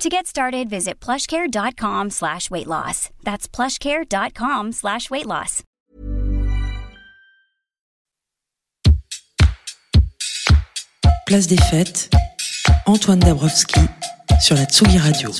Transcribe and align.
To 0.00 0.08
get 0.08 0.26
started, 0.26 0.70
visit 0.70 0.98
plushcare.com 0.98 2.08
slash 2.08 2.50
weight 2.50 2.66
loss. 2.66 3.10
That's 3.22 3.46
plushcare.com 3.46 4.72
slash 4.72 5.10
weight 5.10 5.26
loss. 5.26 5.62
Place 11.26 11.46
des 11.46 11.58
fêtes, 11.58 12.08
Antoine 12.86 13.18
Dabrowski 13.18 13.80
sur 14.40 14.56
la 14.56 14.64
Tsugi 14.64 14.96
Radio. 14.96 15.30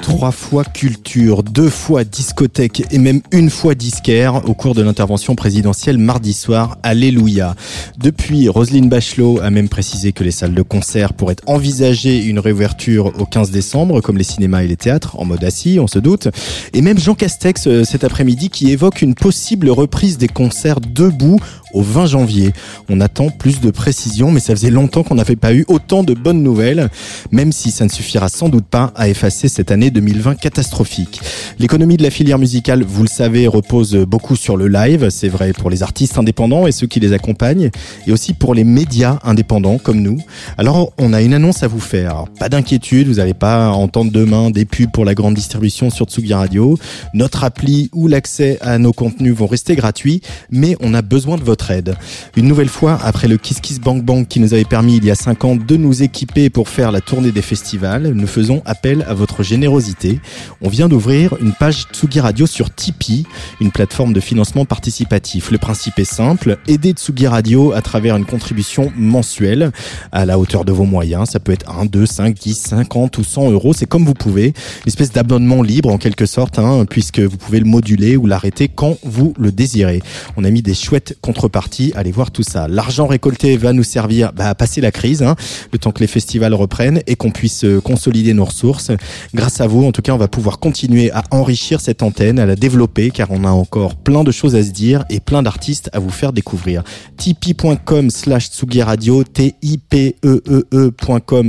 Trois 0.00 0.32
fois 0.32 0.64
culture, 0.64 1.42
deux 1.42 1.68
fois 1.68 2.02
discothèque 2.04 2.82
et 2.90 2.98
même 2.98 3.20
une 3.30 3.48
fois 3.48 3.74
disquaire 3.74 4.48
au 4.48 4.54
cours 4.54 4.74
de 4.74 4.82
l'intervention 4.82 5.36
présidentielle 5.36 5.98
mardi 5.98 6.32
soir. 6.32 6.78
Alléluia. 6.82 7.54
Depuis, 7.98 8.48
Roselyne 8.48 8.88
Bachelot 8.88 9.40
a 9.40 9.50
même 9.50 9.68
précisé 9.68 10.12
que 10.12 10.24
les 10.24 10.32
salles 10.32 10.54
de 10.54 10.62
concert 10.62 11.12
pourraient 11.12 11.36
envisager 11.46 12.24
une 12.24 12.40
réouverture 12.40 13.12
au 13.20 13.24
15 13.24 13.50
décembre, 13.50 14.00
comme 14.00 14.18
les 14.18 14.24
cinémas 14.24 14.62
et 14.62 14.68
les 14.68 14.76
théâtres, 14.76 15.18
en 15.18 15.24
mode 15.24 15.44
assis, 15.44 15.78
on 15.78 15.86
se 15.86 16.00
doute. 16.00 16.28
Et 16.72 16.82
même 16.82 16.98
Jean 16.98 17.14
Castex 17.14 17.66
euh, 17.68 17.84
cet 17.84 18.02
après-midi 18.02 18.50
qui 18.50 18.72
évoque 18.72 19.02
une 19.02 19.14
possible 19.14 19.70
reprise 19.70 20.18
des 20.18 20.28
concerts 20.28 20.80
debout 20.80 21.38
au 21.72 21.82
20 21.82 22.06
janvier. 22.06 22.52
On 22.88 23.00
attend 23.00 23.28
plus 23.30 23.60
de 23.60 23.70
précisions, 23.70 24.30
mais 24.30 24.40
ça 24.40 24.54
faisait 24.54 24.70
longtemps 24.70 25.02
qu'on 25.02 25.14
n'avait 25.14 25.36
pas 25.36 25.54
eu 25.54 25.64
autant 25.68 26.02
de 26.02 26.14
bonnes 26.14 26.42
nouvelles, 26.42 26.88
même 27.30 27.52
si 27.52 27.70
ça 27.70 27.84
ne 27.84 27.90
suffira 27.90 28.28
sans 28.28 28.48
doute 28.48 28.66
pas 28.66 28.92
à 28.96 29.08
effacer 29.08 29.48
cette 29.48 29.70
année 29.70 29.90
2020 29.90 30.34
catastrophique. 30.36 31.20
L'économie 31.58 31.96
de 31.96 32.02
la 32.02 32.10
filière 32.10 32.38
musicale, 32.38 32.82
vous 32.82 33.02
le 33.02 33.08
savez, 33.08 33.46
repose 33.46 33.94
beaucoup 33.94 34.36
sur 34.36 34.56
le 34.56 34.68
live. 34.68 35.08
C'est 35.10 35.28
vrai 35.28 35.52
pour 35.52 35.70
les 35.70 35.82
artistes 35.82 36.18
indépendants 36.18 36.66
et 36.66 36.72
ceux 36.72 36.86
qui 36.86 37.00
les 37.00 37.12
accompagnent, 37.12 37.70
et 38.06 38.12
aussi 38.12 38.34
pour 38.34 38.54
les 38.54 38.64
médias 38.64 39.18
indépendants 39.24 39.78
comme 39.78 40.00
nous. 40.00 40.18
Alors, 40.58 40.92
on 40.98 41.12
a 41.12 41.22
une 41.22 41.34
annonce 41.34 41.62
à 41.62 41.68
vous 41.68 41.80
faire. 41.80 42.24
pas 42.38 42.48
d'inquiétude, 42.48 43.08
vous 43.08 43.14
n'allez 43.14 43.34
pas 43.34 43.70
entendre 43.70 44.10
demain 44.10 44.50
des 44.50 44.64
pubs 44.64 44.90
pour 44.90 45.04
la 45.04 45.14
grande 45.14 45.34
distribution 45.34 45.90
sur 45.90 46.06
Tsugi 46.06 46.34
Radio. 46.34 46.78
Notre 47.14 47.44
appli 47.44 47.90
ou 47.92 48.08
l'accès 48.08 48.58
à 48.60 48.78
nos 48.78 48.92
contenus 48.92 49.34
vont 49.34 49.46
rester 49.46 49.76
gratuits, 49.76 50.20
mais 50.50 50.76
on 50.80 50.94
a 50.94 51.02
besoin 51.02 51.36
de 51.36 51.42
votre 51.42 51.61
aide. 51.70 51.94
Une 52.36 52.46
nouvelle 52.46 52.68
fois, 52.68 52.98
après 53.02 53.28
le 53.28 53.36
Kiss 53.36 53.60
Kiss 53.60 53.80
Bank 53.80 54.02
Bank 54.02 54.28
qui 54.28 54.40
nous 54.40 54.54
avait 54.54 54.64
permis 54.64 54.96
il 54.96 55.04
y 55.04 55.10
a 55.10 55.14
5 55.14 55.44
ans 55.44 55.56
de 55.56 55.76
nous 55.76 56.02
équiper 56.02 56.50
pour 56.50 56.68
faire 56.68 56.92
la 56.92 57.00
tournée 57.00 57.32
des 57.32 57.42
festivals, 57.42 58.12
nous 58.12 58.26
faisons 58.26 58.62
appel 58.64 59.04
à 59.08 59.14
votre 59.14 59.42
générosité. 59.42 60.20
On 60.60 60.68
vient 60.68 60.88
d'ouvrir 60.88 61.36
une 61.40 61.52
page 61.52 61.86
Tsugi 61.92 62.20
Radio 62.20 62.46
sur 62.46 62.74
Tipeee, 62.74 63.24
une 63.60 63.70
plateforme 63.70 64.12
de 64.12 64.20
financement 64.20 64.64
participatif. 64.64 65.50
Le 65.50 65.58
principe 65.58 65.98
est 65.98 66.04
simple, 66.04 66.58
aider 66.66 66.92
Tsugi 66.92 67.26
Radio 67.26 67.72
à 67.72 67.82
travers 67.82 68.16
une 68.16 68.24
contribution 68.24 68.92
mensuelle 68.96 69.70
à 70.10 70.26
la 70.26 70.38
hauteur 70.38 70.64
de 70.64 70.72
vos 70.72 70.84
moyens. 70.84 71.30
Ça 71.30 71.40
peut 71.40 71.52
être 71.52 71.70
1, 71.70 71.86
2, 71.86 72.06
5, 72.06 72.34
10, 72.34 72.54
50 72.54 73.18
ou 73.18 73.24
100 73.24 73.50
euros, 73.50 73.72
c'est 73.72 73.86
comme 73.86 74.04
vous 74.04 74.14
pouvez. 74.14 74.46
Une 74.46 74.88
espèce 74.88 75.12
d'abonnement 75.12 75.62
libre 75.62 75.90
en 75.90 75.98
quelque 75.98 76.26
sorte, 76.26 76.58
hein, 76.58 76.84
puisque 76.88 77.20
vous 77.20 77.36
pouvez 77.36 77.58
le 77.58 77.66
moduler 77.66 78.16
ou 78.16 78.26
l'arrêter 78.26 78.68
quand 78.68 78.98
vous 79.02 79.34
le 79.38 79.52
désirez. 79.52 80.02
On 80.36 80.44
a 80.44 80.50
mis 80.50 80.62
des 80.62 80.74
chouettes 80.74 81.16
contreparties, 81.52 81.92
allez 81.94 82.12
voir 82.12 82.30
tout 82.30 82.42
ça. 82.42 82.66
L'argent 82.66 83.06
récolté 83.06 83.58
va 83.58 83.74
nous 83.74 83.82
servir 83.82 84.32
bah, 84.32 84.48
à 84.48 84.54
passer 84.54 84.80
la 84.80 84.90
crise, 84.90 85.22
hein, 85.22 85.36
le 85.70 85.78
temps 85.78 85.92
que 85.92 86.00
les 86.00 86.06
festivals 86.06 86.54
reprennent 86.54 87.02
et 87.06 87.14
qu'on 87.14 87.30
puisse 87.30 87.64
euh, 87.64 87.78
consolider 87.80 88.32
nos 88.32 88.46
ressources. 88.46 88.90
Grâce 89.34 89.60
à 89.60 89.66
vous, 89.66 89.84
en 89.84 89.92
tout 89.92 90.00
cas, 90.00 90.14
on 90.14 90.18
va 90.18 90.28
pouvoir 90.28 90.58
continuer 90.58 91.10
à 91.10 91.24
enrichir 91.30 91.82
cette 91.82 92.02
antenne, 92.02 92.38
à 92.38 92.46
la 92.46 92.56
développer, 92.56 93.10
car 93.10 93.30
on 93.30 93.44
a 93.44 93.50
encore 93.50 93.96
plein 93.96 94.24
de 94.24 94.30
choses 94.30 94.54
à 94.54 94.62
se 94.62 94.70
dire 94.70 95.04
et 95.10 95.20
plein 95.20 95.42
d'artistes 95.42 95.90
à 95.92 95.98
vous 95.98 96.08
faire 96.08 96.32
découvrir. 96.32 96.84
tipeee.com 97.18 98.08
slash 98.08 98.48
Radio, 98.80 99.24
T-I-P-E-E-E.com 99.24 100.32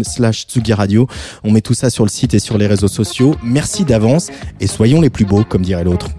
slash 0.03 0.47
Radio. 0.69 1.07
On 1.43 1.51
met 1.51 1.61
tout 1.61 1.73
ça 1.73 1.89
sur 1.89 2.03
le 2.03 2.09
site 2.09 2.33
et 2.33 2.39
sur 2.39 2.57
les 2.57 2.67
réseaux 2.67 2.89
sociaux. 2.89 3.35
Merci 3.41 3.85
d'avance 3.85 4.27
et 4.59 4.67
soyons 4.67 4.99
les 4.99 5.09
plus 5.09 5.23
beaux, 5.25 5.45
comme 5.45 5.61
dirait 5.61 5.85
l'autre. 5.85 6.09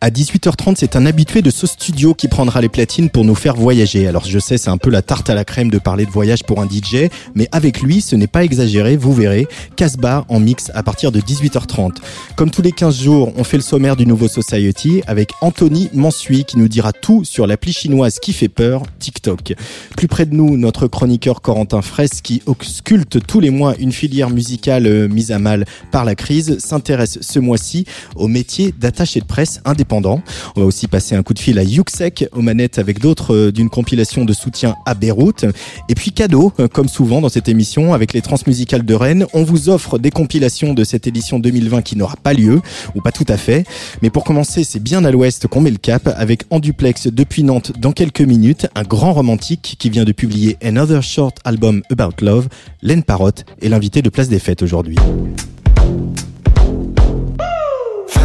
À 0.00 0.10
18h30, 0.10 0.76
c'est 0.76 0.94
un 0.94 1.06
habitué 1.06 1.42
de 1.42 1.50
ce 1.50 1.66
studio 1.66 2.14
qui 2.14 2.28
prendra 2.28 2.60
les 2.60 2.68
platines 2.68 3.10
pour 3.10 3.24
nous 3.24 3.34
faire 3.34 3.56
voyager. 3.56 4.06
Alors 4.06 4.24
je 4.24 4.38
sais, 4.38 4.56
c'est 4.56 4.70
un 4.70 4.78
peu 4.78 4.90
la 4.90 5.02
tarte 5.02 5.28
à 5.28 5.34
la 5.34 5.44
crème 5.44 5.72
de 5.72 5.78
parler 5.78 6.06
de 6.06 6.10
voyage 6.12 6.44
pour 6.44 6.60
un 6.60 6.68
DJ, 6.68 7.10
mais 7.34 7.48
avec 7.50 7.80
lui, 7.80 8.00
ce 8.00 8.14
n'est 8.14 8.28
pas 8.28 8.44
exagéré, 8.44 8.96
vous 8.96 9.12
verrez. 9.12 9.48
Casbah 9.74 10.24
en 10.28 10.38
mix 10.38 10.70
à 10.72 10.84
partir 10.84 11.10
de 11.10 11.18
18h30. 11.18 11.96
Comme 12.36 12.52
tous 12.52 12.62
les 12.62 12.70
15 12.70 12.96
jours, 12.96 13.32
on 13.36 13.42
fait 13.42 13.56
le 13.56 13.62
sommaire 13.64 13.96
du 13.96 14.06
nouveau 14.06 14.28
Society 14.28 15.02
avec 15.08 15.32
Anthony 15.40 15.90
Mansui 15.92 16.44
qui 16.44 16.58
nous 16.58 16.68
dira 16.68 16.92
tout 16.92 17.24
sur 17.24 17.48
l'appli 17.48 17.72
chinoise 17.72 18.20
qui 18.20 18.32
fait 18.32 18.48
peur, 18.48 18.84
TikTok. 19.00 19.54
Plus 19.96 20.06
près 20.06 20.26
de 20.26 20.34
nous, 20.34 20.56
notre 20.56 20.86
chroniqueur 20.86 21.40
Corentin 21.40 21.82
Fraisse 21.82 22.20
qui 22.22 22.40
ausculte 22.46 23.26
tous 23.26 23.40
les 23.40 23.50
mois 23.50 23.74
une 23.80 23.90
filière 23.90 24.30
musicale 24.30 24.86
euh, 24.86 25.08
mise 25.08 25.32
à 25.32 25.40
mal 25.40 25.64
par 25.90 26.04
la 26.04 26.14
crise 26.14 26.60
s'intéresse 26.60 27.18
ce 27.20 27.40
mois-ci 27.40 27.84
au 28.14 28.28
métier 28.28 28.72
d'attaché 28.78 29.18
de 29.18 29.24
presse 29.24 29.60
indépendant 29.64 29.87
on 29.92 30.60
va 30.60 30.66
aussi 30.66 30.86
passer 30.86 31.14
un 31.14 31.22
coup 31.22 31.34
de 31.34 31.38
fil 31.38 31.58
à 31.58 31.62
Yuxek 31.62 32.28
aux 32.32 32.42
manettes 32.42 32.78
avec 32.78 33.00
d'autres 33.00 33.34
euh, 33.34 33.52
d'une 33.52 33.70
compilation 33.70 34.24
de 34.24 34.32
soutien 34.32 34.74
à 34.86 34.94
Beyrouth. 34.94 35.44
Et 35.88 35.94
puis 35.94 36.12
cadeau, 36.12 36.52
euh, 36.60 36.68
comme 36.68 36.88
souvent 36.88 37.20
dans 37.20 37.28
cette 37.28 37.48
émission, 37.48 37.94
avec 37.94 38.12
les 38.12 38.22
transmusicales 38.22 38.84
de 38.84 38.94
Rennes, 38.94 39.26
on 39.32 39.42
vous 39.42 39.68
offre 39.68 39.98
des 39.98 40.10
compilations 40.10 40.74
de 40.74 40.84
cette 40.84 41.06
édition 41.06 41.38
2020 41.38 41.82
qui 41.82 41.96
n'aura 41.96 42.16
pas 42.16 42.32
lieu, 42.32 42.60
ou 42.94 43.00
pas 43.00 43.12
tout 43.12 43.26
à 43.28 43.36
fait. 43.36 43.64
Mais 44.02 44.10
pour 44.10 44.24
commencer, 44.24 44.64
c'est 44.64 44.82
bien 44.82 45.04
à 45.04 45.10
l'ouest 45.10 45.46
qu'on 45.46 45.60
met 45.60 45.70
le 45.70 45.78
cap 45.78 46.12
avec 46.16 46.44
en 46.50 46.60
duplex 46.60 47.08
depuis 47.08 47.42
Nantes 47.42 47.72
dans 47.78 47.92
quelques 47.92 48.20
minutes, 48.20 48.68
un 48.74 48.82
grand 48.82 49.12
romantique 49.12 49.76
qui 49.78 49.90
vient 49.90 50.04
de 50.04 50.12
publier 50.12 50.56
Another 50.62 51.02
Short 51.02 51.38
Album 51.44 51.82
About 51.90 52.22
Love, 52.24 52.48
Len 52.82 53.02
Parotte 53.02 53.44
est 53.62 53.68
l'invité 53.68 54.02
de 54.02 54.10
Place 54.10 54.28
des 54.28 54.38
Fêtes 54.38 54.62
aujourd'hui. 54.62 54.96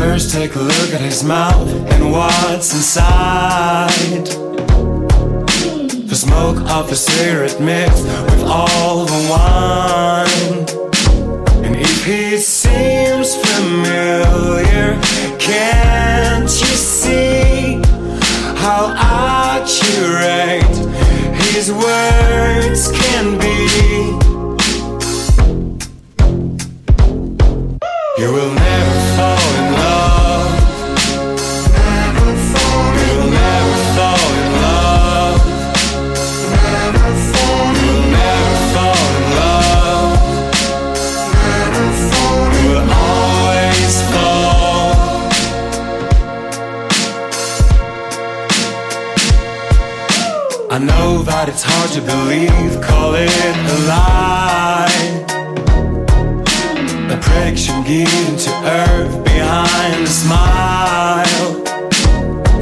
First, 0.03 0.34
take 0.34 0.56
a 0.56 0.59
look 0.59 0.94
at 0.94 1.00
his 1.00 1.24
mouth 1.24 1.69
and 1.94 2.12
what's 2.12 2.74
inside. 2.74 4.25
The 6.09 6.16
smoke 6.25 6.58
of 6.69 6.91
a 6.91 6.96
cigarette 6.96 7.62
mixed 7.62 8.03
with 8.03 8.44
all 8.44 9.06
the 9.06 9.22
wine. 9.31 10.66
And 11.63 11.78
if 11.78 12.06
he 12.06 12.38
seems 12.38 13.34
familiar, 13.47 15.00
can't 15.40 16.52
you 16.52 16.75
see 17.00 17.81
how 18.58 18.94
accurate 18.97 20.75
his 21.53 21.72
words 21.72 22.92
can 22.92 23.40
be? 23.40 23.53
You 28.22 28.34
will 28.34 28.53
never 28.53 28.93
I 50.74 50.80
know 50.80 51.22
that 51.22 51.50
it's 51.50 51.62
hard 51.62 51.92
to 51.92 52.02
believe, 52.02 52.81
call 52.81 53.14
it 53.14 53.30
a 53.30 53.78
lie 53.86 54.90
a 57.14 57.18
prediction 57.22 57.84
given 57.84 58.38
to 58.38 58.50
earth 58.81 59.24
behind 59.24 60.02
a 60.02 60.08
smile. 60.08 61.62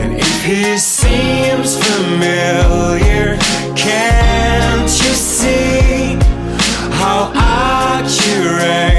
And 0.01 0.11
if 0.19 0.43
he 0.43 0.77
seems 0.77 1.77
familiar, 1.77 3.37
can't 3.77 4.91
you 4.91 5.13
see 5.15 6.19
how 6.99 7.31
accurate 7.33 8.90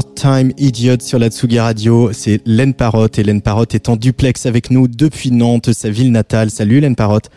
Part-Time 0.00 0.52
Idiot 0.56 0.96
sur 1.00 1.18
la 1.18 1.28
Tsugi 1.28 1.58
Radio. 1.58 2.10
C'est 2.14 2.40
Len 2.46 2.72
Parotte 2.72 3.18
et 3.18 3.22
Len 3.22 3.42
Parotte 3.42 3.74
est 3.74 3.90
en 3.90 3.96
duplex 3.96 4.46
avec 4.46 4.70
nous 4.70 4.88
depuis 4.88 5.30
Nantes, 5.30 5.74
sa 5.74 5.90
ville 5.90 6.10
natale. 6.10 6.50
Salut 6.50 6.80
Len 6.80 6.96
Parotte. 6.96 7.28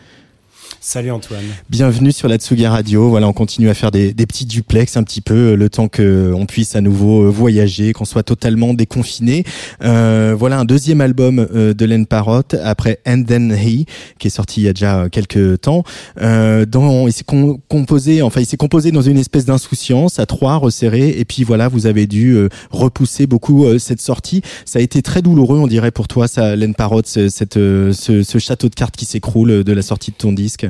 Salut 0.86 1.12
Antoine. 1.12 1.46
Bienvenue 1.70 2.12
sur 2.12 2.28
la 2.28 2.36
Tsugi 2.36 2.66
Radio. 2.66 3.08
Voilà, 3.08 3.26
on 3.26 3.32
continue 3.32 3.70
à 3.70 3.74
faire 3.74 3.90
des, 3.90 4.12
des 4.12 4.26
petits 4.26 4.44
duplex 4.44 4.98
un 4.98 5.02
petit 5.02 5.22
peu 5.22 5.34
euh, 5.52 5.56
le 5.56 5.70
temps 5.70 5.88
que 5.88 6.02
euh, 6.02 6.44
puisse 6.44 6.76
à 6.76 6.82
nouveau 6.82 7.22
euh, 7.22 7.30
voyager, 7.30 7.94
qu'on 7.94 8.04
soit 8.04 8.22
totalement 8.22 8.74
déconfiné. 8.74 9.44
Euh, 9.82 10.36
voilà 10.38 10.58
un 10.58 10.66
deuxième 10.66 11.00
album 11.00 11.36
de 11.36 11.84
Len 11.86 12.04
Parrott 12.04 12.54
après 12.62 13.00
And 13.06 13.22
Then 13.26 13.50
He 13.50 13.86
qui 14.18 14.26
est 14.26 14.30
sorti 14.30 14.60
il 14.60 14.64
y 14.64 14.68
a 14.68 14.74
déjà 14.74 15.08
quelques 15.08 15.62
temps. 15.62 15.84
Euh, 16.20 16.66
dans, 16.66 17.08
il 17.08 17.14
s'est 17.14 17.24
composé, 17.24 18.20
enfin 18.20 18.42
il 18.42 18.46
s'est 18.46 18.58
composé 18.58 18.92
dans 18.92 19.00
une 19.00 19.16
espèce 19.16 19.46
d'insouciance 19.46 20.18
à 20.18 20.26
trois 20.26 20.58
resserré 20.58 21.08
et 21.18 21.24
puis 21.24 21.44
voilà 21.44 21.68
vous 21.68 21.86
avez 21.86 22.06
dû 22.06 22.36
repousser 22.70 23.26
beaucoup 23.26 23.66
cette 23.78 24.02
sortie. 24.02 24.42
Ça 24.66 24.80
a 24.80 24.82
été 24.82 25.00
très 25.00 25.22
douloureux 25.22 25.58
on 25.58 25.66
dirait 25.66 25.92
pour 25.92 26.08
toi 26.08 26.28
ça 26.28 26.56
Len 26.56 26.74
Parrott 26.74 27.06
cette, 27.06 27.54
ce, 27.54 27.92
ce 28.22 28.38
château 28.38 28.68
de 28.68 28.74
cartes 28.74 28.96
qui 28.96 29.06
s'écroule 29.06 29.64
de 29.64 29.72
la 29.72 29.80
sortie 29.82 30.10
de 30.10 30.16
ton 30.16 30.32
disque. 30.32 30.66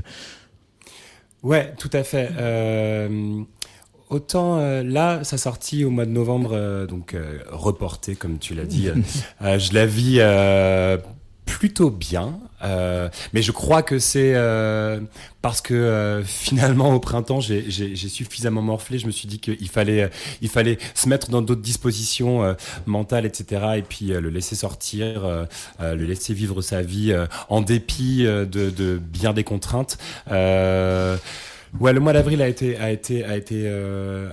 Ouais, 1.43 1.75
tout 1.79 1.91
à 1.93 2.03
fait. 2.03 2.31
Euh, 2.39 3.43
autant 4.09 4.59
euh, 4.59 4.83
là, 4.83 5.23
sa 5.25 5.37
sortie 5.37 5.85
au 5.85 5.91
mois 5.91 6.07
de 6.07 6.11
novembre, 6.11 6.53
euh, 6.55 6.87
donc 6.87 7.15
reportée, 7.51 8.17
comme 8.17 8.39
tu 8.39 8.55
l'as 8.55 8.65
dit, 8.65 8.89
je 9.41 9.75
la 9.75 9.87
vis 9.87 10.21
plutôt 11.45 11.91
bien. 11.91 12.39
mais 13.33 13.43
je 13.43 13.53
crois 13.53 13.83
que 13.83 13.99
c'est 13.99 14.35
parce 15.43 15.61
que 15.61 16.23
finalement 16.25 16.95
au 16.95 17.01
printemps 17.01 17.41
j'ai 17.41 17.97
suffisamment 17.97 18.63
morflé. 18.63 18.99
Je 18.99 19.07
me 19.07 19.13
suis 19.13 19.29
dit 19.29 19.39
qu'il 19.39 19.69
fallait 19.69 20.11
il 20.41 20.49
fallait 20.49 20.79
se 20.95 21.09
mettre 21.09 21.31
dans 21.31 21.43
d'autres 21.43 21.63
dispositions 21.63 22.57
mentales, 22.87 23.27
etc. 23.27 23.63
Et 23.77 23.83
puis 23.83 24.07
le 24.07 24.31
laisser 24.31 24.57
sortir, 24.57 25.47
le 25.81 26.05
laisser 26.05 26.35
vivre 26.35 26.63
sa 26.63 26.83
vie 26.83 27.15
en 27.49 27.61
dépit 27.61 28.25
de, 28.25 28.45
de, 28.45 28.99
bien 28.99 29.33
des 29.33 29.45
contraintes. 29.45 29.99
Ouais, 31.81 31.93
le 31.93 31.99
mois 31.99 32.13
d'avril 32.13 32.41
a 32.41 32.47
été 32.47 32.77
a 32.79 32.93
été 32.93 33.25
a 33.25 33.37
été 33.37 33.65
euh, 33.67 34.31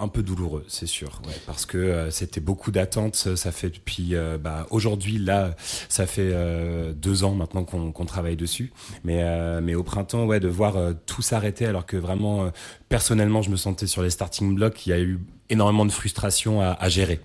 un 0.00 0.08
peu 0.08 0.22
douloureux, 0.22 0.64
c'est 0.68 0.86
sûr, 0.86 1.20
parce 1.46 1.66
que 1.66 1.78
euh, 1.78 2.10
c'était 2.10 2.40
beaucoup 2.40 2.70
d'attentes. 2.70 3.14
Ça 3.14 3.52
fait 3.52 3.70
depuis 3.70 4.14
euh, 4.14 4.38
bah, 4.38 4.66
aujourd'hui 4.70 5.18
là, 5.18 5.54
ça 5.88 6.06
fait 6.06 6.30
euh, 6.32 6.92
deux 6.92 7.24
ans 7.24 7.34
maintenant 7.34 7.64
qu'on 7.64 8.04
travaille 8.04 8.36
dessus. 8.36 8.72
Mais 9.04 9.18
mais 9.60 9.74
au 9.74 9.82
printemps, 9.82 10.24
ouais, 10.24 10.40
de 10.40 10.48
voir 10.48 10.76
tout 11.06 11.22
s'arrêter 11.22 11.66
alors 11.66 11.86
que 11.86 11.96
vraiment 11.96 12.50
personnellement, 12.88 13.42
je 13.42 13.50
me 13.50 13.56
sentais 13.56 13.86
sur 13.86 14.02
les 14.02 14.10
starting 14.10 14.54
blocks. 14.54 14.86
Il 14.86 14.90
y 14.90 14.92
a 14.92 15.00
eu 15.00 15.20
énormément 15.50 15.86
de 15.86 15.92
frustration 15.92 16.60
à 16.62 16.88
gérer 16.88 17.20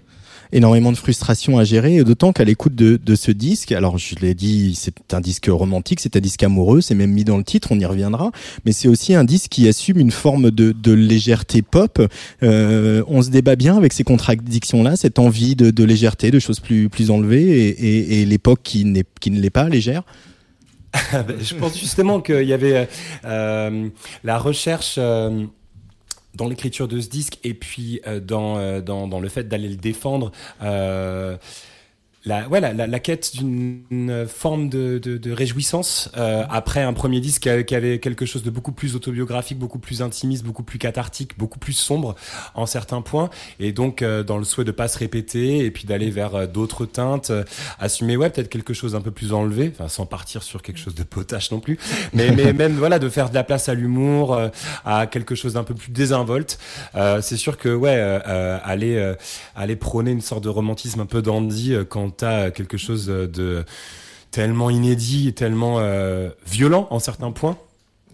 énormément 0.53 0.91
de 0.91 0.97
frustration 0.97 1.57
à 1.57 1.63
gérer, 1.63 2.03
d'autant 2.03 2.31
qu'à 2.31 2.43
l'écoute 2.43 2.75
de, 2.75 3.15
ce 3.15 3.31
disque, 3.31 3.71
alors 3.71 3.97
je 3.97 4.15
l'ai 4.21 4.33
dit, 4.33 4.75
c'est 4.75 5.13
un 5.13 5.21
disque 5.21 5.47
romantique, 5.49 5.99
c'est 5.99 6.15
un 6.15 6.19
disque 6.19 6.43
amoureux, 6.43 6.81
c'est 6.81 6.95
même 6.95 7.11
mis 7.11 7.23
dans 7.23 7.37
le 7.37 7.43
titre, 7.43 7.69
on 7.71 7.79
y 7.79 7.85
reviendra, 7.85 8.31
mais 8.65 8.71
c'est 8.71 8.87
aussi 8.87 9.13
un 9.13 9.23
disque 9.23 9.49
qui 9.49 9.67
assume 9.67 9.99
une 9.99 10.11
forme 10.11 10.51
de, 10.51 10.93
légèreté 10.93 11.61
pop. 11.61 12.01
Euh, 12.43 13.03
on 13.07 13.21
se 13.21 13.29
débat 13.29 13.55
bien 13.55 13.75
avec 13.77 13.93
ces 13.93 14.03
contradictions-là, 14.03 14.95
cette 14.95 15.19
envie 15.19 15.55
de, 15.55 15.83
légèreté, 15.83 16.31
de 16.31 16.39
choses 16.39 16.59
plus, 16.59 16.89
plus 16.89 17.11
enlevées, 17.11 18.19
et, 18.19 18.25
l'époque 18.25 18.59
qui, 18.63 19.03
qui 19.19 19.31
ne 19.31 19.39
l'est 19.41 19.49
pas 19.49 19.67
légère. 19.69 20.03
je 21.41 21.55
pense 21.55 21.77
justement 21.79 22.21
qu'il 22.21 22.43
y 22.43 22.53
avait 22.53 22.87
euh, 23.25 23.89
la 24.23 24.37
recherche... 24.37 24.95
Euh, 24.97 25.45
dans 26.33 26.47
l'écriture 26.47 26.87
de 26.87 26.99
ce 26.99 27.09
disque 27.09 27.39
et 27.43 27.53
puis 27.53 28.01
euh, 28.07 28.19
dans, 28.19 28.57
euh, 28.57 28.81
dans, 28.81 29.07
dans, 29.07 29.19
le 29.19 29.29
fait 29.29 29.47
d'aller 29.47 29.69
le 29.69 29.75
défendre. 29.75 30.31
Euh, 30.61 31.37
la, 32.25 32.47
ouais, 32.47 32.61
la, 32.61 32.73
la, 32.73 32.99
quête 32.99 33.35
d'une 33.35 34.25
forme 34.27 34.69
de, 34.69 34.97
de, 34.97 35.17
de 35.17 35.31
réjouissance 35.31 36.09
euh, 36.15 36.43
après 36.49 36.81
un 36.81 36.93
premier 36.93 37.19
disque 37.19 37.49
qui 37.65 37.75
avait 37.75 37.99
quelque 37.99 38.25
chose 38.25 38.43
de 38.43 38.49
beaucoup 38.49 38.71
plus 38.71 38.95
autobiographique, 38.95 39.59
beaucoup 39.59 39.79
plus 39.79 40.01
intimiste, 40.01 40.45
beaucoup 40.45 40.63
plus 40.63 40.79
cathartique, 40.79 41.37
beaucoup 41.37 41.59
plus 41.59 41.73
sombre 41.73 42.15
en 42.55 42.65
certains 42.65 43.01
points, 43.01 43.29
et 43.59 43.73
donc 43.73 44.01
euh, 44.01 44.23
dans 44.23 44.37
le 44.37 44.45
souhait 44.45 44.63
de 44.63 44.71
pas 44.71 44.87
se 44.87 44.97
répéter 44.97 45.65
et 45.65 45.71
puis 45.71 45.85
d'aller 45.85 46.09
vers 46.11 46.35
euh, 46.35 46.47
d'autres 46.47 46.85
teintes, 46.85 47.29
euh, 47.29 47.43
assumer 47.77 48.15
ouais 48.15 48.29
peut-être 48.29 48.49
quelque 48.49 48.73
chose 48.73 48.95
un 48.95 49.01
peu 49.01 49.11
plus 49.11 49.33
enlevé, 49.33 49.73
enfin 49.73 49.89
sans 49.89 50.05
partir 50.05 50.43
sur 50.43 50.61
quelque 50.61 50.79
chose 50.79 50.95
de 50.95 51.03
potache 51.03 51.51
non 51.51 51.59
plus, 51.59 51.77
mais, 52.13 52.31
mais 52.31 52.53
même 52.53 52.75
voilà 52.77 52.99
de 52.99 53.09
faire 53.09 53.29
de 53.31 53.35
la 53.35 53.43
place 53.43 53.67
à 53.67 53.73
l'humour, 53.73 54.39
à 54.85 55.07
quelque 55.07 55.35
chose 55.35 55.53
d'un 55.55 55.63
peu 55.63 55.73
plus 55.73 55.91
désinvolte. 55.91 56.57
C'est 57.21 57.37
sûr 57.37 57.57
que 57.57 57.73
ouais 57.73 57.95
aller 57.95 59.13
aller 59.55 59.75
prôner 59.75 60.11
une 60.11 60.21
sorte 60.21 60.43
de 60.43 60.49
romantisme 60.49 61.01
un 61.01 61.05
peu 61.05 61.21
dandy 61.21 61.75
quand 61.89 62.12
t'as 62.17 62.51
quelque 62.51 62.77
chose 62.77 63.07
de 63.07 63.65
tellement 64.31 64.69
inédit 64.69 65.27
et 65.27 65.33
tellement 65.33 65.79
euh, 65.79 66.29
violent 66.45 66.87
en 66.89 66.99
certains 66.99 67.31
points. 67.31 67.57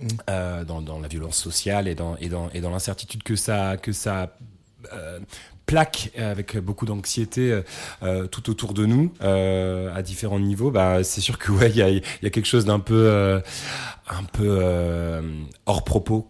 Mm. 0.02 0.08
Euh, 0.30 0.64
dans, 0.64 0.82
dans, 0.82 1.00
la 1.00 1.08
violence 1.08 1.38
sociale 1.38 1.88
et 1.88 1.96
dans, 1.96 2.16
et 2.18 2.30
dans, 2.30 2.50
et 2.52 2.62
dans 2.62 2.70
l'incertitude 2.70 3.24
que 3.24 3.36
ça, 3.36 3.76
que 3.78 3.92
ça 3.92 4.34
euh, 4.94 5.20
plaque 5.66 6.12
avec 6.18 6.58
beaucoup 6.58 6.86
d'anxiété 6.86 7.62
euh, 8.02 8.26
tout 8.28 8.50
autour 8.50 8.74
de 8.74 8.86
nous 8.88 9.14
euh, 9.22 9.94
à 9.94 10.02
différents 10.02 10.40
niveaux 10.40 10.72
bah 10.72 11.04
c'est 11.04 11.22
sûr 11.22 11.38
que 11.38 11.52
ouais 11.52 11.70
il 11.70 11.76
y 11.76 11.84
a, 11.84 11.90
y 11.92 12.02
a 12.26 12.30
quelque 12.32 12.48
chose 12.48 12.66
d'un 12.66 12.80
peu 12.80 12.96
euh, 12.96 13.40
un 14.10 14.24
peu 14.24 15.22
hors 15.68 15.84
propos 15.84 16.28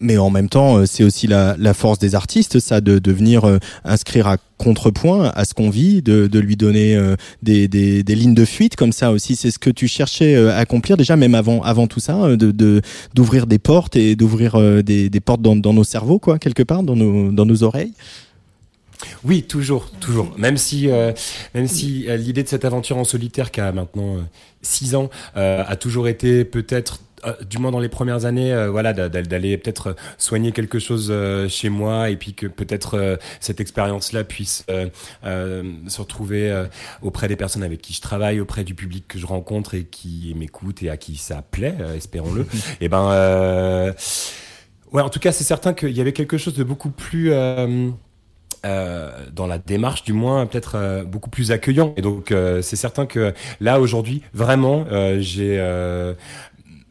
mais 0.00 0.18
en 0.18 0.30
même 0.30 0.48
temps, 0.48 0.78
euh, 0.78 0.86
c'est 0.86 1.04
aussi 1.04 1.26
la, 1.26 1.56
force 1.74 1.98
des 1.98 2.14
artistes, 2.14 2.58
ça, 2.58 2.80
de, 2.80 3.12
venir 3.12 3.44
euh, 3.44 3.58
inscrire 3.84 4.26
à 4.26 4.36
contrepoint 4.58 5.30
à 5.34 5.44
ce 5.44 5.54
qu'on 5.54 5.70
vit, 5.70 6.02
de, 6.02 6.38
lui 6.38 6.56
donner 6.56 6.96
euh, 6.96 7.16
des, 7.42 8.02
lignes 8.06 8.34
de 8.34 8.44
fuite 8.44 8.76
comme 8.76 8.92
ça 8.92 9.10
aussi. 9.12 9.36
C'est 9.36 9.50
ce 9.50 9.58
que 9.58 9.70
tu 9.70 9.88
cherchais 9.88 10.36
à 10.36 10.58
accomplir 10.58 10.96
déjà, 10.96 11.16
même 11.16 11.34
avant, 11.34 11.86
tout 11.86 12.00
ça, 12.00 12.36
de 12.36 12.80
d'ouvrir 13.14 13.46
des 13.46 13.58
portes 13.58 13.96
et 13.96 14.16
d'ouvrir 14.16 14.82
des, 14.82 15.20
portes 15.24 15.42
dans, 15.42 15.72
nos 15.72 15.84
cerveaux, 15.84 16.18
quoi, 16.18 16.38
quelque 16.38 16.62
part, 16.62 16.82
dans 16.82 16.96
nos, 16.96 17.62
oreilles. 17.62 17.92
Oui, 19.24 19.42
toujours, 19.42 19.90
toujours. 20.00 20.32
Même 20.38 20.56
si, 20.56 20.88
même 21.54 21.68
si 21.68 22.06
l'idée 22.16 22.42
de 22.42 22.48
cette 22.48 22.64
aventure 22.64 22.96
en 22.96 23.04
solitaire, 23.04 23.50
qui 23.50 23.60
a 23.60 23.72
maintenant 23.72 24.16
six 24.62 24.94
ans, 24.94 25.10
a 25.34 25.76
toujours 25.76 26.08
été 26.08 26.44
peut-être 26.44 27.00
du 27.48 27.58
moins 27.58 27.70
dans 27.70 27.78
les 27.78 27.88
premières 27.88 28.24
années, 28.24 28.52
euh, 28.52 28.70
voilà, 28.70 28.92
d'aller 28.92 29.58
peut-être 29.58 29.96
soigner 30.18 30.52
quelque 30.52 30.78
chose 30.78 31.08
euh, 31.10 31.48
chez 31.48 31.68
moi 31.68 32.10
et 32.10 32.16
puis 32.16 32.34
que 32.34 32.46
peut-être 32.46 33.18
cette 33.40 33.60
expérience-là 33.60 34.24
puisse 34.24 34.64
se 35.22 36.00
retrouver 36.00 36.66
auprès 37.02 37.28
des 37.28 37.36
personnes 37.36 37.62
avec 37.62 37.80
qui 37.80 37.92
je 37.92 38.00
travaille, 38.00 38.40
auprès 38.40 38.64
du 38.64 38.74
public 38.74 39.06
que 39.08 39.18
je 39.18 39.26
rencontre 39.26 39.74
et 39.74 39.84
qui 39.84 40.34
m'écoute 40.36 40.82
et 40.82 40.90
à 40.90 40.96
qui 40.96 41.16
ça 41.16 41.42
plaît, 41.42 41.74
espérons-le. 41.96 42.42
et 42.42 42.46
eh 42.82 42.88
ben, 42.88 43.94
ouais, 44.92 45.02
en 45.02 45.08
tout 45.08 45.20
cas, 45.20 45.32
c'est 45.32 45.44
certain 45.44 45.74
qu'il 45.74 45.96
y 45.96 46.00
avait 46.00 46.12
quelque 46.12 46.38
chose 46.38 46.54
de 46.54 46.64
beaucoup 46.64 46.90
plus 46.90 47.32
euh, 48.66 49.10
dans 49.32 49.46
la 49.46 49.58
démarche 49.58 50.02
du 50.02 50.12
moins 50.12 50.44
peut-être 50.46 50.76
euh, 50.76 51.04
beaucoup 51.04 51.30
plus 51.30 51.52
accueillant 51.52 51.92
et 51.96 52.02
donc 52.02 52.32
euh, 52.32 52.62
c'est 52.62 52.74
certain 52.74 53.06
que 53.06 53.32
là 53.60 53.80
aujourd'hui 53.80 54.22
vraiment 54.34 54.86
j'ai 55.20 55.56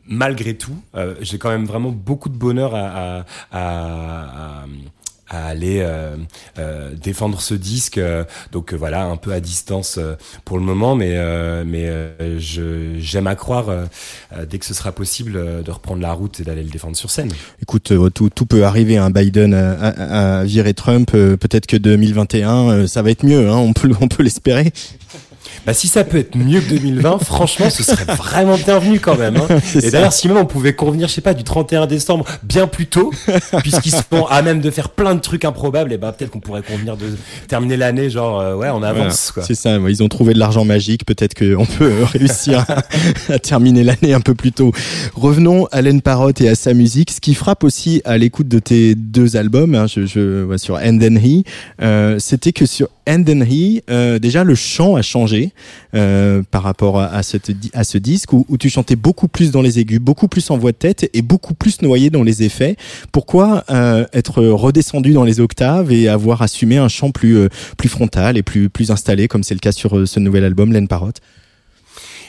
malgré 0.08 0.56
tout 0.56 0.78
j'ai 1.22 1.38
quand 1.38 1.50
même 1.50 1.66
vraiment 1.66 1.92
beaucoup 1.92 2.30
de 2.30 2.38
bonheur 2.38 2.76
à, 2.76 3.26
à, 3.52 3.60
à, 3.60 4.66
à 5.28 5.48
aller 5.48 5.80
euh, 5.82 6.16
euh, 6.60 6.92
défendre 6.94 7.42
ce 7.42 7.56
disque. 7.56 7.98
euh, 7.98 8.24
donc 8.52 8.74
euh, 8.74 8.78
voilà, 8.78 9.06
un 9.06 9.18
peu 9.18 9.34
à 9.34 9.40
distance 9.40 9.98
euh, 9.98 10.14
pour 10.46 10.60
le 10.60 10.64
moment, 10.64 10.94
mais 10.96 11.14
euh, 11.18 11.64
mais 11.66 11.86
euh, 11.90 12.38
j'aime 13.00 13.26
à 13.26 13.34
croire 13.36 13.70
euh, 13.70 13.86
euh, 14.34 14.46
dès 14.46 14.60
que 14.60 14.66
ce 14.68 14.76
sera 14.76 14.92
possible 14.92 15.36
euh, 15.36 15.64
de 15.64 15.72
reprendre 15.72 16.02
la 16.04 16.14
route 16.14 16.40
et 16.40 16.44
d'aller 16.44 16.64
le 16.64 16.70
défendre 16.70 16.96
sur 16.96 17.10
scène. 17.10 17.32
Écoute, 17.60 17.92
euh, 17.92 18.10
tout, 18.12 18.30
tout 18.30 18.46
peut 18.46 18.66
arriver. 18.66 18.98
Hein. 18.98 19.10
Biden 19.10 19.56
a- 19.56 20.40
a 20.40 20.44
viré 20.44 20.76
Trump. 20.76 21.10
euh, 21.16 21.38
Peut-être 21.38 21.66
que 21.66 21.78
2021, 21.78 22.70
euh, 22.70 22.88
ça 22.88 23.02
va 23.02 23.10
être 23.10 23.26
mieux. 23.26 23.50
Hein. 23.50 23.58
On 23.58 23.74
peut, 23.74 23.90
on 24.00 24.08
peut 24.08 24.22
l'espérer. 24.22 24.72
Bah 25.66 25.74
si 25.74 25.88
ça 25.88 26.04
peut 26.04 26.18
être 26.18 26.36
mieux 26.36 26.60
que 26.62 26.70
2020, 26.70 27.20
franchement, 27.24 27.70
ce 27.70 27.84
serait 27.84 28.16
vraiment 28.16 28.58
bienvenu 28.58 29.00
quand 29.00 29.18
même. 29.18 29.38
Hein. 29.38 29.60
Et 29.82 29.92
d'ailleurs, 29.92 30.14
si 30.14 30.28
même 30.28 30.38
on 30.38 30.46
pouvait 30.46 30.74
convenir, 30.74 31.08
je 31.08 31.14
sais 31.14 31.22
pas, 31.22 31.34
du 31.34 31.44
31 31.44 31.88
décembre 31.88 32.26
bien 32.44 32.68
plus 32.68 32.88
tôt, 32.88 33.12
puisqu'ils 33.60 33.92
sont 33.92 34.26
à 34.30 34.42
même 34.42 34.62
de 34.62 34.72
faire 34.72 34.90
plein 34.90 35.16
de 35.16 35.22
trucs 35.22 35.46
improbables, 35.46 35.94
et 35.94 35.98
ben 35.98 36.12
peut-être 36.12 36.32
qu'on 36.32 36.40
pourrait 36.40 36.64
convenir 36.64 36.98
de 36.98 37.06
terminer 37.48 37.78
l'année 37.78 38.10
genre 38.10 38.40
euh, 38.40 38.56
ouais, 38.56 38.70
on 38.70 38.84
avance. 38.84 39.32
Voilà. 39.34 39.48
C'est 39.48 39.56
ça. 39.56 39.78
Ils 39.88 40.04
ont 40.04 40.10
trouvé 40.10 40.34
de 40.34 40.40
l'argent 40.40 40.66
magique. 40.66 41.06
Peut-être 41.06 41.34
qu'on 41.34 41.66
peut 41.66 41.92
euh, 41.92 42.06
réussir 42.06 42.66
à, 42.68 42.84
à 43.34 43.40
terminer 43.40 43.84
l'année 43.84 44.14
un 44.14 44.22
peu 44.22 44.36
plus 44.36 44.52
tôt. 44.52 44.72
Revenons 45.14 45.68
à 45.72 45.82
Len 45.82 46.02
Parotte 46.02 46.42
et 46.42 46.50
à 46.50 46.56
sa 46.56 46.74
musique. 46.74 47.12
Ce 47.12 47.22
qui 47.22 47.34
frappe 47.34 47.64
aussi 47.64 48.02
à 48.06 48.18
l'écoute 48.18 48.48
de 48.48 48.60
tes 48.60 48.96
deux 48.96 49.36
albums, 49.38 49.76
hein, 49.76 49.88
je, 49.88 50.06
je 50.06 50.56
sur 50.58 50.76
And 50.76 50.98
Then 51.00 51.18
He, 51.18 51.44
euh, 51.82 52.18
c'était 52.20 52.52
que 52.52 52.66
sur 52.66 52.90
And 53.08 53.24
Then 53.24 53.44
He, 53.44 53.84
euh, 53.90 54.20
déjà 54.20 54.44
le 54.44 54.56
chant 54.56 54.96
a 54.96 55.02
changé 55.02 55.52
euh, 55.94 56.42
par 56.50 56.64
rapport 56.64 57.00
à, 57.00 57.24
ce 57.24 57.98
disque 57.98 58.34
où, 58.34 58.46
tu 58.58 58.70
chantais 58.70 58.96
beaucoup 58.96 59.28
plus 59.28 59.52
dans 59.52 59.62
les 59.62 59.80
aigus, 59.80 60.00
beaucoup 60.00 60.28
plus 60.28 60.50
en 60.50 60.58
voix 60.58 60.72
de 60.72 60.78
tête 60.78 61.10
et 61.14 61.22
beaucoup 61.22 61.54
plus 61.54 61.82
noyé 61.82 62.10
dans 62.10 62.24
les 62.24 62.44
effets. 62.44 62.76
Pourquoi 63.12 63.64
euh, 63.70 64.06
être 64.14 64.44
redescendu 64.44 65.14
dans 65.14 65.24
les 65.24 65.40
octaves 65.40 65.92
et 65.92 66.08
avoir 66.08 66.42
assumé 66.42 66.78
un 66.78 66.88
chant 66.88 67.12
plus 67.12 67.38
euh, 67.38 67.50
plus 67.78 67.90
frontal 67.90 68.38
et 68.38 68.44
plus 68.44 68.70
plus 68.70 68.92
installé 68.92 69.28
comme 69.28 69.44
c'est 69.44 69.54
le 69.54 69.60
cas 69.60 69.72
sur 69.72 69.98
euh, 69.98 70.06
ce 70.06 70.20
nouvel 70.20 70.44
album 70.44 70.74
Len 70.74 70.88
Parotte? 70.88 71.22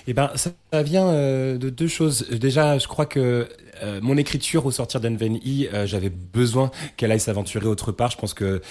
Eh 0.09 0.13
ben, 0.13 0.31
ça, 0.37 0.51
vient 0.83 1.09
euh, 1.09 1.59
de 1.59 1.69
deux 1.69 1.89
choses. 1.89 2.29
Déjà, 2.31 2.79
je 2.79 2.87
crois 2.87 3.07
que 3.07 3.49
euh, 3.83 4.01
mon 4.01 4.17
écriture 4.17 4.65
au 4.65 4.71
sortir 4.71 5.01
d'Enveni, 5.01 5.67
euh, 5.73 5.85
j'avais 5.85 6.11
besoin 6.11 6.71
qu'elle 6.97 7.11
aille 7.11 7.21
s'aventurer 7.21 7.67
autre 7.67 7.91
part. 7.91 8.13
Je 8.13 8.17
pense 8.17 8.33
que 8.33 8.63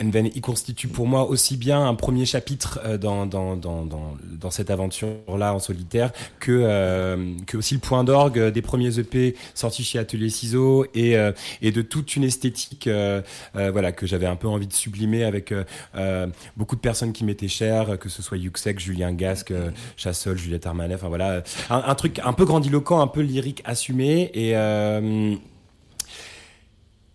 euh, 0.00 0.06
Enveni 0.06 0.40
constitue 0.40 0.88
pour 0.88 1.06
moi 1.06 1.28
aussi 1.28 1.56
bien 1.56 1.86
un 1.86 1.94
premier 1.94 2.24
chapitre 2.24 2.80
euh, 2.84 2.98
dans, 2.98 3.26
dans, 3.26 3.56
dans, 3.56 3.84
dans, 3.84 4.50
cette 4.50 4.70
aventure-là 4.70 5.54
en 5.54 5.58
solitaire 5.58 6.12
que, 6.40 6.52
euh, 6.52 7.34
que 7.46 7.56
aussi 7.56 7.74
le 7.74 7.80
point 7.80 8.04
d'orgue 8.04 8.48
des 8.50 8.62
premiers 8.62 8.98
EP 8.98 9.34
sortis 9.54 9.84
chez 9.84 9.98
Atelier 9.98 10.30
Ciseaux 10.30 10.86
et, 10.94 11.16
euh, 11.16 11.32
et 11.60 11.70
de 11.70 11.82
toute 11.82 12.16
une 12.16 12.24
esthétique 12.24 12.86
euh, 12.86 13.20
euh, 13.56 13.70
voilà, 13.70 13.92
que 13.92 14.06
j'avais 14.06 14.26
un 14.26 14.36
peu 14.36 14.48
envie 14.48 14.66
de 14.66 14.72
sublimer 14.72 15.24
avec 15.24 15.52
euh, 15.52 15.64
euh, 15.96 16.26
beaucoup 16.56 16.76
de 16.76 16.80
personnes 16.80 17.12
qui 17.12 17.24
m'étaient 17.24 17.48
chères, 17.48 17.98
que 17.98 18.08
ce 18.08 18.22
soit 18.22 18.38
Yuxek, 18.38 18.78
Julien 18.78 19.12
Gasque, 19.12 19.50
euh, 19.50 19.70
Chassol, 19.96 20.38
Juliette 20.38 20.66
Armanet, 20.66 20.94
enfin 20.94 21.08
voilà, 21.08 21.42
un, 21.70 21.82
un 21.86 21.94
truc 21.94 22.20
un 22.24 22.32
peu 22.32 22.44
grandiloquent, 22.44 23.00
un 23.00 23.06
peu 23.06 23.20
lyrique 23.20 23.62
assumé 23.64 24.30
et 24.34 24.56
euh, 24.56 25.36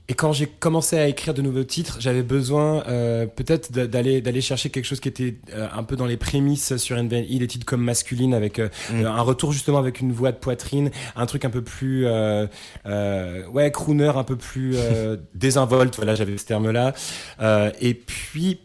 et 0.09 0.15
quand 0.15 0.33
j'ai 0.33 0.47
commencé 0.47 0.97
à 0.97 1.07
écrire 1.07 1.33
de 1.33 1.41
nouveaux 1.41 1.63
titres, 1.63 1.97
j'avais 2.01 2.23
besoin 2.23 2.83
euh, 2.89 3.25
peut-être 3.25 3.71
d'a- 3.71 3.87
d'aller 3.87 4.19
d'aller 4.21 4.41
chercher 4.41 4.69
quelque 4.69 4.83
chose 4.83 4.99
qui 4.99 5.07
était 5.07 5.37
euh, 5.53 5.67
un 5.73 5.83
peu 5.83 5.95
dans 5.95 6.05
les 6.05 6.17
prémices 6.17 6.75
sur 6.75 6.97
NVI, 6.97 7.39
des 7.39 7.47
titres 7.47 7.65
comme 7.65 7.81
masculine 7.83 8.33
avec 8.33 8.59
euh, 8.59 8.67
Mm. 8.91 9.05
un 9.05 9.21
retour 9.21 9.53
justement 9.53 9.77
avec 9.77 10.01
une 10.01 10.11
voix 10.11 10.31
de 10.33 10.37
poitrine, 10.37 10.91
un 11.15 11.25
truc 11.25 11.45
un 11.45 11.49
peu 11.49 11.61
plus 11.61 12.05
euh, 12.05 12.47
euh, 12.85 13.47
ouais 13.47 13.71
crooner, 13.71 14.09
un 14.15 14.23
peu 14.25 14.35
plus 14.35 14.73
euh, 14.75 15.15
désinvolte. 15.35 15.95
Voilà, 15.95 16.15
j'avais 16.15 16.37
ce 16.37 16.45
terme-là. 16.47 16.93
Euh, 17.41 17.71
et 17.79 17.93
puis 17.93 18.59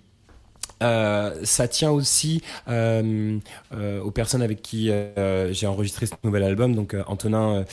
euh, 0.82 1.34
ça 1.44 1.66
tient 1.68 1.90
aussi 1.90 2.40
euh, 2.68 3.38
euh, 3.74 4.00
aux 4.00 4.10
personnes 4.12 4.42
avec 4.42 4.62
qui 4.62 4.90
euh, 4.90 5.52
j'ai 5.52 5.66
enregistré 5.66 6.06
ce 6.06 6.14
nouvel 6.24 6.42
album, 6.44 6.74
donc 6.74 6.94
euh, 6.94 7.02
Antonin, 7.08 7.56
euh, 7.58 7.64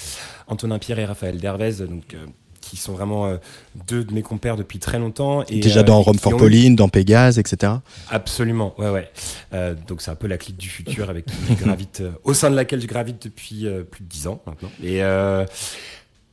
Antonin 0.47 0.79
Pierre 0.79 0.99
et 0.99 1.05
Raphaël 1.05 1.39
Dervez, 1.39 1.73
donc 1.87 2.13
euh, 2.15 2.25
qui 2.65 2.77
sont 2.77 2.93
vraiment 2.93 3.27
euh, 3.27 3.37
deux 3.87 4.03
de 4.03 4.13
mes 4.13 4.23
compères 4.23 4.55
depuis 4.55 4.79
très 4.79 4.97
longtemps. 4.97 5.43
Et, 5.43 5.59
Déjà 5.59 5.81
euh, 5.81 5.83
dans 5.83 6.01
et 6.01 6.03
Rome 6.03 6.17
for 6.17 6.35
Pauline, 6.35 6.75
dans 6.75 6.89
Pégase, 6.89 7.37
etc. 7.37 7.73
Absolument, 8.09 8.73
ouais, 8.79 8.89
ouais. 8.89 9.09
Euh, 9.53 9.75
donc 9.87 10.01
c'est 10.01 10.11
un 10.11 10.15
peu 10.15 10.27
la 10.27 10.37
clique 10.37 10.57
du 10.57 10.69
futur 10.69 11.09
avec 11.09 11.25
qui 11.25 11.33
je 11.49 11.53
gravite, 11.63 12.01
euh, 12.01 12.11
au 12.23 12.33
sein 12.33 12.49
de 12.49 12.55
laquelle 12.55 12.81
je 12.81 12.87
gravite 12.87 13.23
depuis 13.23 13.67
euh, 13.67 13.83
plus 13.83 14.03
de 14.03 14.09
dix 14.09 14.27
ans 14.27 14.41
maintenant. 14.47 14.69
Et 14.83 15.03
euh, 15.03 15.45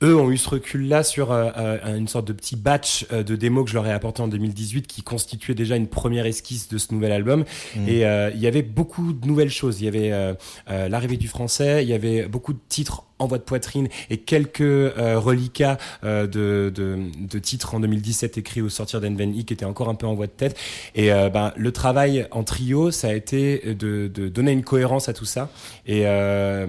eux 0.02 0.16
ont 0.16 0.30
eu 0.30 0.36
ce 0.36 0.48
recul-là 0.48 1.02
sur 1.02 1.32
euh, 1.32 1.50
euh, 1.56 1.96
une 1.96 2.08
sorte 2.08 2.26
de 2.26 2.32
petit 2.32 2.56
batch 2.56 3.06
euh, 3.12 3.22
de 3.22 3.36
démos 3.36 3.64
que 3.64 3.70
je 3.70 3.74
leur 3.74 3.86
ai 3.86 3.92
apporté 3.92 4.22
en 4.22 4.28
2018 4.28 4.86
qui 4.86 5.02
constituait 5.02 5.54
déjà 5.54 5.76
une 5.76 5.86
première 5.86 6.26
esquisse 6.26 6.68
de 6.68 6.78
ce 6.78 6.92
nouvel 6.92 7.12
album. 7.12 7.44
Et 7.86 8.04
euh, 8.04 8.30
il 8.34 8.40
y 8.40 8.46
avait 8.46 8.62
beaucoup 8.62 9.12
de 9.12 9.26
nouvelles 9.26 9.50
choses. 9.50 9.80
Il 9.80 9.84
y 9.84 9.88
avait 9.88 10.12
l'arrivée 10.68 11.16
du 11.16 11.28
français, 11.28 11.82
il 11.82 11.88
y 11.88 11.94
avait 11.94 12.26
beaucoup 12.26 12.52
de 12.52 12.58
titres 12.68 13.04
en 13.22 13.26
voix 13.26 13.38
de 13.38 13.44
poitrine 13.44 13.88
et 14.10 14.18
quelques 14.18 14.60
euh, 14.60 15.18
reliquats 15.18 15.78
euh, 16.04 16.26
de, 16.26 16.72
de, 16.74 16.98
de 17.18 17.38
titres 17.38 17.74
en 17.74 17.80
2017 17.80 18.38
écrits 18.38 18.60
au 18.60 18.68
sortir 18.68 19.00
d'Enveni 19.00 19.44
qui 19.44 19.54
étaient 19.54 19.64
encore 19.64 19.88
un 19.88 19.94
peu 19.94 20.06
en 20.06 20.14
voix 20.14 20.26
de 20.26 20.32
tête. 20.32 20.58
Et 20.94 21.12
euh, 21.12 21.30
ben, 21.30 21.52
le 21.56 21.72
travail 21.72 22.26
en 22.32 22.42
trio, 22.42 22.90
ça 22.90 23.08
a 23.08 23.14
été 23.14 23.74
de, 23.74 24.08
de 24.08 24.28
donner 24.28 24.52
une 24.52 24.64
cohérence 24.64 25.08
à 25.08 25.12
tout 25.12 25.24
ça. 25.24 25.50
Et 25.86 26.02
euh, 26.06 26.66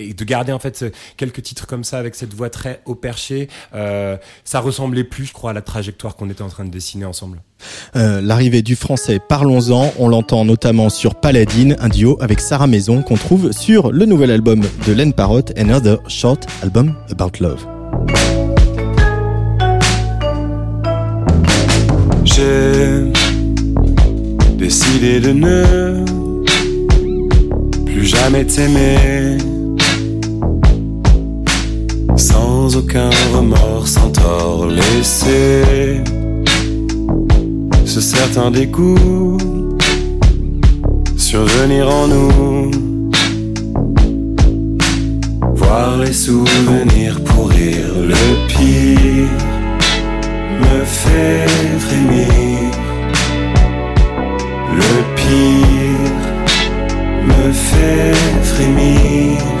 et 0.00 0.14
de 0.14 0.24
garder 0.24 0.52
en 0.52 0.58
fait 0.58 0.84
quelques 1.16 1.42
titres 1.42 1.66
comme 1.66 1.84
ça 1.84 1.98
avec 1.98 2.14
cette 2.14 2.34
voix 2.34 2.50
très 2.50 2.80
haut 2.86 2.94
perché, 2.94 3.48
euh, 3.74 4.16
ça 4.44 4.60
ressemblait 4.60 5.04
plus, 5.04 5.26
je 5.26 5.32
crois, 5.32 5.50
à 5.50 5.52
la 5.52 5.62
trajectoire 5.62 6.16
qu'on 6.16 6.30
était 6.30 6.42
en 6.42 6.48
train 6.48 6.64
de 6.64 6.70
dessiner 6.70 7.04
ensemble. 7.04 7.42
Euh, 7.96 8.20
L'arrivée 8.20 8.62
du 8.62 8.76
français, 8.76 9.18
parlons-en. 9.26 9.92
On 9.98 10.08
l'entend 10.08 10.44
notamment 10.44 10.88
sur 10.88 11.14
Paladine, 11.14 11.76
un 11.80 11.88
duo 11.88 12.16
avec 12.20 12.40
Sarah 12.40 12.66
Maison 12.66 13.02
qu'on 13.02 13.16
trouve 13.16 13.52
sur 13.52 13.92
le 13.92 14.06
nouvel 14.06 14.30
album 14.30 14.62
de 14.86 14.92
Len 14.92 15.12
Parotte, 15.12 15.52
Another 15.58 15.98
Short 16.08 16.46
Album 16.62 16.94
About 17.10 17.32
Love. 17.40 17.66
J'ai 22.24 23.12
décidé 24.56 25.20
de 25.20 25.32
ne 25.32 26.04
plus 27.84 28.06
jamais 28.06 28.44
t'aimer. 28.44 29.38
Sans 32.16 32.76
aucun 32.76 33.10
remords, 33.34 33.88
sans 33.88 34.10
tort 34.10 34.66
laisser 34.66 36.02
ce 37.84 38.00
certain 38.00 38.50
dégoût 38.50 39.36
survenir 41.16 41.88
en 41.88 42.08
nous. 42.08 42.70
Voir 45.54 45.98
les 45.98 46.12
souvenirs 46.12 47.20
pourrir 47.24 47.78
le 48.12 48.24
pire 48.48 49.30
me 50.62 50.84
fait 50.84 51.46
frémir. 51.78 52.70
Le 54.80 54.92
pire 55.20 56.20
me 57.30 57.52
fait 57.52 58.14
frémir. 58.42 59.59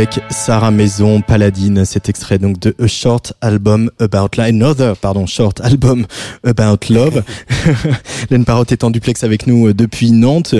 Parotte 0.00 0.18
avec 0.18 0.19
Sarah 0.30 0.70
Maison, 0.70 1.20
Paladine. 1.20 1.84
Cet 1.84 2.08
extrait 2.08 2.38
donc 2.38 2.58
de 2.58 2.74
A 2.82 2.86
Short 2.86 3.32
Album 3.40 3.90
About 3.98 4.28
Love. 4.36 4.46
Another, 4.46 4.96
pardon, 4.96 5.26
Short 5.26 5.60
Album 5.60 6.06
About 6.44 6.78
Love. 6.88 7.22
Len 8.30 8.44
Parotte 8.44 8.72
est 8.72 8.84
en 8.84 8.90
duplex 8.90 9.24
avec 9.24 9.46
nous 9.46 9.68
euh, 9.68 9.74
depuis 9.74 10.10
Nantes. 10.12 10.54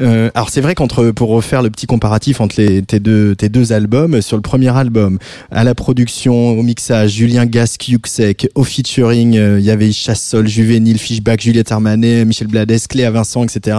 Euh, 0.00 0.30
alors 0.34 0.50
c'est 0.50 0.60
vrai 0.60 0.74
qu'entre, 0.74 1.10
pour 1.10 1.30
refaire 1.30 1.62
le 1.62 1.70
petit 1.70 1.86
comparatif 1.86 2.40
entre 2.40 2.60
les, 2.60 2.82
tes 2.82 3.00
deux, 3.00 3.34
tes 3.34 3.48
deux 3.48 3.72
albums, 3.72 4.20
sur 4.20 4.36
le 4.36 4.42
premier 4.42 4.76
album, 4.76 5.18
à 5.50 5.64
la 5.64 5.74
production, 5.74 6.50
au 6.50 6.62
mixage, 6.62 7.12
Julien 7.12 7.46
Gasque, 7.46 7.88
Yuxek, 7.88 8.48
au 8.54 8.64
featuring, 8.64 9.36
euh, 9.36 9.58
il 9.58 9.64
y 9.64 9.70
avait 9.70 9.92
Chassol, 9.92 10.48
Juvénile, 10.48 10.98
Fishback, 10.98 11.40
Juliette 11.40 11.72
Armanet, 11.72 12.24
Michel 12.24 12.48
Blades, 12.48 12.86
Cléa 12.88 13.10
Vincent, 13.10 13.44
etc. 13.44 13.76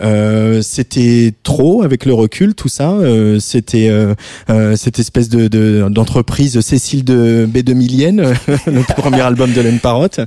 Euh, 0.00 0.62
c'était 0.62 1.32
trop 1.42 1.82
avec 1.82 2.04
le 2.04 2.14
recul, 2.14 2.54
tout 2.54 2.68
ça. 2.68 2.92
Euh, 2.92 3.38
c'était 3.40 3.90
euh, 4.70 4.76
cette 4.76 4.98
espèce 4.98 5.28
de 5.28 5.48
de- 5.48 5.86
d'entreprise 5.90 6.60
Cécile 6.60 7.04
de 7.04 7.48
B2000ienne, 7.52 8.20
le 8.66 8.82
premier 8.94 9.20
album 9.20 9.52
de 9.52 9.60
Len 9.60 9.78
Parotte. 9.78 10.20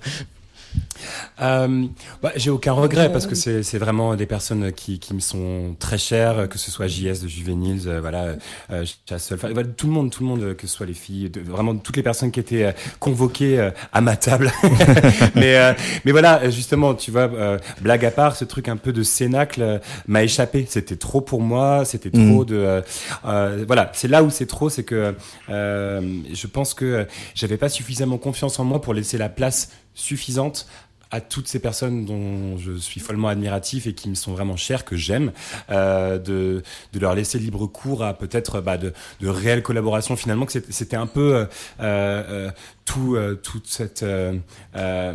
Euh, 1.41 1.85
bah, 2.21 2.31
j'ai 2.35 2.49
aucun 2.49 2.73
regret 2.73 3.11
parce 3.11 3.25
que 3.27 3.35
c'est 3.35 3.63
c'est 3.63 3.77
vraiment 3.79 4.15
des 4.15 4.25
personnes 4.25 4.71
qui, 4.71 4.99
qui 4.99 5.13
me 5.13 5.19
sont 5.19 5.75
très 5.79 5.97
chères, 5.97 6.47
que 6.49 6.57
ce 6.59 6.69
soit 6.71 6.87
JS 6.87 7.21
de 7.23 7.27
Juveniles, 7.27 7.81
euh, 7.87 8.01
voilà, 8.01 8.35
euh, 8.71 8.85
Chassol, 9.09 9.37
enfin, 9.37 9.49
voilà, 9.53 9.67
tout 9.69 9.87
le 9.87 9.93
monde, 9.93 10.11
tout 10.11 10.21
le 10.23 10.29
monde, 10.29 10.55
que 10.55 10.67
ce 10.67 10.73
soit 10.75 10.85
les 10.85 10.93
filles, 10.93 11.29
de- 11.29 11.41
vraiment 11.41 11.75
toutes 11.75 11.97
les 11.97 12.03
personnes 12.03 12.31
qui 12.31 12.39
étaient 12.39 12.65
euh, 12.65 12.71
convoquées 12.99 13.59
euh, 13.59 13.71
à 13.91 14.01
ma 14.01 14.15
table. 14.15 14.51
mais 15.35 15.55
euh, 15.57 15.73
mais 16.05 16.11
voilà, 16.11 16.49
justement, 16.49 16.93
tu 16.93 17.11
vois, 17.11 17.21
euh, 17.33 17.57
blague 17.81 18.05
à 18.05 18.11
part, 18.11 18.35
ce 18.35 18.45
truc 18.45 18.67
un 18.67 18.77
peu 18.77 18.93
de 18.93 19.03
cénacle 19.03 19.61
euh, 19.61 19.79
m'a 20.07 20.23
échappé. 20.23 20.65
C'était 20.69 20.95
trop 20.97 21.21
pour 21.21 21.41
moi, 21.41 21.83
c'était 21.85 22.11
trop 22.11 22.19
Mhm. 22.21 22.45
de, 22.45 22.55
euh, 22.55 22.81
euh, 23.25 23.63
voilà, 23.67 23.89
c'est 23.93 24.07
là 24.07 24.23
où 24.23 24.29
c'est 24.29 24.45
trop, 24.45 24.69
c'est 24.69 24.83
que 24.83 25.15
euh, 25.49 26.01
je 26.33 26.47
pense 26.47 26.73
que 26.73 27.07
j'avais 27.35 27.57
pas 27.57 27.69
suffisamment 27.69 28.17
confiance 28.17 28.59
en 28.59 28.63
moi 28.65 28.81
pour 28.81 28.93
laisser 28.93 29.17
la 29.17 29.29
place 29.29 29.69
suffisante 29.95 30.65
à 31.13 31.21
toutes 31.21 31.47
ces 31.47 31.59
personnes 31.59 32.05
dont 32.05 32.57
je 32.57 32.75
suis 32.75 32.99
follement 32.99 33.27
admiratif 33.27 33.85
et 33.85 33.93
qui 33.93 34.09
me 34.09 34.15
sont 34.15 34.33
vraiment 34.33 34.57
chères, 34.57 34.83
que 34.83 34.95
j'aime, 34.95 35.31
euh, 35.69 36.17
de, 36.17 36.63
de 36.91 36.99
leur 36.99 37.13
laisser 37.13 37.37
libre 37.37 37.67
cours 37.67 38.03
à 38.03 38.15
peut-être 38.15 38.61
bah, 38.61 38.77
de, 38.79 38.93
de 39.21 39.27
réelles 39.29 39.61
collaborations. 39.61 40.15
Finalement, 40.15 40.47
que 40.47 40.51
c'était- 40.51 40.95
un 40.95 41.05
peu 41.07 41.35
euh, 41.35 41.45
euh, 41.81 42.51
tout, 42.85 43.15
euh, 43.15 43.35
toute 43.35 43.67
cette, 43.67 44.03
euh, 44.03 44.33
euh, 44.75 45.13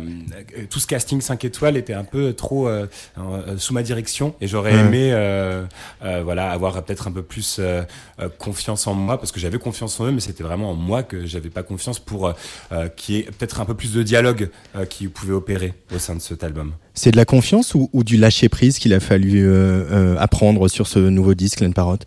tout 0.69 0.79
ce 0.79 0.87
casting 0.87 1.21
5 1.21 1.45
étoiles 1.45 1.77
était 1.77 1.93
un 1.93 2.03
peu 2.03 2.33
trop 2.33 2.69
sous 3.57 3.73
ma 3.73 3.83
direction 3.83 4.35
et 4.41 4.47
j'aurais 4.47 4.73
aimé 4.73 5.11
voilà 6.01 6.51
avoir 6.51 6.83
peut-être 6.83 7.07
un 7.07 7.11
peu 7.11 7.21
plus 7.21 7.59
confiance 8.37 8.87
en 8.87 8.93
moi 8.93 9.17
parce 9.17 9.31
que 9.31 9.39
j'avais 9.39 9.59
confiance 9.59 9.99
en 9.99 10.07
eux 10.07 10.11
mais 10.11 10.19
c'était 10.19 10.43
vraiment 10.43 10.71
en 10.71 10.75
moi 10.75 11.03
que 11.03 11.25
j'avais 11.25 11.49
pas 11.49 11.63
confiance 11.63 11.99
pour 11.99 12.33
qu'il 12.95 13.15
y 13.15 13.19
ait 13.19 13.23
peut-être 13.23 13.61
un 13.61 13.65
peu 13.65 13.73
plus 13.73 13.93
de 13.93 14.03
dialogue 14.03 14.49
qui 14.89 15.07
pouvait 15.07 15.33
opérer 15.33 15.73
au 15.93 15.99
sein 15.99 16.15
de 16.15 16.21
cet 16.21 16.43
album. 16.43 16.73
C'est 16.93 17.11
de 17.11 17.17
la 17.17 17.25
confiance 17.25 17.75
ou, 17.75 17.89
ou 17.93 18.03
du 18.03 18.17
lâcher 18.17 18.49
prise 18.49 18.79
qu'il 18.79 18.93
a 18.93 18.99
fallu 18.99 19.49
apprendre 20.17 20.67
sur 20.67 20.87
ce 20.87 20.99
nouveau 20.99 21.33
disque, 21.33 21.59
Len 21.59 21.73
Parotte? 21.73 22.05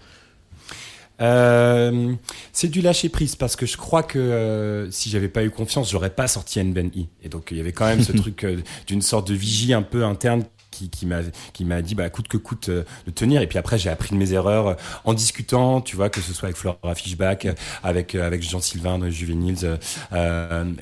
Euh, 1.23 2.15
c'est 2.53 2.69
du 2.69 2.81
lâcher 2.81 3.09
prise 3.09 3.37
parce 3.37 3.55
que 3.55 3.65
je 3.65 3.77
crois 3.77 4.03
que 4.03 4.19
euh, 4.19 4.91
si 4.91 5.09
j'avais 5.09 5.29
pas 5.29 5.45
eu 5.45 5.51
confiance, 5.51 5.91
j'aurais 5.91 6.11
pas 6.11 6.27
sorti 6.27 6.63
NBNI. 6.63 7.09
Et 7.23 7.29
donc 7.29 7.49
il 7.51 7.59
y 7.59 7.61
avait 7.61 7.73
quand 7.73 7.87
même 7.87 8.03
ce 8.03 8.13
truc 8.17 8.45
euh, 8.45 8.61
d'une 8.87 9.03
sorte 9.03 9.29
de 9.29 9.35
vigie 9.35 9.73
un 9.73 9.83
peu 9.83 10.05
interne 10.05 10.45
qui, 10.89 11.07
m'a 11.07 11.21
qui 11.53 11.65
m'a 11.65 11.83
dit 11.83 11.95
bah 11.95 12.09
coûte 12.11 12.29
que 12.29 12.37
coûte 12.37 12.69
euh, 12.69 12.85
de 13.07 13.11
tenir. 13.11 13.43
Et 13.43 13.47
puis 13.47 13.59
après 13.59 13.79
j'ai 13.79 13.91
appris 13.91 14.11
de 14.15 14.19
mes 14.19 14.33
erreurs 14.33 14.69
euh, 14.69 14.75
en 15.05 15.15
discutant, 15.15 15.81
tu 15.81 15.97
vois 15.97 16.09
que 16.09 16.21
ce 16.21 16.33
soit 16.33 16.47
avec 16.47 16.57
Flora 16.57 16.95
Fishback, 16.95 17.47
euh, 17.47 17.55
avec 17.83 18.15
avec 18.15 18.43
Jean 18.43 18.61
Sylvain 18.61 18.99
de 18.99 19.11
Juveniles. 19.11 19.79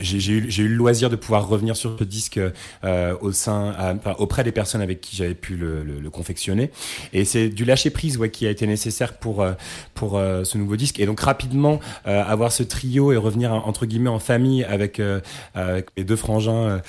j'ai 0.01 0.33
eu 0.33 0.51
j'ai 0.51 0.63
eu 0.63 0.69
le 0.69 0.75
loisir 0.75 1.11
de 1.11 1.17
pouvoir 1.17 1.49
revenir 1.49 1.77
sur 1.77 1.97
ce 1.99 2.05
disque 2.05 2.41
au 3.21 3.33
sein 3.33 3.99
auprès 4.19 4.45
des 4.45 4.53
personnes 4.53 4.81
avec 4.81 5.01
qui 5.01 5.17
j'avais 5.17 5.35
pu 5.35 5.57
le, 5.57 6.11
confectionner. 6.11 6.73
Et 7.13 7.25
c'est 7.25 7.49
du 7.49 7.65
lâcher 7.65 7.91
prise 7.91 8.19
ouais 8.19 8.31
qui 8.31 8.47
a 8.47 8.51
été 8.51 8.67
nécessaire 8.67 9.15
pour 9.19 9.47
pour 9.95 10.13
ce 10.13 10.59
nouveau 10.59 10.77
disque. 10.77 10.99
Et 10.99 11.07
donc 11.07 11.21
rapidement 11.21 11.81
avoir 12.05 12.53
ce 12.53 12.63
trio 12.63 13.13
et 13.13 13.17
revenir 13.17 13.53
entre 13.53 13.87
guillemets 13.87 14.11
en 14.11 14.19
famille 14.19 14.65
avec, 14.65 15.01
avec 15.55 15.89
mes 15.97 16.05
deux 16.05 16.17
frangins 16.17 16.81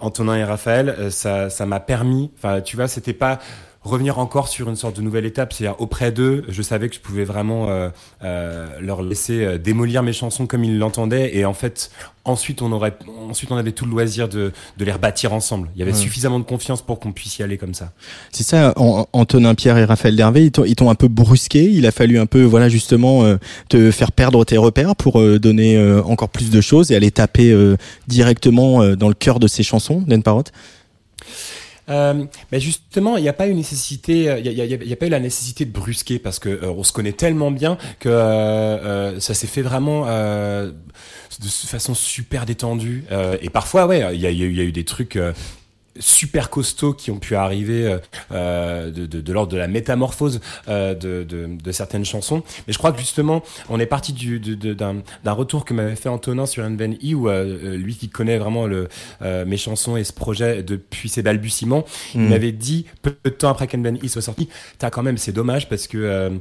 Antonin 0.00 0.36
et 0.36 0.44
Raphaël, 0.44 0.94
euh, 0.98 1.10
ça 1.10 1.50
ça 1.50 1.66
m'a 1.66 1.80
permis. 1.80 2.30
Enfin 2.36 2.60
tu 2.60 2.76
vois 2.76 2.88
c'était 2.88 3.12
pas 3.12 3.38
revenir 3.84 4.18
encore 4.18 4.48
sur 4.48 4.68
une 4.68 4.76
sorte 4.76 4.96
de 4.96 5.02
nouvelle 5.02 5.26
étape, 5.26 5.52
c'est-à-dire 5.52 5.78
auprès 5.80 6.10
d'eux, 6.10 6.44
je 6.48 6.62
savais 6.62 6.88
que 6.88 6.94
je 6.94 7.00
pouvais 7.00 7.24
vraiment 7.24 7.68
euh, 7.68 7.90
euh, 8.24 8.66
leur 8.80 9.02
laisser 9.02 9.44
euh, 9.44 9.58
démolir 9.58 10.02
mes 10.02 10.12
chansons 10.14 10.46
comme 10.46 10.64
ils 10.64 10.78
l'entendaient, 10.78 11.36
et 11.36 11.44
en 11.44 11.52
fait, 11.54 11.90
ensuite 12.24 12.62
on 12.62 12.72
aurait, 12.72 12.94
ensuite 13.28 13.52
on 13.52 13.56
avait 13.56 13.72
tout 13.72 13.84
le 13.84 13.90
loisir 13.90 14.28
de, 14.28 14.52
de 14.78 14.84
les 14.84 14.90
rebâtir 14.92 15.32
ensemble. 15.34 15.68
Il 15.76 15.80
y 15.80 15.82
avait 15.82 15.92
Ouais. 15.92 15.98
suffisamment 15.98 16.38
de 16.38 16.44
confiance 16.44 16.80
pour 16.82 16.98
qu'on 16.98 17.12
puisse 17.12 17.38
y 17.38 17.42
aller 17.42 17.58
comme 17.58 17.74
ça. 17.74 17.92
C'est 18.32 18.42
ça, 18.44 18.72
An- 18.76 19.06
Antonin 19.12 19.54
Pierre 19.54 19.76
et 19.76 19.84
Raphaël 19.84 20.16
Dervé, 20.16 20.44
ils 20.46 20.50
t'ont- 20.50 20.88
un 20.90 20.94
peu 20.94 21.08
brusqué. 21.08 21.64
Il 21.64 21.86
a 21.86 21.90
fallu 21.92 22.18
un 22.18 22.26
peu, 22.26 22.42
voilà, 22.42 22.68
justement, 22.68 23.24
euh, 23.24 23.36
te 23.68 23.90
faire 23.90 24.12
perdre 24.12 24.44
tes 24.44 24.56
repères 24.58 24.96
pour 24.96 25.20
euh, 25.20 25.38
donner 25.38 25.76
euh, 25.76 26.02
encore 26.04 26.28
plus 26.30 26.50
de 26.50 26.60
choses 26.60 26.90
et 26.90 26.96
aller 26.96 27.10
taper 27.10 27.50
euh, 27.52 27.76
directement 28.08 28.82
euh, 28.82 28.96
dans 28.96 29.08
le 29.08 29.14
cœur 29.14 29.40
de 29.40 29.46
ces 29.46 29.62
chansons, 29.62 30.04
Len 30.06 30.22
Parotte. 30.22 30.52
Euh, 31.88 32.24
mais 32.50 32.60
justement, 32.60 33.16
il 33.16 33.22
n'y 33.22 33.28
a 33.28 33.32
pas 33.32 33.48
eu 33.48 33.54
nécessité, 33.54 34.30
a, 34.30 34.96
pas 34.96 35.06
eu 35.06 35.10
la 35.10 35.20
nécessité 35.20 35.64
de 35.64 35.70
brusquer 35.70 36.18
parce 36.18 36.38
que 36.38 36.48
euh, 36.48 36.70
on 36.70 36.82
se 36.82 36.92
connaît 36.92 37.12
tellement 37.12 37.50
bien 37.50 37.76
que 38.00 38.08
euh, 38.08 38.12
euh, 38.14 39.20
ça 39.20 39.34
s'est 39.34 39.46
fait 39.46 39.62
vraiment 39.62 40.04
euh, 40.06 40.72
de 41.40 41.48
façon 41.48 41.94
super 41.94 42.46
détendue. 42.46 43.04
Et 43.40 43.50
parfois, 43.50 43.86
ouais, 43.86 44.14
il 44.14 44.20
y 44.20 44.26
a, 44.26 44.30
y 44.30 44.42
a 44.42 44.64
eu 44.64 44.72
des 44.72 44.84
trucs. 44.84 45.18
Super 46.00 46.50
costauds 46.50 46.92
qui 46.94 47.10
ont 47.10 47.18
pu 47.18 47.36
arriver 47.36 47.86
euh, 47.86 47.98
euh, 48.32 48.90
de, 48.90 49.06
de, 49.06 49.20
de 49.20 49.32
l'ordre 49.32 49.52
de 49.52 49.56
la 49.56 49.68
métamorphose 49.68 50.40
euh, 50.68 50.94
de, 50.94 51.24
de, 51.24 51.48
de 51.62 51.72
certaines 51.72 52.04
chansons. 52.04 52.42
Mais 52.66 52.72
je 52.72 52.78
crois 52.78 52.92
que 52.92 52.98
justement, 52.98 53.42
on 53.68 53.78
est 53.78 53.86
parti 53.86 54.12
du, 54.12 54.38
d'un, 54.40 54.96
d'un 55.22 55.32
retour 55.32 55.64
que 55.64 55.72
m'avait 55.74 55.96
fait 55.96 56.08
Antonin 56.08 56.46
sur 56.46 56.64
Unven 56.64 56.94
E, 56.94 57.14
où 57.14 57.28
euh, 57.28 57.44
euh, 57.72 57.76
lui 57.76 57.94
qui 57.94 58.08
connaît 58.08 58.38
vraiment 58.38 58.66
le, 58.66 58.88
euh, 59.22 59.44
mes 59.44 59.56
chansons 59.56 59.96
et 59.96 60.04
ce 60.04 60.12
projet 60.12 60.62
depuis 60.62 61.08
ses 61.08 61.22
balbutiements, 61.22 61.84
il 62.14 62.20
Mm. 62.22 62.28
m'avait 62.28 62.52
dit, 62.52 62.86
peu 63.02 63.14
de 63.24 63.30
temps 63.30 63.48
après 63.50 63.66
qu'Unven 63.66 63.98
E 64.02 64.08
soit 64.08 64.22
sorti, 64.22 64.48
t'as 64.78 64.90
quand 64.90 65.02
même, 65.02 65.18
c'est 65.18 65.32
dommage 65.32 65.68
parce 65.68 65.86
que... 65.86 66.32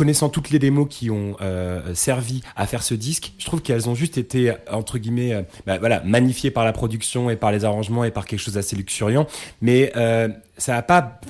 connaissant 0.00 0.30
toutes 0.30 0.48
les 0.48 0.58
démos 0.58 0.86
qui 0.88 1.10
ont 1.10 1.36
euh, 1.42 1.94
servi 1.94 2.40
à 2.56 2.66
faire 2.66 2.82
ce 2.82 2.94
disque, 2.94 3.34
je 3.36 3.44
trouve 3.44 3.60
qu'elles 3.60 3.86
ont 3.86 3.94
juste 3.94 4.16
été 4.16 4.54
entre 4.72 4.96
guillemets, 4.96 5.34
euh, 5.34 5.42
bah, 5.66 5.76
voilà, 5.76 6.00
magnifiées 6.06 6.50
par 6.50 6.64
la 6.64 6.72
production 6.72 7.28
et 7.28 7.36
par 7.36 7.52
les 7.52 7.66
arrangements 7.66 8.04
et 8.04 8.10
par 8.10 8.24
quelque 8.24 8.40
chose 8.40 8.54
d'assez 8.54 8.76
luxuriant, 8.76 9.26
mais 9.60 9.92
euh, 9.96 10.30
ça 10.56 10.78
a 10.78 10.80
pas, 10.80 11.20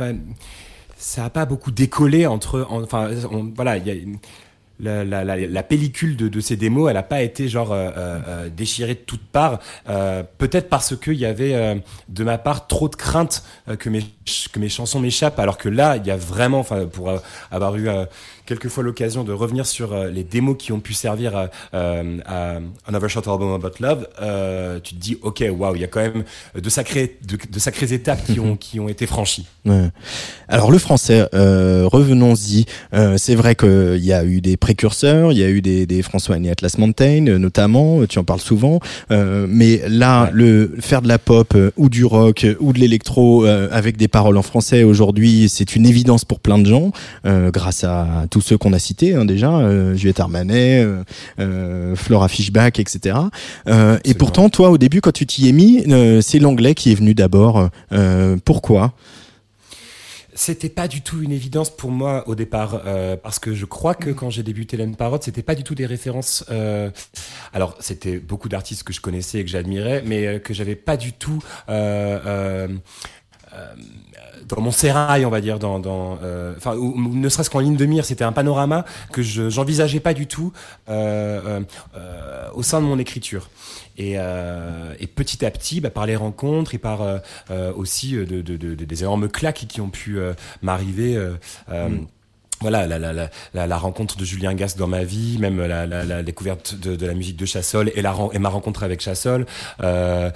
ça 0.97 1.25
a 1.25 1.31
pas 1.31 1.47
beaucoup 1.47 1.73
décollé 1.73 2.29
entre, 2.29 2.65
en- 2.71 2.85
enfin, 2.85 3.11
voilà, 3.57 3.77
la, 4.79 5.63
pellicule 5.65 6.17
de, 6.17 6.41
ces 6.41 6.55
démos, 6.55 6.91
elle 6.91 6.95
n'a 6.95 7.03
pas 7.03 7.23
été 7.23 7.49
genre 7.49 7.77
déchirée 8.57 8.95
de 8.95 9.01
toutes 9.01 9.27
parts. 9.27 9.59
Peut-être 10.39 10.69
parce 10.69 10.97
qu'il 10.97 11.15
y 11.15 11.27
avait 11.27 11.83
de 12.09 12.25
ma 12.25 12.39
part 12.39 12.69
trop 12.69 12.89
de 12.89 12.95
crainte 12.97 13.43
que 13.81 13.91
mes 13.91 14.05
que 14.53 14.59
mes 14.59 14.69
chansons 14.69 15.01
m'échappent, 15.01 15.39
alors 15.39 15.59
que 15.59 15.69
là, 15.69 15.97
il 15.97 16.07
y 16.07 16.11
a 16.11 16.17
vraiment, 16.17 16.61
enfin, 16.61 16.87
pour 16.87 17.13
avoir 17.51 17.77
eu 17.77 17.89
quelquefois 18.47 18.83
l'occasion 18.83 19.25
de 19.25 19.33
revenir 19.33 19.67
sur 19.67 19.95
les 19.95 20.25
démos 20.25 20.57
qui 20.59 20.73
ont 20.73 20.81
pu 20.81 20.93
servir 20.93 21.37
à, 21.37 21.51
à 21.73 22.59
Another 22.87 23.09
Short 23.09 23.29
Album 23.29 23.53
About 23.53 23.79
Love, 23.81 24.09
tu 24.83 24.95
te 24.95 25.01
dis, 25.01 25.19
ok, 25.23 25.45
waouh, 25.57 25.77
il 25.77 25.83
y 25.83 25.85
a 25.85 25.89
quand 25.89 26.01
même 26.01 26.25
de 26.55 26.71
sacrées 26.71 27.19
de, 27.27 27.39
de 27.51 27.59
sacrées 27.59 27.93
étapes 27.93 28.25
qui 28.25 28.41
ont 28.41 28.57
qui 28.61 28.81
ont 28.81 28.89
été 28.89 29.07
franchies. 29.07 29.47
Ouais. 29.65 29.91
Alors 30.49 30.71
le 30.71 30.79
français, 30.79 31.23
revenons-y. 31.33 32.67
C'est 33.17 33.35
vrai 33.35 33.55
qu'il 33.55 34.05
y 34.05 34.13
a 34.13 34.25
eu 34.25 34.41
des 34.41 34.57
précurseurs, 34.57 35.33
il 35.33 35.39
y 35.39 35.45
a 35.45 35.49
eu 35.49 35.63
des, 35.63 35.87
des 35.87 36.03
François 36.03 36.37
et 36.39 36.51
Atlas 36.51 36.79
Mountain 36.79 37.21
notamment, 37.39 38.07
tu 38.07 38.19
en 38.19 38.25
parles 38.25 38.41
souvent, 38.41 38.81
euh, 39.11 39.47
mais 39.49 39.81
là, 39.89 40.25
ouais. 40.25 40.31
le 40.33 40.77
faire 40.81 41.03
de 41.03 41.09
la 41.09 41.19
pop 41.19 41.53
euh, 41.55 41.71
ou 41.77 41.89
du 41.89 42.05
rock 42.05 42.45
euh, 42.45 42.55
ou 42.61 42.73
de 42.73 42.79
l'électro 42.79 43.45
avec 43.45 43.97
des 43.97 44.09
paroles 44.09 44.20
en 44.27 44.43
français 44.43 44.83
aujourd'hui, 44.83 45.49
c'est 45.49 45.77
une 45.77 45.87
évidence 45.87 46.25
pour 46.25 46.41
plein 46.41 46.59
de 46.59 46.67
gens, 46.67 46.93
grâce 47.25 47.85
à 47.85 48.27
tous 48.31 48.41
ceux 48.41 48.59
qu'on 48.59 48.73
a 48.73 48.79
cités 48.79 49.15
hein, 49.15 49.25
déjà, 49.25 49.95
Juliette 49.95 50.21
Armanet, 50.21 50.87
Flora 51.95 52.29
Fishback, 52.29 52.79
etc. 52.79 53.17
et 54.05 54.15
pourtant, 54.15 54.49
toi, 54.49 54.71
au 54.71 54.79
début, 54.79 55.01
quand 55.01 55.13
tu 55.13 55.27
t'y 55.27 55.49
es 55.49 55.53
mis, 55.53 55.85
c'est 56.23 56.39
l'anglais 56.39 56.75
qui 56.75 56.93
est 56.93 56.95
venu 56.95 57.15
d'abord. 57.15 57.69
pourquoi? 58.45 58.95
C'était 60.41 60.71
pas 60.71 60.89
du 60.89 61.03
tout 61.03 61.21
une 61.21 61.33
évidence 61.33 61.69
pour 61.69 61.91
moi 61.91 62.27
au 62.27 62.35
départ 62.35 62.81
euh, 62.87 63.15
parce 63.15 63.39
que 63.39 63.55
je 63.55 63.67
crois 63.67 63.95
que 63.95 64.09
quand 64.09 64.31
j'ai 64.31 64.43
débuté 64.43 64.79
Laine 64.79 64.97
Parrot, 64.97 65.19
c'était 65.21 65.43
pas 65.43 65.55
du 65.55 65.65
tout 65.65 65.75
des 65.75 65.85
références. 65.85 66.47
Euh... 66.51 66.91
Alors 67.53 67.77
c'était 67.81 68.19
beaucoup 68.19 68.49
d'artistes 68.49 68.85
que 68.85 68.95
je 68.95 69.03
connaissais 69.03 69.41
et 69.41 69.45
que 69.45 69.51
j'admirais, 69.51 70.03
mais 70.07 70.27
euh, 70.27 70.39
que 70.39 70.55
j'avais 70.55 70.77
pas 70.77 70.97
du 70.97 71.13
tout. 71.13 71.43
Euh, 73.55 73.75
dans 74.49 74.61
mon 74.61 74.73
sérail, 74.73 75.25
on 75.27 75.31
va 75.31 75.41
dire, 75.41 75.59
dans, 75.59 75.79
dans 75.79 76.19
enfin, 76.57 76.75
ou, 76.77 76.95
ne 76.97 77.29
serait-ce 77.29 77.51
qu'en 77.51 77.61
ligne 77.61 77.77
de 77.77 77.87
mire, 77.87 78.05
c'était 78.05 78.25
un 78.25 78.33
panorama 78.33 78.85
que 79.13 79.23
je 79.23 79.49
j'envisageais 79.49 80.01
pas 80.01 80.13
du 80.13 80.27
tout 80.27 80.53
au 80.89 82.63
sein 82.63 82.81
de 82.81 82.87
mon 82.87 82.99
écriture. 82.99 83.49
Et, 83.97 84.15
euh, 84.17 84.95
et, 84.99 85.07
petit 85.07 85.45
à 85.45 85.51
petit, 85.51 85.81
bah, 85.81 85.91
par 85.91 86.07
les 86.07 86.17
rencontres 86.17 86.75
et 86.75 86.79
par 86.79 87.03
euh, 87.03 87.73
aussi 87.75 88.15
de, 88.15 88.25
de, 88.25 88.57
de, 88.57 88.75
des 88.75 89.03
énormes 89.03 89.29
claques 89.29 89.67
qui 89.69 89.81
ont 89.81 89.91
pu 89.91 90.19
m'arriver. 90.63 91.17
Mm 91.69 92.07
voilà 92.61 92.87
la, 92.87 92.99
la, 92.99 93.13
la, 93.13 93.67
la, 93.67 93.77
rencontre 93.79 94.17
de 94.17 94.25
Julien 94.25 94.55
Gas 94.55 94.75
dans 94.77 94.87
ma 94.87 95.03
vie, 95.03 95.39
même 95.39 95.65
la, 95.65 95.87
la 95.87 96.23
découverte 96.23 96.75
de, 96.75 96.95
de, 96.95 97.07
la 97.07 97.15
musique 97.15 97.37
de 97.37 97.47
Chassol 97.47 97.91
et, 97.95 98.03
la, 98.03 98.15
et 98.33 98.39
ma 98.39 98.51
rencontre 98.51 98.83
avec 98.83 99.01
Chassol. 99.01 99.47
Euh, 99.83 100.31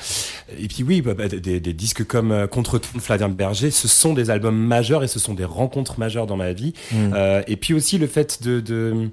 et 0.59 0.69
puis 0.69 0.83
oui, 0.83 1.03
bah, 1.03 1.15
bah, 1.15 1.29
des, 1.29 1.61
des, 1.61 1.73
disques 1.73 2.05
comme 2.07 2.33
euh, 2.33 2.47
Contre 2.47 2.79
tout 2.79 2.99
Flavien 2.99 3.29
Berger, 3.29 3.71
ce 3.71 3.89
sont 3.89 4.15
des 4.15 4.31
albums 4.31 4.57
majeurs 4.57 5.05
et 5.05 5.09
ce 5.09 5.19
sont 5.19 5.35
des 5.35 5.45
rencontres 5.45 5.99
majeures 5.99 6.27
dans 6.27 6.37
ma 6.37 6.53
vie. 6.53 6.73
Mmh. 6.93 6.97
Euh, 7.15 7.43
et 7.47 7.57
puis 7.57 7.75
aussi 7.75 7.99
le 7.99 8.07
fait 8.07 8.43
de, 8.43 8.61
de 8.61 9.11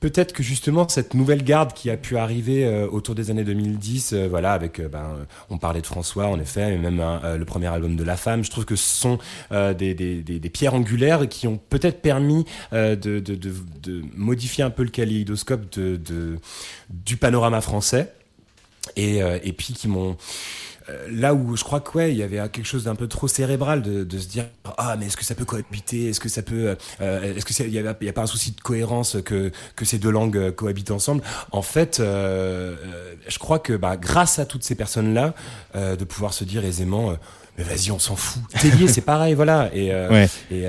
peut-être 0.00 0.32
que 0.32 0.42
justement 0.42 0.88
cette 0.88 1.14
nouvelle 1.14 1.44
garde 1.44 1.72
qui 1.72 1.90
a 1.90 1.96
pu 1.96 2.16
arriver 2.16 2.64
euh, 2.64 2.88
autour 2.88 3.14
des 3.14 3.30
années 3.30 3.44
2010, 3.44 4.12
euh, 4.12 4.28
voilà, 4.28 4.52
avec, 4.52 4.80
euh, 4.80 4.88
ben, 4.88 5.26
on 5.50 5.58
parlait 5.58 5.82
de 5.82 5.86
François 5.86 6.26
en 6.26 6.40
effet, 6.40 6.74
et 6.74 6.78
même 6.78 7.00
hein, 7.00 7.36
le 7.36 7.44
premier 7.44 7.68
album 7.68 7.96
de 7.96 8.04
La 8.04 8.16
Femme, 8.16 8.42
je 8.42 8.50
trouve 8.50 8.64
que 8.64 8.76
ce 8.76 9.00
sont 9.00 9.18
des, 9.50 9.94
des, 9.94 10.22
des, 10.22 10.38
des, 10.38 10.50
pierres 10.50 10.74
angulaires 10.74 11.28
qui 11.28 11.46
ont 11.46 11.60
peut-être 11.68 12.00
permis 12.00 12.44
de, 12.72 12.94
de, 12.94 13.20
de, 13.20 13.34
de, 13.34 14.02
modifier 14.14 14.64
un 14.64 14.70
peu 14.70 14.82
le 14.82 14.88
kaléidoscope 14.90 15.70
de, 15.72 16.38
du 16.88 17.16
panorama 17.16 17.60
français, 17.60 18.12
et, 18.96 19.18
et 19.18 19.52
puis 19.52 19.74
qui 19.74 19.88
m'ont 19.88 20.10
euh, 20.12 20.14
là 21.10 21.34
où 21.34 21.56
je 21.56 21.64
crois 21.64 21.80
que 21.80 21.96
ouais, 21.96 22.12
il 22.12 22.16
y 22.18 22.22
avait 22.22 22.36
quelque 22.48 22.64
chose 22.66 22.84
d'un 22.84 22.94
peu 22.94 23.06
trop 23.08 23.28
cérébral 23.28 23.82
de, 23.82 24.04
de 24.04 24.18
se 24.18 24.26
dire 24.28 24.46
ah 24.78 24.96
mais 24.98 25.06
est-ce 25.06 25.16
que 25.16 25.24
ça 25.24 25.34
peut 25.34 25.44
cohabiter? 25.44 26.08
Est-ce 26.08 26.20
que 26.20 26.28
ça 26.28 26.42
peut 26.42 26.76
euh, 27.00 27.34
est-ce 27.36 27.44
que 27.44 27.62
il 27.62 27.72
y, 27.72 27.78
a, 27.78 27.96
y 28.00 28.08
a 28.08 28.12
pas 28.12 28.22
un 28.22 28.26
souci 28.26 28.52
de 28.52 28.60
cohérence 28.60 29.16
que 29.24 29.50
que 29.76 29.84
ces 29.84 29.98
deux 29.98 30.10
langues 30.10 30.36
euh, 30.36 30.52
cohabitent 30.52 30.90
ensemble 30.90 31.22
en 31.52 31.62
fait 31.62 32.00
euh, 32.00 32.76
je 33.28 33.38
crois 33.38 33.58
que 33.58 33.74
bah, 33.74 33.96
grâce 33.96 34.38
à 34.38 34.46
toutes 34.46 34.64
ces 34.64 34.74
personnes 34.74 35.14
là 35.14 35.34
euh, 35.74 35.96
de 35.96 36.04
pouvoir 36.04 36.32
se 36.32 36.44
dire 36.44 36.64
aisément 36.64 37.16
mais 37.58 37.64
vas-y 37.64 37.90
on 37.90 37.98
s'en 37.98 38.16
fout. 38.16 38.42
Télier 38.60 38.88
c'est 38.88 39.00
pareil 39.00 39.34
voilà 39.34 39.70
et 39.74 39.90
ouais. 39.92 40.28
et 40.50 40.66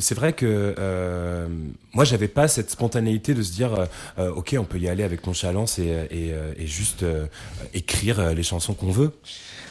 c'est 0.00 0.14
vrai 0.14 0.32
que 0.32 0.74
euh, 0.78 1.46
moi 1.92 2.04
j'avais 2.04 2.28
pas 2.28 2.48
cette 2.48 2.70
spontanéité 2.70 3.34
de 3.34 3.42
se 3.42 3.52
dire 3.52 3.86
euh, 4.18 4.30
ok 4.30 4.56
on 4.58 4.64
peut 4.64 4.78
y 4.78 4.88
aller 4.88 5.02
avec 5.02 5.26
nonchalance 5.26 5.78
et, 5.78 6.06
et, 6.10 6.34
et 6.56 6.66
juste 6.66 7.02
euh, 7.02 7.26
écrire 7.74 8.34
les 8.34 8.42
chansons 8.42 8.74
qu'on 8.74 8.90
veut 8.90 9.12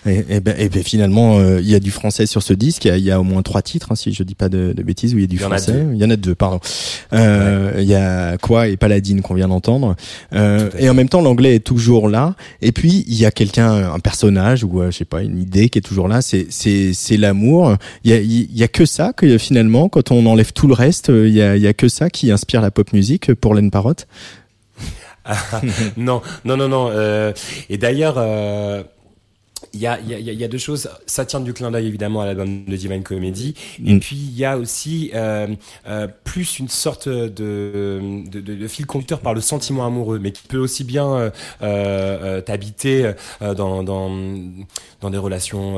et, 0.05 0.25
et, 0.29 0.39
ben, 0.39 0.55
et 0.57 0.69
ben 0.69 0.83
finalement, 0.83 1.39
il 1.39 1.45
euh, 1.45 1.61
y 1.61 1.75
a 1.75 1.79
du 1.79 1.91
français 1.91 2.25
sur 2.25 2.41
ce 2.41 2.53
disque. 2.53 2.85
Il 2.85 2.95
y, 2.97 3.01
y, 3.01 3.11
a 3.11 3.19
au 3.19 3.23
moins 3.23 3.41
trois 3.41 3.61
titres, 3.61 3.91
hein, 3.91 3.95
si 3.95 4.13
je 4.13 4.23
dis 4.23 4.35
pas 4.35 4.49
de, 4.49 4.73
de 4.75 4.83
bêtises, 4.83 5.13
où 5.13 5.17
il 5.17 5.21
y 5.21 5.25
a 5.25 5.27
du 5.27 5.35
y 5.35 5.39
français. 5.39 5.85
Il 5.93 5.99
y 5.99 6.05
en 6.05 6.09
a 6.09 6.15
deux, 6.15 6.35
pardon. 6.35 6.59
Euh, 7.13 7.71
il 7.75 7.79
ouais. 7.79 7.85
y 7.85 7.95
a 7.95 8.37
quoi 8.37 8.67
et 8.67 8.77
Paladine 8.77 9.21
qu'on 9.21 9.35
vient 9.35 9.47
d'entendre. 9.47 9.95
Euh, 10.33 10.69
et 10.79 10.89
en 10.89 10.93
même 10.93 11.09
temps, 11.09 11.21
l'anglais 11.21 11.55
est 11.55 11.65
toujours 11.65 12.09
là. 12.09 12.35
Et 12.61 12.71
puis 12.71 13.05
il 13.07 13.15
y 13.15 13.25
a 13.25 13.31
quelqu'un, 13.31 13.91
un 13.93 13.99
personnage 13.99 14.63
ou 14.63 14.81
euh, 14.81 14.91
je 14.91 14.97
sais 14.97 15.05
pas, 15.05 15.21
une 15.21 15.39
idée 15.39 15.69
qui 15.69 15.77
est 15.77 15.83
toujours 15.83 16.07
là. 16.07 16.21
C'est 16.21 16.47
c'est 16.49 16.93
c'est 16.93 17.17
l'amour. 17.17 17.75
Il 18.03 18.11
y 18.11 18.13
a 18.13 18.19
il 18.19 18.57
y 18.57 18.63
a 18.63 18.67
que 18.67 18.85
ça 18.85 19.13
que 19.13 19.37
finalement, 19.37 19.89
quand 19.89 20.11
on 20.11 20.25
enlève 20.25 20.53
tout 20.53 20.67
le 20.67 20.73
reste, 20.73 21.09
il 21.09 21.33
y 21.33 21.41
a 21.41 21.55
il 21.55 21.61
y 21.61 21.67
a 21.67 21.73
que 21.73 21.87
ça 21.87 22.09
qui 22.09 22.31
inspire 22.31 22.61
la 22.61 22.71
pop 22.71 22.91
musique 22.93 23.33
pour 23.35 23.53
Len 23.53 23.69
Parrot. 23.69 23.93
non, 25.97 26.21
non, 26.45 26.57
non, 26.57 26.67
non. 26.67 26.89
Euh, 26.91 27.33
et 27.69 27.77
d'ailleurs, 27.77 28.15
euh, 28.17 28.83
il 29.73 29.79
y 29.79 29.87
a, 29.87 29.99
y, 30.01 30.13
a, 30.13 30.19
y 30.19 30.43
a 30.43 30.47
deux 30.47 30.57
choses. 30.57 30.89
Ça 31.05 31.25
tient 31.25 31.39
du 31.39 31.53
clin 31.53 31.71
d'œil 31.71 31.87
évidemment 31.87 32.21
à 32.21 32.25
l'album 32.25 32.65
de 32.65 32.75
Divine 32.75 33.03
Comedy. 33.03 33.55
Mm. 33.79 33.87
Et 33.87 33.99
puis 33.99 34.15
il 34.15 34.37
y 34.37 34.45
a 34.45 34.57
aussi 34.57 35.11
euh, 35.13 35.47
euh, 35.87 36.07
plus 36.23 36.59
une 36.59 36.67
sorte 36.67 37.07
de, 37.07 37.27
de, 37.27 38.23
de, 38.29 38.55
de, 38.55 38.67
fil 38.67 38.85
conducteur 38.85 39.19
par 39.19 39.33
le 39.33 39.41
sentiment 39.41 39.85
amoureux, 39.85 40.19
mais 40.19 40.31
qui 40.31 40.47
peut 40.47 40.57
aussi 40.57 40.83
bien 40.83 41.31
euh, 41.61 42.41
t'habiter 42.41 43.11
dans, 43.41 43.83
dans, 43.83 44.11
dans 45.01 45.09
des 45.09 45.17
relations 45.17 45.77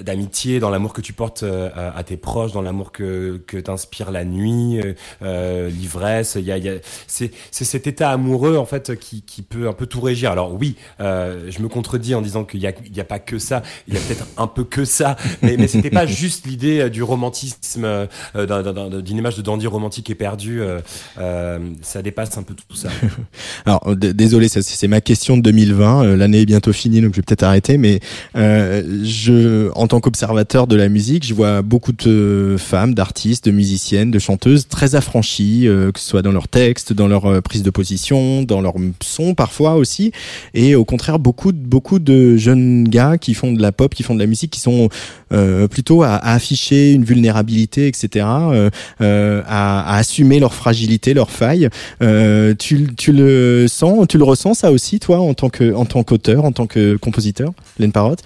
d'amitié, 0.00 0.60
dans 0.60 0.70
l'amour 0.70 0.92
que 0.92 1.00
tu 1.00 1.12
portes 1.12 1.42
à, 1.42 1.96
à, 1.96 2.02
tes 2.02 2.16
proches, 2.16 2.52
dans 2.52 2.62
l'amour 2.62 2.92
que, 2.92 3.42
que 3.46 3.56
t'inspire 3.56 4.10
la 4.10 4.24
nuit, 4.24 4.80
l'ivresse. 5.20 6.36
Il 6.38 6.44
y 6.44 6.52
a, 6.52 6.58
y 6.58 6.68
a, 6.68 6.74
c'est 7.06 7.32
cet 7.50 7.86
état 7.86 8.10
amoureux 8.10 8.56
en 8.56 8.66
fait 8.66 8.98
qui, 8.98 9.22
qui 9.22 9.42
peut 9.42 9.68
un 9.68 9.72
peu 9.72 9.86
tout 9.86 10.00
régir. 10.00 10.30
Alors 10.30 10.52
oui, 10.54 10.76
je 10.98 11.60
me 11.60 11.68
contredis 11.68 12.14
en 12.14 12.22
disant 12.22 12.44
qu'il 12.44 12.63
y 12.64 12.68
a 12.68 12.72
il 12.84 12.92
n'y 12.92 13.00
a 13.00 13.04
pas 13.04 13.18
que 13.18 13.38
ça, 13.38 13.62
il 13.88 13.94
y 13.94 13.96
a 13.96 14.00
peut-être 14.00 14.26
un 14.36 14.46
peu 14.46 14.64
que 14.64 14.84
ça, 14.84 15.16
mais, 15.42 15.56
mais 15.56 15.68
c'était 15.68 15.90
pas 15.90 16.06
juste 16.24 16.46
l'idée 16.46 16.80
euh, 16.80 16.88
du 16.88 17.02
romantisme, 17.02 17.84
euh, 17.84 19.00
d'une 19.02 19.18
image 19.18 19.36
de 19.36 19.42
dandy 19.42 19.66
romantique 19.66 20.10
et 20.10 20.14
perdu. 20.14 20.60
Euh, 20.60 20.80
euh, 21.18 21.58
ça 21.82 22.02
dépasse 22.02 22.36
un 22.38 22.42
peu 22.42 22.54
tout 22.54 22.76
ça. 22.76 22.88
Alors 23.66 23.94
désolé, 23.96 24.48
c'est 24.48 24.88
ma 24.88 25.00
question 25.00 25.36
de 25.36 25.42
2020. 25.42 26.16
L'année 26.16 26.42
est 26.42 26.46
bientôt 26.46 26.72
finie, 26.72 27.00
donc 27.00 27.12
je 27.12 27.16
vais 27.16 27.22
peut-être 27.22 27.42
arrêter. 27.42 27.78
Mais 27.78 28.00
je, 28.34 29.70
en 29.74 29.86
tant 29.86 30.00
qu'observateur 30.00 30.66
de 30.66 30.76
la 30.76 30.88
musique, 30.88 31.26
je 31.26 31.34
vois 31.34 31.62
beaucoup 31.62 31.92
de 31.92 32.56
femmes, 32.58 32.94
d'artistes, 32.94 33.46
de 33.46 33.50
musiciennes, 33.50 34.10
de 34.10 34.18
chanteuses 34.18 34.68
très 34.68 34.94
affranchies, 34.94 35.66
que 35.66 35.98
ce 35.98 36.06
soit 36.06 36.22
dans 36.22 36.32
leurs 36.32 36.48
textes, 36.48 36.92
dans 36.92 37.08
leur 37.08 37.42
prise 37.42 37.62
de 37.62 37.70
position, 37.70 38.42
dans 38.42 38.60
leur 38.60 38.74
son 39.02 39.34
parfois 39.34 39.74
aussi, 39.74 40.12
et 40.54 40.74
au 40.74 40.84
contraire 40.84 41.18
beaucoup 41.18 41.52
beaucoup 41.52 41.98
de 41.98 42.36
jeunes 42.36 42.53
gars 42.54 43.18
qui 43.18 43.34
font 43.34 43.52
de 43.52 43.60
la 43.60 43.72
pop, 43.72 43.94
qui 43.94 44.02
font 44.02 44.14
de 44.14 44.20
la 44.20 44.26
musique, 44.26 44.50
qui 44.50 44.60
sont 44.60 44.88
euh, 45.32 45.68
plutôt 45.68 46.02
à, 46.02 46.14
à, 46.14 46.34
afficher 46.34 46.92
une 46.92 47.04
vulnérabilité, 47.04 47.86
etc., 47.86 48.26
euh, 48.26 48.70
euh, 49.00 49.42
à, 49.46 49.94
à, 49.94 49.98
assumer 49.98 50.40
leur 50.40 50.54
fragilité, 50.54 51.14
leurs 51.14 51.30
failles. 51.30 51.68
Euh, 52.02 52.54
tu, 52.58 52.94
tu 52.96 53.12
le 53.12 53.66
sens, 53.68 54.06
tu 54.08 54.18
le 54.18 54.24
ressens 54.24 54.54
ça 54.54 54.72
aussi, 54.72 55.00
toi, 55.00 55.20
en 55.20 55.34
tant 55.34 55.48
que 55.48 55.74
en 55.74 55.84
tant 55.84 56.02
qu'auteur, 56.02 56.44
en 56.44 56.52
tant 56.52 56.66
que 56.66 56.96
compositeur, 56.96 57.52
Len 57.78 57.92
Parrot 57.92 58.16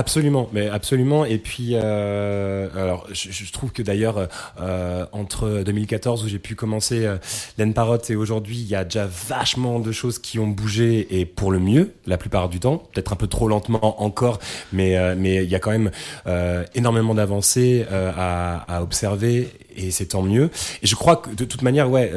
Absolument, 0.00 0.48
mais 0.54 0.66
absolument. 0.66 1.26
Et 1.26 1.36
puis, 1.36 1.72
euh, 1.74 2.68
alors, 2.74 3.06
je, 3.12 3.30
je, 3.30 3.52
trouve 3.52 3.70
que 3.70 3.82
d'ailleurs, 3.82 4.28
euh, 4.58 5.04
entre 5.12 5.62
2014 5.62 6.24
où 6.24 6.28
j'ai 6.28 6.38
pu 6.38 6.54
commencer 6.54 7.04
euh, 7.04 7.18
Laine 7.58 7.74
Parotte 7.74 8.08
et 8.08 8.16
aujourd'hui, 8.16 8.56
il 8.56 8.66
y 8.66 8.74
a 8.74 8.84
déjà 8.84 9.06
vachement 9.06 9.78
de 9.78 9.92
choses 9.92 10.18
qui 10.18 10.38
ont 10.38 10.46
bougé 10.46 11.20
et 11.20 11.26
pour 11.26 11.52
le 11.52 11.58
mieux, 11.58 11.92
la 12.06 12.16
plupart 12.16 12.48
du 12.48 12.60
temps. 12.60 12.78
Peut-être 12.78 13.12
un 13.12 13.16
peu 13.16 13.26
trop 13.26 13.46
lentement 13.46 14.02
encore, 14.02 14.38
mais 14.72 14.96
euh, 14.96 15.14
mais 15.18 15.44
il 15.44 15.50
y 15.50 15.54
a 15.54 15.58
quand 15.58 15.70
même 15.70 15.90
euh, 16.26 16.64
énormément 16.74 17.14
d'avancées 17.14 17.84
euh, 17.92 18.10
à, 18.16 18.74
à, 18.74 18.82
observer 18.82 19.50
et 19.76 19.90
c'est 19.90 20.06
tant 20.06 20.22
mieux. 20.22 20.48
Et 20.82 20.86
je 20.86 20.94
crois 20.94 21.16
que 21.16 21.28
de 21.34 21.44
toute 21.44 21.60
manière, 21.60 21.90
ouais. 21.90 22.10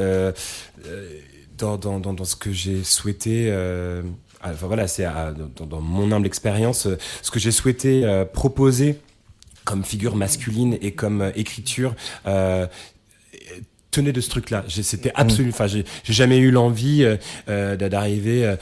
Dans, 1.58 1.76
dans, 1.76 2.00
dans, 2.00 2.14
dans, 2.14 2.24
ce 2.24 2.34
que 2.34 2.50
j'ai 2.50 2.82
souhaité 2.82 3.48
enfin 4.44 4.66
voilà, 4.66 4.86
c'est 4.86 5.04
dans, 5.56 5.66
dans, 5.66 5.80
mon 5.80 6.12
humble 6.12 6.26
expérience, 6.26 6.86
euh, 6.86 6.98
ce 7.22 7.30
que 7.30 7.38
j'ai 7.38 7.50
souhaité 7.50 8.04
euh, 8.04 8.24
proposer 8.24 8.98
comme 9.64 9.84
figure 9.84 10.14
masculine 10.14 10.76
et 10.82 10.92
comme 10.92 11.22
euh, 11.22 11.30
écriture, 11.34 11.94
euh, 12.26 12.66
tenais 13.90 14.12
de 14.12 14.20
ce 14.20 14.28
truc-là. 14.28 14.64
C'était 14.68 15.12
absolu. 15.14 15.50
Enfin, 15.50 15.66
j'ai 15.66 15.84
jamais 16.04 16.38
eu 16.38 16.50
l'envie 16.50 17.06
d'arriver 17.46 18.56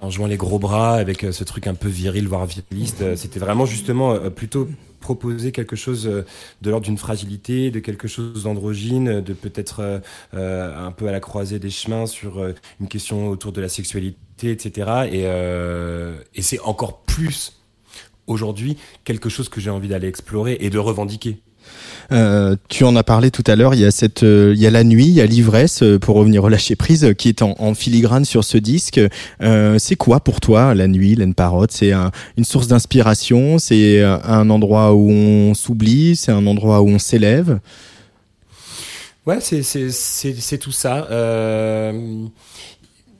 en 0.00 0.10
jouant 0.10 0.26
les 0.26 0.38
gros 0.38 0.58
bras 0.58 0.94
avec 0.94 1.26
ce 1.30 1.44
truc 1.44 1.66
un 1.66 1.74
peu 1.74 1.88
viril, 1.88 2.26
voire 2.26 2.46
viriliste. 2.46 3.16
C'était 3.16 3.38
vraiment 3.38 3.66
justement 3.66 4.18
plutôt 4.30 4.66
proposer 5.02 5.52
quelque 5.52 5.76
chose 5.76 6.06
euh, 6.06 6.24
de 6.62 6.70
l'ordre 6.70 6.86
d'une 6.86 6.96
fragilité, 6.96 7.70
de 7.70 7.80
quelque 7.80 8.08
chose 8.08 8.44
d'androgyne, 8.44 9.20
de 9.20 9.32
peut-être 9.34 9.80
euh, 9.80 9.98
euh, 10.32 10.86
un 10.86 10.92
peu 10.92 11.08
à 11.08 11.12
la 11.12 11.20
croisée 11.20 11.58
des 11.58 11.68
chemins 11.68 12.06
sur 12.06 12.42
une 12.80 12.88
question 12.88 13.28
autour 13.28 13.52
de 13.52 13.60
la 13.60 13.68
sexualité, 13.68 14.16
etc. 14.50 15.08
Et, 15.12 15.24
et 16.38 16.42
c'est 16.42 16.60
encore 16.60 17.02
plus 17.02 17.54
aujourd'hui 18.26 18.76
quelque 19.04 19.28
chose 19.28 19.48
que 19.48 19.60
j'ai 19.60 19.70
envie 19.70 19.88
d'aller 19.88 20.08
explorer 20.08 20.56
et 20.60 20.70
de 20.70 20.78
revendiquer. 20.78 21.38
Euh, 22.10 22.56
tu 22.68 22.84
en 22.84 22.94
as 22.96 23.04
parlé 23.04 23.30
tout 23.30 23.44
à 23.46 23.56
l'heure. 23.56 23.74
Il 23.74 23.80
y 23.80 23.84
a 23.84 23.90
cette, 23.90 24.22
euh, 24.22 24.52
il 24.54 24.60
y 24.60 24.66
a 24.66 24.70
la 24.70 24.84
nuit, 24.84 25.06
il 25.06 25.12
y 25.12 25.20
a 25.20 25.26
l'ivresse 25.26 25.82
euh, 25.82 25.98
pour 25.98 26.16
revenir 26.16 26.44
au 26.44 26.48
lâcher 26.48 26.76
prise 26.76 27.14
qui 27.16 27.28
est 27.28 27.42
en, 27.42 27.74
filigrane 27.74 28.24
sur 28.24 28.44
ce 28.44 28.58
disque. 28.58 29.00
c'est 29.40 29.96
quoi 29.96 30.20
pour 30.20 30.40
toi 30.40 30.74
la 30.74 30.88
nuit, 30.88 31.14
Laine 31.14 31.34
Parotte 31.34 31.72
C'est 31.72 31.92
une 31.92 32.44
source 32.44 32.66
d'inspiration? 32.66 33.58
C'est 33.58 34.02
un 34.02 34.50
endroit 34.50 34.92
où 34.92 35.10
on 35.10 35.54
s'oublie? 35.54 36.16
C'est 36.16 36.32
un 36.32 36.46
endroit 36.46 36.82
où 36.82 36.88
on 36.88 36.98
s'élève? 36.98 37.60
Ouais, 39.24 39.38
c'est 39.40 39.62
c'est 39.62 40.58
tout 40.58 40.72
ça. 40.72 41.08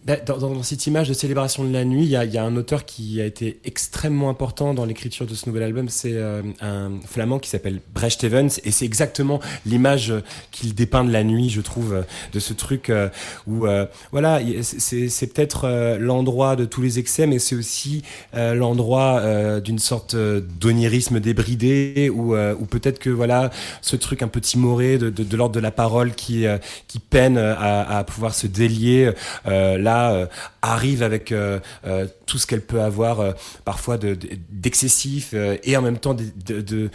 Euh 0.08 0.16
bah, 0.16 0.16
dans, 0.26 0.38
dans, 0.38 0.62
cette 0.62 0.86
image 0.86 1.08
de 1.08 1.14
célébration 1.14 1.64
de 1.64 1.72
la 1.72 1.84
nuit, 1.84 2.04
il 2.04 2.08
y, 2.08 2.12
y, 2.12 2.38
a, 2.38 2.44
un 2.44 2.56
auteur 2.56 2.84
qui 2.84 3.20
a 3.20 3.24
été 3.24 3.60
extrêmement 3.64 4.30
important 4.30 4.74
dans 4.74 4.84
l'écriture 4.84 5.26
de 5.26 5.34
ce 5.34 5.48
nouvel 5.48 5.62
album. 5.62 5.88
C'est 5.88 6.14
euh, 6.14 6.42
un 6.60 6.90
flamand 7.06 7.38
qui 7.38 7.48
s'appelle 7.48 7.80
Brecht 7.94 8.24
Evans, 8.24 8.50
et 8.64 8.70
c'est 8.70 8.84
exactement 8.84 9.40
l'image 9.66 10.12
qu'il 10.50 10.74
dépeint 10.74 11.04
de 11.04 11.12
la 11.12 11.24
nuit, 11.24 11.50
je 11.50 11.60
trouve, 11.60 12.04
de 12.32 12.40
ce 12.40 12.52
truc 12.52 12.90
euh, 12.90 13.08
où, 13.46 13.66
euh, 13.66 13.86
voilà, 14.10 14.40
c'est 14.62 15.32
peut-être 15.32 15.96
l'endroit 15.98 16.56
de 16.56 16.64
tous 16.64 16.82
les 16.82 16.98
excès, 16.98 17.26
mais 17.26 17.38
c'est 17.38 17.54
aussi 17.54 18.02
l'endroit 18.34 19.60
d'une 19.60 19.78
sorte 19.78 20.16
d'onirisme 20.16 21.20
débridé, 21.20 22.10
ou 22.10 22.34
peut-être 22.66 22.98
que 22.98 23.10
voilà, 23.10 23.50
ce 23.80 23.96
truc 23.96 24.22
un 24.22 24.28
peu 24.28 24.40
timoré 24.40 24.98
de, 24.98 25.10
de, 25.10 25.22
de 25.22 25.36
l'ordre 25.36 25.54
de 25.54 25.60
la 25.60 25.70
parole 25.70 26.14
qui 26.14 26.44
qui 26.88 26.98
peine 26.98 27.38
à, 27.38 27.98
à 27.98 28.04
pouvoir 28.04 28.34
se 28.34 28.46
délier 28.46 29.10
là 29.44 29.91
euh, 29.92 30.26
arrive 30.62 31.02
avec 31.02 31.33
euh, 31.33 31.59
euh, 31.87 32.07
tout 32.26 32.38
ce 32.38 32.46
qu'elle 32.46 32.61
peut 32.61 32.81
avoir 32.81 33.35
parfois 33.64 33.98
d'excessif 33.98 35.35
et 35.35 35.76
en 35.76 35.83
même 35.83 35.98
temps 35.98 36.14
de, 36.14 36.90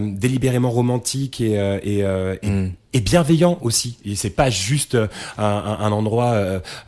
délibérément 0.00 0.70
romantique 0.70 1.42
et, 1.42 2.02
mm. 2.42 2.70
et, 2.94 3.00
bienveillant 3.00 3.58
aussi. 3.60 3.98
Et 4.06 4.16
c'est 4.16 4.30
pas 4.30 4.48
juste 4.48 4.96
un, 5.36 5.92
endroit 5.92 6.34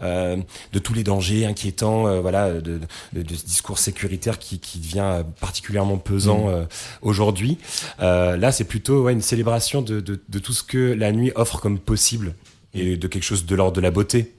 de 0.01 0.79
tous 0.83 0.95
les 0.95 1.05
dangers 1.05 1.45
inquiétants, 1.45 2.21
voilà, 2.23 2.51
de, 2.55 2.81
ce 3.15 3.45
discours 3.45 3.79
sécuritaire 3.79 4.39
qui, 4.39 4.59
devient 4.79 5.23
particulièrement 5.39 5.99
pesant 5.99 6.49
mm. 6.49 6.67
aujourd'hui. 7.03 7.59
là, 7.99 8.53
c'est 8.53 8.65
plutôt 8.65 9.09
une 9.11 9.21
célébration 9.21 9.83
de 9.83 10.01
tout 10.39 10.55
ce 10.55 10.63
que 10.63 10.79
la 10.95 11.13
nuit 11.13 11.31
offre 11.35 11.61
comme 11.61 11.79
possible 11.79 12.35
et 12.75 12.97
de 12.97 13.07
quelque 13.07 13.25
chose 13.25 13.45
de 13.45 13.55
l'ordre 13.55 13.77
de 13.77 13.81
la 13.81 13.91
beauté 13.91 14.33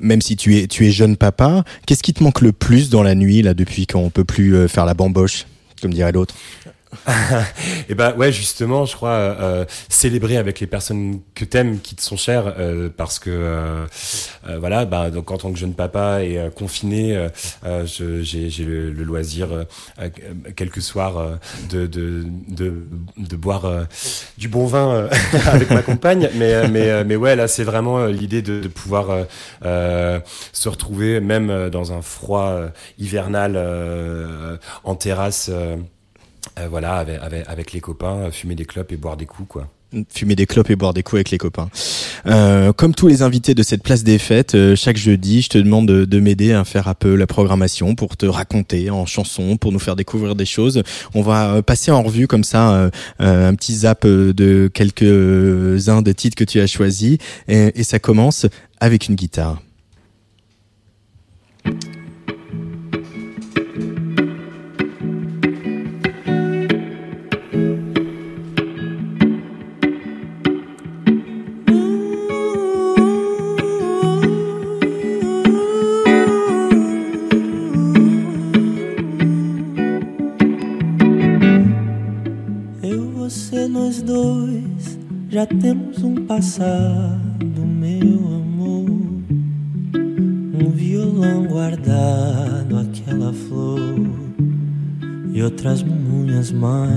même 0.00 0.20
si 0.20 0.36
tu 0.36 0.56
es, 0.56 0.66
tu 0.66 0.86
es 0.86 0.90
jeune 0.90 1.16
papa, 1.16 1.64
qu'est-ce 1.86 2.02
qui 2.02 2.12
te 2.12 2.22
manque 2.22 2.40
le 2.40 2.52
plus 2.52 2.90
dans 2.90 3.02
la 3.02 3.14
nuit, 3.14 3.42
là, 3.42 3.54
depuis 3.54 3.86
qu'on 3.86 4.10
peut 4.10 4.24
plus 4.24 4.54
euh, 4.54 4.68
faire 4.68 4.84
la 4.84 4.94
bamboche, 4.94 5.46
comme 5.80 5.92
dirait 5.92 6.12
l'autre? 6.12 6.34
Et 7.06 7.10
eh 7.90 7.94
ben 7.94 8.14
ouais 8.16 8.32
justement 8.32 8.86
je 8.86 8.96
crois 8.96 9.10
euh, 9.10 9.34
euh, 9.40 9.64
célébrer 9.88 10.38
avec 10.38 10.58
les 10.60 10.66
personnes 10.66 11.20
que 11.34 11.44
t'aimes 11.44 11.80
qui 11.80 11.94
te 11.94 12.02
sont 12.02 12.16
chères 12.16 12.54
euh, 12.58 12.88
parce 12.94 13.18
que 13.18 13.30
euh, 13.30 13.86
euh, 14.48 14.58
voilà 14.58 14.86
bah 14.86 15.10
donc 15.10 15.30
en 15.30 15.36
tant 15.36 15.52
que 15.52 15.58
jeune 15.58 15.74
papa 15.74 16.22
et 16.22 16.48
confiné 16.56 17.28
j'ai 17.84 18.64
le, 18.64 18.90
le, 18.90 19.04
loisir 19.04 19.48
quelques 20.56 20.80
soirs 20.80 21.38
de 21.70 21.86
de, 21.86 22.24
de, 22.48 22.86
de 23.16 23.36
boire 23.36 23.86
du 24.38 24.48
bon 24.48 24.66
vin 24.66 25.08
avec 25.46 25.70
ma 25.70 25.82
compagne. 25.82 26.30
Mais 26.34 26.68
mais 26.68 27.04
mais 27.04 27.16
ouais 27.16 27.36
là 27.36 27.48
c'est 27.48 27.64
vraiment 27.64 28.06
l'idée 28.06 28.42
de, 28.42 28.60
de, 28.60 28.68
pouvoir 28.68 29.26
se 29.62 30.68
retrouver 30.68 31.20
même 31.20 31.70
dans 31.70 31.92
un 31.92 32.02
froid 32.02 32.60
hivernal 32.98 34.58
en 34.84 34.94
terrasse 34.94 35.50
euh, 36.58 36.68
voilà, 36.68 36.96
avec, 36.96 37.18
avec, 37.46 37.72
les 37.72 37.80
copains, 37.80 38.30
fumer 38.30 38.54
des 38.54 38.64
clopes 38.64 38.92
et 38.92 38.96
boire 38.96 39.16
des 39.16 39.26
coups, 39.26 39.48
quoi 39.48 39.68
fumer 40.10 40.36
des 40.36 40.44
clopes 40.44 40.68
et 40.68 40.76
boire 40.76 40.92
des 40.92 41.02
coups 41.02 41.14
avec 41.14 41.30
les 41.30 41.38
copains. 41.38 41.70
Euh, 42.26 42.74
comme 42.74 42.94
tous 42.94 43.06
les 43.06 43.22
invités 43.22 43.54
de 43.54 43.62
cette 43.62 43.82
place 43.82 44.04
des 44.04 44.18
fêtes, 44.18 44.54
euh, 44.54 44.76
chaque 44.76 44.98
jeudi, 44.98 45.40
je 45.40 45.48
te 45.48 45.56
demande 45.56 45.86
de, 45.86 46.20
m'aider 46.20 46.52
à 46.52 46.66
faire 46.66 46.88
un 46.88 46.94
peu 46.94 47.14
la 47.14 47.26
programmation 47.26 47.94
pour 47.94 48.18
te 48.18 48.26
raconter 48.26 48.90
en 48.90 49.06
chanson, 49.06 49.56
pour 49.56 49.72
nous 49.72 49.78
faire 49.78 49.96
découvrir 49.96 50.34
des 50.34 50.44
choses. 50.44 50.82
On 51.14 51.22
va 51.22 51.62
passer 51.62 51.90
en 51.90 52.02
revue 52.02 52.26
comme 52.26 52.44
ça 52.44 52.90
un 53.18 53.54
petit 53.54 53.76
zap 53.76 54.06
de 54.06 54.70
quelques-uns 54.74 56.02
des 56.02 56.12
titres 56.12 56.36
que 56.36 56.44
tu 56.44 56.60
as 56.60 56.66
choisis 56.66 57.16
et 57.48 57.82
ça 57.82 57.98
commence 57.98 58.44
avec 58.80 59.08
une 59.08 59.14
guitare. 59.14 59.62
Já 85.38 85.46
temos 85.46 86.02
um 86.02 86.26
passado, 86.26 87.64
meu 87.64 88.26
amor. 88.26 88.90
Um 90.52 90.70
violão 90.74 91.46
guardado, 91.46 92.76
aquela 92.76 93.32
flor 93.32 94.10
e 95.32 95.40
outras 95.40 95.84
muitas 95.84 96.50
mais. 96.50 96.90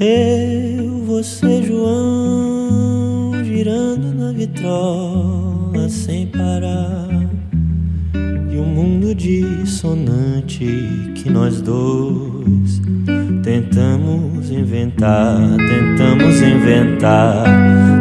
Eu, 0.00 1.04
você, 1.06 1.62
João, 1.62 3.44
girando 3.44 4.12
na 4.12 4.32
vitrola 4.32 5.88
sem 5.88 6.26
parar. 6.26 7.30
E 8.52 8.58
um 8.58 8.66
mundo 8.66 9.14
dissonante 9.14 10.66
que 11.14 11.30
nós 11.30 11.62
dois 11.62 12.81
Tentamos 13.52 14.50
inventar, 14.50 15.36
tentamos 15.58 16.40
inventar, 16.40 17.44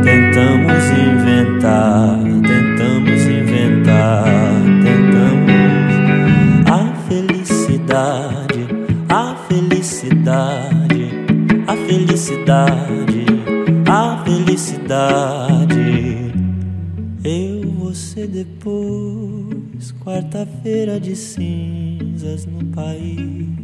tentamos 0.02 0.84
inventar, 0.92 2.18
tentamos 2.48 3.22
inventar, 3.26 4.24
tentamos 4.82 5.52
a 6.66 6.94
felicidade, 7.10 8.66
a 9.10 9.36
felicidade, 9.50 11.12
a 11.68 11.76
felicidade, 11.76 13.26
a 13.90 14.24
felicidade. 14.24 15.76
Eu, 17.26 17.70
você 17.72 18.26
depois, 18.26 19.92
quarta-feira 20.02 20.98
de 20.98 21.14
cinzas 21.14 22.46
no 22.46 22.64
país 22.68 23.61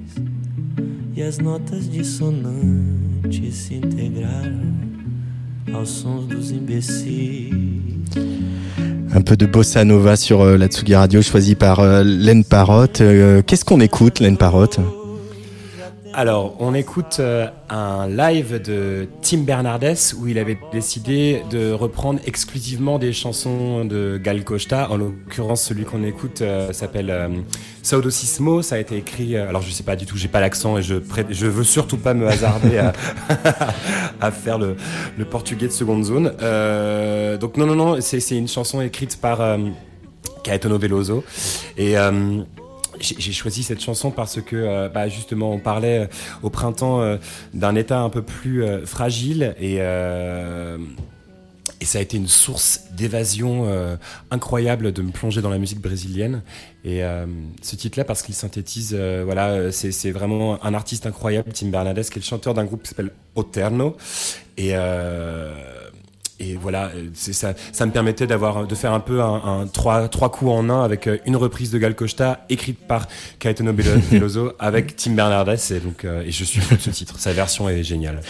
e 1.17 1.23
as 1.23 1.39
notas 1.39 1.89
dissonantes 1.89 3.55
se 3.55 3.73
integraram 3.73 4.71
aos 5.73 5.89
sons 5.89 6.27
dos 6.27 6.51
imbecis. 6.51 7.49
Un 9.15 9.21
peu 9.21 9.35
de 9.35 9.47
bossa 9.47 9.83
nova 9.83 10.15
sur 10.15 10.41
euh, 10.41 10.57
la 10.57 10.67
Tsugi 10.67 10.93
Radio 10.93 11.23
choisi 11.23 11.55
par 11.55 11.79
euh, 11.79 12.03
Len 12.03 12.43
Parotte. 12.43 13.01
Euh, 13.01 13.41
Qu'est-ce 13.41 13.65
qu'on 13.65 13.79
écoute, 13.79 14.19
Len 14.19 14.37
Parotte 14.37 14.79
alors, 16.17 16.55
on 16.57 16.73
écoute 16.73 17.17
euh, 17.19 17.45
un 17.69 18.07
live 18.07 18.59
de 18.59 19.07
Tim 19.21 19.41
Bernardes 19.41 20.15
où 20.17 20.25
il 20.25 20.39
avait 20.39 20.57
décidé 20.71 21.43
de 21.51 21.71
reprendre 21.71 22.19
exclusivement 22.25 22.97
des 22.97 23.13
chansons 23.13 23.85
de 23.85 24.17
Gal 24.17 24.43
Costa. 24.43 24.89
En 24.89 24.97
l'occurrence, 24.97 25.61
celui 25.61 25.83
qu'on 25.83 26.03
écoute 26.03 26.41
euh, 26.41 26.73
s'appelle 26.73 27.11
euh, 27.11 27.29
Saudosismo. 27.83 28.63
Ça 28.63 28.77
a 28.77 28.77
été 28.79 28.97
écrit, 28.97 29.37
alors 29.37 29.61
je 29.61 29.69
sais 29.69 29.83
pas 29.83 29.95
du 29.95 30.07
tout, 30.07 30.17
j'ai 30.17 30.27
pas 30.27 30.39
l'accent 30.39 30.79
et 30.79 30.81
je, 30.81 30.95
je 31.29 31.45
veux 31.45 31.63
surtout 31.63 31.97
pas 31.97 32.15
me 32.15 32.27
hasarder 32.27 32.79
à, 34.19 34.31
faire 34.31 34.57
le, 34.57 34.75
le, 35.19 35.25
portugais 35.25 35.67
de 35.67 35.71
seconde 35.71 36.03
zone. 36.03 36.31
donc 37.39 37.57
non, 37.57 37.67
non, 37.67 37.75
non, 37.75 38.01
c'est 38.01 38.35
une 38.35 38.47
chanson 38.47 38.81
écrite 38.81 39.21
par 39.21 39.59
Caetano 40.43 40.79
Veloso. 40.79 41.23
Et 41.77 41.95
j'ai 42.99 43.31
choisi 43.31 43.63
cette 43.63 43.81
chanson 43.81 44.11
parce 44.11 44.41
que 44.41 44.87
bah, 44.89 45.07
justement 45.07 45.51
on 45.51 45.59
parlait 45.59 46.09
au 46.43 46.49
printemps 46.49 47.17
d'un 47.53 47.75
état 47.75 47.99
un 47.99 48.09
peu 48.09 48.21
plus 48.21 48.63
fragile 48.85 49.55
et 49.59 49.81
et 51.79 51.85
ça 51.85 51.99
a 51.99 52.01
été 52.01 52.17
une 52.17 52.27
source 52.27 52.85
d'évasion 52.91 53.65
euh, 53.67 53.97
incroyable 54.31 54.91
de 54.91 55.01
me 55.01 55.11
plonger 55.11 55.41
dans 55.41 55.49
la 55.49 55.59
musique 55.59 55.79
brésilienne. 55.79 56.41
Et 56.83 57.03
euh, 57.03 57.27
ce 57.61 57.75
titre-là, 57.75 58.03
parce 58.03 58.23
qu'il 58.23 58.33
synthétise, 58.33 58.95
euh, 58.97 59.21
voilà, 59.23 59.71
c'est 59.71 60.11
vraiment 60.11 60.63
un 60.65 60.73
artiste 60.73 61.05
incroyable, 61.05 61.51
Tim 61.53 61.67
Bernardes, 61.67 62.01
qui 62.01 62.17
est 62.17 62.21
le 62.21 62.21
chanteur 62.23 62.53
d'un 62.55 62.65
groupe 62.65 62.81
qui 62.81 62.89
s'appelle 62.89 63.11
Oterno. 63.35 63.95
Et 64.57 64.73
et 66.39 66.55
voilà, 66.55 66.91
ça, 67.13 67.53
ça 67.71 67.85
me 67.85 67.91
permettait 67.91 68.27
d'avoir, 68.27 68.67
de 68.67 68.75
faire 68.75 68.93
un 68.93 68.99
peu 68.99 69.21
un, 69.21 69.67
trois, 69.71 70.07
trois 70.07 70.31
coups 70.31 70.51
en 70.51 70.69
un 70.69 70.83
avec 70.83 71.09
une 71.25 71.35
reprise 71.35 71.71
de 71.71 71.77
Gal 71.79 71.95
Costa 71.95 72.45
écrite 72.49 72.77
par 72.87 73.07
Caetano 73.39 73.73
Veloso 74.11 74.53
avec 74.59 74.95
Tim 74.95 75.11
Bernardes. 75.11 75.57
Et 75.71 75.79
donc, 75.79 76.05
et 76.05 76.31
je 76.31 76.43
suis 76.43 76.61
fou 76.61 76.75
de 76.75 76.81
ce 76.81 76.91
titre. 76.91 77.17
Sa 77.17 77.33
version 77.33 77.67
est 77.69 77.83
géniale. 77.83 78.21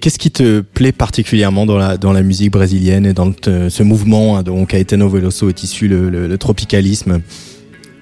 Qu'est-ce 0.00 0.18
qui 0.18 0.30
te 0.30 0.60
plaît 0.60 0.92
particulièrement 0.92 1.66
dans 1.66 1.76
la, 1.76 1.98
dans 1.98 2.12
la 2.12 2.22
musique 2.22 2.50
brésilienne 2.50 3.04
et 3.04 3.12
dans 3.12 3.32
ce 3.42 3.82
mouvement 3.82 4.38
hein, 4.38 4.42
dont 4.42 4.64
Caetano 4.64 5.08
Veloso 5.08 5.50
est 5.50 5.62
issu, 5.62 5.88
le, 5.88 6.08
le, 6.08 6.38
tropicalisme? 6.38 7.20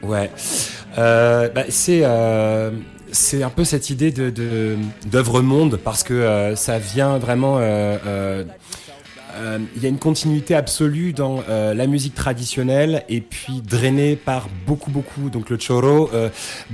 Ouais, 0.05 0.31
euh, 0.97 1.49
bah, 1.53 1.65
c'est 1.69 2.03
euh, 2.05 2.71
c'est 3.13 3.43
un 3.43 3.51
peu 3.51 3.65
cette 3.65 3.91
idée 3.91 4.11
de 4.11 4.77
d'œuvre 5.11 5.43
monde 5.43 5.79
parce 5.83 6.03
que 6.03 6.15
euh, 6.15 6.57
ça 6.57 6.79
vient 6.79 7.19
vraiment 7.19 7.59
euh, 7.59 7.97
euh, 8.07 8.45
il 9.77 9.83
y 9.83 9.87
a 9.87 9.89
une 9.89 9.99
continuité 9.99 10.55
absolue 10.55 11.13
dans 11.13 11.43
euh, 11.49 11.75
la 11.75 11.87
musique 11.87 12.15
traditionnelle 12.15 13.05
et 13.09 13.21
puis 13.21 13.61
drainée 13.63 14.17
par 14.17 14.49
beaucoup 14.67 14.91
beaucoup 14.91 15.31
donc 15.31 15.51
le 15.51 15.59
choro 15.59 16.11
euh, 16.13 16.29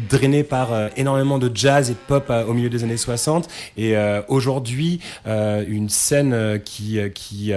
drainé 0.09 0.45
par 0.45 0.71
énormément 0.97 1.39
de 1.39 1.51
jazz 1.55 1.91
et 1.91 1.95
de 1.95 1.99
pop 1.99 2.31
au 2.49 2.53
milieu 2.53 2.71
des 2.71 2.85
années 2.85 2.97
60 2.97 3.49
et 3.77 3.95
aujourd'hui 4.29 5.01
une 5.27 5.89
scène 5.89 6.61
qui 6.65 6.99
qui 7.15 7.53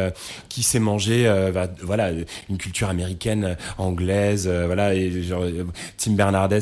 qui 0.49 0.63
s'est 0.63 0.79
mangée 0.79 1.31
voilà 1.81 2.11
une 2.49 2.57
culture 2.57 2.89
américaine 2.89 3.57
anglaise 3.77 4.47
voilà 4.47 4.93
et 4.93 5.23
genre 5.23 5.45
Tim 5.97 6.13
Bernardes 6.13 6.61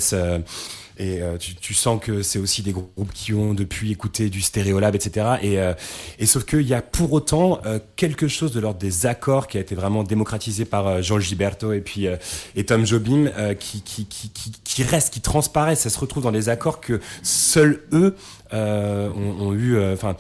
et 0.97 1.21
euh, 1.21 1.38
tu, 1.38 1.55
tu, 1.55 1.73
sens 1.73 1.99
que 2.01 2.21
c'est 2.21 2.39
aussi 2.39 2.62
des 2.62 2.71
groupes 2.71 3.12
qui 3.13 3.34
ont 3.34 3.53
depuis 3.53 3.91
écouté 3.91 4.29
du 4.29 4.41
Stéréolab, 4.41 4.95
etc. 4.95 5.38
Et, 5.41 5.60
euh, 5.60 5.73
et 6.19 6.25
sauf 6.25 6.45
qu'il 6.45 6.62
y 6.62 6.73
a 6.73 6.81
pour 6.81 7.12
autant 7.13 7.60
euh, 7.65 7.79
quelque 7.95 8.27
chose 8.27 8.51
de 8.53 8.60
l'ordre 8.60 8.79
des 8.79 9.05
accords 9.05 9.47
qui 9.47 9.58
a 9.58 9.62
été 9.62 9.75
vraiment 9.75 10.03
démocratisé 10.03 10.65
par 10.65 11.01
Jean 11.01 11.19
Gilberto 11.19 11.73
et 11.73 11.81
puis 11.81 12.08
et 12.55 12.63
Tom 12.65 12.86
Jobim 12.86 13.29
qui, 13.60 13.81
qui, 13.81 14.05
qui, 14.05 14.29
qui, 14.29 14.51
qui 14.63 14.84
reste, 14.84 15.13
qui 15.13 15.21
transparaît. 15.21 15.75
Ça 15.75 15.89
se 15.89 15.99
retrouve 15.99 16.23
dans 16.23 16.31
des 16.31 16.49
accords 16.49 16.79
que 16.79 17.01
seuls 17.23 17.81
eux 17.91 18.15
ont, 18.53 19.36
ont, 19.39 19.53
eu, 19.53 19.77
enfin 19.91 20.15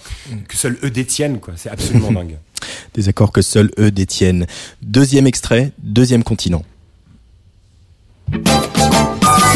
que 0.47 0.57
seuls 0.57 0.77
eux 0.83 0.91
détiennent. 0.91 1.39
Quoi. 1.39 1.53
C'est 1.57 1.69
absolument 1.69 2.11
dingue. 2.13 2.37
Des 2.93 3.07
accords 3.09 3.31
que 3.31 3.41
seuls 3.41 3.71
eux 3.79 3.91
détiennent. 3.91 4.45
Deuxième 4.81 5.27
extrait, 5.27 5.71
deuxième 5.79 6.23
continent. 6.23 6.63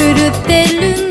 'On 0.01 1.09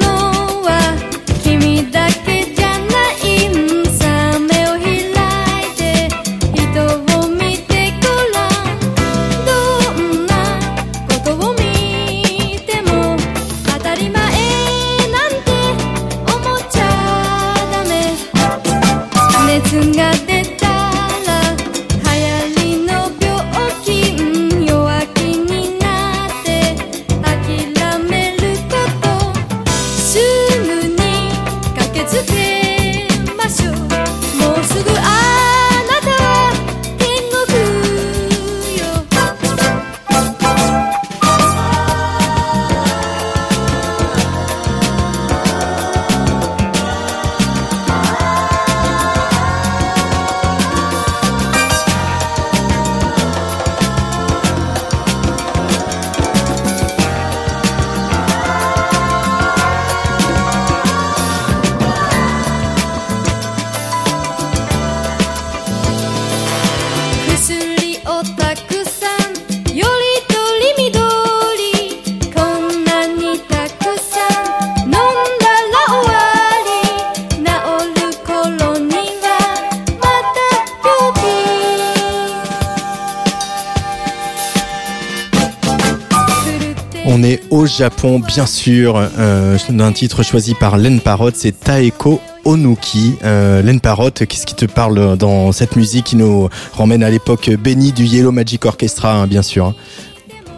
Japon, 87.78 88.18
bien 88.18 88.44
sûr, 88.44 88.96
euh, 88.96 89.56
d'un 89.68 89.92
titre 89.92 90.24
choisi 90.24 90.54
par 90.54 90.78
Len 90.78 91.00
Parrot, 91.00 91.30
c'est 91.32 91.52
Taeko 91.52 92.20
Onuki. 92.44 93.16
Euh, 93.22 93.62
Len 93.62 93.78
Parrot, 93.78 94.10
qu'est-ce 94.10 94.46
qui 94.46 94.56
te 94.56 94.64
parle 94.64 95.16
dans 95.16 95.52
cette 95.52 95.76
musique 95.76 96.06
qui 96.06 96.16
nous 96.16 96.48
ramène 96.72 97.04
à 97.04 97.10
l'époque 97.10 97.48
bénie 97.50 97.92
du 97.92 98.04
Yellow 98.04 98.32
Magic 98.32 98.64
Orchestra, 98.64 99.12
hein, 99.12 99.28
bien 99.28 99.42
sûr 99.42 99.66
hein 99.66 99.74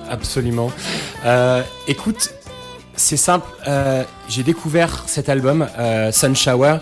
Absolument. 0.08 0.70
Euh, 1.26 1.62
écoute, 1.88 2.30
c'est 2.96 3.18
simple, 3.18 3.46
euh, 3.68 4.02
j'ai 4.30 4.42
découvert 4.42 5.04
cet 5.06 5.28
album, 5.28 5.68
euh, 5.78 6.10
Sun 6.12 6.34
Shower, 6.34 6.78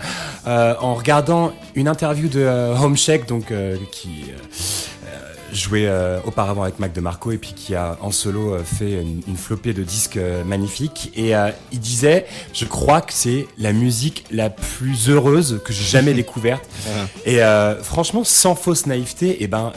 en 0.47 0.95
regardant 0.95 1.51
une 1.75 1.89
interview 1.89 2.29
de 2.29 2.45
Home 2.81 2.95
donc 3.27 3.53
qui 3.91 4.23
jouait 5.53 5.89
auparavant 6.25 6.63
avec 6.63 6.79
Mac 6.79 6.93
DeMarco 6.93 7.31
et 7.31 7.37
puis 7.37 7.53
qui 7.53 7.75
a 7.75 7.97
en 8.01 8.11
solo 8.11 8.57
fait 8.63 9.01
une, 9.01 9.37
flopée 9.37 9.73
de 9.73 9.83
disques 9.83 10.19
magnifiques. 10.45 11.11
Et 11.15 11.33
il 11.71 11.79
disait, 11.79 12.25
je 12.53 12.65
crois 12.65 13.01
que 13.01 13.13
c'est 13.13 13.47
la 13.57 13.73
musique 13.73 14.25
la 14.31 14.49
plus 14.49 15.09
heureuse 15.09 15.61
que 15.63 15.73
j'ai 15.73 15.83
jamais 15.83 16.13
découverte. 16.19 16.63
et 17.25 17.39
franchement, 17.81 18.23
sans 18.23 18.55
fausse 18.55 18.85
naïveté, 18.85 19.29
et 19.29 19.43
eh 19.43 19.47
ben 19.47 19.71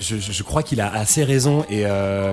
je, 0.00 0.16
je, 0.16 0.42
crois 0.42 0.62
qu'il 0.62 0.80
a 0.80 0.92
assez 0.92 1.24
raison 1.24 1.64
et 1.68 1.84
euh, 1.86 2.32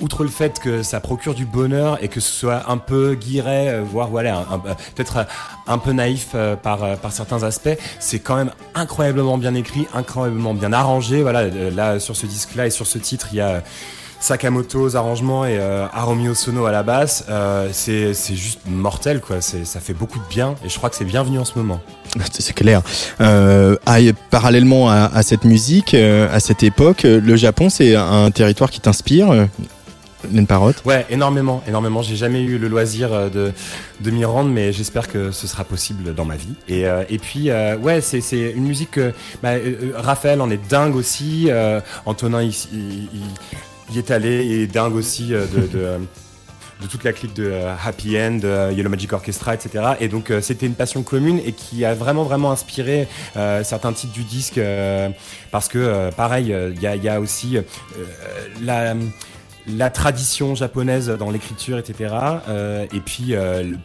outre 0.00 0.24
le 0.24 0.30
fait 0.30 0.58
que 0.58 0.82
ça 0.82 1.00
procure 1.00 1.34
du 1.34 1.44
bonheur 1.44 2.02
et 2.02 2.08
que 2.08 2.20
ce 2.20 2.30
soit 2.32 2.70
un 2.70 2.78
peu 2.78 3.14
guiré, 3.14 3.70
euh, 3.70 3.82
voire 3.82 4.08
voilà, 4.08 4.46
peut-être 4.94 5.26
un 5.66 5.78
peu 5.78 5.92
naïf 5.92 6.30
euh, 6.34 6.56
par, 6.56 6.84
euh, 6.84 6.96
par 6.96 7.12
certains 7.12 7.42
aspects, 7.42 7.76
c'est 7.98 8.20
quand 8.20 8.36
même 8.36 8.50
incroyablement 8.74 9.38
bien 9.38 9.54
écrit, 9.54 9.86
incroyablement 9.94 10.54
bien 10.54 10.72
arrangé. 10.72 11.22
Voilà, 11.22 11.48
là 11.48 12.00
sur 12.00 12.16
ce 12.16 12.26
disque-là 12.26 12.66
et 12.66 12.70
sur 12.70 12.86
ce 12.86 12.98
titre, 12.98 13.28
il 13.32 13.36
y 13.36 13.40
a 13.40 13.62
Sakamoto 14.22 14.80
aux 14.80 14.96
arrangements 14.96 15.44
et 15.44 15.58
euh, 15.58 15.86
Aromio 15.92 16.32
Sono 16.34 16.64
à 16.66 16.70
la 16.70 16.84
basse, 16.84 17.24
euh, 17.28 17.70
c'est 17.72 18.14
juste 18.36 18.60
mortel 18.66 19.20
quoi. 19.20 19.40
Ça 19.40 19.80
fait 19.80 19.94
beaucoup 19.94 20.20
de 20.20 20.24
bien 20.30 20.54
et 20.64 20.68
je 20.68 20.76
crois 20.76 20.90
que 20.90 20.96
c'est 20.96 21.04
bienvenu 21.04 21.40
en 21.40 21.44
ce 21.44 21.58
moment. 21.58 21.80
C'est 22.32 22.54
clair. 22.54 22.82
Euh, 23.20 23.76
parallèlement 24.30 24.88
à, 24.88 25.10
à, 25.12 25.22
cette 25.24 25.44
musique, 25.44 25.94
euh, 25.94 26.28
à 26.32 26.38
cette 26.38 26.62
époque, 26.62 27.02
le 27.02 27.34
Japon 27.36 27.68
c'est 27.68 27.96
un 27.96 28.30
territoire 28.30 28.70
qui 28.70 28.80
t'inspire. 28.80 29.48
Une 30.32 30.46
parotte 30.46 30.84
Ouais, 30.84 31.04
énormément, 31.10 31.64
énormément. 31.66 32.00
J'ai 32.00 32.14
jamais 32.14 32.42
eu 32.42 32.56
le 32.56 32.68
loisir 32.68 33.28
de, 33.28 33.50
de 33.98 34.10
m'y 34.12 34.24
rendre, 34.24 34.50
mais 34.50 34.72
j'espère 34.72 35.08
que 35.08 35.32
ce 35.32 35.48
sera 35.48 35.64
possible 35.64 36.14
dans 36.14 36.24
ma 36.24 36.36
vie. 36.36 36.54
Et, 36.68 36.84
et 37.08 37.18
puis, 37.18 37.50
ouais, 37.50 38.00
c'est 38.00 38.20
une 38.54 38.62
musique. 38.62 39.00
Bah, 39.42 39.54
Raphaël 39.96 40.40
en 40.40 40.48
est 40.48 40.60
dingue 40.70 40.94
aussi. 40.94 41.50
Antonin, 42.06 42.40
il, 42.40 42.54
il, 42.72 43.08
il 43.90 43.98
est 43.98 44.10
allé 44.10 44.46
et 44.46 44.66
dingue 44.66 44.94
aussi 44.94 45.34
euh, 45.34 45.46
de, 45.46 45.68
euh, 45.74 45.98
de, 46.80 46.86
toute 46.86 47.04
la 47.04 47.12
clique 47.12 47.34
de 47.34 47.50
euh, 47.50 47.74
Happy 47.84 48.18
End, 48.18 48.40
Yellow 48.74 48.90
Magic 48.90 49.12
Orchestra, 49.12 49.54
etc. 49.54 49.94
Et 50.00 50.08
donc 50.08 50.32
c'était 50.40 50.66
une 50.66 50.74
passion 50.74 51.02
commune 51.02 51.40
et 51.44 51.52
qui 51.52 51.84
a 51.84 51.94
vraiment 51.94 52.24
vraiment 52.24 52.50
inspiré 52.50 53.08
certains 53.34 53.92
titres 53.92 54.12
du 54.12 54.24
disque 54.24 54.60
parce 55.50 55.68
que 55.68 56.10
pareil, 56.16 56.54
il 56.74 56.78
y 56.78 57.04
y, 57.04 57.08
a, 57.08 57.20
aussi 57.20 57.58
la 58.60 58.94
la 59.66 59.90
tradition 59.90 60.54
japonaise 60.54 61.08
dans 61.08 61.30
l'écriture, 61.30 61.78
etc. 61.78 62.14
Euh, 62.48 62.86
et 62.92 63.00
puis 63.00 63.34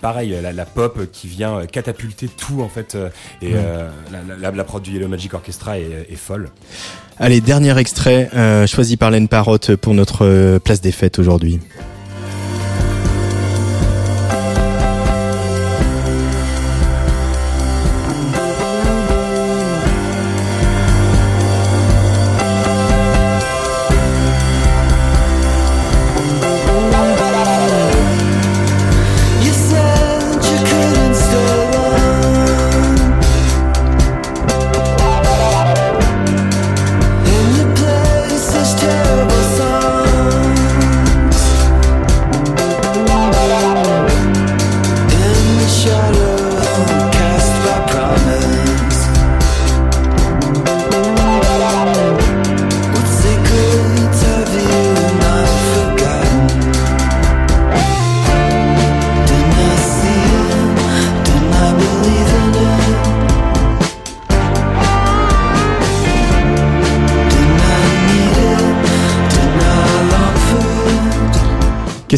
pareil, 0.01 0.35
la, 0.41 0.65
pop 0.65 1.11
qui 1.11 1.27
vient 1.27 1.65
catapulter 1.65 2.27
tout 2.27 2.61
en 2.61 2.69
fait. 2.69 2.97
et 3.41 3.53
la, 4.11 4.51
la, 4.51 4.63
prod 4.63 4.81
du 4.81 4.91
Yellow 4.91 5.07
Magic 5.07 5.33
Orchestra 5.33 5.79
est, 5.79 6.07
est 6.09 6.15
folle. 6.15 6.49
Allez, 7.19 7.41
dernier 7.41 7.77
extrait 7.77 8.29
choisi 8.67 8.97
par 8.97 9.11
Len 9.11 9.27
Parrot 9.27 9.75
pour 9.81 9.93
notre 9.93 10.57
place 10.59 10.81
des 10.81 10.91
fêtes 10.91 11.19
aujourd'hui. 11.19 11.59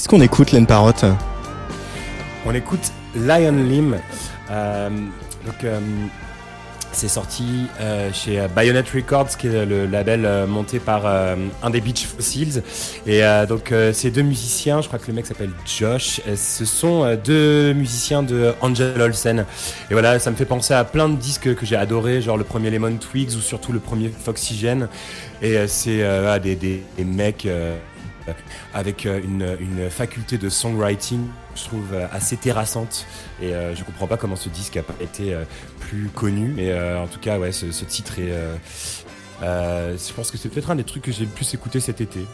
Qu'on 0.09 0.21
écoute, 0.21 0.51
Len 0.53 0.65
Parrot 0.65 0.91
On 2.43 2.55
écoute 2.55 2.91
Lion 3.15 3.51
Limb. 3.51 3.95
Euh, 4.49 4.89
donc, 5.45 5.63
euh, 5.63 5.79
c'est 6.91 7.07
sorti 7.07 7.67
euh, 7.79 8.09
chez 8.11 8.41
Bayonet 8.55 8.85
Records, 8.91 9.37
qui 9.37 9.45
est 9.45 9.67
le 9.67 9.85
label 9.85 10.27
monté 10.47 10.79
par 10.79 11.05
un 11.05 11.69
des 11.69 11.79
Beach 11.79 12.07
Fossils. 12.07 12.63
Et 13.05 13.21
donc, 13.47 13.71
ces 13.93 14.09
deux 14.09 14.23
musiciens, 14.23 14.81
je 14.81 14.87
crois 14.87 14.97
que 14.97 15.05
le 15.07 15.13
mec 15.13 15.27
s'appelle 15.27 15.51
Josh, 15.63 16.21
ce 16.35 16.65
sont 16.65 17.15
deux 17.23 17.73
musiciens 17.73 18.23
de 18.23 18.55
Angel 18.61 18.99
Olsen. 18.99 19.45
Et 19.91 19.93
voilà, 19.93 20.17
ça 20.17 20.31
me 20.31 20.35
fait 20.35 20.45
penser 20.45 20.73
à 20.73 20.85
plein 20.85 21.07
de 21.07 21.17
disques 21.17 21.53
que 21.53 21.67
j'ai 21.67 21.75
adorés, 21.75 22.23
genre 22.23 22.37
le 22.37 22.43
premier 22.43 22.71
Lemon 22.71 22.97
Twigs 22.97 23.35
ou 23.37 23.41
surtout 23.41 23.73
le 23.73 23.79
premier 23.79 24.09
Foxygen. 24.09 24.87
Et 25.43 25.67
c'est 25.67 26.03
des, 26.41 26.55
des, 26.55 27.03
mecs 27.05 27.47
avec 28.73 29.05
euh, 29.05 29.21
une, 29.23 29.89
faculté 29.89 30.37
de 30.37 30.49
songwriting, 30.49 31.25
je 31.55 31.63
trouve 31.63 31.93
euh, 31.93 32.07
assez 32.11 32.37
terrassante. 32.37 33.05
Et 33.41 33.53
euh, 33.53 33.75
je 33.75 33.83
comprends 33.83 34.07
pas 34.07 34.17
comment 34.17 34.35
ce 34.35 34.49
disque 34.49 34.77
a 34.77 34.83
été 35.01 35.35
plus 35.79 36.09
connu. 36.09 36.53
Mais 36.55 36.73
en 36.95 37.07
tout 37.07 37.19
cas, 37.19 37.39
ouais, 37.39 37.51
ce, 37.51 37.65
titre 37.85 38.19
est. 38.19 38.33
je 39.41 40.13
pense 40.13 40.31
que 40.31 40.37
c'est 40.37 40.49
peut-être 40.49 40.71
un 40.71 40.75
des 40.75 40.83
trucs 40.83 41.03
que 41.03 41.11
j'ai 41.11 41.25
le 41.25 41.31
plus 41.31 41.53
écouté 41.53 41.79
cet 41.79 42.01
été. 42.01 42.25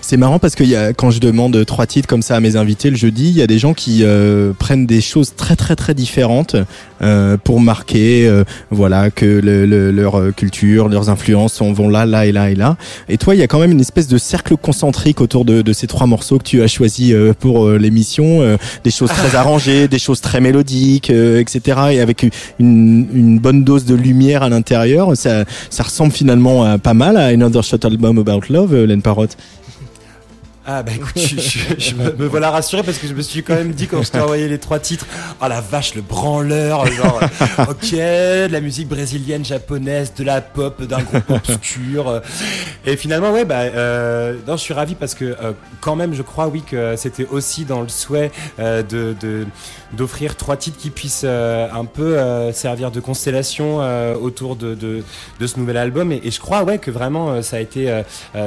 C'est 0.00 0.16
marrant 0.16 0.38
parce 0.38 0.54
que 0.54 0.64
y 0.64 0.76
a, 0.76 0.92
quand 0.92 1.10
je 1.10 1.20
demande 1.20 1.64
trois 1.64 1.86
titres 1.86 2.08
comme 2.08 2.22
ça 2.22 2.36
à 2.36 2.40
mes 2.40 2.56
invités 2.56 2.90
le 2.90 2.96
jeudi, 2.96 3.28
il 3.28 3.36
y 3.36 3.42
a 3.42 3.46
des 3.46 3.58
gens 3.58 3.74
qui 3.74 4.00
euh, 4.02 4.52
prennent 4.58 4.86
des 4.86 5.00
choses 5.00 5.34
très 5.36 5.56
très 5.56 5.76
très 5.76 5.94
différentes 5.94 6.56
euh, 7.02 7.36
pour 7.42 7.60
marquer, 7.60 8.26
euh, 8.26 8.44
voilà, 8.70 9.10
que 9.10 9.26
le, 9.26 9.90
leur 9.90 10.34
culture, 10.34 10.88
leurs 10.88 11.10
influences 11.10 11.60
vont 11.60 11.88
là, 11.88 12.06
là 12.06 12.26
et 12.26 12.32
là 12.32 12.50
et 12.50 12.54
là. 12.54 12.76
Et 13.08 13.18
toi, 13.18 13.34
il 13.34 13.38
y 13.38 13.42
a 13.42 13.46
quand 13.46 13.58
même 13.58 13.72
une 13.72 13.80
espèce 13.80 14.08
de 14.08 14.18
cercle 14.18 14.56
concentrique 14.56 15.20
autour 15.20 15.44
de, 15.44 15.62
de 15.62 15.72
ces 15.72 15.86
trois 15.86 16.06
morceaux 16.06 16.38
que 16.38 16.44
tu 16.44 16.62
as 16.62 16.68
choisis 16.68 17.14
pour 17.40 17.68
l'émission, 17.70 18.56
des 18.84 18.90
choses 18.90 19.10
très 19.10 19.34
arrangées, 19.36 19.88
des 19.88 19.98
choses 19.98 20.20
très 20.20 20.40
mélodiques, 20.40 21.10
etc. 21.10 21.60
Et 21.92 22.00
avec 22.00 22.22
une, 22.22 23.06
une, 23.12 23.38
bonne 23.38 23.64
dose 23.64 23.84
de 23.84 23.94
lumière 23.94 24.42
à 24.42 24.48
l'intérieur, 24.48 25.16
ça, 25.16 25.44
ça 25.70 25.82
ressemble 25.82 26.12
finalement 26.12 26.64
à, 26.64 26.78
pas 26.78 26.94
mal 26.94 27.16
à 27.16 27.26
Another 27.26 27.62
Shot 27.62 27.84
Album 27.84 28.18
About 28.18 28.42
Love, 28.48 28.74
Len 28.74 29.02
Parrot. 29.02 29.28
Ah 30.68 30.82
bah 30.82 30.90
écoute, 30.96 31.12
je, 31.78 31.94
me, 31.94 32.26
voilà 32.26 32.50
rassuré 32.50 32.82
parce 32.82 32.98
que 32.98 33.06
je 33.06 33.14
me 33.14 33.22
suis 33.22 33.44
quand 33.44 33.54
même 33.54 33.70
dit 33.70 33.86
quand 33.86 34.02
je 34.02 34.10
t'ai 34.10 34.18
envoyé 34.18 34.48
les 34.48 34.58
trois 34.58 34.80
titres, 34.80 35.06
oh 35.40 35.46
la 35.46 35.60
vache, 35.60 35.94
le 35.94 36.02
branleur, 36.02 36.86
genre, 36.86 37.20
ok, 37.68 37.92
de 37.92 38.52
la 38.52 38.60
musique 38.60 38.88
brésilienne, 38.88 39.44
japonaise, 39.44 40.12
de 40.14 40.24
la 40.24 40.40
pop, 40.40 40.82
d'un 40.82 41.02
groupe 41.04 41.30
obscur. 41.30 42.20
Et 42.84 42.96
finalement, 42.96 43.30
ouais, 43.30 43.44
bah, 43.44 43.60
euh, 43.60 44.34
non, 44.48 44.56
je 44.56 44.62
suis 44.62 44.74
ravi 44.74 44.96
parce 44.96 45.14
que 45.14 45.24
euh, 45.24 45.52
quand 45.80 45.94
même, 45.94 46.14
je 46.14 46.22
crois, 46.22 46.48
oui, 46.48 46.62
que 46.68 46.96
c'était 46.96 47.28
aussi 47.30 47.64
dans 47.64 47.82
le 47.82 47.88
souhait 47.88 48.32
euh, 48.58 48.82
d'offrir 49.92 50.34
trois 50.34 50.56
titres 50.56 50.78
qui 50.78 50.90
puissent 50.90 51.22
un 51.24 51.84
peu 51.84 52.18
servir 52.52 52.90
de 52.90 52.98
constellation 52.98 53.78
autour 54.20 54.56
de, 54.56 55.04
ce 55.40 55.60
nouvel 55.60 55.76
album. 55.76 56.10
Et, 56.10 56.28
je 56.28 56.40
crois, 56.40 56.64
ouais, 56.64 56.78
que 56.78 56.90
vraiment, 56.90 57.40
ça 57.42 57.58
a 57.58 57.60
été 57.60 58.02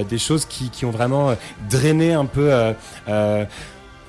des 0.10 0.18
choses 0.18 0.46
qui 0.46 0.84
ont 0.84 0.92
vraiment 0.92 1.34
drainé 1.70 2.09
un 2.14 2.26
peu 2.26 2.52
euh, 2.54 2.74
euh, 3.08 3.46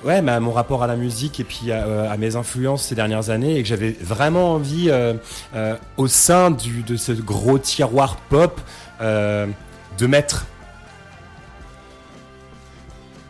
ouais, 0.05 0.23
mon 0.23 0.53
rapport 0.53 0.83
à 0.83 0.87
la 0.87 0.97
musique 0.97 1.41
et 1.41 1.45
puis 1.45 1.73
à, 1.73 2.17
mes 2.19 2.37
influences 2.37 2.85
ces 2.85 2.95
dernières 2.95 3.31
années 3.31 3.57
et 3.57 3.63
que 3.63 3.69
j'avais 3.69 3.97
vraiment 4.01 4.55
envie, 4.55 4.87
euh, 4.89 5.15
au 5.97 6.07
sein 6.07 6.51
du, 6.51 6.83
de 6.83 6.97
ce 6.97 7.13
gros 7.13 7.59
tiroir 7.59 8.17
pop, 8.29 8.61
de 9.01 10.07
mettre. 10.07 10.47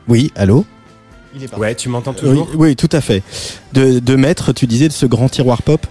Oui, 0.08 0.32
allô? 0.34 0.64
Ouais, 1.56 1.74
tu 1.76 1.88
m'entends 1.88 2.12
toujours? 2.12 2.48
Oui, 2.56 2.74
tout 2.74 2.88
à 2.92 3.00
fait. 3.00 3.22
De, 3.72 4.00
de 4.00 4.16
mettre, 4.16 4.52
tu 4.52 4.66
disais, 4.66 4.88
de 4.88 4.92
ce 4.92 5.06
grand 5.06 5.28
tiroir 5.28 5.62
pop? 5.62 5.86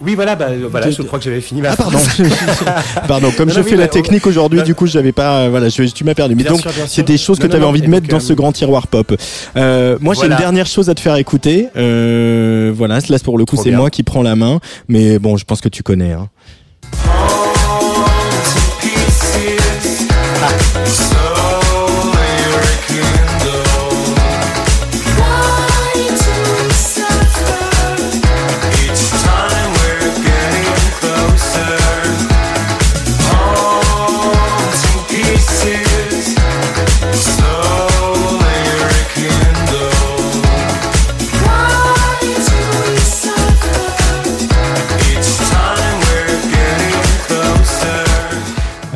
Oui, 0.00 0.14
voilà, 0.14 0.36
bah, 0.36 0.48
voilà 0.70 0.90
je 0.90 1.02
crois 1.02 1.18
que 1.18 1.24
j'avais 1.24 1.40
fini 1.40 1.60
ma 1.60 1.70
ah, 1.70 1.76
pardon. 1.76 1.98
pardon, 3.08 3.30
comme 3.36 3.50
je 3.50 3.62
fais 3.62 3.76
la 3.76 3.88
technique 3.88 4.26
aujourd'hui, 4.26 4.62
du 4.62 4.74
coup, 4.74 4.86
j'avais 4.86 5.12
pas, 5.12 5.40
euh, 5.40 5.48
voilà, 5.50 5.68
je, 5.68 5.82
tu 5.84 6.04
m'as 6.04 6.14
perdu. 6.14 6.34
Mais 6.34 6.44
donc, 6.44 6.60
c'est 6.86 7.06
des 7.06 7.18
choses 7.18 7.38
que 7.38 7.46
tu 7.46 7.56
avais 7.56 7.64
envie 7.64 7.82
de 7.82 7.88
mettre 7.88 8.08
dans 8.08 8.20
ce 8.20 8.32
grand 8.32 8.52
tiroir 8.52 8.86
pop. 8.86 9.14
Euh, 9.56 9.98
moi, 10.00 10.14
j'ai 10.14 10.26
une 10.26 10.36
dernière 10.36 10.66
chose 10.66 10.90
à 10.90 10.94
te 10.94 11.00
faire 11.00 11.16
écouter. 11.16 11.68
Euh, 11.76 12.72
voilà, 12.74 12.98
là, 13.08 13.18
pour 13.22 13.38
le 13.38 13.44
coup, 13.44 13.56
c'est 13.56 13.70
moi 13.70 13.90
qui 13.90 14.02
prends 14.02 14.22
la 14.22 14.36
main. 14.36 14.60
Mais 14.88 15.18
bon, 15.18 15.36
je 15.36 15.44
pense 15.44 15.60
que 15.60 15.68
tu 15.68 15.82
connais. 15.82 16.12
Hein. 16.12 16.28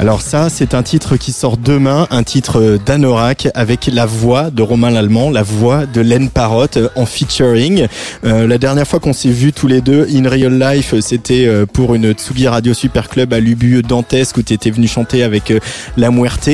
Alors 0.02 0.20
ça, 0.20 0.48
c'est 0.48 0.74
un 0.74 0.82
titre 0.82 1.16
qui 1.16 1.30
sort 1.30 1.56
demain, 1.56 2.08
un 2.10 2.24
titre 2.24 2.76
d'Anorak 2.84 3.46
avec 3.54 3.86
la 3.86 4.04
voix 4.04 4.50
de 4.50 4.60
Romain 4.60 4.90
Lallemand, 4.90 5.30
la 5.30 5.44
voix 5.44 5.86
de 5.86 6.00
Len 6.00 6.28
Parrot 6.28 6.66
euh, 6.76 6.88
en 6.96 7.06
featuring. 7.06 7.86
Euh, 8.24 8.48
la 8.48 8.58
dernière 8.58 8.84
fois 8.84 8.98
qu'on 8.98 9.12
s'est 9.12 9.30
vus 9.30 9.52
tous 9.52 9.68
les 9.68 9.80
deux 9.80 10.08
in 10.12 10.28
real 10.28 10.58
life, 10.58 10.98
c'était 10.98 11.46
euh, 11.46 11.66
pour 11.66 11.94
une 11.94 12.14
Tsugi 12.14 12.48
Radio 12.48 12.74
Super 12.74 13.08
Club 13.08 13.32
à 13.32 13.38
Lubu 13.38 13.80
Dantesque 13.82 14.38
où 14.38 14.42
tu 14.42 14.54
étais 14.54 14.72
venu 14.72 14.88
chanter 14.88 15.22
avec 15.22 15.52
La 15.96 16.10
Muerte. 16.10 16.50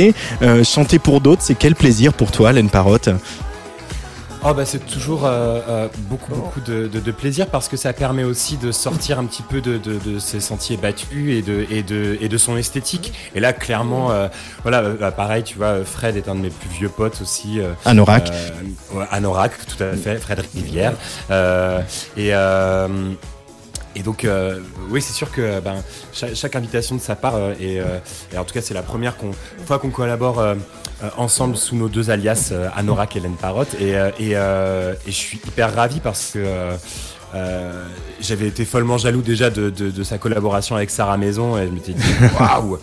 chanter 0.62 0.98
pour 0.98 1.22
d'autres, 1.22 1.40
c'est 1.42 1.54
quel 1.54 1.74
plaisir 1.74 2.12
pour 2.12 2.30
toi, 2.30 2.52
Len 2.52 2.68
Parrot 2.68 2.98
Oh 4.44 4.54
bah 4.54 4.64
c'est 4.64 4.86
toujours 4.86 5.26
euh, 5.26 5.60
euh, 5.68 5.88
beaucoup 6.08 6.32
beaucoup 6.32 6.60
de, 6.60 6.86
de, 6.86 7.10
plaisir 7.10 7.48
parce 7.48 7.68
que 7.68 7.76
ça 7.76 7.92
permet 7.92 8.22
aussi 8.22 8.56
de 8.56 8.70
sortir 8.70 9.18
un 9.18 9.24
petit 9.24 9.42
peu 9.42 9.60
de, 9.60 9.78
de, 9.78 9.98
de 9.98 10.18
ses 10.20 10.38
sentiers 10.38 10.76
battus 10.76 11.36
et 11.36 11.42
de, 11.42 11.66
et, 11.70 11.82
de, 11.82 12.16
et 12.20 12.28
de 12.28 12.38
son 12.38 12.56
esthétique. 12.56 13.12
Et 13.34 13.40
là 13.40 13.52
clairement, 13.52 14.12
euh, 14.12 14.28
voilà, 14.62 14.82
bah, 14.82 15.10
pareil, 15.10 15.42
tu 15.42 15.56
vois, 15.56 15.84
Fred 15.84 16.16
est 16.16 16.28
un 16.28 16.36
de 16.36 16.40
mes 16.40 16.50
plus 16.50 16.68
vieux 16.68 16.88
potes 16.88 17.20
aussi. 17.20 17.60
Anorak. 17.84 18.30
Anorak, 19.10 19.52
tout 19.66 19.82
à 19.82 19.92
fait, 19.94 20.18
Frédéric 20.18 20.52
Rivière. 20.54 20.94
et 22.16 22.32
et 23.96 24.02
donc, 24.02 24.24
oui, 24.90 25.02
c'est 25.02 25.12
sûr 25.12 25.32
que 25.32 25.58
ben, 25.58 25.82
chaque, 26.12 26.54
invitation 26.54 26.94
de 26.94 27.00
sa 27.00 27.16
part, 27.16 27.34
et, 27.58 27.78
et, 28.32 28.38
en 28.38 28.44
tout 28.44 28.54
cas, 28.54 28.60
c'est 28.60 28.74
la 28.74 28.82
première 28.82 29.16
fois 29.66 29.80
qu'on 29.80 29.90
collabore 29.90 30.40
euh, 31.02 31.10
ensemble 31.16 31.56
sous 31.56 31.76
nos 31.76 31.88
deux 31.88 32.10
alias, 32.10 32.50
euh, 32.50 32.68
Anorak 32.74 33.14
et 33.14 33.18
Hélène 33.18 33.36
Parotte. 33.36 33.74
Et, 33.80 33.96
euh, 33.96 34.10
euh, 34.20 34.94
et 35.06 35.10
je 35.10 35.16
suis 35.16 35.38
hyper 35.38 35.74
ravi 35.74 36.00
parce 36.00 36.32
que 36.32 36.44
euh, 37.34 37.38
euh, 37.38 37.84
j'avais 38.20 38.48
été 38.48 38.64
follement 38.64 38.98
jaloux 38.98 39.20
déjà 39.22 39.48
de, 39.50 39.70
de, 39.70 39.90
de 39.90 40.02
sa 40.02 40.18
collaboration 40.18 40.74
avec 40.76 40.90
Sarah 40.90 41.16
Maison 41.16 41.56
et 41.58 41.66
je 41.66 41.70
m'étais 41.72 41.92
dit 41.92 42.02
waouh 42.40 42.78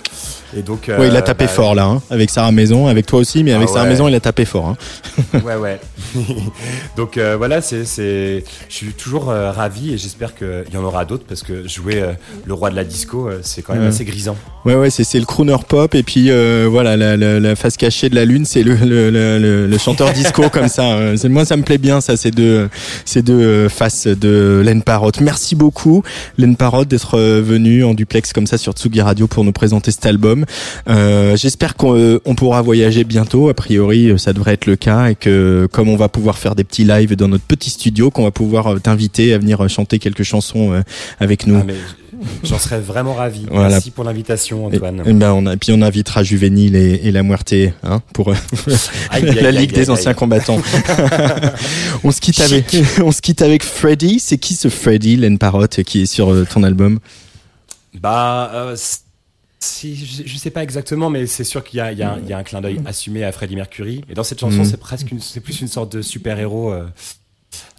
Et 0.55 0.61
donc 0.61 0.85
Ouais, 0.87 1.07
il 1.09 1.15
a 1.15 1.21
tapé 1.21 1.45
bah, 1.45 1.51
fort 1.51 1.75
là, 1.75 1.85
hein, 1.85 2.01
avec 2.09 2.29
Sarah 2.29 2.51
Maison, 2.51 2.87
avec 2.87 3.05
toi 3.05 3.19
aussi, 3.19 3.43
mais 3.43 3.51
avec 3.53 3.67
Ah 3.69 3.73
Sarah. 3.73 3.85
Maison, 3.89 4.07
il 4.07 4.15
a 4.15 4.19
tapé 4.19 4.45
fort. 4.45 4.67
Hein. 4.69 4.77
Ouais, 5.43 5.55
ouais. 5.55 5.79
Donc 6.97 7.17
euh, 7.17 7.35
voilà, 7.37 7.61
c'est, 7.61 7.85
c'est, 7.85 8.43
je 8.69 8.73
suis 8.73 8.93
toujours 8.93 9.29
euh, 9.29 9.51
ravi 9.51 9.93
et 9.93 9.97
j'espère 9.97 10.35
qu'il 10.35 10.63
y 10.73 10.77
en 10.77 10.83
aura 10.83 11.05
d'autres 11.05 11.25
parce 11.27 11.43
que 11.43 11.67
jouer 11.67 12.01
euh, 12.01 12.13
le 12.45 12.53
roi 12.53 12.69
de 12.69 12.75
la 12.75 12.83
disco, 12.83 13.27
euh, 13.27 13.39
c'est 13.41 13.61
quand 13.61 13.73
même 13.73 13.83
Ouais. 13.83 13.87
assez 13.89 14.05
grisant. 14.05 14.37
Ouais, 14.63 14.75
ouais, 14.75 14.89
c'est 14.89 15.19
le 15.19 15.25
crooner 15.25 15.55
pop 15.67 15.93
et 15.95 16.03
puis 16.03 16.31
euh, 16.31 16.67
voilà, 16.69 16.95
la, 16.97 17.17
la, 17.17 17.39
la 17.39 17.55
face 17.55 17.77
cachée 17.77 18.09
de 18.09 18.15
la 18.15 18.25
lune, 18.25 18.45
c'est 18.45 18.63
le, 18.63 18.75
le, 18.75 19.09
le, 19.09 19.39
le- 19.39 19.67
le 19.67 19.77
chanteur 19.77 20.11
disco 20.13 20.49
comme 20.49 20.67
ça. 20.69 20.93
Euh, 20.93 21.17
c'est- 21.17 21.29
Moi, 21.29 21.45
ça 21.45 21.57
me 21.57 21.63
plaît 21.63 21.77
bien, 21.77 21.99
ça, 22.01 22.15
ces 22.17 22.31
deux, 22.31 22.69
ces 23.03 23.21
deux 23.21 23.33
euh, 23.39 23.69
faces 23.69 24.07
de 24.07 24.34
Len 24.63 24.81
Parotte. 24.81 25.21
Merci 25.21 25.55
beaucoup, 25.55 26.03
Len 26.37 26.55
Parotte, 26.55 26.87
d'être 26.87 27.17
euh, 27.17 27.41
venu 27.41 27.83
en 27.83 27.93
duplex 27.93 28.33
comme 28.33 28.47
ça 28.47 28.57
sur 28.57 28.73
Tsugi 28.73 29.01
Radio 29.01 29.27
pour 29.27 29.43
nous 29.43 29.51
présenter 29.51 29.91
cet 29.91 30.05
album. 30.05 30.45
Euh, 30.89 31.35
J'espère 31.35 31.75
qu'on 31.75 31.95
euh, 31.95 32.19
on 32.25 32.35
pourra 32.35 32.61
voyager 32.61 33.03
bientôt. 33.03 33.49
A 33.49 33.53
priori, 33.53 34.09
euh, 34.09 34.17
ça 34.17 34.33
devrait 34.33 34.53
être 34.53 34.65
le 34.65 34.75
cas 34.75 35.09
et 35.09 35.15
que 35.15 35.67
comme 35.71 35.89
on 35.89 35.95
va 35.95 36.09
pouvoir 36.09 36.37
faire 36.37 36.55
des 36.55 36.63
petits 36.63 36.83
lives 36.83 37.15
dans 37.15 37.27
notre 37.27 37.43
petit 37.43 37.69
studio, 37.69 38.11
qu'on 38.11 38.23
va 38.23 38.31
pouvoir 38.31 38.81
t'inviter 38.81 39.33
à 39.33 39.37
venir 39.37 39.67
chanter 39.69 39.99
quelques 39.99 40.23
chansons 40.23 40.83
avec 41.19 41.47
nous. 41.47 41.61
Ah, 41.67 41.73
j'en 42.43 42.59
serais 42.59 42.79
vraiment 42.79 43.13
ravi. 43.13 43.45
Voilà. 43.49 43.69
Merci 43.69 43.91
pour 43.91 44.03
l'invitation, 44.03 44.65
Antoine. 44.67 45.03
Et, 45.05 45.09
et 45.09 45.13
ben 45.13 45.31
on 45.33 45.45
a, 45.45 45.57
puis 45.57 45.71
on 45.73 45.81
invitera 45.81 46.23
Juvénile 46.23 46.75
et, 46.75 47.01
et 47.07 47.11
la 47.11 47.23
Muerte 47.23 47.53
hein, 47.83 48.01
pour 48.13 48.29
euh, 48.31 48.35
Aïe, 49.09 49.27
aïe, 49.29 49.35
la 49.41 49.51
Ligue 49.51 49.71
aïe, 49.71 49.85
des 49.85 49.89
anciens 49.89 50.13
combattants. 50.13 50.61
on 52.03 52.11
se 52.11 52.21
quitte 52.21 52.39
avec 52.41 52.75
on 53.03 53.11
se 53.11 53.21
quitte 53.21 53.41
avec 53.41 53.63
Freddy. 53.63 54.19
C'est 54.19 54.37
qui 54.37 54.55
ce 54.55 54.69
Freddy, 54.69 55.17
Len 55.17 55.37
Parotte, 55.37 55.83
qui 55.83 56.01
est 56.01 56.05
sur 56.05 56.31
euh, 56.31 56.45
ton 56.51 56.63
album? 56.63 56.99
Bah, 57.99 58.51
euh, 58.53 58.75
si, 59.59 59.95
je, 59.95 60.23
je 60.25 60.37
sais 60.37 60.49
pas 60.51 60.63
exactement, 60.63 61.09
mais 61.09 61.25
c'est 61.27 61.43
sûr 61.43 61.63
qu'il 61.63 61.77
y 61.77 61.81
a, 61.81 61.91
y, 61.91 62.03
un- 62.03 62.19
il 62.21 62.29
y 62.29 62.33
a 62.33 62.37
un 62.37 62.43
clin 62.43 62.61
d'œil 62.61 62.79
assumé 62.85 63.23
à 63.23 63.31
Freddie 63.31 63.55
Mercury. 63.55 64.03
Et 64.09 64.13
dans 64.13 64.23
cette 64.23 64.39
chanson, 64.39 64.57
Mhm. 64.57 64.65
c'est 64.65 64.77
presque, 64.79 65.11
une- 65.11 65.21
c'est 65.21 65.39
plus 65.39 65.61
une 65.61 65.67
sorte 65.67 65.95
de 65.95 66.01
super 66.01 66.37
héros. 66.39 66.71
Euh, 66.71 66.85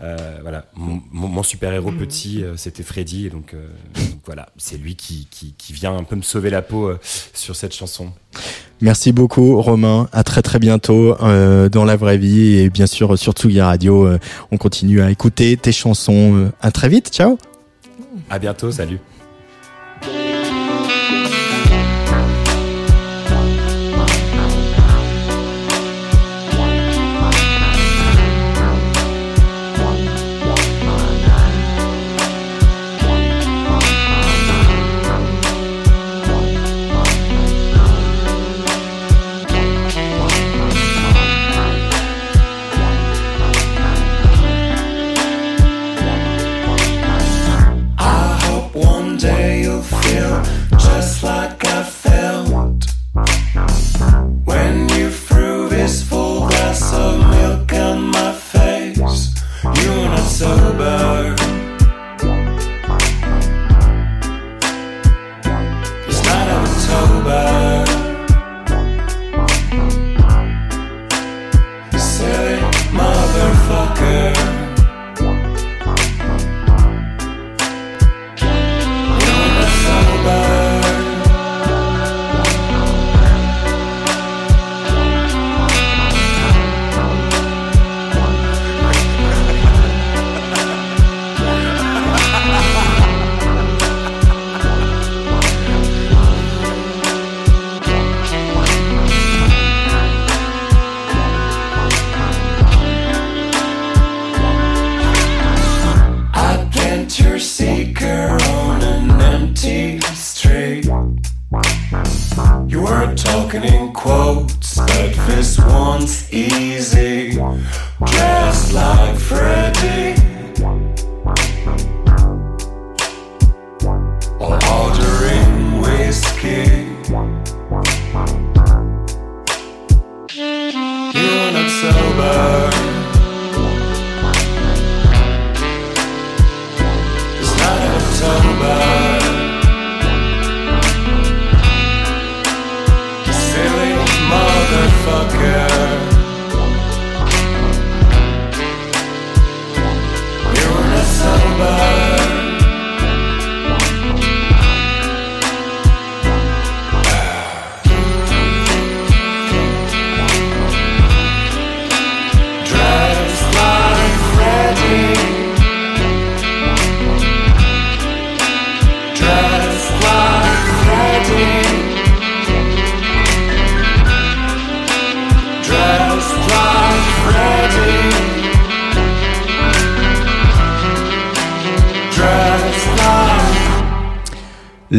euh, 0.03 0.39
voilà, 0.43 0.67
mon, 0.75 1.01
mon- 1.13 1.29
mon 1.29 1.43
super 1.43 1.73
héros 1.73 1.93
petit, 1.93 2.43
euh, 2.43 2.57
c'était 2.57 2.83
Freddy, 2.83 3.27
et 3.27 3.31
donc, 3.31 3.55
euh, 3.55 3.67
donc 3.95 4.21
voilà, 4.25 4.49
c'est 4.57 4.77
lui 4.79 4.97
qui, 4.97 5.27
qui, 5.31 5.55
qui 5.57 5.73
vient 5.73 5.97
un 5.97 6.05
peu 6.05 6.17
me 6.17 6.23
sauver 6.23 6.51
la 6.51 6.63
peau 6.63 6.87
euh, 6.89 6.99
sur 7.35 7.55
cette 7.57 7.75
chanson. 7.75 8.11
Merci 8.83 9.13
beaucoup 9.13 9.61
Romain. 9.61 10.09
À 10.13 10.23
très 10.23 10.43
très 10.43 10.59
bientôt 10.59 11.17
euh, 11.23 11.69
dans 11.71 11.85
la 11.85 11.97
vraie 11.97 12.19
vie 12.19 12.57
et 12.57 12.69
bien 12.69 12.87
sûr 12.87 13.19
sur 13.19 13.33
Tsugi 13.33 13.61
Radio. 13.61 14.07
euh, 14.07 14.19
on 14.51 14.59
continue 14.59 15.01
à 15.01 15.11
écouter 15.11 15.57
tes 15.57 15.73
chansons. 15.73 16.35
Euh, 16.37 16.53
À 16.61 16.71
très 16.71 16.89
vite. 16.91 17.09
Ciao. 17.11 17.39
À 18.29 18.39
bientôt, 18.39 18.71
salut. 18.71 18.99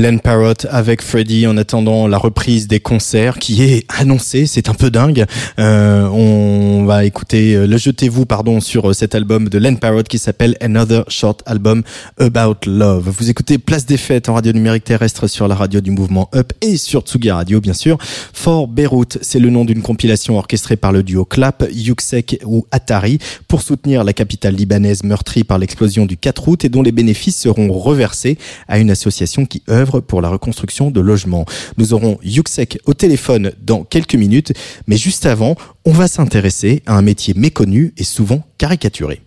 Len 0.07 0.16
Parrott 0.27 0.67
avec 0.69 1.01
Freddy 1.01 1.47
en 1.47 1.55
attendant 1.55 2.05
la 2.05 2.17
reprise 2.17 2.67
des 2.67 2.81
concerts 2.81 3.39
qui 3.39 3.63
est 3.63 3.85
annoncée, 3.97 4.45
c'est 4.45 4.67
un 4.67 4.73
peu 4.73 4.91
dingue. 4.91 5.25
Euh, 5.57 6.05
on 6.09 6.83
va 6.83 7.05
écouter 7.05 7.55
euh, 7.55 7.65
le 7.65 7.77
jetez-vous 7.77 8.25
pardon 8.25 8.59
sur 8.59 8.89
euh, 8.89 8.93
cet 8.93 9.15
album 9.15 9.47
de 9.47 9.57
Len 9.57 9.79
Parrott 9.79 10.05
qui 10.05 10.17
s'appelle 10.17 10.57
Another 10.59 11.05
Short 11.07 11.43
Album 11.45 11.81
About 12.19 12.57
Love. 12.65 13.07
Vous 13.17 13.29
écoutez 13.29 13.57
Place 13.57 13.85
des 13.85 13.95
Fêtes 13.95 14.27
en 14.27 14.33
radio 14.33 14.51
numérique 14.51 14.83
terrestre 14.83 15.27
sur 15.27 15.47
la 15.47 15.55
radio 15.55 15.79
du 15.79 15.91
mouvement 15.91 16.29
Up 16.35 16.51
et 16.59 16.75
sur 16.75 17.03
Tsugi 17.03 17.31
Radio 17.31 17.61
bien 17.61 17.71
sûr. 17.71 17.97
For 18.33 18.67
Beirut, 18.67 19.19
c'est 19.21 19.39
le 19.39 19.49
nom 19.49 19.63
d'une 19.63 19.81
compilation 19.81 20.37
orchestrée 20.37 20.75
par 20.75 20.91
le 20.91 21.03
duo 21.03 21.23
Clap, 21.23 21.63
Yuxek 21.71 22.41
ou 22.43 22.67
Atari 22.71 23.19
pour 23.47 23.61
soutenir 23.61 24.03
la 24.03 24.11
capitale 24.11 24.55
libanaise 24.55 25.05
meurtrie 25.05 25.45
par 25.45 25.57
l'explosion 25.57 26.05
du 26.05 26.17
4 26.17 26.49
août 26.49 26.65
et 26.65 26.69
dont 26.69 26.81
les 26.81 26.91
bénéfices 26.91 27.37
seront 27.37 27.71
reversés 27.71 28.37
à 28.67 28.77
une 28.77 28.91
association 28.91 29.45
qui 29.45 29.63
œuvre 29.69 29.77
œuvre 29.77 30.01
pour 30.17 30.23
la 30.23 30.29
reconstruction 30.29 30.89
de 30.89 30.99
logements. 30.99 31.45
Nous 31.77 31.93
aurons 31.93 32.17
Yuxek 32.23 32.79
au 32.85 32.95
téléphone 32.95 33.51
dans 33.61 33.83
quelques 33.83 34.15
minutes, 34.15 34.51
mais 34.87 34.97
juste 34.97 35.27
avant, 35.27 35.55
on 35.85 35.91
va 35.91 36.07
s'intéresser 36.07 36.81
à 36.87 36.95
un 36.95 37.03
métier 37.03 37.35
méconnu 37.35 37.93
et 37.97 38.03
souvent 38.03 38.41
caricaturé. 38.57 39.21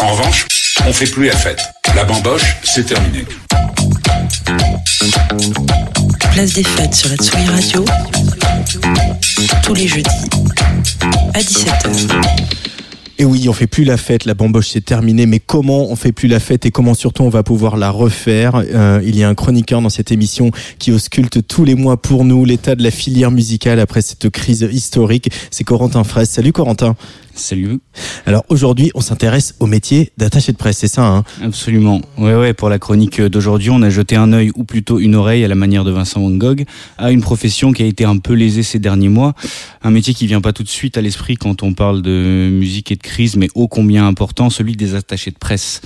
En 0.00 0.08
revanche, 0.08 0.48
on 0.84 0.92
fait 0.92 1.06
plus 1.06 1.26
la 1.26 1.36
fête. 1.36 1.60
La 1.94 2.02
bamboche, 2.02 2.56
c'est 2.64 2.86
terminé. 2.86 3.24
Place 6.32 6.54
des 6.54 6.64
fêtes 6.64 6.94
sur 6.96 7.10
la 7.10 7.16
Tsugi 7.16 7.46
Radio. 7.46 7.84
Tous 9.62 9.74
les 9.74 9.86
jeudis 9.86 10.10
à 11.34 11.38
17h. 11.38 12.44
Et 13.16 13.24
oui, 13.24 13.48
on 13.48 13.52
fait 13.52 13.68
plus 13.68 13.84
la 13.84 13.96
fête, 13.96 14.24
la 14.24 14.34
bamboche 14.34 14.70
c'est 14.70 14.84
terminé, 14.84 15.26
mais 15.26 15.38
comment 15.38 15.88
on 15.88 15.94
fait 15.94 16.10
plus 16.10 16.26
la 16.26 16.40
fête 16.40 16.66
et 16.66 16.72
comment 16.72 16.94
surtout 16.94 17.22
on 17.22 17.28
va 17.28 17.44
pouvoir 17.44 17.76
la 17.76 17.90
refaire? 17.90 18.56
Euh, 18.56 19.00
Il 19.04 19.16
y 19.16 19.22
a 19.22 19.28
un 19.28 19.36
chroniqueur 19.36 19.80
dans 19.80 19.88
cette 19.88 20.10
émission 20.10 20.50
qui 20.80 20.90
ausculte 20.90 21.46
tous 21.46 21.64
les 21.64 21.76
mois 21.76 21.96
pour 21.96 22.24
nous 22.24 22.44
l'état 22.44 22.74
de 22.74 22.82
la 22.82 22.90
filière 22.90 23.30
musicale 23.30 23.78
après 23.78 24.02
cette 24.02 24.28
crise 24.30 24.68
historique. 24.72 25.30
C'est 25.52 25.62
Corentin 25.62 26.02
Fraisse. 26.02 26.30
Salut 26.30 26.52
Corentin. 26.52 26.96
Salut. 27.36 27.80
Alors 28.26 28.44
aujourd'hui, 28.48 28.92
on 28.94 29.00
s'intéresse 29.00 29.56
au 29.58 29.66
métier 29.66 30.12
d'attaché 30.16 30.52
de 30.52 30.56
presse, 30.56 30.78
c'est 30.78 30.88
ça 30.88 31.04
hein? 31.04 31.24
Absolument. 31.42 32.00
Ouais, 32.16 32.34
ouais. 32.36 32.54
Pour 32.54 32.68
la 32.68 32.78
chronique 32.78 33.20
d'aujourd'hui, 33.20 33.70
on 33.70 33.82
a 33.82 33.90
jeté 33.90 34.14
un 34.14 34.32
œil 34.32 34.52
ou 34.54 34.62
plutôt 34.62 35.00
une 35.00 35.16
oreille 35.16 35.44
à 35.44 35.48
la 35.48 35.56
manière 35.56 35.82
de 35.82 35.90
Vincent 35.90 36.20
Van 36.20 36.30
Gogh 36.30 36.64
à 36.96 37.10
une 37.10 37.22
profession 37.22 37.72
qui 37.72 37.82
a 37.82 37.86
été 37.86 38.04
un 38.04 38.18
peu 38.18 38.34
lésée 38.34 38.62
ces 38.62 38.78
derniers 38.78 39.08
mois. 39.08 39.34
Un 39.82 39.90
métier 39.90 40.14
qui 40.14 40.28
vient 40.28 40.40
pas 40.40 40.52
tout 40.52 40.62
de 40.62 40.68
suite 40.68 40.96
à 40.96 41.00
l'esprit 41.00 41.36
quand 41.36 41.64
on 41.64 41.74
parle 41.74 42.02
de 42.02 42.48
musique 42.52 42.92
et 42.92 42.96
de 42.96 43.02
crise, 43.02 43.36
mais 43.36 43.48
ô 43.56 43.66
combien 43.66 44.06
important, 44.06 44.48
celui 44.48 44.76
des 44.76 44.94
attachés 44.94 45.32
de 45.32 45.38
presse. 45.38 45.80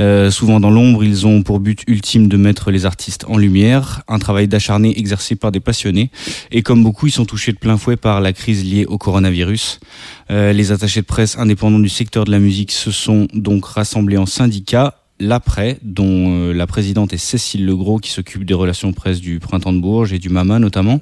Euh, 0.00 0.30
souvent 0.30 0.60
dans 0.60 0.70
l'ombre, 0.70 1.04
ils 1.04 1.26
ont 1.26 1.42
pour 1.42 1.60
but 1.60 1.82
ultime 1.86 2.28
de 2.28 2.36
mettre 2.36 2.70
les 2.70 2.86
artistes 2.86 3.24
en 3.28 3.36
lumière, 3.36 4.02
un 4.08 4.18
travail 4.18 4.48
d'acharné 4.48 4.98
exercé 4.98 5.36
par 5.36 5.52
des 5.52 5.60
passionnés. 5.60 6.10
Et 6.50 6.62
comme 6.62 6.82
beaucoup, 6.82 7.06
ils 7.06 7.12
sont 7.12 7.24
touchés 7.24 7.52
de 7.52 7.58
plein 7.58 7.76
fouet 7.76 7.96
par 7.96 8.20
la 8.20 8.32
crise 8.32 8.64
liée 8.64 8.86
au 8.86 8.98
coronavirus. 8.98 9.80
Euh, 10.30 10.52
les 10.52 10.72
attachés 10.72 11.00
de 11.00 11.06
presse 11.06 11.38
indépendants 11.38 11.78
du 11.78 11.88
secteur 11.88 12.24
de 12.24 12.30
la 12.30 12.38
musique 12.38 12.72
se 12.72 12.90
sont 12.90 13.28
donc 13.32 13.64
rassemblés 13.66 14.18
en 14.18 14.26
syndicats 14.26 14.94
l'APRES, 15.18 15.78
dont 15.82 16.30
euh, 16.30 16.52
la 16.52 16.66
présidente 16.66 17.12
est 17.12 17.18
Cécile 17.18 17.64
Legros, 17.64 17.98
qui 17.98 18.10
s'occupe 18.10 18.44
des 18.44 18.54
relations 18.54 18.92
presse 18.92 19.20
du 19.20 19.40
Printemps 19.40 19.72
de 19.72 19.80
Bourges 19.80 20.12
et 20.12 20.18
du 20.18 20.28
MAMA 20.28 20.58
notamment. 20.58 21.00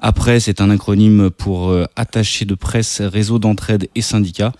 APRES 0.00 0.40
c'est 0.40 0.60
un 0.60 0.70
acronyme 0.70 1.30
pour 1.30 1.70
euh, 1.70 1.84
attaché 1.96 2.44
de 2.44 2.54
presse, 2.54 3.00
réseau 3.00 3.38
d'entraide 3.38 3.88
et 3.94 4.02
syndicat. 4.02 4.52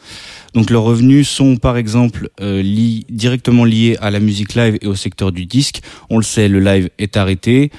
Donc 0.54 0.70
leurs 0.70 0.82
revenus 0.82 1.28
sont 1.28 1.56
par 1.56 1.76
exemple 1.76 2.28
euh, 2.40 2.62
li- 2.62 3.06
directement 3.08 3.64
liés 3.64 3.96
à 4.00 4.10
la 4.10 4.20
musique 4.20 4.54
live 4.54 4.78
et 4.80 4.86
au 4.86 4.94
secteur 4.94 5.32
du 5.32 5.46
disque. 5.46 5.80
On 6.10 6.16
le 6.16 6.22
sait, 6.22 6.48
le 6.48 6.60
live 6.60 6.90
est 6.98 7.16
arrêté. 7.16 7.70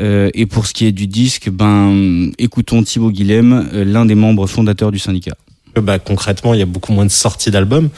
Euh, 0.00 0.28
et 0.34 0.46
pour 0.46 0.66
ce 0.66 0.74
qui 0.74 0.86
est 0.86 0.92
du 0.92 1.06
disque, 1.06 1.50
ben 1.50 2.32
écoutons 2.38 2.82
Thibaut 2.82 3.12
Guilhem, 3.12 3.52
euh, 3.72 3.84
l'un 3.84 4.04
des 4.06 4.16
membres 4.16 4.48
fondateurs 4.48 4.90
du 4.90 4.98
syndicat. 4.98 5.36
Bah, 5.80 5.98
concrètement, 5.98 6.54
il 6.54 6.60
y 6.60 6.62
a 6.62 6.66
beaucoup 6.66 6.92
moins 6.92 7.06
de 7.06 7.10
sorties 7.10 7.50
d'albums 7.50 7.90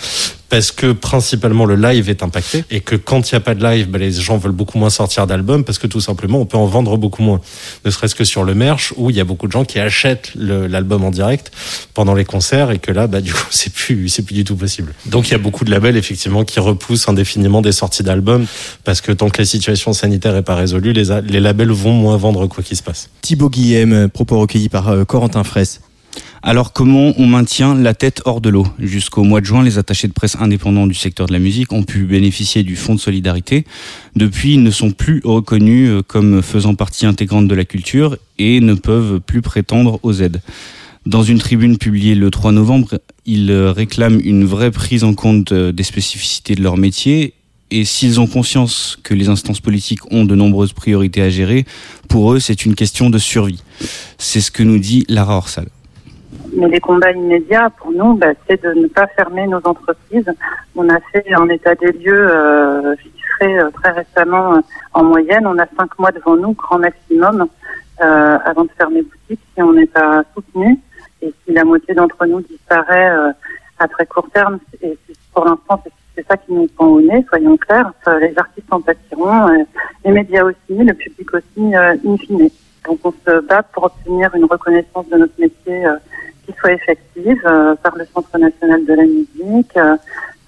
parce 0.48 0.70
que 0.70 0.92
principalement 0.92 1.64
le 1.64 1.74
live 1.74 2.08
est 2.08 2.22
impacté 2.22 2.64
et 2.70 2.80
que 2.80 2.94
quand 2.94 3.30
il 3.30 3.34
n'y 3.34 3.38
a 3.38 3.40
pas 3.40 3.54
de 3.54 3.64
live, 3.64 3.88
bah, 3.88 3.98
les 3.98 4.12
gens 4.12 4.38
veulent 4.38 4.52
beaucoup 4.52 4.78
moins 4.78 4.90
sortir 4.90 5.26
d'albums 5.26 5.64
parce 5.64 5.78
que 5.78 5.86
tout 5.86 6.00
simplement 6.00 6.40
on 6.40 6.46
peut 6.46 6.56
en 6.56 6.66
vendre 6.66 6.96
beaucoup 6.96 7.22
moins. 7.22 7.40
Ne 7.84 7.90
serait-ce 7.90 8.14
que 8.14 8.24
sur 8.24 8.44
le 8.44 8.54
merch 8.54 8.92
où 8.96 9.10
il 9.10 9.16
y 9.16 9.20
a 9.20 9.24
beaucoup 9.24 9.46
de 9.46 9.52
gens 9.52 9.64
qui 9.64 9.78
achètent 9.78 10.32
l'album 10.36 11.04
en 11.04 11.10
direct 11.10 11.50
pendant 11.94 12.14
les 12.14 12.24
concerts 12.24 12.70
et 12.70 12.78
que 12.78 12.92
là, 12.92 13.06
bah, 13.06 13.20
du 13.20 13.32
coup, 13.32 13.46
c'est 13.50 13.72
plus, 13.72 14.08
c'est 14.08 14.22
plus 14.22 14.34
du 14.34 14.44
tout 14.44 14.56
possible. 14.56 14.94
Donc 15.06 15.28
il 15.28 15.32
y 15.32 15.34
a 15.34 15.38
beaucoup 15.38 15.64
de 15.64 15.70
labels 15.70 15.96
effectivement 15.96 16.44
qui 16.44 16.60
repoussent 16.60 17.08
indéfiniment 17.08 17.62
des 17.62 17.72
sorties 17.72 18.02
d'albums 18.02 18.46
parce 18.84 19.00
que 19.00 19.12
tant 19.12 19.28
que 19.28 19.38
la 19.38 19.46
situation 19.46 19.92
sanitaire 19.92 20.36
est 20.36 20.42
pas 20.42 20.54
résolue, 20.54 20.92
les 20.92 21.40
labels 21.40 21.70
vont 21.70 21.92
moins 21.92 22.16
vendre 22.16 22.46
quoi 22.46 22.62
qu'il 22.62 22.76
se 22.76 22.82
passe. 22.82 23.10
Thibaut 23.22 23.50
Guillem, 23.50 23.92
euh, 23.92 24.08
propos 24.08 24.38
recueillis 24.38 24.68
par 24.68 24.88
euh, 24.88 25.04
Corentin 25.04 25.44
Fraisse. 25.44 25.80
Alors 26.48 26.72
comment 26.72 27.12
on 27.18 27.26
maintient 27.26 27.74
la 27.74 27.92
tête 27.92 28.22
hors 28.24 28.40
de 28.40 28.50
l'eau? 28.50 28.68
Jusqu'au 28.78 29.24
mois 29.24 29.40
de 29.40 29.46
juin, 29.46 29.64
les 29.64 29.78
attachés 29.78 30.06
de 30.06 30.12
presse 30.12 30.36
indépendants 30.38 30.86
du 30.86 30.94
secteur 30.94 31.26
de 31.26 31.32
la 31.32 31.40
musique 31.40 31.72
ont 31.72 31.82
pu 31.82 32.04
bénéficier 32.04 32.62
du 32.62 32.76
fonds 32.76 32.94
de 32.94 33.00
solidarité. 33.00 33.64
Depuis, 34.14 34.54
ils 34.54 34.62
ne 34.62 34.70
sont 34.70 34.92
plus 34.92 35.20
reconnus 35.24 35.90
euh, 35.90 36.02
comme 36.06 36.42
faisant 36.42 36.76
partie 36.76 37.04
intégrante 37.04 37.48
de 37.48 37.54
la 37.56 37.64
culture 37.64 38.16
et 38.38 38.60
ne 38.60 38.74
peuvent 38.74 39.18
plus 39.18 39.42
prétendre 39.42 39.98
aux 40.04 40.12
aides. 40.12 40.40
Dans 41.04 41.24
une 41.24 41.38
tribune 41.38 41.78
publiée 41.78 42.14
le 42.14 42.30
3 42.30 42.52
novembre, 42.52 43.00
ils 43.24 43.50
euh, 43.50 43.72
réclament 43.72 44.20
une 44.22 44.44
vraie 44.44 44.70
prise 44.70 45.02
en 45.02 45.14
compte 45.14 45.50
euh, 45.50 45.72
des 45.72 45.82
spécificités 45.82 46.54
de 46.54 46.62
leur 46.62 46.76
métier 46.76 47.34
et 47.72 47.84
s'ils 47.84 48.20
ont 48.20 48.28
conscience 48.28 48.98
que 49.02 49.14
les 49.14 49.28
instances 49.28 49.58
politiques 49.58 50.12
ont 50.12 50.24
de 50.24 50.36
nombreuses 50.36 50.72
priorités 50.72 51.22
à 51.22 51.28
gérer, 51.28 51.66
pour 52.08 52.32
eux, 52.32 52.38
c'est 52.38 52.64
une 52.64 52.76
question 52.76 53.10
de 53.10 53.18
survie. 53.18 53.62
C'est 54.16 54.40
ce 54.40 54.52
que 54.52 54.62
nous 54.62 54.78
dit 54.78 55.04
Lara 55.08 55.36
Orsal. 55.36 55.66
Mais 56.56 56.68
les 56.68 56.80
combats 56.80 57.12
immédiats, 57.12 57.68
pour 57.68 57.92
nous, 57.92 58.14
bah, 58.14 58.32
c'est 58.48 58.62
de 58.62 58.72
ne 58.72 58.86
pas 58.86 59.06
fermer 59.08 59.46
nos 59.46 59.58
entreprises. 59.58 60.32
On 60.74 60.88
a 60.88 60.98
fait 61.12 61.24
un 61.34 61.48
état 61.50 61.74
des 61.74 61.92
lieux 61.92 62.30
euh, 62.30 62.96
chiffré 62.96 63.58
euh, 63.58 63.70
très 63.70 63.90
récemment 63.90 64.54
euh, 64.54 64.60
en 64.94 65.04
moyenne. 65.04 65.46
On 65.46 65.58
a 65.58 65.66
cinq 65.76 65.98
mois 65.98 66.12
devant 66.12 66.34
nous, 66.36 66.52
grand 66.52 66.78
maximum, 66.78 67.46
euh, 68.00 68.38
avant 68.42 68.64
de 68.64 68.70
fermer 68.70 69.02
boutique 69.02 69.40
si 69.54 69.62
on 69.62 69.74
n'est 69.74 69.86
pas 69.86 70.24
soutenu. 70.34 70.78
Et 71.20 71.34
si 71.44 71.52
la 71.52 71.64
moitié 71.64 71.94
d'entre 71.94 72.24
nous 72.24 72.40
disparaît 72.40 73.10
euh, 73.10 73.32
à 73.78 73.86
très 73.88 74.06
court 74.06 74.30
terme, 74.32 74.58
et 74.80 74.96
pour 75.34 75.44
l'instant, 75.44 75.82
c'est 76.14 76.26
ça 76.26 76.38
qui 76.38 76.54
nous 76.54 76.68
pend 76.68 76.86
au 76.86 77.02
nez, 77.02 77.22
soyons 77.28 77.58
clairs. 77.58 77.92
Euh, 78.08 78.18
les 78.18 78.32
artistes 78.38 78.72
en 78.72 78.80
pâtiront, 78.80 79.66
les 80.06 80.10
médias 80.10 80.44
aussi, 80.44 80.56
le 80.70 80.94
public 80.94 81.34
aussi, 81.34 81.74
in 81.74 82.16
fine. 82.16 82.48
Donc 82.86 83.00
on 83.04 83.12
se 83.12 83.40
bat 83.40 83.62
pour 83.62 83.84
obtenir 83.84 84.34
une 84.34 84.44
reconnaissance 84.44 85.08
de 85.08 85.16
notre 85.16 85.38
métier 85.38 85.86
euh, 85.86 85.96
qui 86.44 86.52
soit 86.58 86.72
effective 86.72 87.40
euh, 87.44 87.74
par 87.76 87.96
le 87.96 88.06
Centre 88.14 88.38
national 88.38 88.84
de 88.84 88.94
la 88.94 89.02
musique, 89.02 89.76
euh, 89.76 89.96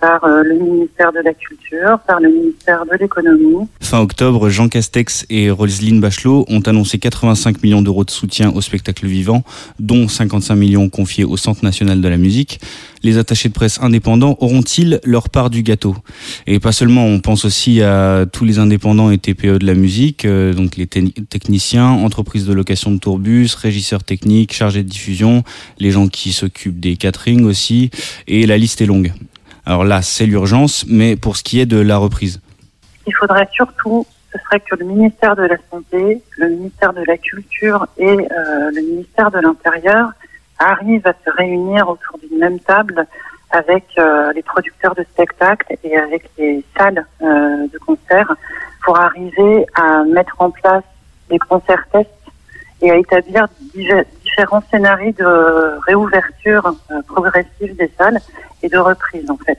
par 0.00 0.22
euh, 0.24 0.42
le 0.44 0.54
ministère 0.58 1.12
de 1.12 1.18
la 1.24 1.34
Culture, 1.34 1.98
par 2.06 2.20
le 2.20 2.28
ministère 2.30 2.84
de 2.86 2.96
l'économie. 2.98 3.66
Fin 3.80 4.00
octobre, 4.00 4.48
Jean 4.48 4.68
Castex 4.68 5.26
et 5.28 5.50
Roselyne 5.50 6.00
Bachelot 6.00 6.44
ont 6.48 6.60
annoncé 6.60 6.98
85 6.98 7.62
millions 7.62 7.82
d'euros 7.82 8.04
de 8.04 8.10
soutien 8.10 8.52
au 8.52 8.60
spectacle 8.60 9.06
vivant, 9.06 9.42
dont 9.80 10.06
55 10.06 10.54
millions 10.54 10.88
confiés 10.88 11.24
au 11.24 11.36
Centre 11.36 11.64
national 11.64 12.00
de 12.00 12.08
la 12.08 12.16
musique. 12.16 12.60
Les 13.02 13.18
attachés 13.18 13.48
de 13.48 13.54
presse 13.54 13.78
indépendants 13.80 14.36
auront-ils 14.40 15.00
leur 15.04 15.30
part 15.30 15.50
du 15.50 15.62
gâteau? 15.62 15.96
Et 16.46 16.58
pas 16.60 16.72
seulement, 16.72 17.04
on 17.06 17.20
pense 17.20 17.44
aussi 17.44 17.82
à 17.82 18.24
tous 18.32 18.44
les 18.44 18.58
indépendants 18.58 19.10
et 19.10 19.18
TPE 19.18 19.58
de 19.58 19.66
la 19.66 19.74
musique, 19.74 20.24
euh, 20.24 20.52
donc 20.52 20.76
les 20.76 20.86
te- 20.86 21.20
techniciens, 21.22 21.88
entreprises 21.88 22.46
de 22.46 22.52
location 22.52 22.90
de 22.92 22.98
tourbus, 22.98 23.48
régisseurs 23.56 24.04
techniques, 24.04 24.52
chargés 24.52 24.82
de 24.82 24.88
diffusion, 24.88 25.42
les 25.78 25.90
gens 25.90 26.08
qui 26.08 26.32
s'occupent 26.32 26.80
des 26.80 26.96
catering 26.96 27.44
aussi, 27.44 27.90
et 28.26 28.46
la 28.46 28.58
liste 28.58 28.80
est 28.80 28.86
longue. 28.86 29.12
Alors 29.68 29.84
là, 29.84 30.00
c'est 30.00 30.24
l'urgence, 30.24 30.86
mais 30.88 31.14
pour 31.14 31.36
ce 31.36 31.42
qui 31.42 31.60
est 31.60 31.66
de 31.66 31.78
la 31.78 31.98
reprise. 31.98 32.40
Il 33.06 33.14
faudrait 33.14 33.46
surtout, 33.52 34.06
ce 34.32 34.38
serait 34.38 34.60
que 34.60 34.74
le 34.76 34.86
ministère 34.86 35.36
de 35.36 35.42
la 35.42 35.56
Santé, 35.70 36.22
le 36.38 36.48
ministère 36.48 36.94
de 36.94 37.02
la 37.06 37.18
Culture 37.18 37.86
et 37.98 38.06
euh, 38.06 38.70
le 38.74 38.80
ministère 38.80 39.30
de 39.30 39.38
l'Intérieur 39.40 40.08
arrivent 40.58 41.06
à 41.06 41.12
se 41.22 41.30
réunir 41.36 41.86
autour 41.86 42.18
d'une 42.18 42.38
même 42.38 42.58
table 42.60 43.06
avec 43.50 43.84
euh, 43.98 44.32
les 44.32 44.42
producteurs 44.42 44.94
de 44.94 45.04
spectacles 45.12 45.76
et 45.84 45.98
avec 45.98 46.30
les 46.38 46.64
salles 46.74 47.04
euh, 47.20 47.66
de 47.70 47.78
concert 47.78 48.34
pour 48.82 48.98
arriver 48.98 49.66
à 49.74 50.02
mettre 50.04 50.40
en 50.40 50.50
place 50.50 50.84
des 51.28 51.38
concerts 51.38 51.86
tests 51.92 52.08
et 52.80 52.90
à 52.90 52.96
établir 52.96 53.46
différents 54.38 54.62
scénarios 54.70 55.12
de 55.18 55.80
réouverture 55.86 56.74
euh, 56.90 57.02
progressive 57.06 57.76
des 57.76 57.90
salles 57.98 58.20
et 58.62 58.68
de 58.68 58.78
reprise 58.78 59.28
en 59.30 59.36
fait. 59.36 59.58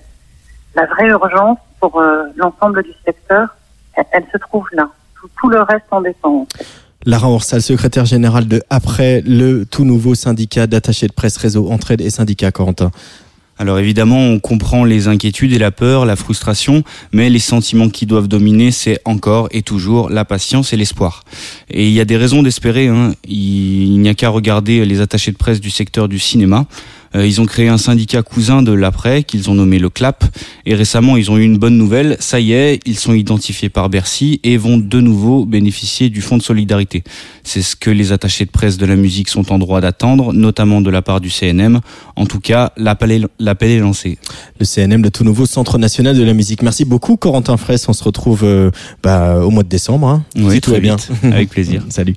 La 0.75 0.86
vraie 0.86 1.07
urgence 1.07 1.57
pour 1.80 1.99
euh, 1.99 2.23
l'ensemble 2.38 2.84
du 2.84 2.91
secteur, 3.05 3.49
elle, 3.95 4.25
se 4.32 4.38
trouve 4.38 4.65
là. 4.71 4.89
Tout, 5.41 5.49
le 5.49 5.61
reste 5.61 5.86
en 5.91 6.01
dépend. 6.01 6.47
Lara 7.05 7.30
Orsal, 7.30 7.61
secrétaire 7.61 8.05
générale 8.05 8.47
de 8.47 8.61
Après, 8.69 9.21
le 9.25 9.65
tout 9.65 9.84
nouveau 9.84 10.15
syndicat 10.15 10.67
d'attachés 10.67 11.07
de 11.07 11.13
presse 11.13 11.38
réseau 11.38 11.69
Entraide 11.69 11.99
et 11.99 12.09
Syndicat, 12.09 12.51
Corentin. 12.51 12.91
Alors 13.62 13.78
évidemment, 13.78 14.22
on 14.22 14.39
comprend 14.39 14.86
les 14.86 15.10
inquiétudes 15.10 15.51
et 15.51 15.57
la 15.60 15.70
peur, 15.70 16.05
la 16.05 16.16
frustration, 16.16 16.84
mais 17.12 17.30
les 17.30 17.39
sentiments 17.39 17.89
qui 17.89 18.05
doivent 18.05 18.30
dominer, 18.30 18.72
c'est 18.72 19.01
encore 19.03 19.49
et 19.51 19.64
toujours 19.64 20.10
la 20.10 20.24
patience 20.24 20.72
et 20.72 20.78
l'espoir. 20.78 21.26
Et 21.70 21.86
il 21.86 21.93
y 21.93 21.99
a 21.99 22.05
des 22.05 22.16
raisons 22.16 22.41
d'espérer. 22.41 22.88
Hein. 22.88 23.14
Il, 23.28 23.89
il 23.99 23.99
n'y 23.99 24.07
a 24.07 24.14
qu'à 24.14 24.30
regarder 24.30 24.86
les 24.86 25.01
attachés 25.01 25.32
de 25.32 25.38
presse 25.38 25.60
du 25.60 25.72
secteur 25.72 26.07
du 26.07 26.20
cinéma. 26.20 26.68
Euh, 27.16 27.26
ils 27.26 27.41
ont 27.41 27.45
créé 27.45 27.68
un 27.68 27.78
syndicat 27.78 28.22
cousin 28.22 28.62
de 28.62 28.72
l'après 28.72 29.24
qu'ils 29.24 29.49
ont 29.49 29.55
nommé 29.55 29.80
le 29.80 29.89
CLAP. 29.89 30.24
Et 30.66 30.76
récemment, 30.76 31.18
ils 31.18 31.32
ont 31.32 31.38
eu 31.38 31.43
une 31.43 31.57
bonne 31.57 31.78
nouvelle. 31.78 32.18
Ça 32.20 32.39
y 32.39 32.53
est, 32.53 32.80
ils 32.86 32.97
sont 32.97 33.14
identifiés 33.14 33.70
par 33.70 33.89
Bercy 33.89 34.39
et 34.43 34.57
vont 34.57 34.78
de 34.78 35.01
nouveau 35.01 35.45
bénéficier 35.45 36.10
du 36.10 36.22
fonds 36.22 36.38
de 36.38 36.43
solidarité. 36.43 37.03
C'est 37.43 37.62
ce 37.62 37.76
que 37.76 37.89
les 37.89 38.12
attachés 38.12 38.45
de 38.45 38.51
presse 38.51 38.78
de 38.78 38.86
la 38.86 38.95
musique 38.95 39.30
sont 39.30 39.51
en 39.51 39.60
droit 39.60 39.82
d'attendre, 39.82 40.34
notamment 40.34 40.82
de 40.82 40.89
la 40.89 41.01
part 41.01 41.22
du 41.22 41.30
CNM. 41.30 41.80
En 42.16 42.26
tout 42.26 42.39
cas, 42.39 42.72
l'appel 42.78 43.12
est, 43.12 43.64
est 43.64 43.80
lancé. 43.80 44.18
Le 44.60 44.66
CNM, 44.66 45.03
le 45.03 45.12
tout 45.12 45.24
nouveau 45.24 45.45
Centre 45.45 45.78
national 45.78 46.18
de 46.18 46.24
la 46.24 46.34
musique. 46.34 46.62
Merci 46.62 46.86
beaucoup, 46.86 47.18
Corentin 47.18 47.57
Fraisse. 47.57 47.88
On 47.89 47.93
se 47.93 48.03
retrouve 48.03 48.43
euh, 48.43 48.72
bah, 49.01 49.39
au 49.43 49.49
mois 49.49 49.64
de 49.64 49.70
décembre. 49.70 50.07
Hein, 50.07 50.24
Oui, 50.36 50.55
si 50.55 50.62
tout 50.62 50.72
va 50.72 50.80
bien. 50.80 50.97
Avec 51.24 51.49
plaisir. 51.49 51.84
Salut. 51.89 52.16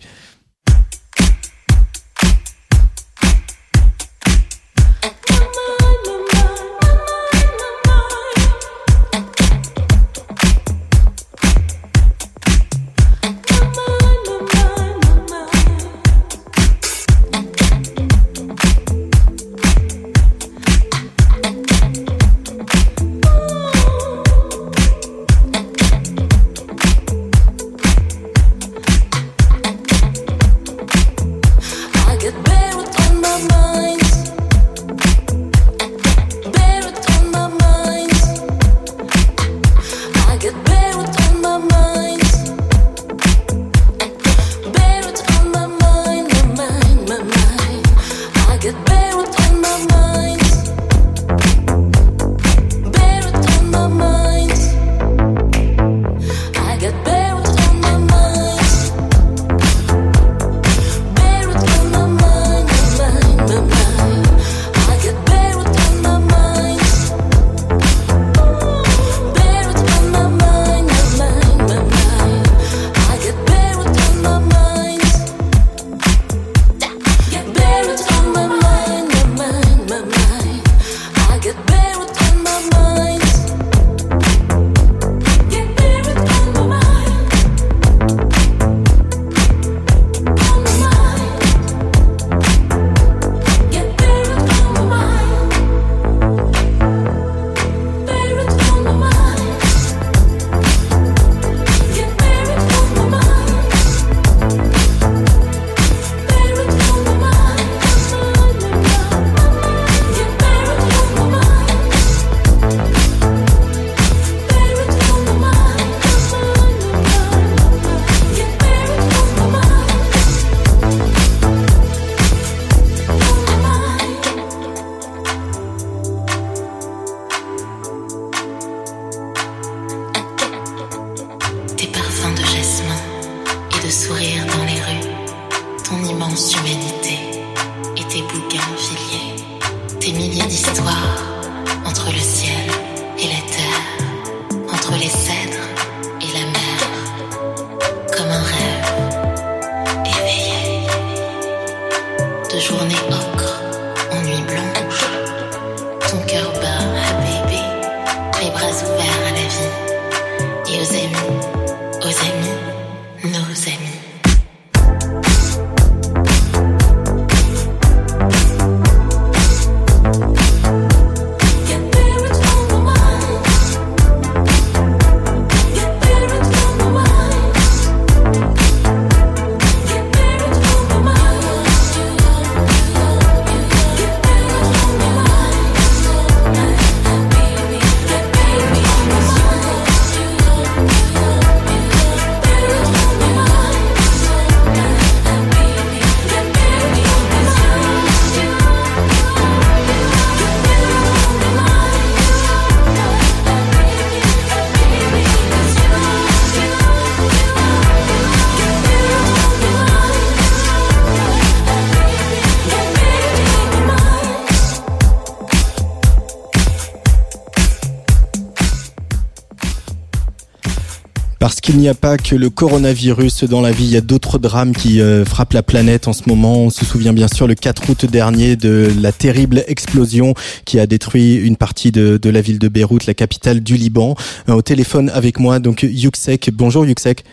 Parce 221.42 221.60
qu'il 221.60 221.78
n'y 221.78 221.88
a 221.88 221.94
pas 221.94 222.18
que 222.18 222.36
le 222.36 222.50
coronavirus 222.50 223.42
dans 223.50 223.62
la 223.62 223.72
vie, 223.72 223.82
il 223.82 223.90
y 223.90 223.96
a 223.96 224.00
d'autres 224.00 224.38
drames 224.38 224.70
qui 224.70 225.00
euh, 225.00 225.24
frappent 225.24 225.54
la 225.54 225.64
planète 225.64 226.06
en 226.06 226.12
ce 226.12 226.28
moment. 226.28 226.58
On 226.58 226.70
se 226.70 226.84
souvient 226.84 227.12
bien 227.12 227.26
sûr 227.26 227.48
le 227.48 227.56
4 227.56 227.90
août 227.90 228.06
dernier 228.06 228.54
de 228.54 228.86
la 229.00 229.10
terrible 229.10 229.64
explosion 229.66 230.34
qui 230.66 230.78
a 230.78 230.86
détruit 230.86 231.34
une 231.34 231.56
partie 231.56 231.90
de, 231.90 232.16
de 232.16 232.30
la 232.30 232.40
ville 232.42 232.60
de 232.60 232.68
Beyrouth, 232.68 233.06
la 233.06 233.14
capitale 233.14 233.60
du 233.60 233.74
Liban. 233.74 234.14
Euh, 234.48 234.52
au 234.52 234.62
téléphone 234.62 235.10
avec 235.12 235.40
moi, 235.40 235.58
donc 235.58 235.82
Yuksek. 235.82 236.50
Bonjour 236.52 236.86
Yuksek. 236.86 237.24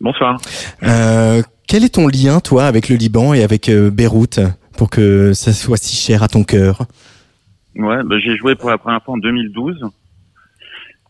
Bonsoir. 0.00 0.40
Euh, 0.82 1.40
quel 1.68 1.84
est 1.84 1.94
ton 1.94 2.08
lien, 2.08 2.40
toi, 2.40 2.66
avec 2.66 2.88
le 2.88 2.96
Liban 2.96 3.32
et 3.32 3.44
avec 3.44 3.70
Beyrouth 3.70 4.40
pour 4.76 4.90
que 4.90 5.34
ça 5.34 5.52
soit 5.52 5.76
si 5.76 5.94
cher 5.94 6.24
à 6.24 6.28
ton 6.28 6.42
cœur? 6.42 6.84
Ouais, 7.78 8.02
bah, 8.04 8.16
j'ai 8.18 8.36
joué 8.36 8.54
pour 8.54 8.70
la 8.70 8.78
première 8.78 9.02
fois 9.02 9.14
en 9.14 9.18
2012, 9.18 9.82
euh, 9.82 9.86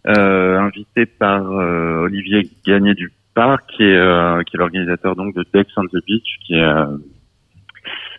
invité 0.06 1.06
par 1.06 1.50
euh, 1.50 2.04
Olivier 2.04 2.48
Gagné 2.64 2.94
du 2.94 3.12
Parc, 3.34 3.66
qui 3.76 3.82
est, 3.82 3.96
euh, 3.96 4.42
qui 4.44 4.56
est 4.56 4.58
l'organisateur 4.58 5.16
donc 5.16 5.34
de 5.34 5.44
Dex 5.52 5.70
on 5.76 5.84
the 5.84 6.04
Beach, 6.06 6.38
qui 6.46 6.54
est 6.54 6.62
euh, 6.62 6.96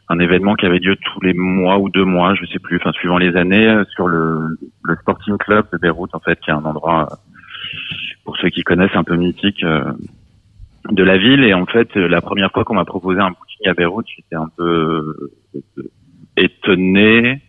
un 0.09 0.19
événement 0.19 0.55
qui 0.55 0.65
avait 0.65 0.79
lieu 0.79 0.95
tous 0.95 1.21
les 1.21 1.33
mois 1.33 1.79
ou 1.79 1.89
deux 1.89 2.05
mois, 2.05 2.35
je 2.35 2.45
sais 2.45 2.59
plus, 2.59 2.77
enfin 2.77 2.91
suivant 2.93 3.17
les 3.17 3.35
années, 3.35 3.67
euh, 3.67 3.83
sur 3.95 4.07
le, 4.07 4.57
le 4.83 4.95
Sporting 4.97 5.37
Club 5.37 5.65
de 5.71 5.77
Beyrouth, 5.77 6.13
en 6.13 6.19
fait, 6.19 6.39
qui 6.39 6.49
est 6.49 6.53
un 6.53 6.65
endroit, 6.65 7.07
euh, 7.11 7.15
pour 8.23 8.37
ceux 8.37 8.49
qui 8.49 8.63
connaissent, 8.63 8.95
un 8.95 9.03
peu 9.03 9.15
mythique 9.15 9.63
euh, 9.63 9.91
de 10.91 11.03
la 11.03 11.17
ville. 11.17 11.43
Et 11.43 11.53
en 11.53 11.65
fait, 11.65 11.95
euh, 11.97 12.07
la 12.07 12.21
première 12.21 12.51
fois 12.51 12.63
qu'on 12.63 12.75
m'a 12.75 12.85
proposé 12.85 13.19
un 13.19 13.29
booking 13.29 13.67
à 13.67 13.73
Beyrouth, 13.73 14.05
j'étais 14.15 14.35
un 14.35 14.49
peu 14.55 15.15
euh, 15.55 15.83
étonné 16.37 17.41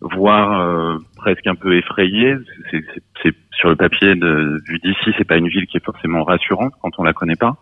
voire 0.00 0.60
euh, 0.60 0.98
presque 1.24 1.46
un 1.46 1.54
peu 1.54 1.76
effrayé. 1.76 2.34
C'est, 2.70 3.34
sur 3.52 3.70
le 3.70 3.76
papier 3.76 4.14
de, 4.14 4.60
vu 4.66 4.78
d'ici, 4.78 5.14
c'est 5.16 5.24
pas 5.24 5.36
une 5.36 5.48
ville 5.48 5.66
qui 5.66 5.78
est 5.78 5.84
forcément 5.84 6.22
rassurante 6.24 6.74
quand 6.82 6.90
on 6.98 7.02
la 7.02 7.14
connaît 7.14 7.36
pas. 7.36 7.56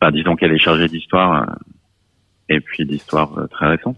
Enfin, 0.00 0.10
disons 0.10 0.34
qu'elle 0.34 0.52
est 0.52 0.58
chargée 0.58 0.88
d'histoire 0.88 1.42
euh, 1.42 1.54
et 2.48 2.60
puis 2.60 2.84
d'histoire 2.84 3.38
euh, 3.38 3.46
très 3.46 3.68
récente. 3.68 3.96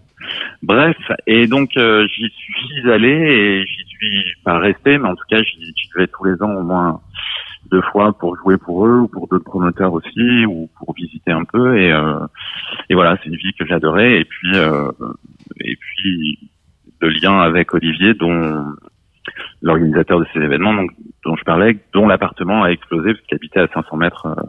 Bref, 0.61 0.97
et 1.25 1.47
donc 1.47 1.75
euh, 1.77 2.07
j'y 2.07 2.29
suis 2.29 2.91
allé 2.91 3.09
et 3.09 3.65
j'y 3.65 3.87
suis 3.87 4.23
pas 4.43 4.59
resté, 4.59 4.97
mais 4.97 5.09
en 5.09 5.15
tout 5.15 5.25
cas 5.29 5.41
j'y, 5.41 5.73
vais 5.95 6.07
tous 6.07 6.25
les 6.25 6.41
ans 6.43 6.53
au 6.53 6.63
moins 6.63 7.01
deux 7.71 7.81
fois 7.91 8.17
pour 8.17 8.35
jouer 8.37 8.57
pour 8.57 8.85
eux 8.85 8.99
ou 8.99 9.07
pour 9.07 9.27
d'autres 9.27 9.43
promoteurs 9.43 9.93
aussi 9.93 10.45
ou 10.45 10.69
pour 10.77 10.93
visiter 10.93 11.31
un 11.31 11.43
peu 11.43 11.77
et 11.77 11.91
euh, 11.91 12.19
et 12.89 12.95
voilà 12.95 13.17
c'est 13.17 13.29
une 13.29 13.35
ville 13.35 13.53
que 13.59 13.65
j'adorais 13.65 14.19
et 14.19 14.25
puis 14.25 14.51
euh, 14.55 14.91
et 15.59 15.75
puis 15.75 16.49
le 16.99 17.09
lien 17.09 17.39
avec 17.39 17.73
Olivier 17.73 18.13
dont 18.13 18.63
l'organisateur 19.61 20.19
de 20.19 20.25
ces 20.33 20.39
événements 20.39 20.73
donc 20.73 20.91
dont 21.25 21.35
je 21.35 21.43
parlais 21.43 21.77
dont 21.93 22.07
l'appartement 22.07 22.63
a 22.63 22.69
explosé 22.69 23.13
parce 23.13 23.25
qu'il 23.25 23.35
habitait 23.35 23.59
à 23.59 23.67
500 23.73 23.97
mètres 23.97 24.25
euh, 24.27 24.41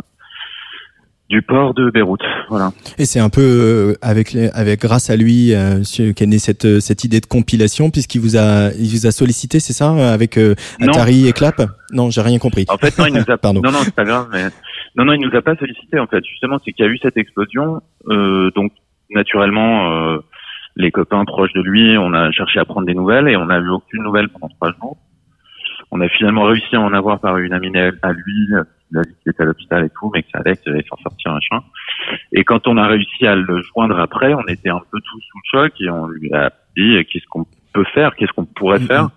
du 1.29 1.43
port 1.43 1.75
de 1.75 1.91
Beyrouth 1.91 2.23
voilà 2.49 2.71
Et 2.99 3.05
c'est 3.05 3.21
un 3.21 3.29
peu 3.29 3.43
euh, 3.43 3.95
avec 4.01 4.33
les- 4.33 4.49
avec 4.51 4.81
grâce 4.81 5.11
à 5.11 5.17
lui 5.17 5.53
euh, 5.55 5.83
qu'est 6.17 6.27
née 6.27 6.39
cette 6.39 6.65
euh, 6.65 6.81
cette 6.81 7.05
idée 7.05 7.21
de 7.21 7.27
compilation 7.27 7.91
puisqu'il 7.91 8.21
vous 8.21 8.37
a 8.37 8.71
il 8.79 8.89
vous 8.91 9.07
a 9.07 9.11
sollicité 9.11 9.61
c'est 9.61 9.73
ça 9.75 9.91
avec 10.13 10.39
euh. 10.39 10.55
Atari 10.81 11.27
et 11.29 11.33
Clap? 11.33 11.61
Non, 11.93 12.11
j'ai 12.11 12.21
rien 12.23 12.39
compris. 12.39 12.67
En 12.69 12.77
fait, 12.79 12.97
non, 12.99 13.07
il 13.07 13.15
nous 13.15 13.25
a 13.31 13.37
Pardon. 13.39 13.61
Non, 13.63 13.73
non, 13.73 13.79
c'est 13.83 13.95
pas 13.95 14.05
grave, 14.05 14.29
mais 14.31 14.45
non, 14.95 15.07
non, 15.07 15.13
il 15.15 15.21
nous 15.21 15.35
a 15.37 15.41
pas 15.41 15.57
sollicité. 15.57 15.99
En 15.99 16.07
fait, 16.07 16.23
justement, 16.25 16.59
c'est 16.63 16.73
qu'il 16.73 16.85
y 16.85 16.89
a 16.89 16.91
eu 16.91 16.99
cette 16.99 17.17
explosion. 17.17 17.81
Euh, 18.11 18.51
donc, 18.55 18.73
naturellement, 19.09 19.91
euh, 19.91 20.19
les 20.79 20.93
copains 20.93 21.25
proches 21.25 21.53
de 21.53 21.61
lui, 21.61 21.99
on 21.99 22.13
a 22.15 22.31
cherché 22.31 22.61
à 22.61 22.65
prendre 22.65 22.87
des 22.87 22.95
nouvelles 22.95 23.29
et 23.29 23.37
on 23.37 23.47
n'a 23.47 23.59
eu 23.59 23.69
aucune 23.69 24.03
nouvelle 24.03 24.29
pendant 24.29 24.49
trois 24.49 24.73
jours. 24.73 24.97
On 25.91 26.01
a 26.01 26.09
finalement 26.09 26.45
réussi 26.45 26.77
à 26.77 26.81
en 26.81 26.93
avoir 26.93 27.19
par 27.19 27.37
une 27.39 27.53
amie 27.53 27.77
à 27.77 28.13
lui, 28.13 28.49
il 28.91 28.99
a 28.99 29.03
dit 29.03 29.15
qu'il 29.23 29.33
était 29.33 29.43
à 29.43 29.47
l'hôpital 29.47 29.85
et 29.85 29.91
tout, 29.91 30.11
mais 30.15 30.23
que 30.23 30.29
ça 30.33 30.39
allait, 30.39 30.57
qu'il 30.57 30.73
allait 30.73 30.85
s'en 30.89 30.97
sortir, 30.99 31.33
machin. 31.33 31.65
Et 32.33 32.45
quand 32.45 32.67
on 32.69 32.77
a 32.77 32.87
réussi 32.87 33.27
à 33.27 33.35
le 33.35 33.63
joindre 33.63 33.99
après, 33.99 34.35
on 34.35 34.47
était 34.47 34.71
un 34.71 34.81
peu 34.91 35.01
tous 35.01 35.21
sous 35.21 35.39
le 35.39 35.51
choc 35.51 35.73
et 35.81 35.91
on 35.91 36.07
lui 36.07 36.33
a 36.33 36.53
dit 36.77 37.05
qu'est-ce 37.07 37.27
qu'on 37.29 37.47
peut 37.73 37.85
faire, 37.93 38.15
qu'est-ce 38.15 38.33
qu'on 38.33 38.45
pourrait 38.45 38.81
faire, 38.81 39.09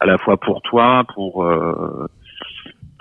à 0.00 0.06
la 0.06 0.16
fois 0.16 0.38
pour 0.38 0.62
toi, 0.62 1.04
pour 1.14 1.44
euh, 1.44 2.06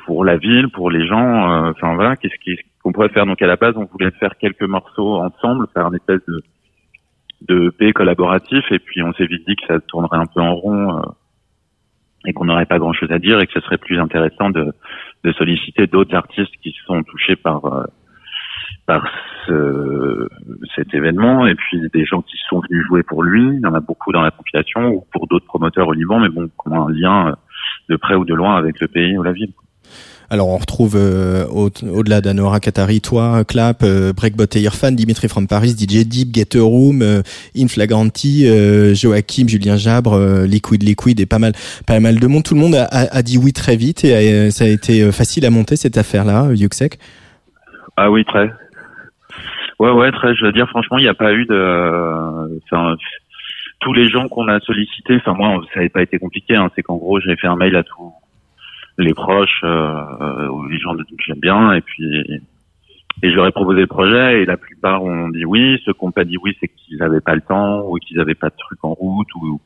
pour 0.06 0.26
la 0.26 0.38
ville, 0.38 0.68
pour 0.70 0.90
les 0.90 1.08
gens, 1.08 1.52
euh, 1.52 1.72
enfin 1.72 1.96
voilà, 1.96 2.16
qu'est-ce 2.18 2.36
qu'on 2.84 2.92
pourrait 2.92 3.10
faire? 3.10 3.26
Donc 3.26 3.42
à 3.42 3.48
la 3.48 3.56
base, 3.56 3.76
on 3.78 3.86
voulait 3.86 4.12
faire 4.20 4.36
quelques 4.38 4.64
morceaux 4.64 5.22
ensemble, 5.22 5.68
faire 5.74 5.86
un 5.86 5.94
espèce 5.94 6.22
de 6.28 6.44
de 7.48 7.68
EP 7.68 7.94
collaboratif, 7.94 8.64
et 8.72 8.80
puis 8.80 9.02
on 9.02 9.14
s'est 9.14 9.26
vite 9.26 9.48
dit 9.48 9.56
que 9.56 9.68
ça 9.68 9.80
tournerait 9.80 10.18
un 10.18 10.26
peu 10.26 10.42
en 10.42 10.56
rond 10.56 10.98
euh, 10.98 11.02
et 12.26 12.34
qu'on 12.34 12.46
n'aurait 12.46 12.66
pas 12.66 12.80
grand-chose 12.80 13.12
à 13.12 13.20
dire, 13.20 13.40
et 13.40 13.48
que 13.48 13.54
ce 13.54 13.62
serait 13.62 13.78
plus 13.78 14.00
intéressant 14.00 14.50
de 14.50 14.74
de 15.24 15.32
solliciter 15.34 15.86
d'autres 15.86 16.16
artistes 16.16 16.54
qui 16.64 16.74
sont 16.86 17.04
touchés 17.04 17.36
par 17.36 17.66
euh, 17.66 17.84
par 18.86 19.08
ce, 19.46 20.28
cet 20.76 20.94
événement, 20.94 21.46
et 21.48 21.56
puis 21.56 21.80
des 21.94 22.06
gens 22.06 22.22
qui 22.22 22.38
sont 22.50 22.60
venus 22.60 22.86
jouer 22.88 23.04
pour 23.04 23.24
lui. 23.24 23.44
Il 23.56 23.62
y 23.62 23.66
en 23.66 23.74
a 23.74 23.80
beaucoup 23.80 24.12
dans 24.12 24.22
la 24.22 24.32
compilation, 24.32 24.90
ou 24.90 25.06
pour 25.12 25.28
d'autres 25.28 25.46
promoteurs 25.46 25.88
au 25.88 25.94
Liban, 25.94 26.20
mais 26.20 26.30
bon, 26.30 26.50
ont 26.66 26.88
un 26.88 26.92
lien 26.92 27.28
euh, 27.30 27.36
de 27.90 27.96
près 27.96 28.16
ou 28.16 28.26
de 28.26 28.34
loin 28.34 28.56
avec 28.56 28.80
le 28.80 28.88
pays 28.88 29.18
ou 29.18 29.24
la 29.24 29.32
ville. 29.32 29.54
Alors 30.34 30.48
on 30.48 30.58
retrouve 30.58 30.96
euh, 30.96 31.46
au- 31.48 31.70
au-delà 31.94 32.22
d'Anora 32.22 32.62
Katari, 32.62 33.02
toi, 33.02 33.44
Clap, 33.44 33.84
euh, 33.84 34.14
Breakbot 34.14 34.46
et 34.56 34.62
Irfan, 34.62 34.94
Dimitri 34.94 35.28
from 35.28 35.46
Paris, 35.46 35.72
DJ 35.78 36.06
Deep, 36.08 36.34
Get 36.34 36.58
Room, 36.58 37.02
euh, 37.02 37.22
Inflagranti, 37.58 38.48
euh, 38.48 38.94
Joachim, 38.96 39.50
Julien 39.50 39.76
Jabre, 39.76 40.14
euh, 40.14 40.46
Liquid 40.48 40.84
Liquid 40.84 41.20
et 41.20 41.26
pas 41.26 41.38
mal, 41.38 41.52
pas 41.86 42.00
mal 42.00 42.18
de 42.18 42.28
monde. 42.28 42.44
Tout 42.46 42.56
le 42.56 42.62
monde 42.62 42.76
a, 42.76 43.22
dit 43.24 43.38
oui 43.38 43.52
très 43.52 43.76
vite 43.76 44.06
et 44.06 44.14
euh, 44.16 44.52
ça 44.52 44.64
a 44.64 44.68
été 44.70 45.12
facile 45.12 45.46
à 45.46 45.50
monter 45.50 45.76
cette 45.76 45.98
affaire-là, 45.98 46.48
Yuxek. 46.54 46.98
Ah 47.98 48.10
oui, 48.10 48.24
très. 48.24 48.50
Ouais, 49.80 49.92
ouais, 49.92 50.14
très. 50.14 50.34
Je 50.36 50.46
veux 50.46 50.54
dire, 50.54 50.70
franchement, 50.70 50.98
il 50.98 51.02
n'y 51.02 51.10
a 51.10 51.14
pas 51.14 51.34
eu 51.34 51.46
de. 51.46 52.58
Enfin, 52.72 52.96
tous 53.82 53.92
les 53.92 54.08
gens 54.08 54.30
qu'on 54.30 54.48
a 54.48 54.62
sollicités. 54.62 55.18
Enfin, 55.18 55.34
moi, 55.34 55.62
ça 55.74 55.80
n'avait 55.82 55.90
pas 55.90 56.04
été 56.04 56.20
compliqué. 56.20 56.56
Hein, 56.56 56.70
c'est 56.74 56.84
qu'en 56.84 56.96
gros, 56.96 57.20
j'ai 57.20 57.36
fait 57.36 57.48
un 57.48 57.58
mail 57.58 57.76
à 57.76 57.84
tous 57.84 58.14
les 58.98 59.14
proches, 59.14 59.62
euh, 59.64 60.48
aux- 60.48 60.68
les 60.68 60.78
gens 60.80 60.96
que 60.96 61.04
j'aime 61.26 61.40
bien, 61.40 61.74
et 61.74 61.82
puis 61.82 62.06
et 63.24 63.30
je 63.30 63.36
leur 63.36 63.46
ai 63.48 63.52
proposé 63.52 63.82
le 63.82 63.88
projet, 63.88 64.42
et 64.42 64.46
la 64.46 64.58
plupart 64.58 65.04
ont 65.04 65.30
dit 65.30 65.46
oui. 65.46 65.80
Ceux 65.86 65.94
qui 65.94 66.06
n'ont 66.06 66.12
pas 66.12 66.24
dit 66.24 66.38
oui, 66.42 66.56
c'est 66.60 66.68
qu'ils 66.70 66.98
n'avaient 66.98 67.22
pas 67.22 67.36
le 67.36 67.42
temps, 67.42 67.86
ou 67.88 67.98
qu'ils 67.98 68.18
n'avaient 68.18 68.36
pas 68.36 68.50
de 68.50 68.56
trucs 68.58 68.84
en 68.84 68.94
route, 68.94 69.28
ou 69.36 69.62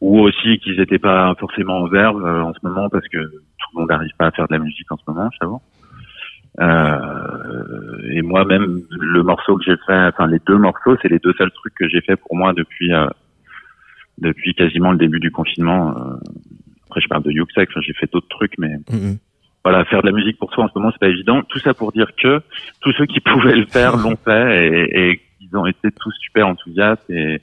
ou 0.00 0.20
aussi 0.20 0.58
qu'ils 0.58 0.78
n'étaient 0.78 0.98
pas 0.98 1.34
forcément 1.38 1.78
en 1.78 1.86
verve 1.88 2.24
euh, 2.24 2.42
en 2.42 2.52
ce 2.52 2.58
moment 2.62 2.88
parce 2.90 3.06
que 3.08 3.18
tout 3.18 3.68
le 3.74 3.80
monde 3.80 3.88
n'arrive 3.90 4.10
pas 4.18 4.26
à 4.26 4.30
faire 4.32 4.46
de 4.48 4.52
la 4.52 4.58
musique 4.58 4.90
en 4.92 4.96
ce 4.98 5.02
moment, 5.08 5.30
j'avoue. 5.40 5.60
Euh, 6.60 7.98
et 8.10 8.22
moi 8.22 8.44
même 8.44 8.80
le 8.90 9.22
morceau 9.22 9.56
que 9.56 9.64
j'ai 9.64 9.76
fait, 9.86 10.06
enfin 10.06 10.26
les 10.26 10.40
deux 10.46 10.58
morceaux, 10.58 10.96
c'est 11.02 11.08
les 11.08 11.18
deux 11.18 11.32
seuls 11.36 11.50
trucs 11.52 11.74
que 11.74 11.88
j'ai 11.88 12.00
fait 12.00 12.16
pour 12.16 12.36
moi 12.36 12.52
depuis 12.52 12.92
euh, 12.92 13.06
depuis 14.18 14.54
quasiment 14.54 14.92
le 14.92 14.98
début 14.98 15.20
du 15.20 15.30
confinement. 15.30 15.96
Euh, 15.96 16.16
après 16.94 17.00
je 17.00 17.08
parle 17.08 17.24
de 17.24 17.32
Yuxek, 17.32 17.68
enfin, 17.70 17.80
j'ai 17.80 17.92
fait 17.94 18.08
d'autres 18.12 18.28
trucs, 18.28 18.52
mais 18.58 18.76
Mhm. 18.92 19.18
voilà, 19.64 19.84
faire 19.86 20.00
de 20.02 20.06
la 20.06 20.12
musique 20.12 20.38
pour 20.38 20.52
soi 20.54 20.64
en 20.64 20.68
ce 20.68 20.72
moment 20.78 20.90
c'est 20.92 21.00
pas 21.00 21.08
évident. 21.08 21.42
Tout 21.42 21.58
ça 21.58 21.74
pour 21.74 21.90
dire 21.90 22.06
que 22.16 22.40
tous 22.82 22.92
ceux 22.92 23.06
qui 23.06 23.18
pouvaient 23.20 23.56
le 23.56 23.66
faire 23.66 23.96
l'ont 23.96 24.16
fait 24.24 24.68
et, 24.68 25.10
et 25.10 25.20
ils 25.40 25.56
ont 25.56 25.66
été 25.66 25.90
tous 26.00 26.12
super 26.20 26.46
enthousiastes 26.46 27.08
et 27.10 27.40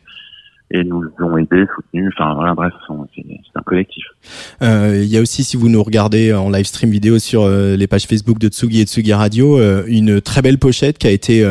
et 0.73 0.83
nous 0.83 1.03
ont 1.19 1.37
aidés, 1.37 1.65
soutenus. 1.75 2.11
Enfin 2.17 2.33
voilà, 2.33 2.53
bref, 2.53 2.73
c'est 3.15 3.23
un 3.55 3.61
collectif. 3.63 4.03
Euh, 4.61 4.99
Il 5.03 5.09
y 5.09 5.17
a 5.17 5.21
aussi, 5.21 5.43
si 5.43 5.57
vous 5.57 5.69
nous 5.69 5.83
regardez 5.83 6.33
en 6.33 6.49
live 6.49 6.65
stream 6.65 6.89
vidéo 6.91 7.19
sur 7.19 7.43
euh, 7.43 7.75
les 7.75 7.87
pages 7.87 8.05
Facebook 8.05 8.39
de 8.39 8.47
Tsugi 8.47 8.81
et 8.81 8.85
Tsugi 8.85 9.13
Radio, 9.13 9.59
euh, 9.59 9.83
une 9.87 10.21
très 10.21 10.41
belle 10.41 10.57
pochette 10.57 10.97
qui 10.97 11.07
a 11.07 11.11
été 11.11 11.45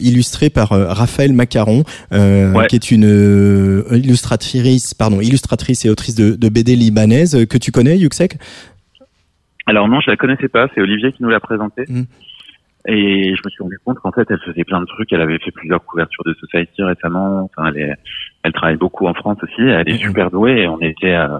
illustrée 0.00 0.50
par 0.50 0.70
Raphaël 0.70 1.32
Macaron, 1.32 1.84
euh, 2.12 2.52
Ouais. 2.52 2.66
qui 2.68 2.76
est 2.76 2.90
une 2.90 3.84
illustratrice, 3.90 4.94
pardon, 4.94 5.20
illustratrice 5.20 5.84
et 5.84 5.90
autrice 5.90 6.14
de, 6.14 6.32
de 6.36 6.48
BD 6.48 6.76
libanaise 6.76 7.46
que 7.46 7.58
tu 7.58 7.72
connais, 7.72 7.98
Yuxek? 7.98 8.38
Alors 9.66 9.88
non, 9.88 10.00
je 10.00 10.10
la 10.10 10.16
connaissais 10.16 10.48
pas. 10.48 10.68
C'est 10.74 10.80
Olivier 10.80 11.12
qui 11.12 11.22
nous 11.22 11.28
l'a 11.28 11.40
présentée. 11.40 11.84
Mm. 11.88 12.02
Et 12.88 13.34
je 13.34 13.42
me 13.44 13.50
suis 13.50 13.62
rendu 13.62 13.78
compte 13.84 13.98
qu'en 13.98 14.12
fait, 14.12 14.26
elle 14.30 14.38
faisait 14.44 14.64
plein 14.64 14.80
de 14.80 14.86
trucs. 14.86 15.12
Elle 15.12 15.20
avait 15.20 15.38
fait 15.38 15.50
plusieurs 15.50 15.84
couvertures 15.84 16.22
de 16.24 16.34
Society 16.34 16.82
récemment. 16.84 17.50
Enfin, 17.56 17.68
elle, 17.74 17.78
est, 17.82 17.94
elle 18.44 18.52
travaille 18.52 18.76
beaucoup 18.76 19.06
en 19.06 19.14
France 19.14 19.38
aussi. 19.42 19.60
Elle 19.62 19.88
est 19.88 19.98
super 19.98 20.30
douée 20.30 20.60
et 20.62 20.68
on 20.68 20.80
était, 20.80 21.14
euh, 21.16 21.38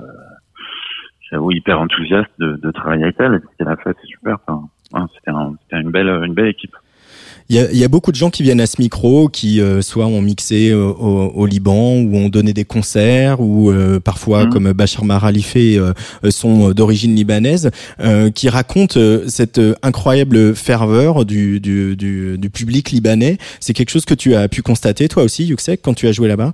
j'avoue, 1.31 1.53
hyper 1.53 1.81
enthousiaste 1.81 2.31
de, 2.39 2.57
de 2.57 2.71
travailler 2.73 3.05
avec 3.05 3.17
elle. 3.21 3.35
Et 3.35 3.39
ce 3.39 3.57
qu'elle 3.59 3.69
a 3.69 3.77
fait, 3.77 3.97
c'est 4.01 4.07
super. 4.09 4.39
Enfin, 4.47 4.63
ouais, 4.95 5.07
c'était 5.15 5.31
un- 5.31 5.55
c'était 5.63 5.81
une 5.81 5.91
belle, 5.91 6.09
une 6.09 6.35
belle 6.35 6.49
équipe. 6.49 6.75
Il 7.49 7.55
y 7.55 7.61
a, 7.61 7.71
y 7.73 7.85
a 7.85 7.89
beaucoup 7.89 8.11
de 8.11 8.17
gens 8.17 8.31
qui 8.31 8.43
viennent 8.43 8.61
à 8.61 8.67
ce 8.67 8.81
micro, 8.83 9.29
qui 9.29 9.61
euh, 9.61 9.81
soit 9.81 10.07
ont 10.07 10.21
mixé 10.21 10.71
euh, 10.71 10.83
au, 10.83 11.31
au 11.33 11.47
Liban, 11.47 11.95
ou 11.99 12.17
ont 12.17 12.29
donné 12.29 12.53
des 12.53 12.65
concerts, 12.65 13.41
ou 13.41 13.71
euh, 13.71 14.01
parfois, 14.01 14.47
Mhm. 14.47 14.51
comme 14.53 14.73
Bachar 14.73 15.05
Maralifé, 15.05 15.79
euh, 15.79 15.93
euh, 16.25 16.31
sont 16.33 16.71
d'origine 16.73 17.15
libanaise, 17.15 17.71
euh, 18.01 18.31
qui 18.31 18.49
racontent 18.49 18.99
euh, 18.99 19.29
cette 19.29 19.61
incroyable 19.83 20.57
ferveur 20.57 21.25
du, 21.25 21.61
du, 21.61 21.97
du, 21.97 22.37
du 22.37 22.51
public 22.51 22.91
libanais. 22.91 23.39
C'est 23.61 23.75
quelque 23.75 23.91
chose 23.91 24.05
que 24.05 24.15
tu 24.15 24.35
as 24.35 24.49
pu 24.49 24.63
constater, 24.63 25.07
toi 25.07 25.23
aussi, 25.23 25.47
Yuxek, 25.47 25.83
quand 25.83 25.95
tu 25.95 26.09
as 26.09 26.13
joué 26.13 26.27
là-bas? 26.27 26.53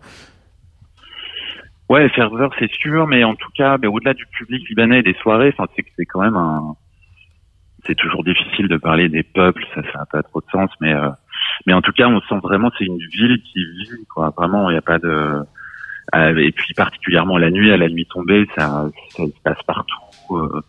Ouais, 1.89 2.09
ferveur, 2.11 2.51
c'est 2.59 2.71
sûr, 2.71 3.07
mais 3.07 3.25
en 3.25 3.35
tout 3.35 3.51
cas, 3.57 3.77
mais 3.81 3.87
au-delà 3.87 4.15
du 4.15 4.25
public 4.39 4.67
libanais 4.69 5.01
et 5.01 5.03
des 5.03 5.15
soirées, 5.23 5.55
enfin, 5.57 5.71
c'est 5.97 6.07
quand 6.07 6.21
même 6.21 6.37
un. 6.37 6.75
C'est 7.87 7.97
toujours 7.97 8.25
difficile 8.25 8.69
de 8.69 8.77
parler 8.77 9.09
des 9.09 9.23
peuples, 9.23 9.65
ça, 9.75 9.81
n'a 9.81 10.07
pas 10.07 10.23
trop 10.23 10.41
de 10.41 10.47
sens, 10.53 10.71
mais 10.81 10.93
euh, 10.95 11.09
mais 11.67 11.73
en 11.73 11.83
tout 11.83 11.93
cas, 11.93 12.09
on 12.09 12.21
sent 12.21 12.39
vraiment 12.43 12.71
c'est 12.79 12.85
une 12.85 12.99
ville 12.99 13.41
qui 13.43 13.65
vit, 13.65 14.07
quoi. 14.13 14.33
Vraiment, 14.37 14.71
il 14.71 14.75
n'y 14.75 14.79
a 14.79 14.83
pas 14.83 14.99
de. 14.99 15.43
euh, 16.15 16.37
et 16.37 16.53
puis 16.53 16.75
particulièrement 16.75 17.39
la 17.39 17.51
nuit, 17.51 17.73
à 17.73 17.77
la 17.77 17.89
nuit 17.89 18.07
tombée, 18.07 18.47
ça, 18.57 18.89
ça 19.11 19.25
se 19.27 19.43
passe 19.45 19.63
partout. 19.67 19.97
euh, 20.31 20.61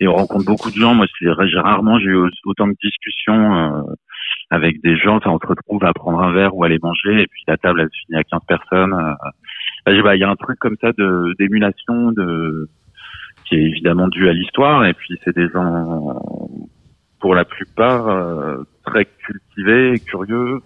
et 0.00 0.08
on 0.08 0.14
rencontre 0.14 0.46
beaucoup 0.46 0.70
de 0.70 0.76
gens. 0.76 0.94
Moi, 0.94 1.06
j'ai 1.20 1.58
rarement 1.58 1.98
j'ai 1.98 2.06
eu 2.06 2.30
autant 2.44 2.66
de 2.66 2.74
discussions 2.82 3.54
euh, 3.54 3.82
avec 4.50 4.82
des 4.82 4.96
gens. 4.96 5.16
Enfin, 5.16 5.30
on 5.30 5.38
se 5.38 5.46
retrouve 5.46 5.84
à 5.84 5.92
prendre 5.92 6.20
un 6.20 6.32
verre 6.32 6.54
ou 6.56 6.64
aller 6.64 6.78
manger, 6.82 7.22
et 7.22 7.26
puis 7.26 7.42
la 7.46 7.56
table 7.56 7.80
elle 7.82 7.88
se 7.88 8.06
finit 8.06 8.18
à 8.18 8.24
15 8.24 8.40
personnes. 8.48 9.16
pas, 9.84 10.16
il 10.16 10.20
y 10.20 10.24
a 10.24 10.30
un 10.30 10.36
truc 10.36 10.58
comme 10.58 10.76
ça 10.80 10.92
de 10.92 11.34
d'émulation, 11.38 12.12
de 12.12 12.68
qui 13.44 13.56
est 13.56 13.62
évidemment 13.62 14.08
dû 14.08 14.28
à 14.28 14.32
l'histoire, 14.32 14.84
et 14.84 14.94
puis 14.94 15.18
c'est 15.24 15.34
des 15.34 15.48
gens 15.48 16.20
pour 17.20 17.34
la 17.34 17.44
plupart 17.44 18.08
euh, 18.08 18.64
très 18.84 19.06
cultivés, 19.06 19.98
curieux 20.00 20.60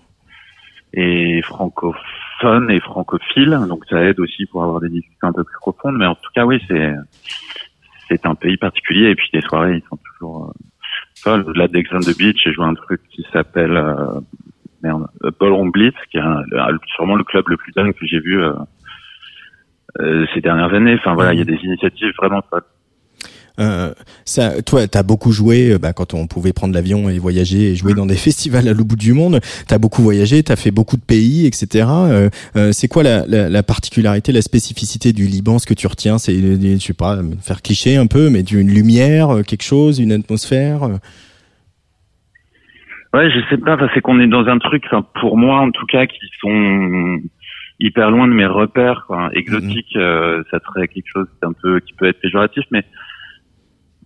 et 0.93 1.41
francophones 1.43 2.71
et 2.71 2.81
francophiles, 2.81 3.59
donc 3.69 3.85
ça 3.89 4.03
aide 4.03 4.19
aussi 4.21 4.47
pour 4.47 4.63
avoir 4.65 4.81
des 4.81 4.89
discussions 4.89 5.29
un 5.29 5.33
peu 5.33 5.45
plus 5.45 5.59
profondes. 5.61 5.97
Mais 5.99 6.07
en 6.07 6.15
tout 6.15 6.31
cas, 6.35 6.45
oui, 6.45 6.61
c'est 6.67 6.95
c'est 8.09 8.27
un 8.27 8.35
pays 8.35 8.57
particulier, 8.57 9.11
et 9.11 9.15
puis 9.15 9.29
les 9.33 9.43
soirées, 9.43 9.77
ils 9.77 9.89
sont 9.89 9.99
toujours 10.13 10.47
euh, 10.47 10.53
folles. 11.23 11.45
Au-delà 11.47 11.69
d'Ex 11.69 11.91
on 11.93 12.01
the 12.01 12.17
Beach, 12.17 12.39
j'ai 12.43 12.53
joué 12.53 12.65
un 12.65 12.75
truc 12.75 13.03
qui 13.11 13.25
s'appelle 13.33 13.77
euh, 13.77 14.21
merde, 14.83 15.07
euh, 15.25 15.31
Ballroom 15.39 15.71
Blitz, 15.71 15.95
qui 16.11 16.19
est 16.19 16.23
sûrement 16.97 17.17
le 17.17 17.25
club 17.25 17.49
le 17.49 17.57
plus 17.57 17.73
dingue 17.73 17.93
que 17.93 18.07
j'ai 18.07 18.21
vu. 18.21 18.43
Euh, 20.01 20.27
ces 20.35 20.41
dernières 20.41 20.73
années. 20.73 20.97
Enfin 20.99 21.15
voilà, 21.15 21.33
il 21.33 21.39
y 21.39 21.43
a 21.43 21.45
des 21.45 21.59
initiatives 21.63 22.13
vraiment 22.19 22.43
folles. 22.51 22.63
Euh, 23.61 23.93
ça, 24.25 24.63
toi, 24.63 24.87
t'as 24.87 25.03
beaucoup 25.03 25.33
joué 25.33 25.73
euh, 25.73 25.79
bah, 25.79 25.93
quand 25.93 26.15
on 26.15 26.27
pouvait 26.27 26.53
prendre 26.53 26.75
l'avion 26.75 27.09
et 27.09 27.19
voyager 27.19 27.73
et 27.73 27.75
jouer 27.75 27.95
dans 27.95 28.07
des 28.07 28.15
festivals 28.27 28.69
à 28.69 28.73
l'autre 28.73 28.89
bout 28.89 28.97
du 28.97 29.13
monde. 29.13 29.41
T'as 29.67 29.79
beaucoup 29.79 30.03
voyagé, 30.03 30.43
t'as 30.43 30.57
fait 30.57 30.71
beaucoup 30.71 30.97
de 30.97 31.05
pays, 31.05 31.47
etc. 31.47 31.87
Euh, 31.89 32.29
euh, 32.57 32.73
c'est 32.73 32.89
quoi 32.89 33.03
la, 33.03 33.27
la, 33.27 33.49
la 33.49 33.63
particularité, 33.63 34.33
la 34.33 34.43
spécificité 34.43 35.13
du 35.13 35.27
Liban 35.27 35.59
Ce 35.59 35.67
que 35.67 35.75
tu 35.75 35.87
retiens, 35.87 36.19
c'est, 36.19 36.35
je 36.35 36.79
sais 36.79 36.95
pas, 36.95 37.19
faire 37.43 37.63
cliché 37.63 37.97
un 37.97 38.07
peu, 38.07 38.31
mais 38.31 38.43
d'une 38.43 38.69
lumière, 38.69 39.29
quelque 39.47 39.65
chose, 39.65 39.99
une 39.99 40.13
atmosphère. 40.13 40.83
Ouais, 43.15 43.31
je 43.31 43.41
sais 43.49 43.57
pas, 43.57 43.77
c'est 43.95 44.01
qu'on 44.01 44.21
est 44.21 44.27
dans 44.29 44.47
un 44.47 44.59
truc, 44.59 44.85
pour 45.21 45.37
moi 45.37 45.61
en 45.61 45.71
tout 45.71 45.87
cas, 45.87 46.07
qui 46.07 46.19
sont 46.41 47.19
hyper 47.81 48.11
loin 48.11 48.27
de 48.27 48.33
mes 48.33 48.47
repères. 48.47 49.05
Quoi. 49.07 49.31
Exotique, 49.35 49.95
euh, 49.97 50.43
ça 50.51 50.59
serait 50.61 50.89
quelque 50.89 51.09
chose 51.13 51.29
d'un 51.43 51.53
peu 51.53 51.81
qui 51.81 51.93
peut 51.95 52.07
être 52.07 52.21
péjoratif, 52.21 52.65
mais 52.71 52.85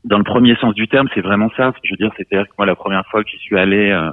dans 0.04 0.18
le 0.18 0.24
premier 0.24 0.56
sens 0.56 0.74
du 0.74 0.88
terme, 0.88 1.08
c'est 1.14 1.20
vraiment 1.20 1.50
ça. 1.56 1.72
Je 1.84 1.92
veux 1.92 1.96
dire, 1.96 2.12
c'est-à-dire 2.16 2.46
que 2.48 2.54
moi, 2.58 2.66
la 2.66 2.74
première 2.74 3.06
fois 3.06 3.22
que 3.22 3.30
j'y 3.30 3.38
suis 3.38 3.58
allé, 3.58 3.90
euh, 3.90 4.10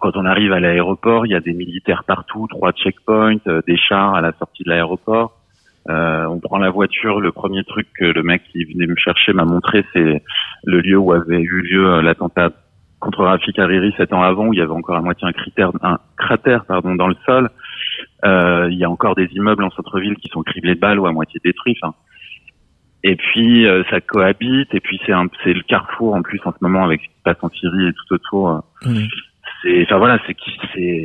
quand 0.00 0.16
on 0.16 0.24
arrive 0.24 0.52
à 0.52 0.60
l'aéroport, 0.60 1.26
il 1.26 1.32
y 1.32 1.34
a 1.34 1.40
des 1.40 1.54
militaires 1.54 2.04
partout, 2.04 2.46
trois 2.48 2.72
checkpoints, 2.72 3.38
euh, 3.46 3.62
des 3.66 3.76
chars 3.76 4.14
à 4.14 4.20
la 4.20 4.32
sortie 4.32 4.62
de 4.64 4.70
l'aéroport. 4.70 5.38
Euh, 5.88 6.26
on 6.26 6.38
prend 6.38 6.58
la 6.58 6.70
voiture. 6.70 7.20
Le 7.20 7.32
premier 7.32 7.64
truc 7.64 7.86
que 7.98 8.04
le 8.04 8.22
mec 8.22 8.42
qui 8.52 8.64
venait 8.64 8.86
me 8.86 8.96
chercher 8.96 9.32
m'a 9.32 9.44
montré, 9.44 9.84
c'est 9.92 10.22
le 10.64 10.80
lieu 10.80 10.98
où 10.98 11.12
avait 11.12 11.40
eu 11.40 11.62
lieu 11.62 11.86
euh, 11.86 12.02
l'attentat 12.02 12.50
contre 13.00 13.24
Rafik 13.24 13.58
Hariri 13.58 13.94
sept 13.96 14.12
ans 14.12 14.22
avant, 14.22 14.48
où 14.48 14.52
il 14.52 14.58
y 14.58 14.62
avait 14.62 14.72
encore 14.72 14.96
à 14.96 15.00
moitié 15.00 15.26
un 15.26 15.32
critère, 15.32 15.70
un 15.82 15.98
cratère, 16.16 16.64
pardon, 16.66 16.94
dans 16.94 17.08
le 17.08 17.16
sol. 17.24 17.48
Euh, 18.24 18.68
il 18.70 18.78
y 18.78 18.84
a 18.84 18.90
encore 18.90 19.14
des 19.14 19.28
immeubles 19.32 19.62
en 19.64 19.70
centre-ville 19.70 20.16
qui 20.16 20.28
sont 20.28 20.42
criblés 20.42 20.74
de 20.74 20.80
balles 20.80 20.98
ou 20.98 21.06
à 21.06 21.12
moitié 21.12 21.40
détruits. 21.44 21.76
Enfin, 21.80 21.94
et 23.04 23.16
puis 23.16 23.66
euh, 23.66 23.84
ça 23.90 24.00
cohabite. 24.00 24.74
Et 24.74 24.80
puis 24.80 25.00
c'est 25.06 25.12
un, 25.12 25.26
c'est 25.44 25.54
le 25.54 25.62
carrefour 25.62 26.14
en 26.14 26.22
plus 26.22 26.40
en 26.44 26.52
ce 26.52 26.58
moment 26.60 26.84
avec 26.84 27.00
ce 27.02 27.06
qui 27.06 27.14
se 27.14 27.22
passe 27.22 27.36
en 27.42 27.50
Syrie 27.50 27.88
et 27.88 27.92
tout 27.92 28.14
autour. 28.14 28.48
euh, 28.50 28.60
C'est, 29.62 29.82
enfin 29.84 29.98
voilà, 29.98 30.18
c'est 30.26 30.34
qui, 30.34 30.58
c'est, 30.74 31.04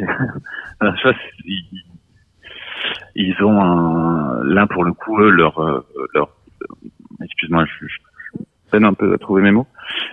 ils, 1.44 1.84
ils 3.14 3.42
ont 3.42 3.60
un, 3.60 4.44
là 4.44 4.66
pour 4.66 4.84
le 4.84 4.92
coup 4.92 5.20
eux 5.20 5.30
leur, 5.30 5.58
euh, 5.58 5.86
leur, 6.14 6.28
excuse-moi, 7.22 7.64
je, 7.64 7.86
je 7.86 7.98
peine 8.70 8.84
un 8.84 8.94
peu 8.94 9.14
à 9.14 9.18
trouver 9.18 9.42
mes 9.42 9.52
mots. 9.52 9.66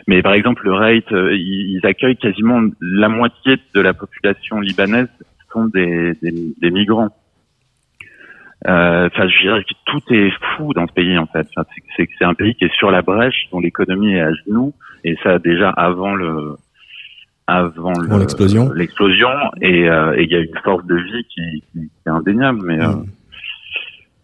Mais 0.08 0.22
par 0.22 0.34
exemple, 0.34 0.66
le 0.66 1.34
ils, 1.34 1.78
ils 1.78 1.86
accueillent 1.86 2.18
quasiment 2.18 2.62
la 2.80 3.10
moitié 3.10 3.58
de 3.74 3.82
la 3.82 3.94
population 3.94 4.60
libanaise 4.60 5.10
sont 5.54 5.66
des, 5.68 6.14
des, 6.22 6.34
des 6.62 6.72
migrants. 6.72 7.10
Euh, 8.68 9.08
Enfin, 9.08 9.28
je 9.28 9.41
dirais 9.41 9.64
que 9.64 9.74
tout 9.86 10.01
est 10.14 10.32
fou 10.56 10.74
dans 10.74 10.88
ce 10.88 10.93
pays 10.93 11.18
en 11.18 11.26
fait. 11.28 11.45
Enfin, 11.56 11.68
c'est- 11.76 11.84
c'est 11.97 12.10
c'est 12.18 12.26
un 12.26 12.34
pays 12.34 12.56
qui 12.56 12.64
est 12.66 12.74
sur 12.76 12.91
la 12.91 13.01
brèche, 13.01 13.47
dont 13.51 13.60
l'économie 13.60 14.14
est 14.14 14.22
à 14.22 14.34
genoux, 14.34 14.74
et 15.04 15.16
ça 15.24 15.38
déjà 15.39 15.70
avant 15.70 16.16
le 16.16 16.56
avant 17.45 17.91
le- 17.91 18.06
Avant 18.06 18.18
l'explosion. 18.20 18.72
l'explosion, 18.72 19.28
et 19.62 19.89
euh, 19.89 20.16
et 20.18 20.24
il 20.24 20.32
y 20.32 20.36
a 20.36 20.39
une 20.39 20.58
force 20.64 20.86
de 20.86 20.95
vie 20.95 21.24
qui, 21.26 21.41
qui, 21.74 21.80
qui 21.80 21.89
est 22.06 22.10
indéniable. 22.10 22.62
Mais 22.66 22.80
euh, 22.82 22.93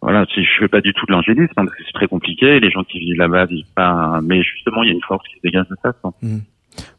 voilà, 0.02 0.26
si 0.34 0.42
je 0.46 0.50
fais 0.60 0.70
pas 0.70 0.80
du 0.80 0.94
tout 0.94 1.06
de 1.06 1.12
l'angélisme 1.12 1.52
hein, 1.58 1.66
parce 1.66 1.76
que 1.76 1.84
c'est 1.86 1.92
très 1.92 2.08
compliqué. 2.08 2.62
Les 2.62 2.72
gens 2.72 2.86
qui 2.86 3.00
vivent 3.00 3.18
là-bas 3.18 3.44
vivent 3.46 3.74
pas, 3.76 4.22
mais 4.24 4.42
justement, 4.42 4.84
il 4.84 4.88
y 4.88 4.92
a 4.92 4.94
une 4.94 5.02
force 5.02 5.28
qui 5.28 5.36
se 5.36 5.42
dégage 5.44 5.68
de 5.68 5.76
ça. 5.84 5.92
quoi. 6.02 6.14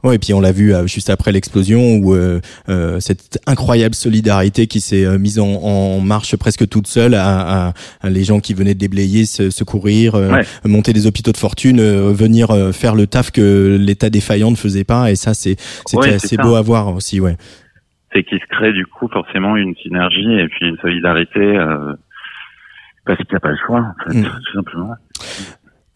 Ouais, 0.03 0.17
et 0.17 0.19
puis 0.19 0.33
on 0.35 0.41
l'a 0.41 0.53
vu 0.53 0.73
euh, 0.75 0.87
juste 0.87 1.11
après 1.11 1.31
l'explosion 1.33 1.97
où 1.97 2.15
euh, 2.15 2.41
euh, 2.69 3.01
cette 3.01 3.39
incroyable 3.47 3.95
solidarité 3.95 4.67
qui 4.67 4.81
s'est 4.81 5.05
euh, 5.05 5.19
mise 5.19 5.39
en, 5.39 5.47
en 5.49 6.01
marche 6.01 6.35
presque 6.37 6.69
toute 6.69 6.87
seule 6.87 7.15
à, 7.15 7.69
à- 7.69 7.73
à 8.01 8.11
les 8.11 8.25
gens 8.25 8.41
qui 8.41 8.55
venaient 8.55 8.75
déblayer, 8.75 9.27
se, 9.27 9.51
secourir, 9.51 10.15
euh, 10.15 10.31
Ouais. 10.33 10.43
monter 10.65 10.93
des 10.93 11.07
hôpitaux 11.07 11.33
de 11.33 11.37
fortune, 11.37 11.81
euh, 11.81 12.13
venir 12.13 12.49
faire 12.73 12.95
le 12.95 13.07
taf 13.07 13.31
que 13.31 13.77
l'État 13.81 14.09
défaillant 14.11 14.51
ne 14.51 14.57
faisait 14.57 14.85
pas. 14.85 15.11
Et 15.11 15.17
ça, 15.17 15.35
c'est 15.35 15.57
c'était 15.87 15.97
Ouais, 15.99 16.15
assez 16.15 16.37
ça. 16.37 16.43
beau 16.43 16.55
à 16.55 16.63
voir 16.63 16.95
aussi, 16.95 17.21
ouais. 17.21 17.37
c'est 18.13 18.25
qu'il 18.25 18.39
se 18.41 18.47
crée 18.47 18.73
du 18.73 18.87
coup 18.87 19.07
forcément 19.09 19.57
une 19.57 19.75
synergie 19.77 20.33
et 20.33 20.49
puis 20.49 20.69
une 20.69 20.77
solidarité 20.79 21.39
euh, 21.41 21.95
parce 23.07 23.19
qu'il 23.19 23.29
n'y 23.33 23.37
a 23.37 23.41
pas 23.41 23.51
le 23.51 23.59
choix, 23.67 23.81
en 23.81 24.11
fait, 24.11 24.19
Mm. 24.19 24.25
tout 24.25 24.53
simplement. 24.55 24.95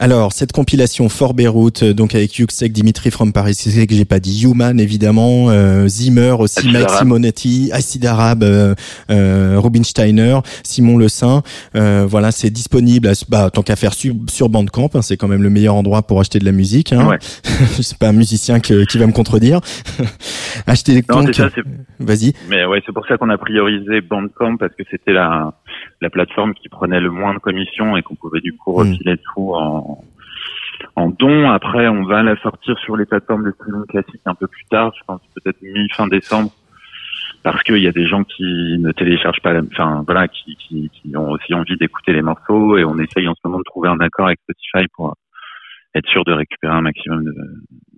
Alors, 0.00 0.32
cette 0.32 0.50
compilation 0.50 1.08
Fort 1.08 1.34
Beyrouth, 1.34 1.84
euh, 1.84 1.94
donc 1.94 2.16
avec 2.16 2.36
Yuxek, 2.36 2.72
Dimitri 2.72 3.12
from 3.12 3.32
Paris, 3.32 3.54
c'est 3.54 3.86
que 3.86 3.94
j'ai 3.94 4.04
pas 4.04 4.18
dit, 4.18 4.42
Human 4.44 4.80
évidemment, 4.80 5.50
euh, 5.50 5.86
Zimmer 5.86 6.34
aussi, 6.40 6.68
Mike. 6.68 6.90
Simonetti, 6.90 7.70
Acid 7.72 8.04
Arabe, 8.04 8.42
euh, 8.42 8.74
euh, 9.10 9.54
Robin 9.58 9.84
Steiner, 9.84 10.40
Simon 10.64 10.96
Le 10.98 11.08
Saint. 11.08 11.42
Euh, 11.76 12.06
voilà, 12.08 12.32
c'est 12.32 12.50
disponible, 12.50 13.06
à, 13.06 13.12
bah, 13.28 13.50
tant 13.52 13.62
qu'à 13.62 13.76
faire 13.76 13.94
sur, 13.94 14.14
sur 14.28 14.48
Bandcamp, 14.48 14.90
hein, 14.94 15.00
c'est 15.02 15.16
quand 15.16 15.28
même 15.28 15.44
le 15.44 15.50
meilleur 15.50 15.76
endroit 15.76 16.02
pour 16.02 16.18
acheter 16.18 16.40
de 16.40 16.44
la 16.44 16.52
musique. 16.52 16.92
Hein. 16.92 17.06
Ouais. 17.06 17.18
c'est 17.80 17.96
pas 17.96 18.08
un 18.08 18.12
musicien 18.12 18.58
que- 18.58 18.84
qui 18.86 18.98
va 18.98 19.06
me 19.06 19.12
contredire. 19.12 19.60
Acheter 20.66 21.02
c'est- 21.54 21.62
vas-y. 22.00 22.32
Mais 22.48 22.64
ouais, 22.64 22.82
c'est 22.84 22.92
pour 22.92 23.06
ça 23.06 23.16
qu'on 23.16 23.30
a 23.30 23.38
priorisé 23.38 24.00
Bandcamp 24.00 24.56
parce 24.56 24.72
que 24.74 24.82
c'était 24.90 25.12
la 25.12 25.52
la 26.04 26.10
plateforme 26.10 26.54
qui 26.54 26.68
prenait 26.68 27.00
le 27.00 27.10
moins 27.10 27.34
de 27.34 27.38
commissions 27.40 27.96
et 27.96 28.02
qu'on 28.02 28.14
pouvait 28.14 28.40
du 28.40 28.52
coup 28.56 28.72
Mm. 28.72 28.78
refiler 28.78 29.16
tout 29.18 29.54
en 29.54 30.04
en 30.96 31.08
don. 31.08 31.50
Après, 31.50 31.88
on 31.88 32.04
va 32.04 32.22
la 32.22 32.36
sortir 32.36 32.78
sur 32.78 32.96
les 32.96 33.06
plateformes 33.06 33.44
de 33.44 33.52
streaming 33.52 33.86
classiques 33.86 34.26
un 34.26 34.34
peu 34.34 34.46
plus 34.46 34.64
tard, 34.66 34.92
je 34.98 35.04
pense 35.06 35.20
peut-être 35.34 35.60
mi-fin 35.62 36.06
décembre, 36.06 36.50
parce 37.42 37.62
qu'il 37.62 37.78
y 37.78 37.88
a 37.88 37.92
des 37.92 38.06
gens 38.06 38.24
qui 38.24 38.76
ne 38.78 38.92
téléchargent 38.92 39.40
pas, 39.40 39.52
la, 39.52 39.62
enfin 39.72 40.02
voilà, 40.06 40.28
qui, 40.28 40.56
qui, 40.56 40.90
qui 40.90 41.16
ont 41.16 41.30
aussi 41.30 41.54
envie 41.54 41.76
d'écouter 41.76 42.12
les 42.12 42.22
morceaux 42.22 42.76
et 42.76 42.84
on 42.84 42.98
essaye 42.98 43.28
en 43.28 43.34
ce 43.34 43.40
moment 43.44 43.58
de 43.58 43.64
trouver 43.64 43.88
un 43.88 44.00
accord 44.00 44.26
avec 44.26 44.40
Spotify 44.40 44.86
pour 44.94 45.14
être 45.94 46.08
sûr 46.08 46.24
de 46.24 46.32
récupérer 46.32 46.74
un 46.74 46.82
maximum 46.82 47.24
de, 47.24 47.34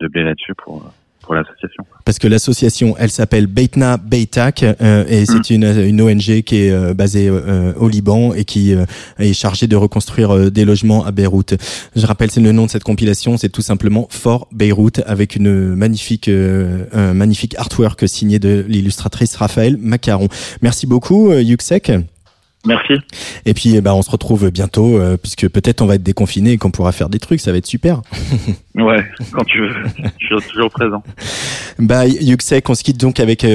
de 0.00 0.08
blé 0.08 0.22
là-dessus 0.22 0.54
pour 0.54 0.82
pour 1.26 1.34
l'association. 1.34 1.84
Parce 2.04 2.18
que 2.18 2.28
l'association, 2.28 2.94
elle 2.98 3.10
s'appelle 3.10 3.46
Beitna 3.46 3.96
Beitak 3.98 4.62
euh, 4.62 5.04
et 5.08 5.22
Mm. 5.22 5.26
c'est 5.26 5.50
une, 5.50 5.64
une 5.64 6.00
ONG 6.00 6.42
qui 6.42 6.56
est 6.62 6.70
euh, 6.70 6.94
basée 6.94 7.28
euh, 7.28 7.72
au 7.76 7.88
Liban 7.88 8.32
et 8.32 8.44
qui 8.44 8.74
euh, 8.74 8.84
est 9.18 9.32
chargée 9.32 9.66
de 9.66 9.76
reconstruire 9.76 10.34
euh, 10.34 10.50
des 10.50 10.64
logements 10.64 11.04
à 11.04 11.10
Beyrouth. 11.10 11.54
Je 11.94 12.06
rappelle, 12.06 12.30
c'est 12.30 12.40
le 12.40 12.52
nom 12.52 12.66
de 12.66 12.70
cette 12.70 12.84
compilation, 12.84 13.36
c'est 13.36 13.48
tout 13.48 13.62
simplement 13.62 14.06
Fort 14.10 14.46
Beyrouth 14.52 15.00
avec 15.06 15.36
une 15.36 15.74
magnifique, 15.74 16.28
euh, 16.28 16.84
un 16.92 17.12
magnifique 17.12 17.54
artwork 17.58 18.08
signé 18.08 18.38
de 18.38 18.64
l'illustratrice 18.68 19.36
Raphaël 19.36 19.76
Macaron. 19.78 20.28
Merci 20.62 20.86
beaucoup, 20.86 21.32
Yuxek. 21.32 21.92
Merci. 22.66 22.94
Et 23.44 23.54
puis, 23.54 23.80
ben, 23.80 23.92
on 23.92 24.02
se 24.02 24.10
retrouve 24.10 24.50
bientôt, 24.50 24.98
euh, 24.98 25.16
puisque 25.16 25.48
peut-être 25.48 25.82
on 25.82 25.86
va 25.86 25.94
être 25.94 26.02
déconfiné 26.02 26.52
et 26.52 26.58
qu'on 26.58 26.70
pourra 26.70 26.92
faire 26.92 27.08
des 27.08 27.18
trucs, 27.20 27.40
ça 27.40 27.52
va 27.52 27.58
être 27.58 27.66
super. 27.66 28.02
Ouais, 28.76 29.02
quand 29.32 29.42
tu 29.44 29.60
veux, 29.60 29.70
je 30.18 30.38
suis 30.38 30.50
toujours 30.52 30.70
présent. 30.70 31.02
Bah, 31.78 32.06
Yuxek, 32.06 32.68
on 32.68 32.74
se 32.74 32.84
quitte 32.84 33.00
donc 33.00 33.20
avec 33.20 33.42
euh, 33.42 33.48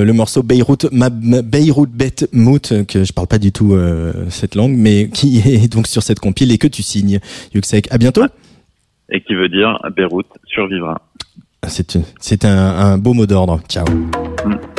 euh, 0.00 0.04
le 0.04 0.12
morceau 0.14 0.42
Beyrouth, 0.42 0.86
ma, 0.92 1.10
ma- 1.10 1.42
Beyrouth 1.42 1.90
Bet 1.90 2.26
Mout, 2.32 2.72
que 2.88 3.04
je 3.04 3.12
parle 3.12 3.26
pas 3.26 3.36
du 3.38 3.52
tout 3.52 3.74
euh, 3.74 4.14
cette 4.30 4.54
langue, 4.54 4.72
mais 4.74 5.08
qui 5.12 5.40
est 5.44 5.70
donc 5.70 5.86
sur 5.86 6.02
cette 6.02 6.20
compile 6.20 6.50
et 6.52 6.56
que 6.58 6.68
tu 6.68 6.82
signes. 6.82 7.20
Yuxek, 7.54 7.88
à 7.92 7.98
bientôt. 7.98 8.24
Et 9.10 9.20
qui 9.20 9.34
veut 9.34 9.50
dire 9.50 9.78
Beyrouth 9.94 10.26
survivra. 10.46 11.02
C'est 11.68 12.44
un, 12.46 12.56
un 12.56 12.96
beau 12.96 13.12
mot 13.12 13.26
d'ordre. 13.26 13.60
Ciao. 13.68 13.84
Beyrouth 13.84 14.71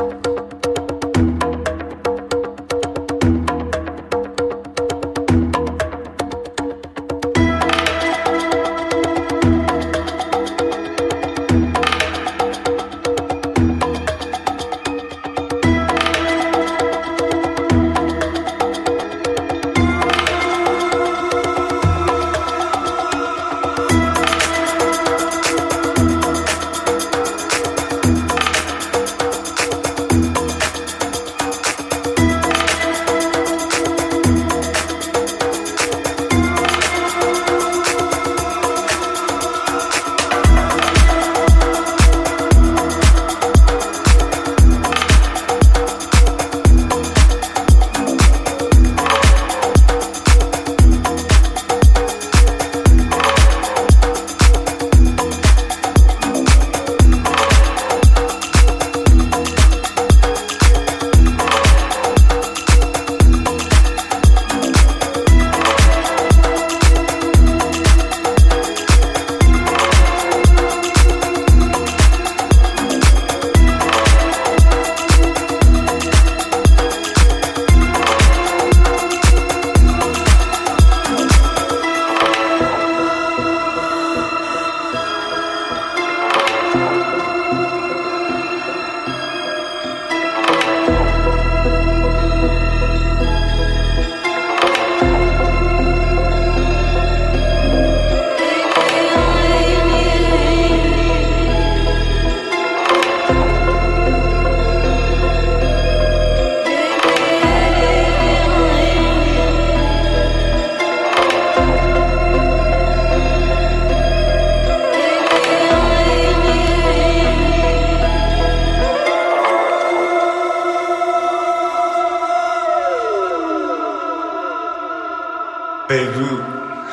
Beirut, 125.94 126.42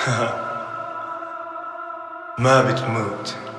Mabit 2.38 2.86
Mood. 2.86 3.49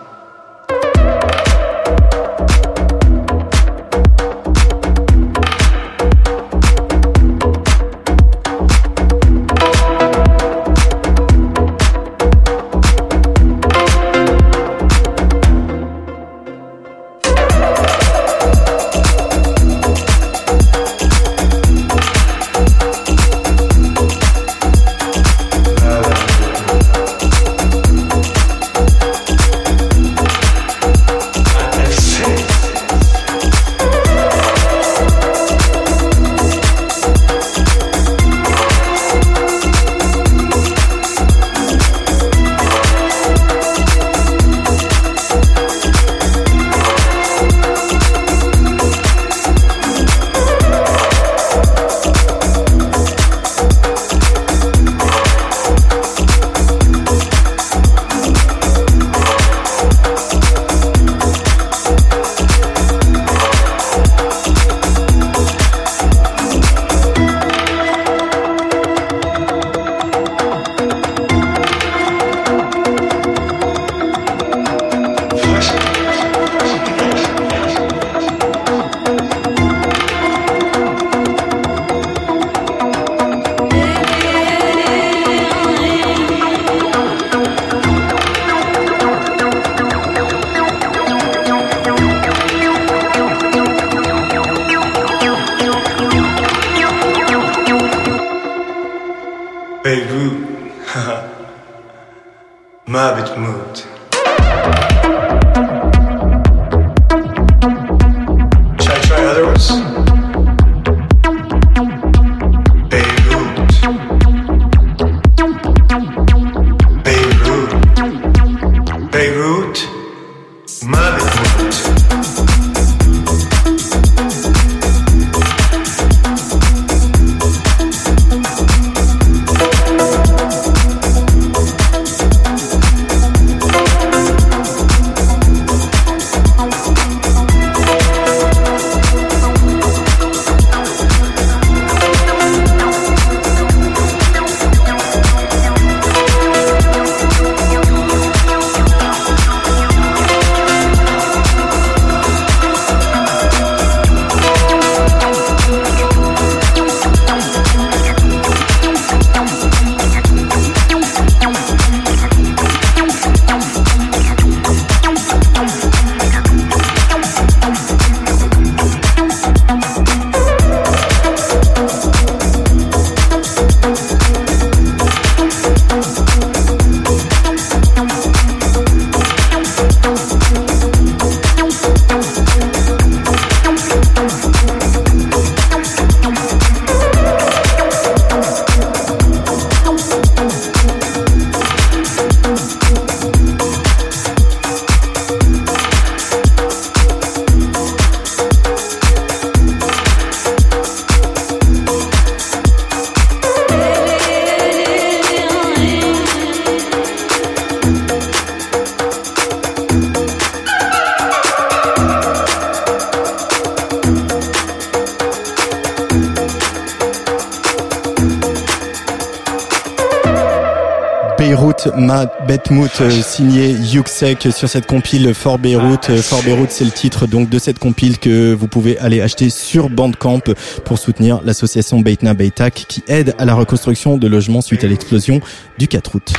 Ma 222.52 222.58
Betmout, 222.58 222.90
euh, 223.00 223.10
signé 223.10 223.70
Yuxek 223.72 224.50
sur 224.52 224.68
cette 224.68 224.86
compile 224.86 225.34
For 225.34 225.58
Beyrouth. 225.58 226.10
Euh, 226.10 226.22
For 226.22 226.44
Beyrouth, 226.44 226.72
c'est 226.72 226.84
le 226.84 226.92
titre 226.92 227.26
donc 227.26 227.50
de 227.50 227.58
cette 227.58 227.80
compile 227.80 228.20
que 228.20 228.54
vous 228.54 228.68
pouvez 228.68 228.98
aller 229.00 229.22
acheter 229.22 229.50
sur 229.50 229.90
Bandcamp 229.90 230.42
pour 230.84 231.00
soutenir 231.00 231.40
l'association 231.46 232.02
Beitna 232.02 232.34
Beitak 232.34 232.74
qui 232.90 233.06
aide 233.08 233.36
à 233.38 233.46
la 233.46 233.54
reconstruction 233.54 234.18
de 234.18 234.28
logements 234.28 234.60
suite 234.60 234.84
à 234.84 234.88
l'explosion 234.88 235.40
du 235.78 235.88
4 235.88 236.16
août. 236.16 236.34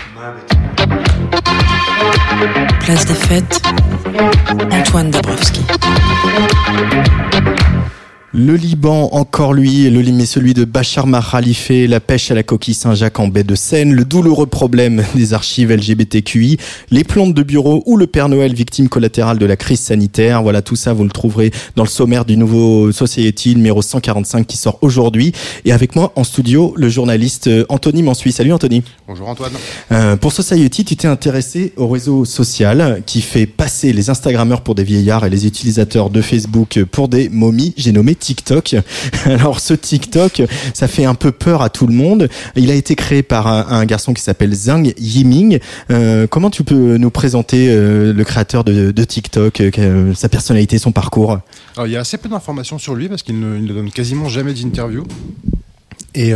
Place 2.80 3.06
des 3.06 3.14
fêtes, 3.14 3.62
Antoine 4.70 5.10
Dabrowski. 5.10 5.62
Le 8.34 8.56
Liban, 8.56 9.10
encore 9.12 9.52
lui, 9.52 9.90
le 9.90 10.02
mais 10.10 10.24
celui 10.24 10.54
de 10.54 10.64
Bachar 10.64 11.06
Khalife, 11.30 11.70
la 11.70 12.00
pêche 12.00 12.30
à 12.30 12.34
la 12.34 12.42
coquille 12.42 12.72
Saint-Jacques 12.72 13.20
en 13.20 13.28
baie 13.28 13.44
de 13.44 13.54
Seine, 13.54 13.92
le 13.92 14.06
douloureux 14.06 14.46
problème 14.46 15.04
des 15.14 15.34
archives 15.34 15.70
LGBTQI, 15.70 16.56
les 16.90 17.04
plantes 17.04 17.34
de 17.34 17.42
bureau 17.42 17.82
ou 17.84 17.98
le 17.98 18.06
Père 18.06 18.30
Noël 18.30 18.54
victime 18.54 18.88
collatérale 18.88 19.36
de 19.36 19.44
la 19.44 19.56
crise 19.56 19.80
sanitaire. 19.80 20.42
Voilà, 20.42 20.62
tout 20.62 20.76
ça, 20.76 20.94
vous 20.94 21.04
le 21.04 21.10
trouverez 21.10 21.50
dans 21.76 21.82
le 21.82 21.90
sommaire 21.90 22.24
du 22.24 22.38
nouveau 22.38 22.90
Society 22.90 23.54
numéro 23.54 23.82
145 23.82 24.46
qui 24.46 24.56
sort 24.56 24.78
aujourd'hui. 24.80 25.32
Et 25.66 25.72
avec 25.72 25.94
moi 25.94 26.14
en 26.16 26.24
studio, 26.24 26.72
le 26.78 26.88
journaliste 26.88 27.48
euh, 27.48 27.66
Anthony 27.68 28.02
Mansuy. 28.02 28.32
Salut 28.32 28.54
Anthony. 28.54 28.82
Bonjour 29.06 29.28
Antoine. 29.28 29.52
Euh, 29.92 30.16
pour 30.16 30.32
Society, 30.32 30.86
tu 30.86 30.96
t'es 30.96 31.06
intéressé 31.06 31.74
au 31.76 31.86
réseau 31.86 32.24
social 32.24 33.02
qui 33.04 33.20
fait 33.20 33.44
passer 33.44 33.92
les 33.92 34.08
Instagrammeurs 34.08 34.62
pour 34.62 34.74
des 34.74 34.84
vieillards 34.84 35.26
et 35.26 35.30
les 35.30 35.46
utilisateurs 35.46 36.08
de 36.08 36.22
Facebook 36.22 36.82
pour 36.90 37.08
des 37.08 37.28
momies. 37.28 37.74
J'ai 37.76 37.92
nommé 37.92 38.14
TikTok. 38.22 38.76
Alors 39.24 39.60
ce 39.60 39.74
TikTok, 39.74 40.42
ça 40.72 40.88
fait 40.88 41.04
un 41.04 41.14
peu 41.14 41.32
peur 41.32 41.60
à 41.60 41.68
tout 41.68 41.86
le 41.86 41.92
monde. 41.92 42.28
Il 42.56 42.70
a 42.70 42.74
été 42.74 42.94
créé 42.94 43.22
par 43.22 43.46
un, 43.46 43.84
garçon 43.84 44.14
qui 44.14 44.22
s'appelle 44.22 44.54
Zhang 44.54 44.94
Yiming. 44.96 45.58
Euh, 45.90 46.26
comment 46.28 46.50
tu 46.50 46.62
peux 46.62 46.96
nous 46.96 47.10
présenter 47.10 47.68
euh, 47.68 48.12
le 48.12 48.24
créateur 48.24 48.62
de, 48.64 49.04
TikTok, 49.04 49.60
euh, 49.60 50.14
sa 50.14 50.28
personnalité, 50.28 50.78
son 50.78 50.92
parcours? 50.92 51.40
Il 51.84 51.90
y 51.90 51.96
a 51.96 52.00
assez 52.00 52.16
peu 52.16 52.28
d'informations 52.28 52.78
sur 52.78 52.94
lui 52.94 53.08
parce 53.08 53.22
qu'il 53.22 53.38
ne, 53.40 53.58
ne 53.58 53.72
donne 53.72 53.90
quasiment 53.90 54.28
jamais 54.28 54.54
d'interview. 54.54 55.04
Et 56.14 56.32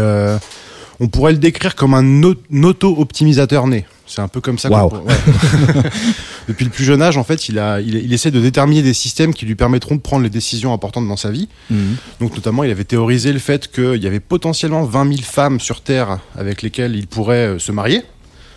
On 1.00 1.08
pourrait 1.08 1.32
le 1.32 1.38
décrire 1.38 1.74
comme 1.74 1.94
un 1.94 2.22
au- 2.22 2.34
auto-optimisateur 2.62 3.66
né. 3.66 3.84
C'est 4.06 4.20
un 4.22 4.28
peu 4.28 4.40
comme 4.40 4.58
ça. 4.58 4.68
peut- 4.68 4.74
ouais. 4.98 5.14
Depuis 6.48 6.64
le 6.64 6.70
plus 6.70 6.84
jeune 6.84 7.02
âge, 7.02 7.16
en 7.18 7.24
fait, 7.24 7.48
il, 7.48 7.58
a, 7.58 7.80
il, 7.80 7.96
il 7.96 8.12
essaie 8.12 8.30
de 8.30 8.40
déterminer 8.40 8.82
des 8.82 8.94
systèmes 8.94 9.34
qui 9.34 9.46
lui 9.46 9.56
permettront 9.56 9.96
de 9.96 10.00
prendre 10.00 10.22
les 10.22 10.30
décisions 10.30 10.72
importantes 10.72 11.08
dans 11.08 11.16
sa 11.16 11.30
vie. 11.30 11.48
Mhm. 11.70 11.96
Donc, 12.20 12.34
notamment, 12.34 12.62
il 12.64 12.70
avait 12.70 12.84
théorisé 12.84 13.32
le 13.32 13.40
fait 13.40 13.70
qu'il 13.70 14.00
y 14.02 14.06
avait 14.06 14.20
potentiellement 14.20 14.84
20 14.84 15.08
000 15.08 15.22
femmes 15.22 15.58
sur 15.58 15.80
Terre 15.80 16.18
avec 16.38 16.62
lesquelles 16.62 16.94
il 16.94 17.08
pourrait 17.08 17.46
euh, 17.48 17.58
se 17.58 17.72
marier. 17.72 18.02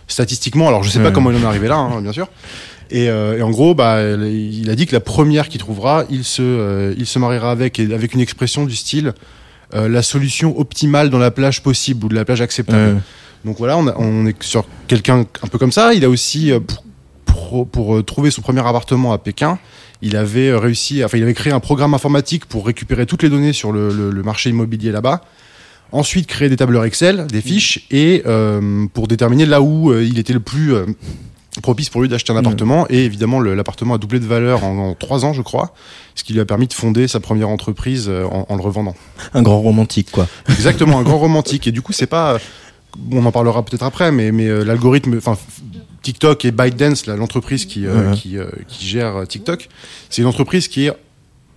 Statistiquement, 0.07 0.67
alors 0.67 0.83
je 0.83 0.89
sais 0.89 0.99
pas 0.99 1.11
comment 1.11 1.29
il 1.31 1.37
en 1.37 1.41
est 1.41 1.45
arrivé 1.45 1.67
là, 1.67 1.75
hein, 1.77 2.01
bien 2.01 2.11
sûr. 2.11 2.27
Et, 2.89 3.09
euh, 3.09 3.37
et 3.37 3.41
en 3.43 3.51
gros, 3.51 3.75
bah, 3.75 4.01
il 4.01 4.67
a 4.71 4.75
dit 4.75 4.87
que 4.87 4.93
la 4.95 4.99
première 4.99 5.49
qu'il 5.49 5.59
trouvera, 5.59 6.05
il 6.09 6.23
se, 6.23 6.41
euh, 6.41 6.95
il 6.97 7.05
se 7.05 7.19
mariera 7.19 7.51
avec, 7.51 7.79
et 7.79 7.93
avec 7.93 8.15
une 8.15 8.19
expression 8.19 8.65
du 8.65 8.75
style 8.75 9.13
euh, 9.73 9.87
la 9.89 10.01
solution 10.01 10.57
optimale 10.59 11.09
dans 11.09 11.19
la 11.19 11.31
plage 11.31 11.61
possible 11.63 12.05
ou 12.05 12.09
de 12.09 12.15
la 12.15 12.25
plage 12.25 12.41
acceptable. 12.41 12.95
Ouais. 12.95 13.01
Donc 13.45 13.57
voilà, 13.57 13.77
on, 13.77 13.87
a- 13.87 13.95
on 13.97 14.25
est 14.25 14.41
sur 14.43 14.65
quelqu'un 14.87 15.25
un 15.43 15.47
peu 15.47 15.57
comme 15.57 15.71
ça. 15.71 15.93
Il 15.93 16.03
a 16.03 16.09
aussi, 16.09 16.51
euh, 16.51 16.59
pour, 16.59 16.83
pour, 17.25 17.67
pour, 17.67 17.95
euh, 17.97 18.03
trouver 18.03 18.31
son 18.31 18.41
premier 18.41 18.59
appartement 18.61 19.13
à 19.13 19.17
Pékin, 19.17 19.59
il 20.01 20.15
avait 20.15 20.53
réussi, 20.55 21.03
enfin, 21.03 21.17
il 21.17 21.23
avait 21.23 21.33
créé 21.33 21.51
un 21.53 21.59
programme 21.59 21.93
informatique 21.93 22.45
pour 22.45 22.65
récupérer 22.65 23.05
toutes 23.05 23.23
les 23.23 23.29
données 23.29 23.53
sur 23.53 23.71
le, 23.71 23.89
le- 23.91 24.11
le 24.11 24.23
marché 24.23 24.49
immobilier 24.49 24.91
là-bas. 24.91 25.21
Ensuite, 25.91 26.27
créer 26.27 26.49
des 26.49 26.55
tableurs 26.57 26.85
Excel, 26.85 27.25
des 27.27 27.41
fiches, 27.41 27.85
et 27.89 28.21
euh, 28.27 28.85
pour 28.93 29.07
déterminer 29.07 29.45
là 29.47 29.59
où 29.61 29.91
euh, 29.91 30.03
il 30.03 30.19
était 30.19 30.33
le 30.33 30.39
plus 30.39 30.73
euh, 30.75 30.85
propice 31.61 31.89
pour 31.89 32.01
lui 32.01 32.09
d'acheter 32.09 32.31
un 32.31 32.37
appartement. 32.37 32.85
Et 32.89 33.05
évidemment, 33.05 33.39
l'appartement 33.41 33.95
a 33.95 33.97
doublé 33.97 34.19
de 34.19 34.25
valeur 34.25 34.63
en, 34.63 34.89
en 34.89 34.93
trois 34.95 35.25
ans, 35.25 35.33
je 35.33 35.41
crois, 35.41 35.73
ce 36.15 36.23
qui 36.23 36.33
lui 36.33 36.39
a 36.39 36.45
permis 36.45 36.67
de 36.67 36.73
fonder 36.73 37.07
sa 37.07 37.19
première 37.19 37.49
entreprise 37.49 38.07
euh, 38.07 38.25
en, 38.25 38.45
en 38.49 38.55
le 38.55 38.61
revendant. 38.61 38.95
Un 39.33 39.41
grand 39.41 39.59
romantique, 39.61 40.11
quoi. 40.11 40.27
Exactement, 40.49 40.99
un 40.99 41.03
grand 41.03 41.17
romantique. 41.17 41.67
Et 41.67 41.71
du 41.71 41.81
coup, 41.81 41.93
c'est 41.93 42.07
pas. 42.07 42.37
On 43.11 43.25
en 43.25 43.31
parlera 43.31 43.63
peut-être 43.63 43.83
après, 43.83 44.11
mais, 44.11 44.31
mais 44.31 44.47
euh, 44.47 44.63
l'algorithme, 44.63 45.17
enfin, 45.17 45.37
TikTok 46.01 46.45
et 46.45 46.51
ByteDance, 46.51 47.05
l'entreprise 47.07 47.65
qui, 47.65 47.85
euh, 47.85 48.11
Ouais. 48.11 48.15
qui, 48.17 48.37
euh, 48.37 48.49
qui 48.67 48.85
gère 48.87 49.27
TikTok, 49.27 49.69
c'est 50.09 50.21
une 50.21 50.27
entreprise 50.27 50.67
qui 50.67 50.87
est 50.87 50.93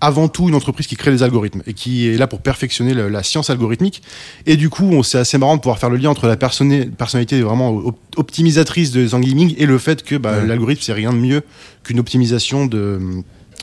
avant 0.02 0.28
tout 0.28 0.48
une 0.48 0.54
entreprise 0.56 0.86
qui 0.88 0.96
crée 0.96 1.12
des 1.12 1.22
algorithmes 1.22 1.62
et 1.66 1.72
qui 1.74 2.08
est 2.08 2.18
là 2.18 2.26
pour 2.26 2.40
perfectionner 2.40 2.92
la 2.92 3.22
science 3.22 3.48
algorithmique. 3.50 4.02
Et 4.46 4.56
du 4.56 4.68
coup, 4.68 4.84
on- 4.92 5.02
c'est 5.04 5.18
assez 5.18 5.38
marrant 5.38 5.54
de 5.56 5.60
pouvoir 5.62 5.78
faire 5.78 5.90
le 5.90 5.96
lien 5.96 6.10
entre 6.10 6.26
la 6.26 6.36
personnalité, 6.36 6.90
personnalité 6.90 7.40
vraiment 7.40 7.70
op- 7.70 7.98
optimisatrice 8.16 8.90
de 8.90 9.06
Zhang 9.06 9.24
Yiming 9.24 9.54
et 9.58 9.64
le 9.66 9.78
fait 9.78 10.02
que 10.02 10.16
bah, 10.16 10.38
Ouais. 10.40 10.46
l'algorithme, 10.46 10.82
c'est 10.82 10.92
rien 10.92 11.12
de 11.12 11.18
mieux 11.18 11.42
qu'une 11.84 12.00
optimisation 12.00 12.66
de, 12.66 13.00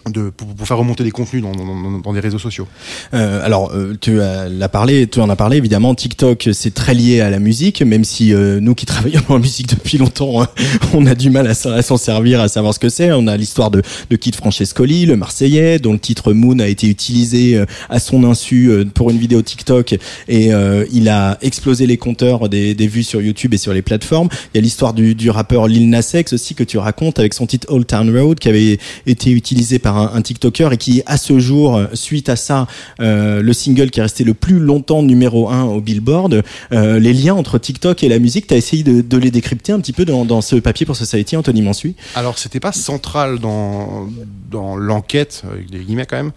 de, 0.09 0.29
pour, 0.29 0.47
pour 0.55 0.67
faire 0.67 0.77
remonter 0.77 1.03
des 1.03 1.11
contenus 1.11 1.41
dans, 1.43 1.51
dans- 1.51 1.99
dans- 1.99 2.13
des 2.13 2.19
réseaux 2.19 2.39
sociaux. 2.39 2.67
Euh, 3.13 3.43
alors, 3.45 3.71
euh, 3.73 3.95
tu 3.99 4.19
as 4.21 4.69
parlé, 4.69 5.07
tu 5.07 5.19
en 5.19 5.29
as 5.29 5.35
parlé 5.35 5.57
évidemment. 5.57 5.93
TikTok, 5.93 6.49
c'est 6.53 6.73
très 6.73 6.93
lié 6.93 7.21
à 7.21 7.29
la 7.29 7.39
musique, 7.39 7.81
même 7.81 8.03
si 8.03 8.33
euh, 8.33 8.59
nous 8.59 8.75
qui 8.75 8.85
travaillons 8.87 9.21
dans 9.27 9.35
la 9.35 9.41
musique 9.41 9.69
depuis 9.69 9.97
longtemps, 9.97 10.41
euh, 10.41 10.45
on 10.93 11.05
a 11.05 11.15
du 11.15 11.29
mal 11.29 11.47
à, 11.47 11.53
s'en- 11.53 11.97
servir, 11.97 12.39
à 12.41 12.47
savoir 12.47 12.73
ce 12.73 12.79
que 12.79 12.89
c'est. 12.89 13.11
On 13.11 13.27
a 13.27 13.35
l'histoire 13.37 13.71
de, 13.71 13.81
de 14.09 14.15
Kid 14.15 14.35
Francescoli, 14.35 15.05
le 15.05 15.15
Marseillais, 15.17 15.79
dont 15.79 15.93
le 15.93 15.99
titre 15.99 16.33
Moon 16.33 16.59
a 16.59 16.67
été 16.67 16.87
utilisé 16.87 17.55
euh, 17.57 17.65
à 17.89 17.99
son 17.99 18.23
insu 18.23 18.67
euh, 18.69 18.85
pour 18.85 19.09
une 19.11 19.17
vidéo 19.17 19.41
TikTok 19.41 19.93
et 20.27 20.53
euh, 20.53 20.85
il 20.91 21.09
a 21.09 21.37
explosé 21.41 21.85
les 21.87 21.97
compteurs 21.97 22.49
des, 22.49 22.73
des 22.73 22.87
vues 22.87 23.03
sur 23.03 23.21
YouTube 23.21 23.53
et 23.53 23.57
sur 23.57 23.73
les 23.73 23.81
plateformes. 23.81 24.29
Il 24.53 24.57
y 24.57 24.59
a 24.59 24.61
l'histoire 24.61 24.93
du, 24.93 25.13
du 25.15 25.29
rappeur 25.29 25.67
Lil 25.67 25.89
Nas 25.89 26.11
X 26.13 26.33
aussi 26.33 26.55
que 26.55 26.63
tu 26.63 26.77
racontes 26.77 27.19
avec 27.19 27.33
son 27.33 27.45
titre 27.45 27.67
Old 27.69 27.85
Town 27.87 28.09
Road 28.17 28.39
qui 28.39 28.49
avait 28.49 28.79
été 29.05 29.31
utilisé 29.31 29.79
par 29.79 29.88
un, 29.97 30.21
TikToker 30.21 30.73
et 30.73 30.77
qui 30.77 31.01
à 31.05 31.17
ce 31.17 31.39
jour, 31.39 31.77
euh, 31.77 31.87
suite 31.93 32.29
à 32.29 32.35
ça, 32.35 32.67
euh, 32.99 33.41
le 33.41 33.53
single 33.53 33.89
qui 33.89 33.99
est 33.99 34.03
resté 34.03 34.23
le 34.23 34.33
plus 34.33 34.59
longtemps 34.59 35.03
numéro 35.03 35.49
un 35.49 35.63
au 35.63 35.81
Billboard, 35.81 36.43
euh, 36.71 36.99
les 36.99 37.13
liens 37.13 37.35
entre 37.35 37.57
TikTok 37.57 38.03
et 38.03 38.09
la 38.09 38.19
musique, 38.19 38.47
tu 38.47 38.53
as 38.53 38.57
essayé 38.57 38.83
de, 38.83 39.17
les 39.17 39.31
décrypter 39.31 39.71
un 39.71 39.79
petit 39.79 39.93
peu 39.93 40.05
dans, 40.05 40.41
ce 40.41 40.55
papier 40.55 40.85
pour 40.85 40.95
Society, 40.95 41.35
Anthony 41.35 41.61
Mansuy 41.61 41.95
Alors, 42.15 42.37
c'était 42.37 42.59
pas 42.59 42.71
central 42.71 43.39
dans, 43.39 44.07
dans 44.49 44.75
l'enquête, 44.75 45.43
avec 45.51 45.69
des 45.69 45.79
guillemets 45.79 46.05
quand 46.05 46.17
même. 46.17 46.31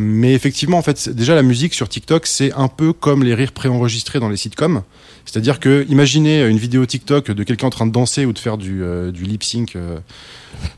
Mais 0.00 0.32
effectivement, 0.32 0.78
en 0.78 0.82
fait, 0.82 1.10
déjà 1.10 1.34
la 1.34 1.42
musique 1.42 1.74
sur 1.74 1.88
TikTok, 1.88 2.26
c'est 2.26 2.52
un 2.54 2.68
peu 2.68 2.94
comme 2.94 3.22
les 3.22 3.34
rires 3.34 3.52
préenregistrés 3.52 4.18
dans 4.18 4.30
les 4.30 4.38
sitcoms. 4.38 4.82
C'est-à-dire 5.26 5.60
que, 5.60 5.84
imaginez 5.90 6.42
une 6.46 6.56
vidéo 6.56 6.86
TikTok 6.86 7.32
de 7.32 7.42
quelqu'un 7.42 7.66
en 7.66 7.70
train 7.70 7.86
de 7.86 7.92
danser 7.92 8.24
ou 8.24 8.32
de 8.32 8.38
faire 8.38 8.56
du, 8.56 8.82
lip 9.12 9.42
sync 9.42 9.76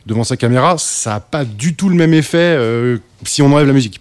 devant 0.07 0.25
sa 0.25 0.37
caméra, 0.37 0.77
ça 0.79 1.17
a 1.17 1.21
pas 1.21 1.45
du 1.45 1.75
tout 1.75 1.89
le 1.89 1.95
même 1.95 2.15
effet 2.15 2.39
euh, 2.39 2.99
si 3.25 3.43
on 3.43 3.53
enlève 3.53 3.67
la 3.67 3.73
musique. 3.73 4.01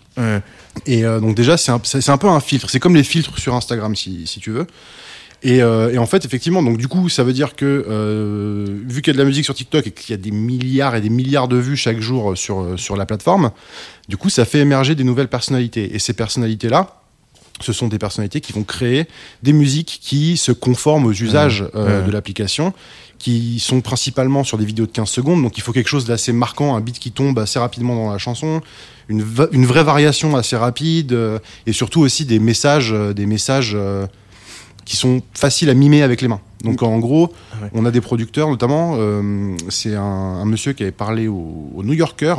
Et 0.85 1.03
euh, 1.05 1.19
donc 1.19 1.35
déjà, 1.35 1.57
c'est 1.57 1.71
un, 1.71 2.17
peu 2.17 2.27
un 2.27 2.39
filtre. 2.39 2.69
C'est 2.69 2.79
comme 2.79 2.95
les 2.95 3.03
filtres 3.03 3.37
sur 3.39 3.53
Instagram, 3.55 3.95
si, 3.95 4.25
si 4.27 4.39
tu 4.39 4.51
veux. 4.51 4.67
Et, 5.41 5.61
euh, 5.61 5.91
et 5.93 5.97
en 5.97 6.05
fait, 6.05 6.25
effectivement, 6.25 6.61
donc 6.61 6.77
du 6.77 6.87
coup, 6.89 7.07
ça 7.07 7.23
veut 7.23 7.31
dire 7.33 7.55
que 7.55 8.65
vu 8.87 9.01
qu'il 9.01 9.11
y 9.13 9.15
a 9.15 9.17
de 9.17 9.19
la 9.23 9.25
musique 9.25 9.45
sur 9.45 9.53
TikTok 9.55 9.87
et 9.87 9.91
qu'il 9.91 10.11
y 10.11 10.13
a 10.13 10.21
des 10.21 10.31
milliards 10.31 10.95
et 10.95 11.01
des 11.01 11.09
milliards 11.09 11.47
de 11.47 11.57
vues 11.57 11.77
chaque 11.77 11.99
jour 12.01 12.37
sur 12.37 12.77
sur 12.77 12.97
la 12.97 13.05
plateforme, 13.05 13.51
du 14.09 14.17
coup, 14.17 14.29
ça 14.29 14.43
fait 14.45 14.59
émerger 14.59 14.95
des 14.95 15.03
nouvelles 15.05 15.29
personnalités. 15.29 15.95
Et 15.95 15.99
ces 15.99 16.13
personnalités-là, 16.13 16.95
ce 17.61 17.73
sont 17.73 17.87
des 17.87 17.99
personnalités 17.99 18.41
qui 18.41 18.53
vont 18.53 18.63
créer 18.63 19.05
des 19.43 19.53
musiques 19.53 19.99
qui 20.01 20.37
se 20.37 20.51
conforment 20.51 21.05
aux 21.07 21.11
usages 21.13 21.61
Ouais. 21.61 21.69
euh, 21.75 21.99
Ouais. 22.01 22.07
de 22.07 22.11
l'application, 22.11 22.73
qui 23.19 23.59
sont 23.59 23.81
principalement 23.81 24.43
sur 24.43 24.57
des 24.57 24.65
vidéos 24.65 24.85
de 24.85 24.91
15 24.91 25.07
secondes. 25.09 25.43
Donc 25.43 25.57
il 25.57 25.61
faut 25.61 25.71
quelque 25.73 25.89
chose 25.89 26.05
d'assez 26.05 26.31
marquant, 26.33 26.75
un 26.75 26.81
beat 26.81 26.97
qui 26.99 27.11
tombe 27.11 27.37
assez 27.37 27.59
rapidement 27.59 27.93
dans 27.95 28.11
la 28.11 28.17
chanson, 28.17 28.61
une, 29.09 29.21
va- 29.21 29.49
une 29.51 29.65
vraie 29.65 29.83
variation 29.83 30.35
assez 30.37 30.55
rapide, 30.55 31.11
euh, 31.13 31.37
et 31.67 31.73
surtout 31.73 31.99
aussi 32.01 32.25
des 32.25 32.39
messages, 32.39 32.91
euh, 32.93 33.13
des 33.13 33.25
messages 33.25 33.73
euh, 33.75 34.07
qui 34.85 34.95
sont 34.95 35.21
faciles 35.33 35.69
à 35.69 35.73
mimer 35.73 36.01
avec 36.01 36.21
les 36.21 36.27
mains. 36.29 36.39
Donc 36.63 36.81
en 36.81 36.97
gros, 36.99 37.31
Ouais. 37.61 37.69
on 37.73 37.85
a 37.85 37.91
des 37.91 38.01
producteurs, 38.01 38.49
notamment, 38.49 38.97
c'est 39.69 39.95
un, 39.95 40.01
un 40.01 40.45
monsieur 40.45 40.71
qui 40.73 40.83
avait 40.83 40.91
parlé 40.93 41.27
au, 41.27 41.69
au 41.75 41.83
New 41.83 41.93
Yorker, 41.93 42.35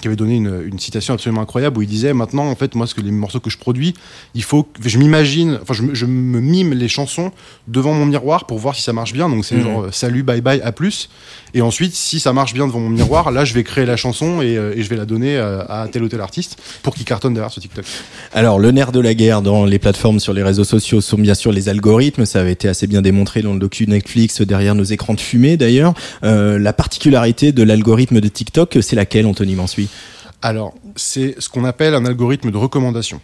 qui 0.00 0.06
avait 0.08 0.16
donné 0.16 0.36
une, 0.36 0.62
une 0.66 0.78
citation 0.78 1.14
absolument 1.14 1.40
incroyable 1.42 1.78
où 1.78 1.82
il 1.82 1.88
disait 1.88 2.12
maintenant 2.12 2.46
en 2.48 2.54
fait 2.56 2.74
moi 2.74 2.86
ce 2.86 2.94
que 2.94 3.00
les 3.00 3.10
morceaux 3.10 3.40
que 3.40 3.50
je 3.50 3.58
produis 3.58 3.94
il 4.34 4.42
faut 4.42 4.62
que 4.64 4.88
je 4.88 4.98
m'imagine 4.98 5.58
enfin 5.62 5.74
je, 5.74 5.82
me- 5.82 5.94
je 5.94 6.06
me 6.06 6.40
mime 6.40 6.72
les 6.74 6.88
chansons 6.88 7.32
devant 7.68 7.94
mon 7.94 8.06
miroir 8.06 8.46
pour 8.46 8.58
voir 8.58 8.74
si 8.74 8.82
ça 8.82 8.92
marche 8.92 9.12
bien 9.12 9.28
donc 9.28 9.44
c'est 9.44 9.56
Mhm. 9.56 9.62
genre 9.62 9.82
euh, 9.84 9.90
salut 9.92 10.22
bye 10.22 10.40
bye 10.40 10.60
à 10.62 10.72
plus 10.72 11.08
et 11.54 11.62
ensuite 11.62 11.94
si 11.94 12.20
ça 12.20 12.32
marche 12.32 12.52
bien 12.54 12.66
devant 12.66 12.80
mon 12.80 12.90
miroir 12.90 13.30
là 13.30 13.44
je 13.44 13.54
vais 13.54 13.64
créer 13.64 13.86
la 13.86 13.96
chanson 13.96 14.42
et, 14.42 14.56
euh, 14.56 14.74
et 14.76 14.82
je 14.82 14.88
vais 14.90 14.96
la 14.96 15.06
donner 15.06 15.36
euh, 15.36 15.62
à 15.68 15.88
tel 15.90 16.02
ou 16.02 16.08
tel 16.08 16.20
artiste 16.20 16.58
pour 16.82 16.94
qu'il 16.94 17.04
cartonne 17.04 17.34
derrière 17.34 17.50
sur 17.50 17.62
TikTok 17.62 17.84
Alors, 18.32 18.58
le 18.58 18.70
nerf 18.70 18.92
de 18.92 19.00
la 19.00 19.14
guerre 19.14 19.42
dans 19.42 19.64
les 19.64 19.78
plateformes 19.78 20.20
sur 20.20 20.32
les 20.32 20.42
réseaux 20.42 20.64
sociaux 20.64 21.00
sont 21.00 21.16
bien 21.18 21.34
sûr 21.34 21.52
les 21.52 21.68
algorithmes. 21.68 22.26
Ça 22.26 22.40
avait 22.40 22.52
été 22.52 22.68
assez 22.68 22.86
bien 22.86 23.02
démontré 23.02 23.42
dans 23.42 23.52
le 23.54 23.58
docu 23.58 23.86
Netflix 23.86 24.40
derrière 24.42 24.74
nos 24.74 24.84
écrans 24.84 25.14
de 25.14 25.20
fumée 25.20 25.56
d'ailleurs. 25.56 25.94
Euh, 26.24 26.58
la 26.58 26.72
particularité 26.72 27.52
de 27.52 27.62
l'algorithme 27.62 28.20
de 28.20 28.28
TikTok, 28.28 28.78
c'est 28.82 28.96
laquelle, 28.96 29.26
Anthony 29.26 29.54
Mansuy? 29.54 29.85
Alors, 30.42 30.74
c'est 30.96 31.34
ce 31.40 31.48
qu'on 31.48 31.64
appelle 31.64 31.94
un 31.94 32.04
algorithme 32.04 32.50
de 32.50 32.56
recommandation. 32.56 33.20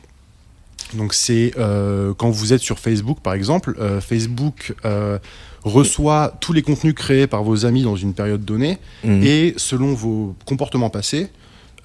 Donc, 0.94 1.14
c'est 1.14 1.52
euh, 1.58 2.12
quand 2.14 2.30
vous 2.30 2.52
êtes 2.52 2.60
sur 2.60 2.78
Facebook, 2.78 3.18
par 3.22 3.34
exemple, 3.34 3.74
euh, 3.80 4.00
Facebook 4.00 4.74
euh, 4.84 5.18
reçoit 5.64 6.34
tous 6.40 6.52
les 6.52 6.62
contenus 6.62 6.94
créés 6.94 7.26
par 7.26 7.42
vos 7.44 7.64
amis 7.64 7.82
dans 7.82 7.96
une 7.96 8.14
période 8.14 8.44
donnée 8.44 8.78
Mhm. 9.04 9.22
et 9.22 9.54
selon 9.56 9.94
vos 9.94 10.34
comportements 10.44 10.90
passés. 10.90 11.28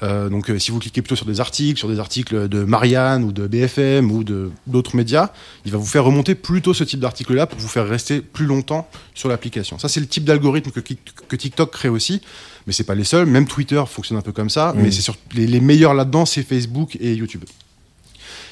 Euh, 0.04 0.30
donc, 0.30 0.50
euh, 0.50 0.60
si 0.60 0.72
vous 0.72 0.80
cliquez 0.80 1.02
plutôt 1.02 1.16
sur 1.16 1.26
des 1.26 1.40
articles, 1.40 1.78
sur 1.80 1.90
des 1.90 2.00
articles 2.00 2.48
de 2.48 2.64
Marianne 2.64 3.24
ou 3.24 3.32
de 3.32 3.48
BFM 3.48 4.12
ou 4.12 4.24
d'autres 4.68 4.96
médias, 4.96 5.30
il 5.66 5.72
va 5.72 5.78
vous 5.78 5.86
faire 5.86 6.04
remonter 6.04 6.36
plutôt 6.36 6.74
ce 6.74 6.84
type 6.84 7.00
d'article-là 7.00 7.48
pour 7.48 7.60
vous 7.60 7.68
faire 7.68 7.88
rester 7.88 8.22
plus 8.22 8.46
longtemps 8.46 8.88
sur 9.16 9.28
l'application. 9.30 9.80
Ça, 9.80 9.90
c'est 9.90 10.00
le 10.00 10.06
type 10.08 10.24
d'algorithme 10.24 10.70
que, 10.72 10.80
que 10.80 11.36
TikTok 11.36 11.72
crée 11.72 11.90
aussi, 11.90 12.22
mais 12.68 12.74
c'est 12.74 12.84
pas 12.84 12.96
les 12.96 13.04
seuls. 13.04 13.26
Même 13.26 13.48
Twitter 13.48 13.82
fonctionne 13.88 14.18
un 14.18 14.22
peu 14.22 14.32
comme 14.32 14.50
ça, 14.50 14.74
Mhm. 14.76 14.84
mais 14.84 14.92
c'est 14.92 15.02
sur 15.02 15.16
les, 15.34 15.48
les 15.48 15.60
meilleurs 15.62 15.94
là-dedans, 15.94 16.26
c'est 16.26 16.44
Facebook 16.44 16.96
et 17.00 17.14
YouTube. 17.14 17.44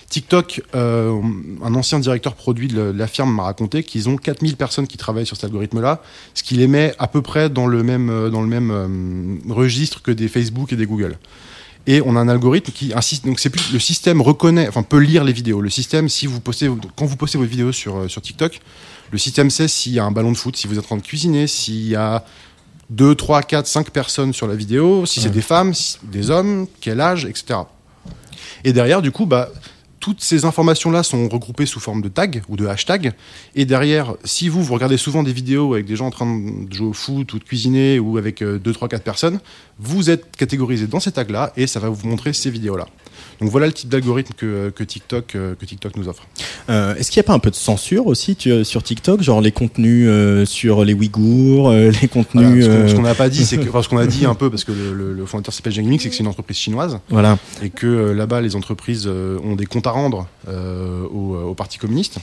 TikTok, 0.09 0.61
euh, 0.75 1.19
un 1.63 1.73
ancien 1.73 1.99
directeur 1.99 2.35
produit 2.35 2.67
de 2.67 2.79
la 2.95 3.07
firme 3.07 3.33
m'a 3.33 3.43
raconté 3.43 3.83
qu'ils 3.83 4.07
ont 4.07 4.17
4000 4.17 4.55
personnes 4.55 4.87
qui 4.87 4.97
travaillent 4.97 5.25
sur 5.25 5.35
cet 5.35 5.45
algorithme-là, 5.45 6.01
ce 6.33 6.43
qui 6.43 6.55
les 6.55 6.67
met 6.67 6.93
à 6.99 7.07
peu 7.07 7.21
près 7.21 7.49
dans 7.49 7.67
le 7.67 7.83
même, 7.83 8.09
euh, 8.09 8.29
dans 8.29 8.41
le 8.41 8.47
même 8.47 8.71
euh, 8.71 9.53
registre 9.53 10.01
que 10.01 10.11
des 10.11 10.27
Facebook 10.27 10.71
et 10.71 10.75
des 10.75 10.85
Google. 10.85 11.17
Et 11.87 12.01
on 12.03 12.15
a 12.15 12.19
un 12.19 12.27
algorithme 12.27 12.71
qui 12.71 12.93
insiste, 12.95 13.25
donc 13.25 13.39
c'est 13.39 13.49
plus 13.49 13.71
le 13.73 13.79
système 13.79 14.21
reconnaît, 14.21 14.67
enfin 14.67 14.83
peut 14.83 14.97
lire 14.99 15.23
les 15.23 15.33
vidéos. 15.33 15.61
Le 15.61 15.69
système, 15.69 16.07
si 16.09 16.25
vous 16.27 16.39
postez, 16.39 16.69
quand 16.95 17.05
vous 17.05 17.15
postez 17.15 17.37
vos 17.37 17.43
vidéos 17.43 17.71
sur, 17.71 18.09
sur 18.09 18.21
TikTok, 18.21 18.59
le 19.11 19.17
système 19.19 19.49
sait 19.51 19.67
s'il 19.67 19.93
y 19.93 19.99
a 19.99 20.03
un 20.05 20.11
ballon 20.11 20.31
de 20.31 20.37
foot, 20.37 20.55
si 20.55 20.67
vous 20.67 20.73
êtes 20.79 20.83
en 20.85 20.87
train 20.87 20.97
de 20.97 21.01
cuisiner, 21.03 21.45
s'il 21.45 21.87
y 21.87 21.95
a 21.95 22.25
2, 22.89 23.13
3, 23.15 23.43
4, 23.43 23.67
5 23.67 23.89
personnes 23.91 24.33
sur 24.33 24.47
la 24.47 24.55
vidéo, 24.55 25.05
si 25.05 25.19
c'est 25.19 25.29
des 25.29 25.41
femmes, 25.41 25.73
si- 25.75 25.97
des 26.03 26.29
hommes, 26.31 26.65
quel 26.81 27.01
âge, 27.01 27.25
etc. 27.25 27.59
Et 28.63 28.73
derrière, 28.73 29.01
du 29.03 29.11
coup, 29.11 29.25
bah, 29.27 29.49
toutes 30.05 30.21
ces 30.21 30.45
informations-là 30.45 31.01
sont 31.01 31.27
regroupées 31.27 31.65
sous 31.65 31.79
forme 31.79 32.03
de 32.03 32.09
tags 32.09 32.29
ou 32.47 32.57
de 32.57 32.67
hashtags. 32.67 33.13
Et 33.55 33.65
derrière, 33.65 34.13
si 34.23 34.49
vous, 34.49 34.63
vous 34.63 34.75
regardez 34.75 34.97
souvent 34.97 35.23
des 35.23 35.33
vidéos 35.33 35.73
avec 35.73 35.87
des 35.87 35.95
gens 35.95 36.05
en 36.05 36.11
train 36.11 36.27
de 36.27 36.71
jouer 36.71 36.89
au 36.89 36.93
foot 36.93 37.33
ou 37.33 37.39
de 37.39 37.43
cuisiner 37.43 37.97
ou 37.97 38.19
avec 38.19 38.43
2, 38.43 38.59
3, 38.71 38.87
4 38.87 39.01
personnes, 39.01 39.39
vous 39.79 40.11
êtes 40.11 40.35
catégorisé 40.37 40.85
dans 40.85 40.99
ces 40.99 41.11
tags-là 41.11 41.53
et 41.57 41.65
ça 41.65 41.79
va 41.79 41.89
vous 41.89 42.07
montrer 42.07 42.33
ces 42.33 42.51
vidéos-là. 42.51 42.85
Donc 43.41 43.49
voilà 43.49 43.67
le 43.67 43.73
type 43.73 43.89
d'algorithme 43.89 44.33
que, 44.37 44.69
que 44.69 44.83
TikTok, 44.83 45.35
euh, 45.35 45.55
que 45.55 45.65
TikTok 45.65 45.95
nous 45.97 46.07
offre. 46.07 46.25
Euh, 46.69 46.95
Est-ce 46.95 47.11
qu'il 47.11 47.19
n'y 47.19 47.25
a 47.25 47.27
pas 47.27 47.33
un 47.33 47.39
peu 47.39 47.49
de 47.51 47.55
censure 47.55 48.07
aussi 48.07 48.35
tu- 48.35 48.63
sur 48.63 48.81
TikTok, 48.83 49.21
genre 49.21 49.41
les 49.41 49.51
contenus 49.51 50.07
euh, 50.09 50.45
sur 50.45 50.85
les 50.85 50.93
Ouïghours, 50.93 51.69
euh, 51.69 51.91
les 52.01 52.07
contenus. 52.07 52.65
Voilà, 52.65 52.87
ce 52.87 52.93
qu'on- 52.95 53.01
euh, 53.01 53.03
n'a 53.07 53.15
pas 53.15 53.29
dit, 53.29 53.45
c'est 53.45 53.57
que, 53.57 53.67
enfin, 53.69 53.81
ce 53.83 53.89
qu'on 53.89 53.97
a 53.97 54.07
dit 54.07 54.25
un 54.25 54.35
peu, 54.35 54.49
parce 54.49 54.63
que 54.63 54.71
le, 54.71 54.93
le- 54.93 55.13
le 55.13 55.25
fondateur 55.25 55.53
s'appelle 55.53 55.73
Zheng 55.73 55.89
Ling, 55.89 55.99
c'est 55.99 56.09
que 56.09 56.15
c'est 56.15 56.23
une 56.23 56.27
entreprise 56.29 56.57
chinoise. 56.57 56.99
Voilà. 57.09 57.37
Et 57.61 57.69
que 57.69 57.85
euh, 57.87 58.13
là-bas, 58.13 58.41
les 58.41 58.55
entreprises 58.55 59.05
euh, 59.07 59.37
ont 59.43 59.55
des 59.55 59.65
comptes 59.65 59.87
à 59.87 59.91
rendre 59.91 60.27
euh, 60.47 61.03
au, 61.03 61.35
au 61.35 61.53
Parti 61.55 61.77
communiste. 61.77 62.17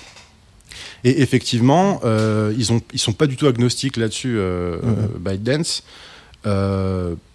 Et 1.04 1.20
effectivement, 1.20 2.00
euh, 2.04 2.54
ils 2.56 2.72
ont, 2.72 2.80
ils 2.92 2.98
sont 2.98 3.12
pas 3.12 3.26
du 3.26 3.36
tout 3.36 3.46
agnostiques 3.46 3.96
là-dessus, 3.96 4.36
euh, 4.38 4.76
Mhm. 4.82 4.82
euh, 4.84 5.18
ByteDance. 5.32 5.82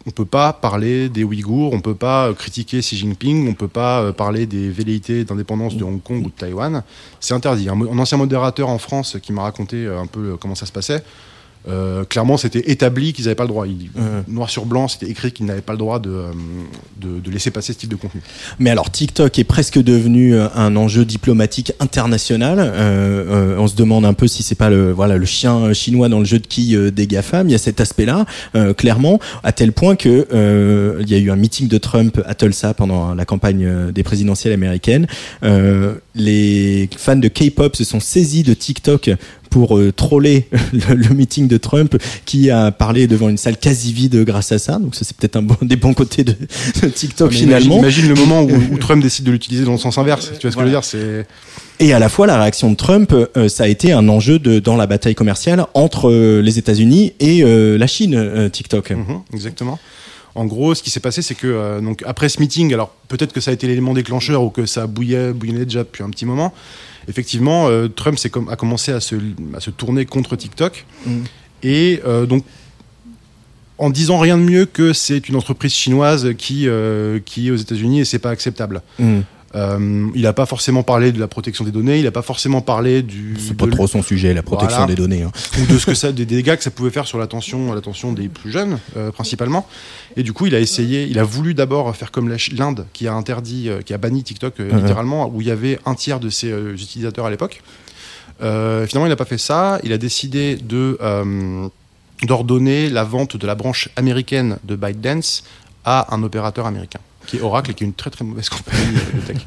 On 0.07 0.11
peut 0.11 0.25
pas 0.25 0.53
parler 0.53 1.09
des 1.09 1.25
Ouïghours, 1.25 1.73
on 1.73 1.81
peut 1.81 1.93
pas 1.93 2.29
euh, 2.29 2.33
critiquer 2.33 2.79
Xi 2.79 2.95
Jinping, 2.95 3.49
on 3.49 3.53
peut 3.53 3.67
pas 3.67 3.99
euh, 3.99 4.13
parler 4.13 4.45
des 4.45 4.69
velléités 4.69 5.25
d'indépendance 5.25 5.75
de 5.75 5.83
Hong 5.83 6.01
Kong 6.01 6.25
ou 6.25 6.29
de 6.29 6.33
Taïwan. 6.33 6.81
C'est 7.19 7.33
interdit. 7.33 7.67
Un, 7.67 7.81
ancien 7.99 8.17
modérateur 8.17 8.69
en 8.69 8.77
France 8.77 9.17
qui 9.21 9.33
m'a 9.33 9.41
raconté 9.41 9.85
euh, 9.85 9.99
un 9.99 10.07
peu 10.07 10.37
comment 10.37 10.55
ça 10.55 10.65
se 10.65 10.71
passait. 10.71 11.03
Euh, 11.67 12.03
clairement, 12.05 12.37
c'était 12.37 12.71
établi 12.71 13.13
qu'ils 13.13 13.25
n'avaient 13.25 13.35
pas 13.35 13.43
le 13.43 13.49
droit. 13.49 13.67
Il- 13.67 13.89
Noir 14.27 14.49
sur 14.49 14.65
blanc, 14.65 14.87
c'était 14.87 15.09
écrit 15.09 15.31
qu'ils 15.31 15.45
n'avaient 15.45 15.61
pas 15.61 15.73
le 15.73 15.77
droit 15.79 15.99
de, 15.99 16.09
euh, 16.09 16.31
de, 17.01 17.19
de 17.19 17.31
laisser 17.31 17.51
passer 17.51 17.73
ce 17.73 17.77
type 17.79 17.89
de 17.89 17.95
contenu. 17.95 18.21
Mais 18.59 18.69
alors 18.69 18.89
TikTok 18.91 19.37
est 19.39 19.43
presque 19.43 19.79
devenu 19.79 20.35
euh, 20.35 20.47
un 20.55 20.75
enjeu 20.75 21.05
diplomatique 21.05 21.73
international. 21.79 22.57
Euh, 22.59 23.57
on 23.57 23.67
se 23.67 23.75
demande 23.75 24.05
un 24.05 24.13
peu 24.13 24.27
si 24.27 24.43
c'est 24.43 24.55
pas 24.55 24.69
le 24.69 24.91
voilà 24.91 25.17
le 25.17 25.25
chien 25.25 25.73
chinois 25.73 26.09
dans 26.09 26.19
le 26.19 26.25
jeu 26.25 26.39
de 26.39 26.47
quilles 26.47 26.91
des 26.91 27.07
GAFAM. 27.07 27.47
Il 27.47 27.51
y 27.51 27.55
a 27.55 27.57
cet 27.57 27.81
aspect-là, 27.81 28.25
clairement, 28.77 29.19
à 29.43 29.51
tel 29.51 29.71
point 29.71 29.95
que 29.95 30.27
il 31.01 31.09
y 31.09 31.15
a 31.15 31.17
eu 31.17 31.31
un 31.31 31.35
meeting 31.35 31.67
de 31.67 31.77
Trump 31.77 32.21
à 32.25 32.33
Tulsa 32.35 32.73
pendant 32.73 33.13
la 33.13 33.25
campagne 33.25 33.91
des 33.91 34.03
présidentielles 34.03 34.53
américaines. 34.53 35.07
Les 36.17 36.89
fans 36.97 37.15
de 37.15 37.27
K-pop 37.27 37.75
se 37.75 37.83
sont 37.83 37.99
saisis 37.99 38.43
de 38.43 38.53
TikTok 38.53 39.11
pour 39.49 39.77
euh, 39.77 39.91
troller 39.91 40.47
le, 40.73 40.95
le 40.95 41.15
meeting 41.15 41.47
de 41.47 41.57
Trump 41.57 41.97
qui 42.25 42.49
a 42.49 42.71
parlé 42.71 43.07
devant 43.07 43.29
une 43.29 43.37
salle 43.37 43.57
quasi 43.57 43.93
vide 43.93 44.23
grâce 44.23 44.51
à 44.51 44.59
ça. 44.59 44.79
Donc 44.79 44.95
ça 44.95 45.05
c'est 45.05 45.15
peut-être 45.15 45.37
un 45.37 45.41
bon, 45.41 45.55
des 45.61 45.75
bons 45.75 45.93
côtés 45.93 46.23
de, 46.23 46.35
de 46.81 46.87
TikTok 46.87 47.31
Mais 47.31 47.37
finalement. 47.37 47.79
Imagine, 47.79 48.07
le 48.07 48.15
moment 48.15 48.43
où, 48.43 48.51
où 48.71 48.77
Trump 48.77 49.01
décide 49.01 49.25
de 49.25 49.31
l'utiliser 49.31 49.65
dans 49.65 49.73
le 49.73 49.77
sens 49.77 49.97
inverse. 49.97 50.31
Tu 50.39 50.47
vois 50.47 50.51
ce 50.51 50.55
que 50.55 50.61
je 50.61 50.65
veux 50.65 50.71
dire 50.71 51.25
Et 51.79 51.93
à 51.93 51.99
la 51.99 52.09
fois, 52.09 52.27
la 52.27 52.39
réaction 52.39 52.71
de 52.71 52.75
Trump, 52.75 53.13
euh, 53.13 53.49
ça 53.49 53.63
a 53.63 53.67
été 53.67 53.91
un 53.91 54.07
enjeu 54.09 54.39
de, 54.39 54.59
dans 54.59 54.75
la 54.75 54.87
bataille 54.87 55.15
commerciale 55.15 55.65
entre 55.73 56.09
euh, 56.09 56.41
les 56.41 56.57
États-Unis 56.59 57.13
et 57.19 57.43
la 57.43 57.87
Chine, 57.87 58.49
TikTok. 58.51 58.91
Mhm, 58.91 59.21
exactement. 59.33 59.79
En 60.37 60.45
gros, 60.45 60.75
ce 60.75 60.83
qui 60.83 60.89
s'est 60.91 60.99
passé, 60.99 61.21
c'est 61.21 61.35
que 61.35 61.47
euh, 61.47 61.81
donc 61.81 62.03
après 62.05 62.29
ce 62.29 62.39
meeting, 62.39 62.71
alors 62.73 62.89
peut-être 63.07 63.33
que 63.33 63.41
ça 63.41 63.49
a 63.51 63.53
été 63.55 63.65
l'élément 63.67 63.93
déclencheur 63.93 64.43
ou 64.43 64.49
que 64.51 64.65
ça 64.65 64.85
bouillait, 64.87 65.33
bouillonnait 65.33 65.65
déjà 65.65 65.79
depuis 65.83 66.03
un 66.03 66.09
petit 66.11 66.25
moment. 66.25 66.53
Effectivement, 67.07 67.67
euh, 67.69 67.87
Trump 67.87 68.17
com- 68.31 68.47
a 68.51 68.55
commencé 68.55 68.91
à 68.91 68.99
se, 68.99 69.15
à 69.55 69.59
se 69.59 69.71
tourner 69.71 70.05
contre 70.05 70.35
TikTok 70.35 70.85
Mhm. 71.05 71.23
et 71.63 72.01
euh, 72.05 72.25
donc 72.27 72.43
en 73.79 73.89
disant 73.89 74.19
rien 74.19 74.37
de 74.37 74.43
mieux 74.43 74.65
que 74.65 74.93
c'est 74.93 75.27
une 75.29 75.35
entreprise 75.35 75.73
chinoise 75.73 76.33
qui 76.37 76.67
qui 77.25 77.47
est 77.47 77.51
aux 77.51 77.55
États-Unis 77.55 78.01
et 78.01 78.05
c'est 78.05 78.19
pas 78.19 78.31
acceptable. 78.31 78.81
Mhm. 78.99 79.23
Euh, 79.55 80.07
il 80.13 80.23
n'a 80.23 80.33
pas 80.33 80.45
forcément 80.45 80.83
parlé 80.83 81.11
de 81.13 81.19
la 81.19 81.27
protection 81.27 81.63
des 81.63 81.71
données, 81.71 81.97
il 81.99 82.03
n'a 82.03 82.11
pas 82.11 82.21
forcément 82.21 82.59
parlé 82.61 83.01
du. 83.01 83.35
C'est 83.39 83.55
pas 83.55 83.65
trop 83.67 83.87
son 83.87 84.01
sujet, 84.03 84.33
la 84.33 84.43
protection 84.43 84.79
Voilà. 84.79 84.93
des 84.93 85.01
données. 85.01 85.23
hein. 85.23 85.31
ou 85.61 85.65
de 85.65 85.77
ce 85.79 85.85
que 85.85 85.93
ça, 85.93 86.11
des 86.11 86.25
dégâts 86.25 86.55
que 86.57 86.63
ça 86.63 86.69
pouvait 86.71 86.89
faire 86.89 87.07
sur 87.07 87.17
l'attention, 87.17 87.71
l'attention 87.73 88.11
des 88.11 88.27
plus 88.27 88.51
jeunes 88.51 88.77
euh, 88.97 89.11
principalement. 89.11 89.65
Et 90.17 90.23
du 90.23 90.33
coup, 90.33 90.47
il 90.47 90.53
a 90.55 90.59
essayé, 90.59 91.05
il 91.05 91.17
a 91.17 91.23
voulu 91.23 91.53
d'abord 91.53 91.95
faire 91.95 92.11
comme 92.11 92.27
l'Inde 92.29 92.85
qui 92.91 93.07
a 93.07 93.13
interdit, 93.13 93.69
euh, 93.69 93.81
qui 93.81 93.93
a 93.93 93.97
banni 93.97 94.21
TikTok 94.23 94.59
euh, 94.59 94.69
Mhm. 94.71 94.79
littéralement, 94.81 95.29
où 95.33 95.39
il 95.41 95.47
y 95.47 95.51
avait 95.51 95.79
un 95.85 95.95
tiers 95.95 96.19
de 96.19 96.29
ses 96.29 96.49
utilisateurs 96.51 97.25
à 97.25 97.29
l'époque. 97.29 97.61
Finalement, 98.39 99.05
il 99.05 99.09
n'a 99.09 99.15
pas 99.15 99.25
fait 99.25 99.37
ça. 99.39 99.79
Il 99.83 99.91
a 99.93 99.97
décidé 99.97 100.57
de 100.57 100.97
d'ordonner 102.23 102.89
la 102.89 103.03
vente 103.03 103.37
de 103.37 103.45
la 103.47 103.55
branche 103.55 103.89
américaine 103.95 104.57
de 104.63 104.75
ByteDance 104.75 105.43
à 105.85 106.13
un 106.15 106.23
opérateur 106.23 106.65
américain, 106.65 106.99
qui 107.27 107.37
est 107.37 107.41
Oracle 107.41 107.71
et 107.71 107.73
qui 107.75 107.83
est 107.83 107.87
une 107.87 107.93
très 107.93 108.09
très 108.09 108.25
mauvaise 108.25 108.49
compagnie 108.49 108.93
de 108.95 109.19
tech. 109.27 109.37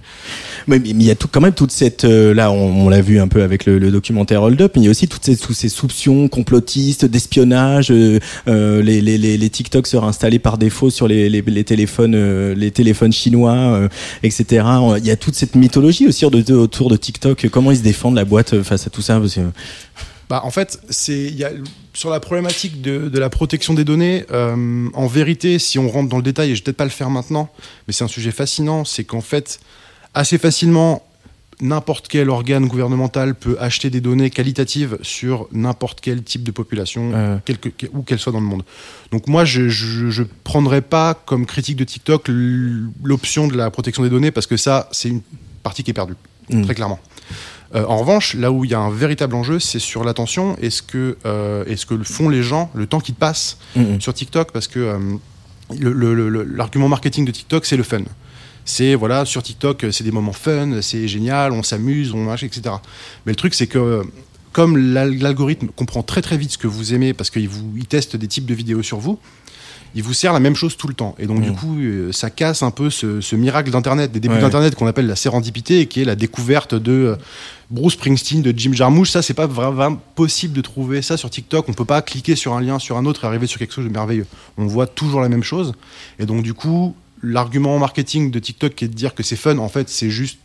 Mais 0.67 0.77
il 0.85 1.03
y 1.03 1.11
a 1.11 1.15
tout, 1.15 1.27
quand 1.27 1.41
même 1.41 1.55
toute 1.55 1.73
cette 1.73 2.05
euh, 2.05 2.35
là 2.35 2.53
on, 2.53 2.87
on 2.87 2.89
l'a 2.91 3.01
vu 3.01 3.19
un 3.19 3.27
peu 3.29 3.43
avec 3.43 3.65
le, 3.65 3.79
le 3.79 3.91
documentaire 3.91 4.43
Hold 4.43 4.61
Up 4.61 4.73
mais 4.77 4.83
il 4.83 4.85
y 4.85 4.89
a 4.89 4.91
aussi 4.91 5.09
toutes 5.09 5.25
ces, 5.25 5.37
tous 5.37 5.55
ces 5.55 5.71
soupçons 5.71 6.29
complotistes 6.29 7.07
d'espionnage 7.07 7.91
euh, 7.91 8.21
euh, 8.47 8.83
les, 8.83 9.01
les, 9.01 9.17
les, 9.17 9.39
les 9.39 9.51
TikTok 9.51 9.87
seraient 9.87 10.07
installés 10.07 10.39
par 10.39 10.59
défaut 10.59 10.91
sur 10.91 11.09
les, 11.09 11.31
les, 11.31 11.65
téléphones 11.65 12.15
euh, 12.15 12.55
les 12.55 12.71
téléphones 12.71 13.13
chinois 13.13 13.89
etc 14.23 14.65
il 14.99 15.07
y 15.07 15.11
a 15.11 15.17
toute 15.17 15.35
cette 15.35 15.57
mythologie 15.57 16.07
aussi 16.07 16.27
autour 16.27 16.43
de, 16.43 16.55
autour 16.55 16.91
de 16.91 16.97
TikTok 16.97 17.49
comment 17.51 17.71
ils 17.71 17.79
se 17.79 17.83
défendent 17.83 18.17
la 18.17 18.27
boîte 18.27 18.63
face 18.63 18.87
à 18.87 18.91
tout 18.91 19.03
ça 19.03 19.19
parce 19.19 19.35
que- 19.35 19.41
Bah, 20.31 20.41
en 20.45 20.51
fait, 20.53 20.81
c'est 20.91 21.35
sur 21.93 22.09
la 22.09 22.21
problématique 22.21 22.81
de, 22.81 23.09
de 23.09 23.19
la 23.19 23.29
protection 23.29 23.75
des 23.75 23.83
données. 23.85 24.25
euh, 24.31 24.89
en 24.95 25.07
vérité, 25.09 25.59
si 25.59 25.77
on 25.79 25.89
rentre 25.89 26.09
dans 26.09 26.19
le 26.19 26.23
détail, 26.23 26.53
et 26.53 26.55
je 26.55 26.61
vais 26.61 26.65
peut-être 26.67 26.77
pas 26.77 26.85
le 26.85 26.91
faire 26.91 27.11
maintenant, 27.11 27.51
mais 27.87 27.93
c'est 27.93 28.05
un 28.05 28.09
sujet 28.09 28.31
fascinant, 28.31 28.85
c'est 28.85 29.03
qu'en 29.03 29.21
fait, 29.23 29.59
assez 30.15 30.39
facilement, 30.39 31.03
n'importe 31.61 32.07
quel 32.09 32.31
organe 32.31 32.67
gouvernemental 32.69 33.35
peut 33.35 33.57
acheter 33.61 33.91
des 33.91 34.01
données 34.01 34.31
qualitatives 34.31 34.99
sur 35.03 35.49
n'importe 35.53 36.01
quel 36.01 36.23
type 36.23 36.45
de 36.45 36.53
population, 36.53 37.11
Euh. 37.13 37.37
quelle 37.45 37.59
que- 37.59 37.87
où 37.93 38.03
qu'elle 38.03 38.21
soit 38.21 38.33
dans 38.33 38.41
le 38.41 38.47
monde. 38.47 38.63
Donc 39.11 39.27
moi, 39.27 39.45
je, 39.45 39.69
je 39.69 40.23
prendrais 40.45 40.81
pas 40.81 41.15
comme 41.27 41.45
critique 41.45 41.77
de 41.77 41.85
TikTok 41.85 42.29
l'option 43.03 43.49
de 43.49 43.57
la 43.57 43.71
protection 43.71 44.03
des 44.05 44.11
données 44.11 44.31
parce 44.31 44.47
que 44.47 44.57
ça, 44.57 44.89
c'est 44.93 45.09
une 45.09 45.21
partie 45.65 45.83
qui 45.83 45.91
est 45.91 45.95
perdue, 45.95 46.15
Mm. 46.51 46.63
très 46.63 46.75
clairement. 46.75 46.99
Euh, 47.75 47.85
en 47.87 47.99
revanche, 47.99 48.35
là 48.35 48.51
où 48.51 48.65
il 48.65 48.71
y 48.71 48.75
a 48.75 48.81
un 48.81 48.91
véritable 48.91 49.35
enjeu, 49.37 49.61
c'est 49.61 49.79
sur 49.79 50.03
l'attention 50.03 50.57
et 50.61 50.71
ce 50.71 50.83
que, 50.83 51.17
euh, 51.25 51.65
ce 51.77 51.87
que 51.87 52.03
font 52.03 52.29
les 52.29 52.43
gens, 52.43 52.71
le 52.75 52.87
temps 52.87 52.99
qu'ils 53.01 53.15
passent 53.15 53.59
Mhm. 53.77 54.01
sur 54.01 54.13
TikTok, 54.13 54.51
parce 54.53 54.67
que 54.67 54.81
euh, 54.81 54.99
l'argument 55.79 56.89
marketing 56.89 57.25
de 57.25 57.31
TikTok, 57.31 57.65
c'est 57.65 57.77
le 57.77 57.83
fun. 57.83 58.03
C'est 58.65 58.95
voilà, 58.95 59.25
sur 59.25 59.43
TikTok, 59.43 59.87
c'est 59.91 60.05
des 60.05 60.11
moments 60.13 60.33
fun, 60.33 60.81
c'est 60.83 61.09
génial, 61.09 61.53
on 61.53 61.63
s'amuse, 61.63 62.13
on 62.13 62.25
machin, 62.25 62.47
etc. 62.47 62.75
Mais 63.27 63.33
le 63.33 63.37
truc, 63.37 63.55
c'est 63.55 63.67
que 63.67 64.03
comme 64.53 64.77
l'al- 64.77 65.17
l'algorithme 65.19 65.69
comprend 65.69 66.03
très 66.03 66.23
très 66.23 66.37
vite 66.37 66.53
ce 66.53 66.59
que 66.59 66.67
vous 66.67 66.93
aimez, 66.93 67.15
parce 67.15 67.31
qu'il 67.31 67.49
vous, 67.49 67.73
il 67.77 67.87
teste 67.87 68.17
des 68.17 68.27
types 68.27 68.47
de 68.47 68.55
vidéos 68.55 68.83
sur 68.83 68.99
vous, 68.99 69.19
il 69.95 70.03
vous 70.03 70.13
sert 70.13 70.33
la 70.33 70.41
même 70.41 70.55
chose 70.55 70.77
tout 70.77 70.87
le 70.89 70.95
temps. 70.95 71.15
Et 71.19 71.27
donc, 71.27 71.41
du 71.41 71.51
Mhm. 71.51 71.57
coup, 71.57 71.79
euh, 71.81 72.13
ça 72.13 72.31
casse 72.31 72.63
un 72.63 72.71
peu 72.71 72.91
ce, 72.91 73.21
ce 73.21 73.35
miracle 73.37 73.71
d'Internet, 73.71 74.13
des 74.13 74.21
débuts 74.21 74.35
Ouais. 74.35 74.41
d'Internet 74.41 74.75
qu'on 74.77 74.87
appelle 74.87 75.07
la 75.07 75.17
sérendipité, 75.17 75.81
et 75.81 75.87
qui 75.87 76.03
est 76.03 76.05
la 76.05 76.15
découverte 76.17 76.75
de 76.75 76.93
euh, 76.93 77.17
Bruce 77.71 77.93
Springsteen, 77.95 78.43
de 78.43 78.53
Jim 78.57 78.73
Jarmusch. 78.73 79.11
Ça, 79.11 79.23
c'est 79.23 79.35
pas 79.35 79.47
vraiment 79.47 79.97
possible 80.15 80.53
de 80.55 80.61
trouver 80.61 81.03
ça 81.03 81.17
sur 81.17 81.31
TikTok. 81.31 81.69
On 81.69 81.73
peut 81.73 81.85
pas 81.85 82.03
cliquer 82.03 82.35
sur 82.37 82.55
un 82.55 82.61
lien 82.61 82.79
sur 82.79 82.97
un 82.97 83.07
autre 83.07 83.25
et 83.25 83.27
arriver 83.29 83.47
sur 83.47 83.59
quelque 83.59 83.73
chose 83.75 83.85
de 83.85 83.91
merveilleux. 83.91 84.27
On 84.59 84.67
voit 84.67 84.87
toujours 84.87 85.21
la 85.21 85.29
même 85.29 85.45
chose. 85.45 85.73
Et 86.19 86.27
donc, 86.27 86.43
du 86.43 86.53
coup, 86.55 86.97
l'argument 87.23 87.79
marketing 87.79 88.31
de 88.31 88.39
TikTok 88.39 88.75
qui 88.75 88.85
est 88.87 88.89
de 88.89 88.95
dire 88.95 89.15
que 89.15 89.23
c'est 89.23 89.37
fun, 89.37 89.59
en 89.59 89.69
fait, 89.69 89.89
c'est 89.89 90.11
juste. 90.11 90.39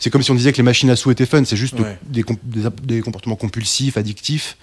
C'est 0.00 0.10
comme 0.10 0.22
si 0.22 0.32
on 0.32 0.34
disait 0.34 0.50
que 0.52 0.56
les 0.56 0.62
machines 0.64 0.90
à 0.90 0.96
sous 0.96 1.10
étaient 1.12 1.24
fun, 1.26 1.44
c'est 1.44 1.56
juste 1.56 1.78
Ouais. 1.78 1.98
des, 2.04 2.24
des 2.82 3.00
comportements 3.00 3.36
compulsifs, 3.36 3.96
addictifs. 3.96 4.56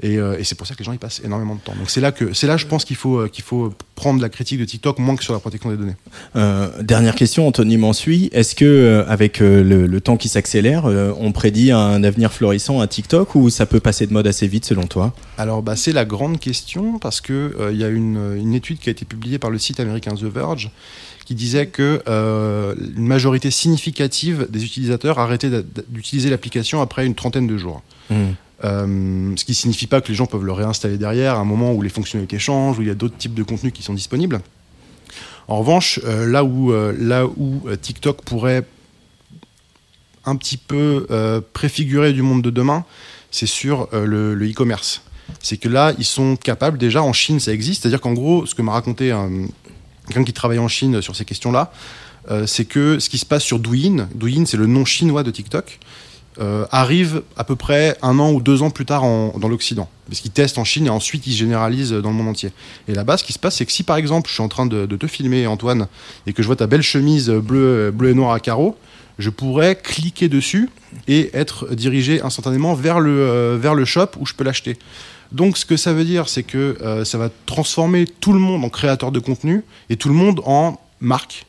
Et, 0.00 0.16
euh, 0.18 0.38
et 0.38 0.44
c'est 0.44 0.54
pour 0.54 0.66
ça 0.66 0.74
que 0.74 0.78
les 0.78 0.84
gens 0.84 0.92
y 0.92 0.98
passent 0.98 1.20
énormément 1.24 1.54
de 1.54 1.60
temps. 1.60 1.74
Donc 1.76 1.90
c'est 1.90 2.00
là 2.00 2.12
que 2.12 2.32
c'est 2.32 2.46
là, 2.46 2.56
je 2.56 2.66
pense 2.66 2.84
qu'il 2.84 2.96
faut 2.96 3.18
euh, 3.18 3.28
qu'il 3.28 3.44
faut 3.44 3.72
prendre 3.94 4.22
la 4.22 4.28
critique 4.28 4.60
de 4.60 4.64
TikTok 4.64 4.98
moins 4.98 5.16
que 5.16 5.24
sur 5.24 5.32
la 5.32 5.40
protection 5.40 5.70
des 5.70 5.76
données. 5.76 5.96
Euh, 6.36 6.82
dernière 6.82 7.16
question, 7.16 7.48
Anthony 7.48 7.78
Mansuy. 7.78 8.28
Est-ce 8.32 8.54
que, 8.54 9.04
avec 9.08 9.40
le, 9.40 9.62
le 9.62 10.00
temps 10.00 10.16
qui 10.16 10.28
s'accélère, 10.28 10.84
on 10.84 11.32
prédit 11.32 11.72
un 11.72 12.04
avenir 12.04 12.32
florissant 12.32 12.80
à 12.80 12.86
TikTok 12.86 13.34
ou 13.34 13.50
ça 13.50 13.66
peut 13.66 13.80
passer 13.80 14.06
de 14.06 14.12
mode 14.12 14.26
assez 14.26 14.46
vite 14.46 14.64
selon 14.64 14.86
toi? 14.86 15.12
Alors 15.36 15.62
bah, 15.62 15.74
c'est 15.74 15.92
la 15.92 16.04
grande 16.04 16.38
question 16.38 16.98
parce 16.98 17.20
que 17.20 17.70
il 17.72 17.76
y 17.76 17.84
a 17.84 17.88
une, 17.88 18.36
une 18.38 18.54
étude 18.54 18.78
qui 18.78 18.88
a 18.88 18.92
été 18.92 19.04
publiée 19.04 19.38
par 19.38 19.50
le 19.50 19.58
site 19.58 19.80
américain 19.80 20.14
The 20.14 20.24
Verge 20.24 20.70
qui 21.28 21.34
disait 21.34 21.66
que 21.66 22.02
euh, 22.08 22.74
une 22.96 23.06
majorité 23.06 23.50
significative 23.50 24.46
des 24.48 24.64
utilisateurs 24.64 25.18
arrêtaient 25.18 25.50
d'utiliser 25.88 26.30
l'application 26.30 26.80
après 26.80 27.04
une 27.04 27.14
trentaine 27.14 27.46
de 27.46 27.58
jours. 27.58 27.82
Euh, 28.64 29.32
ce 29.36 29.44
qui 29.44 29.54
signifie 29.54 29.86
pas 29.86 30.00
que 30.00 30.08
les 30.08 30.14
gens 30.14 30.26
peuvent 30.26 30.44
le 30.44 30.52
réinstaller 30.52 30.98
derrière 30.98 31.34
à 31.36 31.38
un 31.38 31.44
moment 31.44 31.72
où 31.72 31.82
les 31.82 31.88
fonctionnalités 31.88 32.38
changent, 32.40 32.78
où 32.78 32.82
il 32.82 32.88
y 32.88 32.90
a 32.90 32.94
d'autres 32.94 33.16
types 33.16 33.34
de 33.34 33.44
contenus 33.44 33.72
qui 33.72 33.82
sont 33.84 33.94
disponibles. 33.94 34.40
En 35.46 35.58
revanche, 35.58 36.00
euh, 36.04 36.26
là 36.26 36.44
où, 36.44 36.72
euh, 36.72 37.76
TikTok 37.76 38.22
pourrait 38.22 38.64
un 40.24 40.36
petit 40.36 40.56
peu 40.58 41.06
préfigurer 41.54 42.12
du 42.12 42.20
monde 42.20 42.42
de 42.42 42.50
demain, 42.50 42.84
c'est 43.30 43.46
sur 43.46 43.88
le 43.92 44.34
e-commerce. 44.50 45.00
c'est 45.40 45.56
que 45.56 45.68
là, 45.68 45.92
ils 45.98 46.04
sont 46.04 46.36
capables, 46.36 46.76
déjà 46.76 47.02
en 47.02 47.12
Chine, 47.14 47.38
ça 47.40 47.52
existe, 47.52 47.82
c'est-à-dire 47.82 48.00
qu'en 48.00 48.12
gros, 48.12 48.44
ce 48.44 48.54
que 48.54 48.60
m'a 48.62 48.72
raconté 48.72 49.10
un- 49.10 49.46
quelqu'un 50.06 50.24
qui 50.24 50.32
travaille 50.34 50.58
en 50.58 50.68
Chine 50.68 51.00
sur 51.00 51.16
ces 51.16 51.24
questions-là, 51.24 51.72
c'est 52.46 52.66
que 52.66 52.98
ce 52.98 53.08
qui 53.08 53.16
se 53.16 53.24
passe 53.24 53.42
sur 53.42 53.58
Douyin, 53.58 54.08
Douyin 54.14 54.44
c'est 54.44 54.58
le 54.58 54.66
nom 54.66 54.84
chinois 54.84 55.22
de 55.22 55.30
TikTok, 55.30 55.78
euh, 56.40 56.66
arrive 56.70 57.22
à 57.36 57.44
peu 57.44 57.56
près 57.56 57.96
un 58.02 58.18
an 58.18 58.32
ou 58.32 58.40
deux 58.40 58.62
ans 58.62 58.70
plus 58.70 58.84
tard 58.84 59.04
en- 59.04 59.36
dans 59.38 59.48
l'Occident. 59.48 59.88
Parce 60.08 60.20
qu'ils 60.20 60.30
testent 60.30 60.58
en 60.58 60.64
Chine 60.64 60.86
et 60.86 60.90
ensuite 60.90 61.26
ils 61.26 61.32
généralisent 61.34 61.92
dans 61.92 62.10
le 62.10 62.14
monde 62.16 62.28
entier. 62.28 62.50
Et 62.86 62.94
là-bas, 62.94 63.16
ce 63.16 63.24
qui 63.24 63.32
se 63.32 63.38
passe, 63.38 63.56
c'est 63.56 63.66
que 63.66 63.72
si 63.72 63.82
par 63.82 63.96
exemple 63.96 64.28
je 64.28 64.34
suis 64.34 64.42
en 64.42 64.48
train 64.48 64.66
de, 64.66 64.86
te 64.86 65.06
filmer, 65.06 65.46
Antoine, 65.46 65.86
et 66.26 66.32
que 66.32 66.42
je 66.42 66.46
vois 66.46 66.56
ta 66.56 66.66
belle 66.66 66.82
chemise 66.82 67.28
bleue, 67.30 67.90
bleue 67.90 68.10
et 68.10 68.14
noire 68.14 68.32
à 68.32 68.40
carreaux, 68.40 68.76
je 69.18 69.30
pourrais 69.30 69.76
cliquer 69.76 70.28
dessus 70.28 70.70
et 71.08 71.30
être 71.34 71.74
dirigé 71.74 72.22
instantanément 72.22 72.74
vers 72.74 73.00
le, 73.00 73.10
euh, 73.10 73.58
vers 73.60 73.74
le 73.74 73.84
shop 73.84 74.10
où 74.20 74.26
je 74.26 74.34
peux 74.34 74.44
l'acheter. 74.44 74.78
Donc 75.32 75.58
ce 75.58 75.66
que 75.66 75.76
ça 75.76 75.92
veut 75.92 76.04
dire, 76.04 76.28
c'est 76.28 76.44
que 76.44 76.78
euh, 76.80 77.04
ça 77.04 77.18
va 77.18 77.28
transformer 77.44 78.06
tout 78.06 78.32
le 78.32 78.38
monde 78.38 78.64
en 78.64 78.70
créateur 78.70 79.12
de 79.12 79.18
contenu 79.18 79.64
et 79.90 79.96
tout 79.96 80.08
le 80.08 80.14
monde 80.14 80.40
en 80.46 80.80
marque 81.00 81.46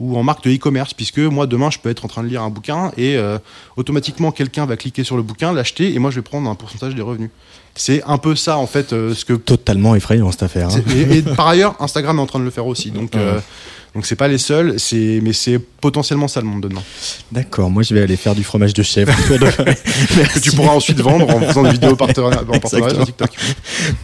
ou 0.00 0.16
en 0.18 0.22
marque 0.22 0.44
de 0.44 0.50
e-commerce, 0.54 0.94
puisque 0.94 1.18
moi 1.18 1.46
demain 1.46 1.70
je 1.70 1.78
peux 1.78 1.88
être 1.88 2.04
en 2.04 2.08
train 2.08 2.22
de 2.22 2.28
lire 2.28 2.42
un 2.42 2.50
bouquin 2.50 2.90
et 2.96 3.16
euh, 3.16 3.38
automatiquement 3.76 4.32
quelqu'un 4.32 4.66
va 4.66 4.76
cliquer 4.76 5.04
sur 5.04 5.16
le 5.16 5.22
bouquin, 5.22 5.52
l'acheter 5.52 5.94
et 5.94 5.98
moi 5.98 6.10
je 6.10 6.16
vais 6.16 6.22
prendre 6.22 6.50
un 6.50 6.54
pourcentage 6.54 6.94
des 6.94 7.02
revenus. 7.02 7.30
C'est 7.76 8.02
un 8.04 8.18
peu 8.18 8.36
ça 8.36 8.56
en 8.58 8.66
fait 8.66 8.92
euh, 8.92 9.14
ce 9.14 9.24
que 9.24 9.32
Totalement 9.32 9.94
effrayant 9.94 10.30
cette 10.30 10.44
affaire. 10.44 10.70
hein. 10.74 10.82
et 11.10 11.22
par 11.22 11.48
ailleurs, 11.48 11.76
Instagram 11.80 12.18
est 12.18 12.22
en 12.22 12.26
train 12.26 12.38
de 12.40 12.44
le 12.44 12.50
faire 12.50 12.66
aussi. 12.66 12.90
Donc, 12.90 13.14
euh, 13.16 13.40
donc 13.94 14.06
c'est 14.06 14.16
pas 14.16 14.28
les 14.28 14.38
seuls, 14.38 14.74
c'est 14.78 15.20
mais 15.22 15.32
c'est 15.32 15.58
potentiellement 15.80 16.28
ça 16.28 16.40
le 16.40 16.46
monde 16.46 16.62
de 16.62 16.68
demain. 16.68 16.82
D'accord, 17.30 17.70
moi 17.70 17.82
je 17.82 17.94
vais 17.94 18.00
aller 18.02 18.16
faire 18.16 18.34
du 18.34 18.42
fromage 18.42 18.72
de 18.74 18.82
chèvre. 18.82 19.12
Que 20.34 20.38
tu 20.40 20.52
pourras 20.52 20.72
ensuite 20.74 21.00
vendre 21.00 21.28
en 21.28 21.40
faisant 21.40 21.62
des 21.62 21.70
vidéos 21.70 21.94
partenariat- 21.96 22.42
en 22.48 22.58
partenariat 22.58 22.90
sur 22.94 23.00
Exactement. 23.02 23.04
TikTok. 23.04 23.30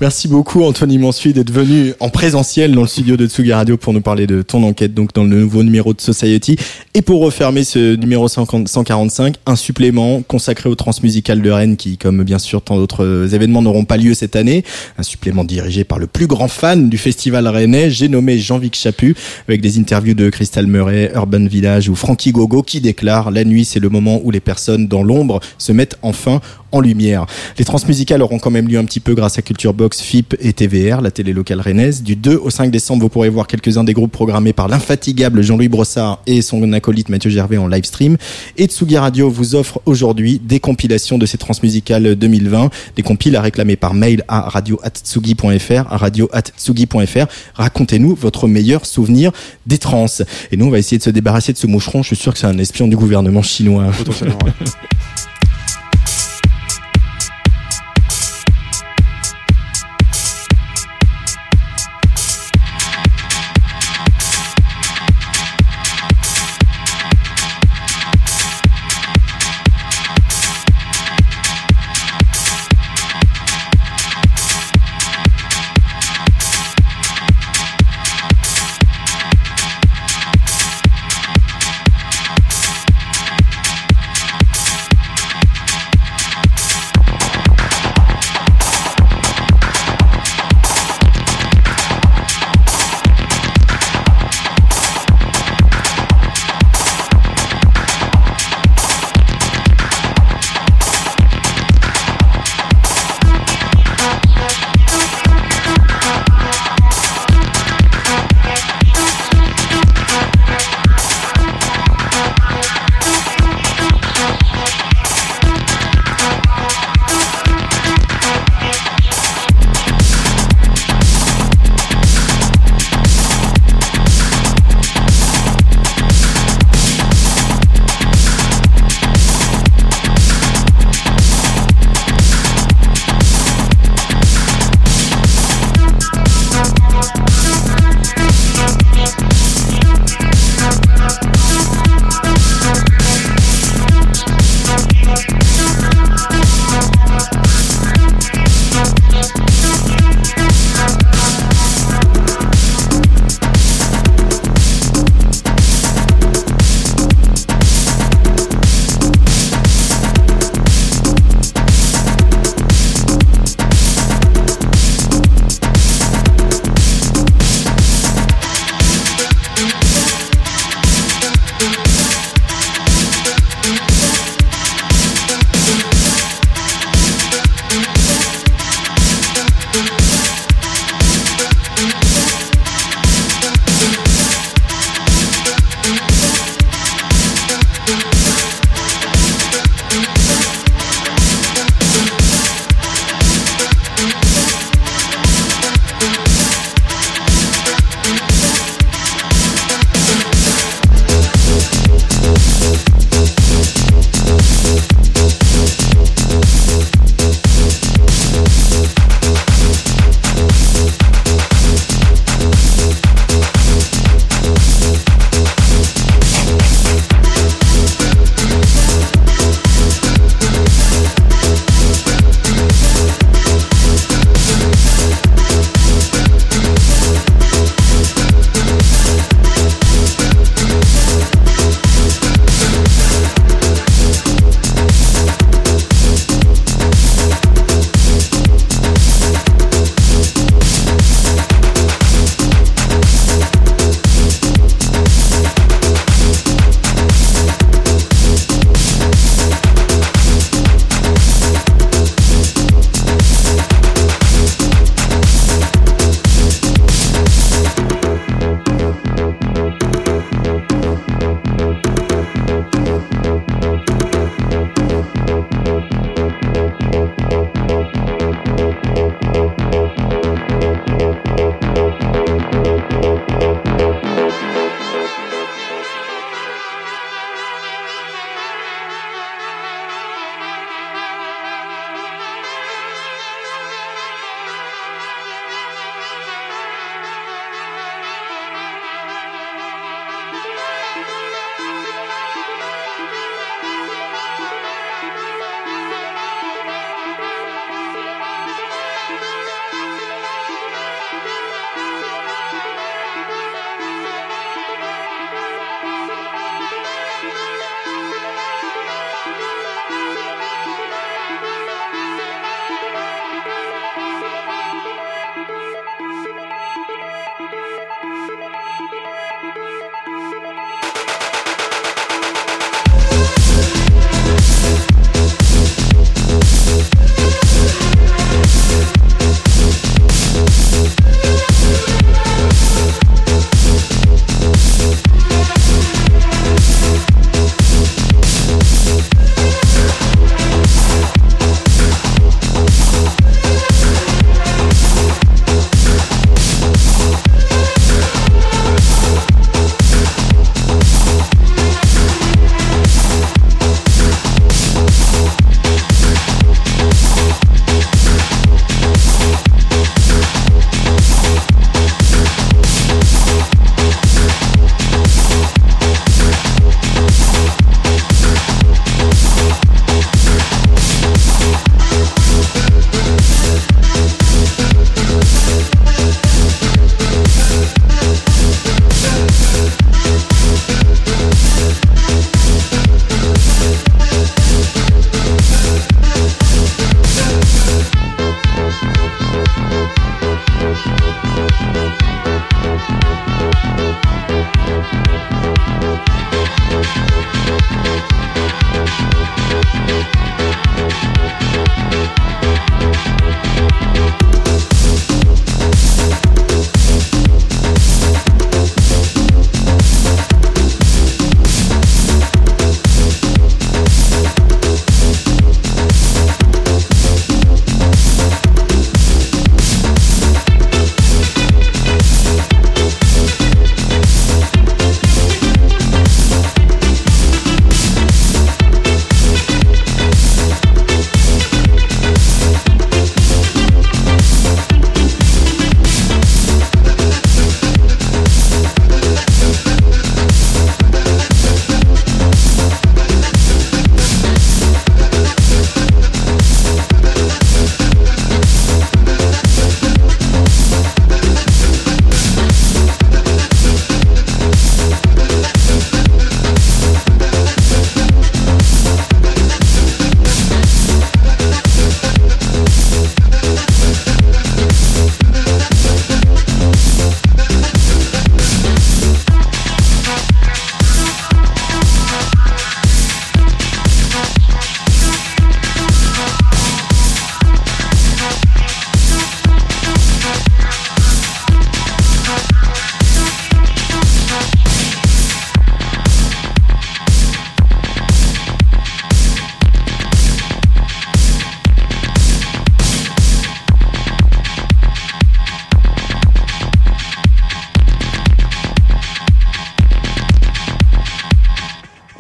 Merci 0.01 0.29
beaucoup 0.29 0.63
Anthony 0.65 0.99
Mansuy 0.99 1.33
d'être 1.33 1.51
venu 1.51 1.93
en 2.01 2.09
présentiel 2.11 2.73
dans 2.73 2.83
le 2.83 2.87
studio 2.87 3.17
de 3.17 3.27
Tsugi 3.27 3.53
Radio 3.53 3.77
pour 3.77 3.93
nous 3.93 4.01
parler 4.01 4.27
de 4.27 4.43
ton 4.43 4.63
enquête 4.63 4.95
donc 4.95 5.13
dans 5.15 5.25
le 5.25 5.31
nouveau 5.41 5.63
numéro 5.63 5.93
de 5.95 6.01
Society 6.01 6.57
et 6.95 7.03
pour 7.03 7.21
refermer 7.23 7.65
ce 7.65 7.97
numéro 7.97 8.29
50 8.29 8.69
145 8.69 9.37
un 9.47 9.57
supplément 9.57 10.23
consacré 10.23 10.69
aux 10.69 10.75
transmusicales 10.75 11.43
de 11.43 11.51
Rennes 11.51 11.77
qui 11.77 11.97
comme 11.99 12.23
bien 12.23 12.39
sûr 12.39 12.63
tant 12.63 12.77
d'autres 12.77 13.35
événements 13.35 13.63
n'auront 13.63 13.85
pas 13.85 13.97
lieu 13.97 14.15
cette 14.15 14.37
année 14.37 14.65
un 14.99 15.03
supplément 15.03 15.45
dirigé 15.45 15.85
par 15.85 15.99
le 15.99 16.07
plus 16.07 16.27
grand 16.27 16.49
fan 16.49 16.89
du 16.89 16.99
festival 16.99 17.49
rennais 17.49 17.91
j'ai 17.91 18.09
nommé 18.09 18.39
Jean-Vic 18.39 18.77
Chaput 18.77 19.17
avec 19.49 19.61
des 19.61 19.79
interviews 19.81 20.15
de 20.15 20.29
Crystal 20.31 20.67
Murray 20.67 21.11
Urban 21.15 21.47
Village 21.47 21.89
ou 21.89 21.95
Frankie 21.95 22.33
Gogo 22.33 22.63
qui 22.63 22.81
déclare 22.81 23.31
la 23.31 23.45
nuit 23.45 23.65
c'est 23.65 23.81
le 23.81 23.89
moment 23.89 24.21
où 24.23 24.31
les 24.31 24.41
personnes 24.41 24.87
dans 24.87 25.03
l'ombre 25.03 25.41
se 25.59 25.73
mettent 25.73 25.97
enfin 26.03 26.41
en 26.73 26.81
lumière. 26.81 27.27
Les 27.59 27.65
transmusicales 27.65 28.23
auront 28.23 28.39
quand 28.39 28.51
même 28.51 28.69
lieu 28.69 28.79
un 28.79 28.85
petit 28.85 29.01
peu 29.01 29.15
grâce 29.15 29.39
à 29.39 29.43
Culture 29.43 29.75
Box, 29.75 30.01
FIP 30.01 30.37
et 30.41 30.53
TVR, 30.53 31.01
la 31.01 31.11
télé 31.11 31.33
locale 31.33 31.61
rennaise. 31.61 32.03
Du 32.03 32.17
2 32.17 32.37
au 32.37 32.51
5 32.51 32.71
décembre, 32.71 33.03
vous 33.03 33.09
pourrez 33.09 33.29
voir 33.29 33.47
quelques-uns 33.47 33.85
des 33.85 33.93
groupes 33.93 34.13
programmés 34.13 34.53
par 34.53 34.69
l'infatigable 34.69 35.43
Jean-Louis 35.43 35.69
Brossard 35.69 36.23
et 36.27 36.43
son 36.43 36.73
acolyte 36.73 37.09
Mathieu 37.09 37.31
Gervais 37.31 37.59
en 37.59 37.67
live 37.67 37.85
stream. 37.85 38.17
Et 38.57 38.67
Tsugi 38.67 38.99
Radio 38.99 39.31
vous 39.31 39.55
offre 39.55 39.81
aujourd'hui 39.87 40.41
des 40.43 40.61
compilations 40.61 41.19
de 41.19 41.27
ces 41.27 41.39
transmusicales 41.39 42.15
2020, 42.15 42.71
des 42.97 43.03
compiles 43.03 43.37
à 43.37 43.41
réclamer 43.41 43.77
par 43.77 43.95
mail 43.95 44.25
à 44.29 44.41
radio@tsugi.fr, 44.43 45.93
à 45.93 45.97
radio@tsugi.fr. 45.97 47.27
Racontez-nous 47.55 48.15
votre 48.15 48.49
meilleur 48.49 48.87
souvenir 48.87 49.33
des 49.67 49.79
trans. 49.79 50.07
Et 50.51 50.57
nous, 50.57 50.67
on 50.67 50.71
va 50.71 50.79
essayer 50.79 50.99
de 50.99 51.03
se 51.03 51.11
débarrasser 51.11 51.53
de 51.53 51.59
ce 51.59 51.67
moucheron. 51.67 52.03
Je 52.03 52.09
suis 52.09 52.17
sûr 52.17 52.33
que 52.33 52.39
c'est 52.39 52.47
un 52.47 52.59
espion 52.59 52.89
du 52.89 52.97
gouvernement 52.97 53.43
chinois. 53.43 53.91
Potentiellement, 53.97 54.39
ouais. 54.45 54.53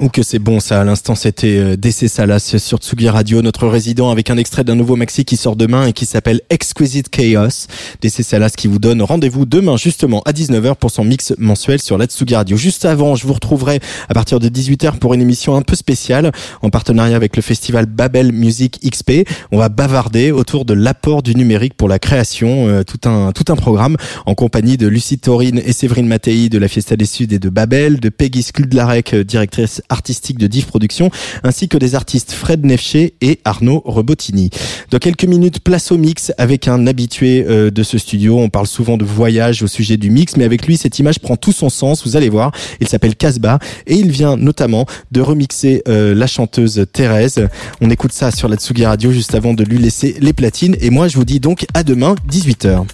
Ou 0.01 0.09
que 0.09 0.23
c'est 0.23 0.39
bon 0.39 0.61
ça, 0.61 0.81
à 0.81 0.85
l'instant 0.85 1.15
c'était 1.15 1.59
euh, 1.59 1.77
DC 1.77 2.09
Salas 2.09 2.57
sur 2.57 2.79
Tsugi 2.79 3.11
Radio, 3.11 3.43
notre 3.43 3.69
résident 3.69 4.09
avec 4.09 4.31
un 4.31 4.39
extrait 4.39 4.65
d'un 4.65 4.75
nouveau 4.75 4.97
maxi 4.97 5.27
qui 5.27 5.37
sort 5.37 5.57
demain 5.57 5.89
et 5.89 5.93
qui 5.93 6.07
s'appelle 6.07 6.41
Exquisite 6.49 7.11
Chaos. 7.11 7.67
DC 8.01 8.23
Salas 8.23 8.55
qui 8.57 8.67
vous 8.67 8.79
donne 8.79 9.03
rendez-vous 9.03 9.45
demain 9.45 9.77
justement 9.77 10.23
à 10.25 10.33
19h 10.33 10.77
pour 10.77 10.91
son 10.91 11.05
mix 11.05 11.35
mensuel 11.37 11.83
sur 11.83 11.99
la 11.99 12.07
Tsugi 12.07 12.35
Radio. 12.35 12.57
Juste 12.57 12.87
avant, 12.87 13.15
je 13.15 13.27
vous 13.27 13.35
retrouverai 13.35 13.81
à 14.09 14.15
partir 14.15 14.41
de 14.41 14.49
18h 14.49 14.97
pour 14.97 15.13
une 15.13 15.21
émission 15.21 15.55
un 15.55 15.61
peu 15.61 15.77
spéciale 15.77 16.33
en 16.63 16.71
partenariat 16.71 17.17
avec 17.17 17.37
le 17.37 17.43
festival 17.43 17.85
Babel 17.85 18.33
Music 18.33 18.81
XP. 18.83 19.29
On 19.53 19.59
va 19.59 19.69
bavarder 19.69 20.31
autour 20.31 20.65
de 20.65 20.73
l'apport 20.73 21.23
du 21.23 21.35
numérique 21.35 21.75
pour 21.75 21.89
la 21.89 21.99
création, 21.99 22.69
euh, 22.69 22.85
tout 22.85 23.07
un 23.07 23.33
tout 23.33 23.53
un 23.53 23.57
programme 23.57 23.99
en 24.25 24.35
compagnie 24.35 24.79
de 24.79 24.87
Lucie 24.87 25.19
Taurine 25.19 25.61
et 25.63 25.75
Séverine 25.75 26.07
Mattei 26.07 26.49
de 26.49 26.57
la 26.57 26.69
Fiesta 26.69 26.97
des 26.97 27.05
Suds 27.05 27.35
et 27.35 27.39
de 27.39 27.51
Babel, 27.51 28.01
de 28.01 28.09
Peggy 28.09 28.43
Skudlarek, 28.43 29.13
euh, 29.13 29.25
directrice 29.25 29.83
artistique 29.91 30.39
de 30.39 30.47
Div 30.47 30.67
Productions, 30.67 31.11
ainsi 31.45 31.69
que 31.69 31.77
des 31.77 31.95
artistes 31.95 32.33
Fred 32.33 32.65
Nefché 32.65 33.15
et 33.21 33.41
Arnaud 33.45 33.83
Rebotini. 33.85 34.51
Dans 34.91 34.99
quelques 34.99 35.25
minutes, 35.25 35.61
place 35.61 35.93
au 35.93 35.99
mix 35.99 36.33
avec 36.39 36.69
un 36.69 36.87
habitué 36.87 37.45
euh, 37.49 37.71
de 37.71 37.83
ce 37.83 37.99
studio. 37.99 38.39
On 38.39 38.49
parle 38.49 38.67
souvent 38.67 38.97
de 38.97 39.05
voyage 39.05 39.63
au 39.63 39.67
sujet 39.67 39.97
du 39.97 40.11
mix, 40.11 40.37
mais 40.37 40.45
avec 40.45 40.67
lui, 40.67 40.77
cette 40.77 40.99
image 40.99 41.19
prend 41.19 41.37
tout 41.37 41.53
son 41.53 41.69
sens. 41.69 42.05
Vous 42.05 42.17
allez 42.17 42.29
voir, 42.29 42.53
il 42.81 42.89
s'appelle 42.89 43.17
Casbah 43.17 43.59
et 43.87 43.95
il 43.95 44.11
vient 44.11 44.37
notamment 44.37 44.87
de 45.11 45.21
remixer 45.21 45.83
euh, 45.89 46.15
la 46.15 46.27
chanteuse 46.27 46.87
Thérèse. 46.93 47.49
On 47.81 47.91
écoute 47.91 48.13
ça 48.13 48.31
sur 48.31 48.49
la 48.49 48.57
Tsugi 48.57 48.85
Radio 48.85 49.13
juste 49.13 49.35
avant 49.35 49.55
de 49.55 49.65
lui 49.65 49.79
laisser 49.79 50.17
les 50.21 50.33
platines. 50.33 50.77
Et 50.81 50.91
moi, 50.91 51.09
je 51.09 51.17
vous 51.17 51.25
dis 51.25 51.41
donc 51.41 51.67
à 51.75 51.83
demain, 51.83 52.15
18h. 52.31 52.87